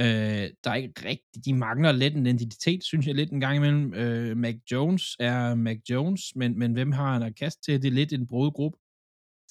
Øh, 0.00 0.50
der 0.64 0.70
er 0.70 0.74
ikke 0.74 1.08
rigtig, 1.08 1.44
de 1.44 1.54
mangler 1.54 1.92
lidt 1.92 2.16
en 2.16 2.26
identitet, 2.26 2.84
synes 2.84 3.06
jeg 3.06 3.14
lidt 3.14 3.32
en 3.32 3.40
gang 3.40 3.56
imellem. 3.56 3.94
Øh, 3.94 4.36
Mac 4.36 4.56
Jones 4.72 5.16
er 5.20 5.54
Mac 5.54 5.78
Jones, 5.90 6.36
men, 6.36 6.58
men 6.58 6.72
hvem 6.72 6.92
har 6.92 7.12
han 7.12 7.22
at 7.22 7.36
kaste 7.36 7.62
til? 7.62 7.82
Det 7.82 7.88
er 7.88 7.92
lidt 7.92 8.12
en 8.12 8.26
brodet 8.26 8.54
gruppe. 8.54 8.78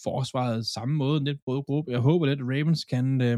Forsvaret 0.03 0.65
samme 0.65 0.95
måde, 0.95 1.17
en 1.17 1.25
lidt 1.25 1.43
brodet 1.45 1.65
gruppe. 1.65 1.91
Jeg 1.91 1.99
håber 1.99 2.25
lidt, 2.25 2.41
at 2.41 2.45
Ravens 2.45 2.85
kan 2.85 3.21
øh, 3.21 3.37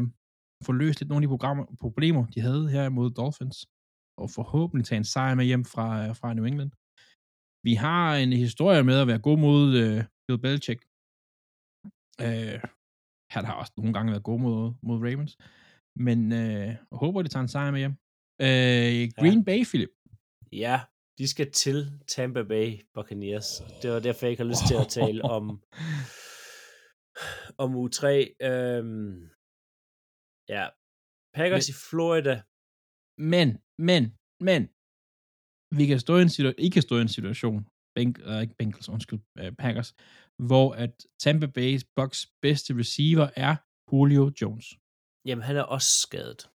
få 0.66 0.72
løst 0.72 1.00
lidt 1.00 1.08
nogle 1.08 1.22
af 1.22 1.26
de 1.26 1.34
programmer, 1.34 1.64
problemer, 1.80 2.26
de 2.26 2.40
havde 2.40 2.70
her 2.70 2.88
mod 2.88 3.10
Dolphins, 3.10 3.58
og 4.20 4.30
forhåbentlig 4.30 4.86
tage 4.86 4.96
en 4.96 5.04
sejr 5.04 5.34
med 5.34 5.44
hjem 5.44 5.64
fra, 5.64 6.12
fra 6.12 6.34
New 6.34 6.44
England. 6.44 6.70
Vi 7.64 7.74
har 7.74 8.16
en 8.16 8.32
historie 8.32 8.82
med 8.84 9.00
at 9.00 9.06
være 9.06 9.18
god 9.18 9.38
mod 9.38 9.76
øh, 9.82 10.04
Bill 10.26 10.40
Belichick. 10.44 10.80
Øh, 12.26 12.58
han 13.34 13.44
har 13.48 13.54
også 13.60 13.72
nogle 13.76 13.92
gange 13.92 14.10
været 14.12 14.28
god 14.30 14.40
mod, 14.40 14.74
mod 14.82 14.98
Ravens. 15.06 15.34
Men 16.06 16.32
øh, 16.32 16.66
jeg 16.66 16.78
håber, 17.02 17.22
de 17.22 17.28
tager 17.28 17.42
en 17.42 17.48
sejr 17.48 17.70
med 17.70 17.80
hjem. 17.84 17.94
Øh, 18.46 19.10
Green 19.20 19.42
ja. 19.42 19.44
Bay, 19.48 19.60
Philip. 19.70 19.92
Ja, 20.52 20.76
de 21.18 21.28
skal 21.28 21.52
til 21.52 21.78
Tampa 22.08 22.42
Bay 22.42 22.68
Buccaneers. 22.94 23.48
Det 23.82 23.90
var 23.90 24.00
derfor, 24.00 24.26
jeg 24.26 24.30
ikke 24.30 24.42
har 24.42 24.52
lyst 24.52 24.66
til 24.68 24.76
at 24.84 24.88
tale 25.00 25.22
om, 25.22 25.44
om 27.64 27.70
U3. 27.82 28.04
Øhm, 28.48 29.14
ja, 30.54 30.64
Packers 31.36 31.66
Men- 31.68 31.72
i 31.72 31.76
Florida. 31.88 32.34
Men, 33.34 33.48
men, 33.88 34.02
men, 34.48 34.62
vi 35.78 35.84
kan 35.90 36.00
stå 36.00 36.12
i 36.16 36.22
en 36.22 36.34
situation, 36.36 36.64
I 36.66 36.68
kan 36.68 36.82
stå 36.82 36.94
i 36.98 37.00
en 37.00 37.14
situation, 37.18 37.58
Bank, 37.94 38.12
uh, 38.28 38.40
ikke 38.42 38.54
Bengals, 38.58 38.88
undskyld, 38.88 39.20
uh, 39.40 39.50
Packers, 39.62 39.90
hvor 40.48 40.66
at 40.84 40.94
Tampa 41.22 41.46
Bay 41.46 41.72
Bucks 41.96 42.20
bedste 42.42 42.70
receiver 42.82 43.28
er 43.46 43.56
Julio 43.92 44.24
Jones. 44.40 44.66
Jamen, 45.26 45.42
han 45.42 45.56
er 45.56 45.62
også 45.62 46.00
skadet. 46.00 46.50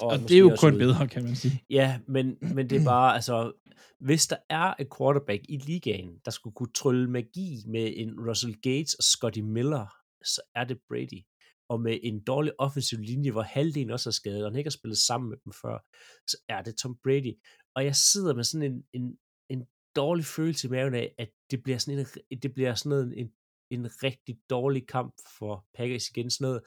Og, 0.00 0.08
og 0.08 0.18
det 0.18 0.32
er 0.32 0.38
jo 0.38 0.56
kun 0.60 0.74
ude. 0.74 0.78
bedre, 0.78 1.08
kan 1.08 1.24
man 1.24 1.36
sige. 1.36 1.64
Ja, 1.70 2.00
men, 2.08 2.38
men 2.40 2.70
det 2.70 2.80
er 2.80 2.84
bare, 2.94 3.14
altså, 3.14 3.52
hvis 4.00 4.26
der 4.26 4.36
er 4.50 4.74
et 4.78 4.88
quarterback 4.98 5.42
i 5.48 5.56
ligaen, 5.56 6.18
der 6.24 6.30
skulle 6.30 6.54
kunne 6.54 6.72
trylle 6.72 7.10
magi 7.10 7.62
med 7.66 7.92
en 7.96 8.28
Russell 8.28 8.54
Gates 8.54 8.94
og 8.94 9.04
Scotty 9.04 9.38
Miller, 9.38 9.86
så 10.24 10.40
er 10.54 10.64
det 10.64 10.78
Brady. 10.88 11.22
Og 11.68 11.80
med 11.80 11.98
en 12.02 12.24
dårlig 12.24 12.52
offensiv 12.58 12.98
linje, 12.98 13.30
hvor 13.30 13.42
halvdelen 13.42 13.90
også 13.90 14.10
er 14.10 14.12
skadet, 14.12 14.44
og 14.44 14.50
han 14.50 14.58
ikke 14.58 14.68
har 14.68 14.78
spillet 14.78 14.98
sammen 14.98 15.30
med 15.30 15.38
dem 15.44 15.52
før, 15.62 15.78
så 16.26 16.36
er 16.48 16.62
det 16.62 16.76
Tom 16.76 16.98
Brady. 17.04 17.32
Og 17.76 17.84
jeg 17.84 17.96
sidder 17.96 18.34
med 18.34 18.44
sådan 18.44 18.72
en, 18.72 18.84
en, 18.92 19.18
en 19.50 19.66
dårlig 19.96 20.24
følelse 20.24 20.66
i 20.66 20.70
maven 20.70 20.94
af, 20.94 21.14
at 21.18 21.30
det 21.50 21.62
bliver 21.62 21.78
sådan 21.78 21.98
en, 21.98 22.40
det 22.42 22.54
bliver 22.54 22.74
sådan 22.74 22.90
noget, 22.90 23.18
en, 23.20 23.32
en 23.70 24.02
rigtig 24.02 24.38
dårlig 24.50 24.86
kamp 24.86 25.14
for 25.38 25.66
Packers 25.74 26.08
igen, 26.08 26.30
sådan 26.30 26.44
noget, 26.44 26.62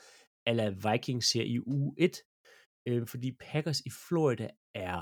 ala 0.49 0.69
Vikings 0.69 1.33
her 1.33 1.43
i 1.43 1.59
uge 1.59 1.93
1, 1.97 2.17
øh, 2.87 3.07
fordi 3.07 3.29
Packers 3.31 3.79
i 3.79 3.91
Florida 4.07 4.47
er 4.75 5.01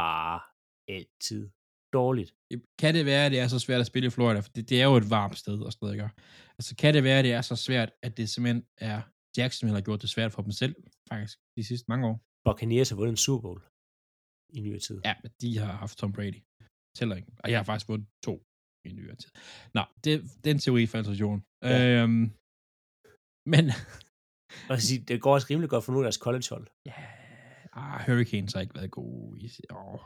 bare 0.00 0.40
altid 0.88 1.50
dårligt. 1.92 2.30
Kan 2.78 2.94
det 2.94 3.06
være, 3.06 3.26
at 3.26 3.32
det 3.32 3.40
er 3.40 3.48
så 3.48 3.58
svært 3.58 3.80
at 3.80 3.86
spille 3.86 4.06
i 4.06 4.10
Florida? 4.10 4.40
For 4.40 4.52
det, 4.56 4.68
det 4.70 4.80
er 4.82 4.84
jo 4.84 4.96
et 4.96 5.10
varmt 5.10 5.38
sted 5.38 5.58
og 5.66 5.72
sådan 5.72 5.84
noget, 5.84 5.94
ikke? 5.94 6.10
Altså, 6.58 6.76
kan 6.76 6.94
det 6.94 7.04
være, 7.04 7.18
at 7.18 7.24
det 7.24 7.32
er 7.32 7.40
så 7.42 7.56
svært, 7.56 7.90
at 8.02 8.16
det 8.16 8.28
simpelthen 8.28 8.62
er 8.78 9.02
Jacksonville 9.36 9.76
har 9.76 9.84
gjort 9.88 10.02
det 10.02 10.10
svært 10.10 10.32
for 10.32 10.42
dem 10.42 10.50
selv, 10.50 10.74
faktisk, 11.10 11.38
de 11.56 11.64
sidste 11.64 11.86
mange 11.88 12.06
år? 12.10 12.16
Buccaneers 12.44 12.88
har 12.90 12.96
vundet 12.96 13.12
en 13.12 13.16
Super 13.26 13.42
Bowl 13.42 13.60
i 14.56 14.60
nyere 14.60 14.78
tid. 14.78 15.00
Ja, 15.04 15.14
men 15.22 15.30
de 15.40 15.58
har 15.58 15.72
haft 15.72 15.98
Tom 15.98 16.12
Brady. 16.12 16.42
Tæller 16.96 17.16
ikke. 17.16 17.32
Og 17.42 17.50
jeg 17.50 17.58
har 17.58 17.64
faktisk 17.64 17.88
vundet 17.88 18.08
to 18.24 18.34
i 18.84 18.92
nyere 18.92 19.16
tid. 19.16 19.30
Nå, 19.74 19.82
det, 20.04 20.14
den 20.44 20.58
teori 20.58 20.86
til 20.86 21.16
jorden. 21.24 21.42
Ja. 21.62 22.02
Øhm, 22.02 22.24
men, 23.52 23.64
Og 24.68 24.74
jeg 24.74 24.82
siger, 24.82 25.04
det 25.04 25.20
går 25.20 25.34
også 25.34 25.46
rimelig 25.50 25.70
godt 25.70 25.84
for 25.84 25.92
nogle 25.92 26.06
af 26.06 26.08
deres 26.08 26.16
college-hold. 26.16 26.66
ja, 26.86 26.92
ah, 27.72 28.06
Hurricanes 28.06 28.52
har 28.52 28.60
ikke 28.60 28.74
været 28.74 28.90
gode. 28.90 29.40
I, 29.40 29.50
åh, 29.70 29.76
Nej, 29.76 30.00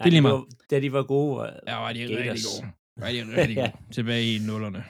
er 0.00 0.04
lige 0.04 0.16
de 0.16 0.20
meget. 0.20 0.34
var, 0.34 0.46
da 0.70 0.80
de 0.80 0.92
var 0.92 1.02
gode, 1.02 1.36
var 1.36 1.60
ja, 1.66 1.74
var 1.76 1.92
de 1.92 1.98
Gators. 1.98 2.18
rigtig 2.18 2.44
gode. 2.62 2.72
Var 2.96 3.08
de 3.12 3.36
rigtig 3.40 3.56
Ja. 3.56 3.70
gode. 3.70 3.92
Tilbage 3.92 4.34
i 4.34 4.38
nullerne. 4.38 4.84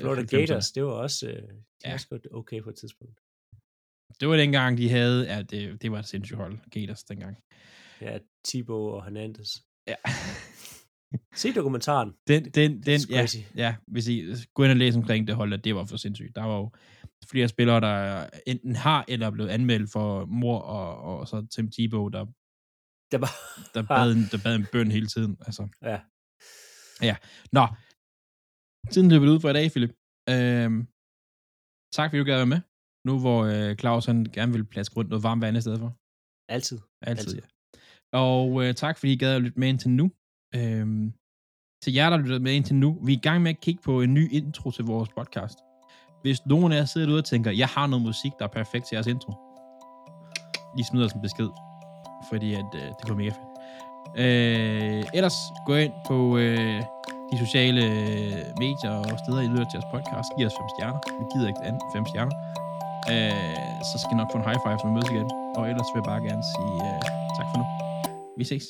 Florida 0.00 0.22
90'erne. 0.22 0.36
Gators, 0.36 0.70
det 0.72 0.84
var 0.84 0.90
også, 0.92 1.26
øh, 1.28 1.34
de 1.34 1.38
Ja. 1.84 1.88
ja. 1.88 1.94
også 1.94 2.08
godt 2.08 2.26
okay 2.32 2.62
på 2.62 2.70
et 2.70 2.76
tidspunkt. 2.76 3.18
Det 4.20 4.28
var 4.28 4.36
dengang, 4.36 4.78
de 4.78 4.88
havde, 4.88 5.34
ja, 5.34 5.42
det, 5.42 5.82
det 5.82 5.92
var 5.92 5.98
et 5.98 6.06
sindssygt 6.08 6.36
hold, 6.38 6.58
Gators 6.70 7.04
dengang. 7.04 7.36
Ja, 8.00 8.18
Thibaut 8.48 8.94
og 8.94 9.04
Hernandez. 9.04 9.56
Ja. 9.86 9.94
Se 11.34 11.52
dokumentaren. 11.52 12.12
Den, 12.28 12.44
den, 12.44 12.82
den, 12.82 13.00
ja, 13.10 13.26
ja, 13.56 13.76
hvis 13.86 14.08
I 14.08 14.24
gå 14.54 14.62
ind 14.64 14.70
og 14.70 14.76
læse 14.76 14.98
omkring 14.98 15.26
det 15.26 15.34
hold, 15.36 15.58
det 15.58 15.74
var 15.74 15.84
for 15.84 15.96
sindssygt. 15.96 16.36
Der 16.36 16.42
var 16.42 16.56
jo 16.56 16.70
flere 17.30 17.48
spillere, 17.48 17.80
der 17.80 18.26
enten 18.46 18.76
har 18.76 19.04
eller 19.08 19.26
er 19.26 19.30
blevet 19.30 19.48
anmeldt 19.48 19.92
for 19.92 20.26
mor, 20.26 20.58
og, 20.58 21.18
og 21.18 21.28
så 21.28 21.46
Tim 21.54 21.70
Tebow, 21.70 22.08
der, 22.08 22.24
Det 23.12 23.20
var, 23.20 23.32
der, 23.74 23.82
bad 23.82 24.12
en, 24.12 24.24
der 24.32 24.38
bad 24.44 24.56
en 24.56 24.66
bøn 24.72 24.90
hele 24.90 25.06
tiden. 25.06 25.36
Altså. 25.46 25.62
ja. 27.08 27.16
Nå, 27.52 27.64
tiden 28.92 29.08
løber 29.10 29.26
ud 29.34 29.40
for 29.40 29.50
i 29.50 29.52
dag, 29.52 29.70
Philip. 29.70 29.92
Øhm, 30.32 30.80
tak, 31.96 32.06
fordi 32.10 32.18
du 32.18 32.24
gad 32.24 32.36
være 32.36 32.54
med. 32.54 32.60
Nu 33.08 33.20
hvor 33.20 33.40
øh, 33.52 33.76
Claus 33.76 34.06
han 34.06 34.24
gerne 34.24 34.52
vil 34.52 34.64
plaske 34.64 34.96
rundt 34.96 35.10
noget 35.10 35.22
varmt 35.22 35.42
vand 35.42 35.56
i 35.56 35.60
stedet 35.60 35.78
for. 35.78 35.90
Altid. 36.48 36.78
Altid, 37.02 37.28
Altid. 37.28 37.34
ja. 37.40 37.46
Og 38.12 38.64
øh, 38.64 38.74
tak, 38.74 38.98
fordi 38.98 39.12
I 39.12 39.16
gad 39.16 39.36
at 39.36 39.42
lytte 39.42 39.60
med 39.60 39.68
indtil 39.68 39.90
nu. 39.90 40.06
Øhm, 40.54 41.12
til 41.82 41.92
jer, 41.92 42.10
der 42.10 42.16
har 42.16 42.24
lyttet 42.24 42.42
med 42.42 42.52
indtil 42.52 42.76
nu, 42.76 42.88
vi 43.06 43.12
er 43.12 43.16
i 43.16 43.20
gang 43.20 43.42
med 43.42 43.50
at 43.50 43.60
kigge 43.60 43.82
på 43.82 44.02
en 44.02 44.14
ny 44.14 44.32
intro 44.32 44.70
til 44.70 44.84
vores 44.84 45.08
podcast. 45.18 45.58
Hvis 46.22 46.46
nogen 46.46 46.72
af 46.72 46.76
jer 46.76 46.84
sidder 46.84 47.06
derude 47.06 47.20
og 47.20 47.24
tænker, 47.24 47.50
jeg 47.50 47.68
har 47.68 47.86
noget 47.86 48.04
musik, 48.04 48.32
der 48.38 48.44
er 48.44 48.48
perfekt 48.48 48.84
til 48.86 48.94
jeres 48.96 49.06
intro, 49.06 49.32
lige 50.76 50.86
smider 50.86 51.06
os 51.06 51.12
en 51.12 51.22
besked, 51.22 51.48
fordi 52.30 52.54
at, 52.54 52.70
øh, 52.74 52.88
det 52.98 53.04
går 53.08 53.14
mega 53.14 53.28
fedt. 53.28 53.52
Øh, 54.16 55.04
ellers 55.14 55.38
gå 55.66 55.74
ind 55.74 55.92
på 56.06 56.36
øh, 56.36 56.82
de 57.32 57.38
sociale 57.38 57.82
øh, 57.84 58.42
medier 58.62 58.90
og 58.90 59.18
steder, 59.24 59.40
I 59.40 59.48
lytter 59.52 59.68
til 59.70 59.76
jeres 59.78 59.90
podcast. 59.94 60.28
Giv 60.36 60.46
os 60.46 60.56
fem 60.60 60.68
stjerner. 60.74 61.00
Vi 61.20 61.24
gider 61.32 61.48
ikke 61.52 61.62
andet 61.68 61.82
fem 61.94 62.04
stjerner. 62.10 62.36
Øh, 63.12 63.56
så 63.90 63.94
skal 64.00 64.12
I 64.14 64.16
nok 64.20 64.28
få 64.32 64.38
en 64.38 64.46
high 64.48 64.60
five, 64.64 64.78
når 64.80 64.88
vi 64.90 64.94
mødes 64.96 65.10
igen. 65.14 65.28
Og 65.58 65.62
ellers 65.70 65.88
vil 65.92 66.00
jeg 66.00 66.08
bare 66.12 66.22
gerne 66.28 66.44
sige 66.54 66.74
øh, 66.88 67.00
tak 67.36 67.46
for 67.50 67.56
nu. 67.60 67.64
Vi 68.38 68.44
ses. 68.44 68.66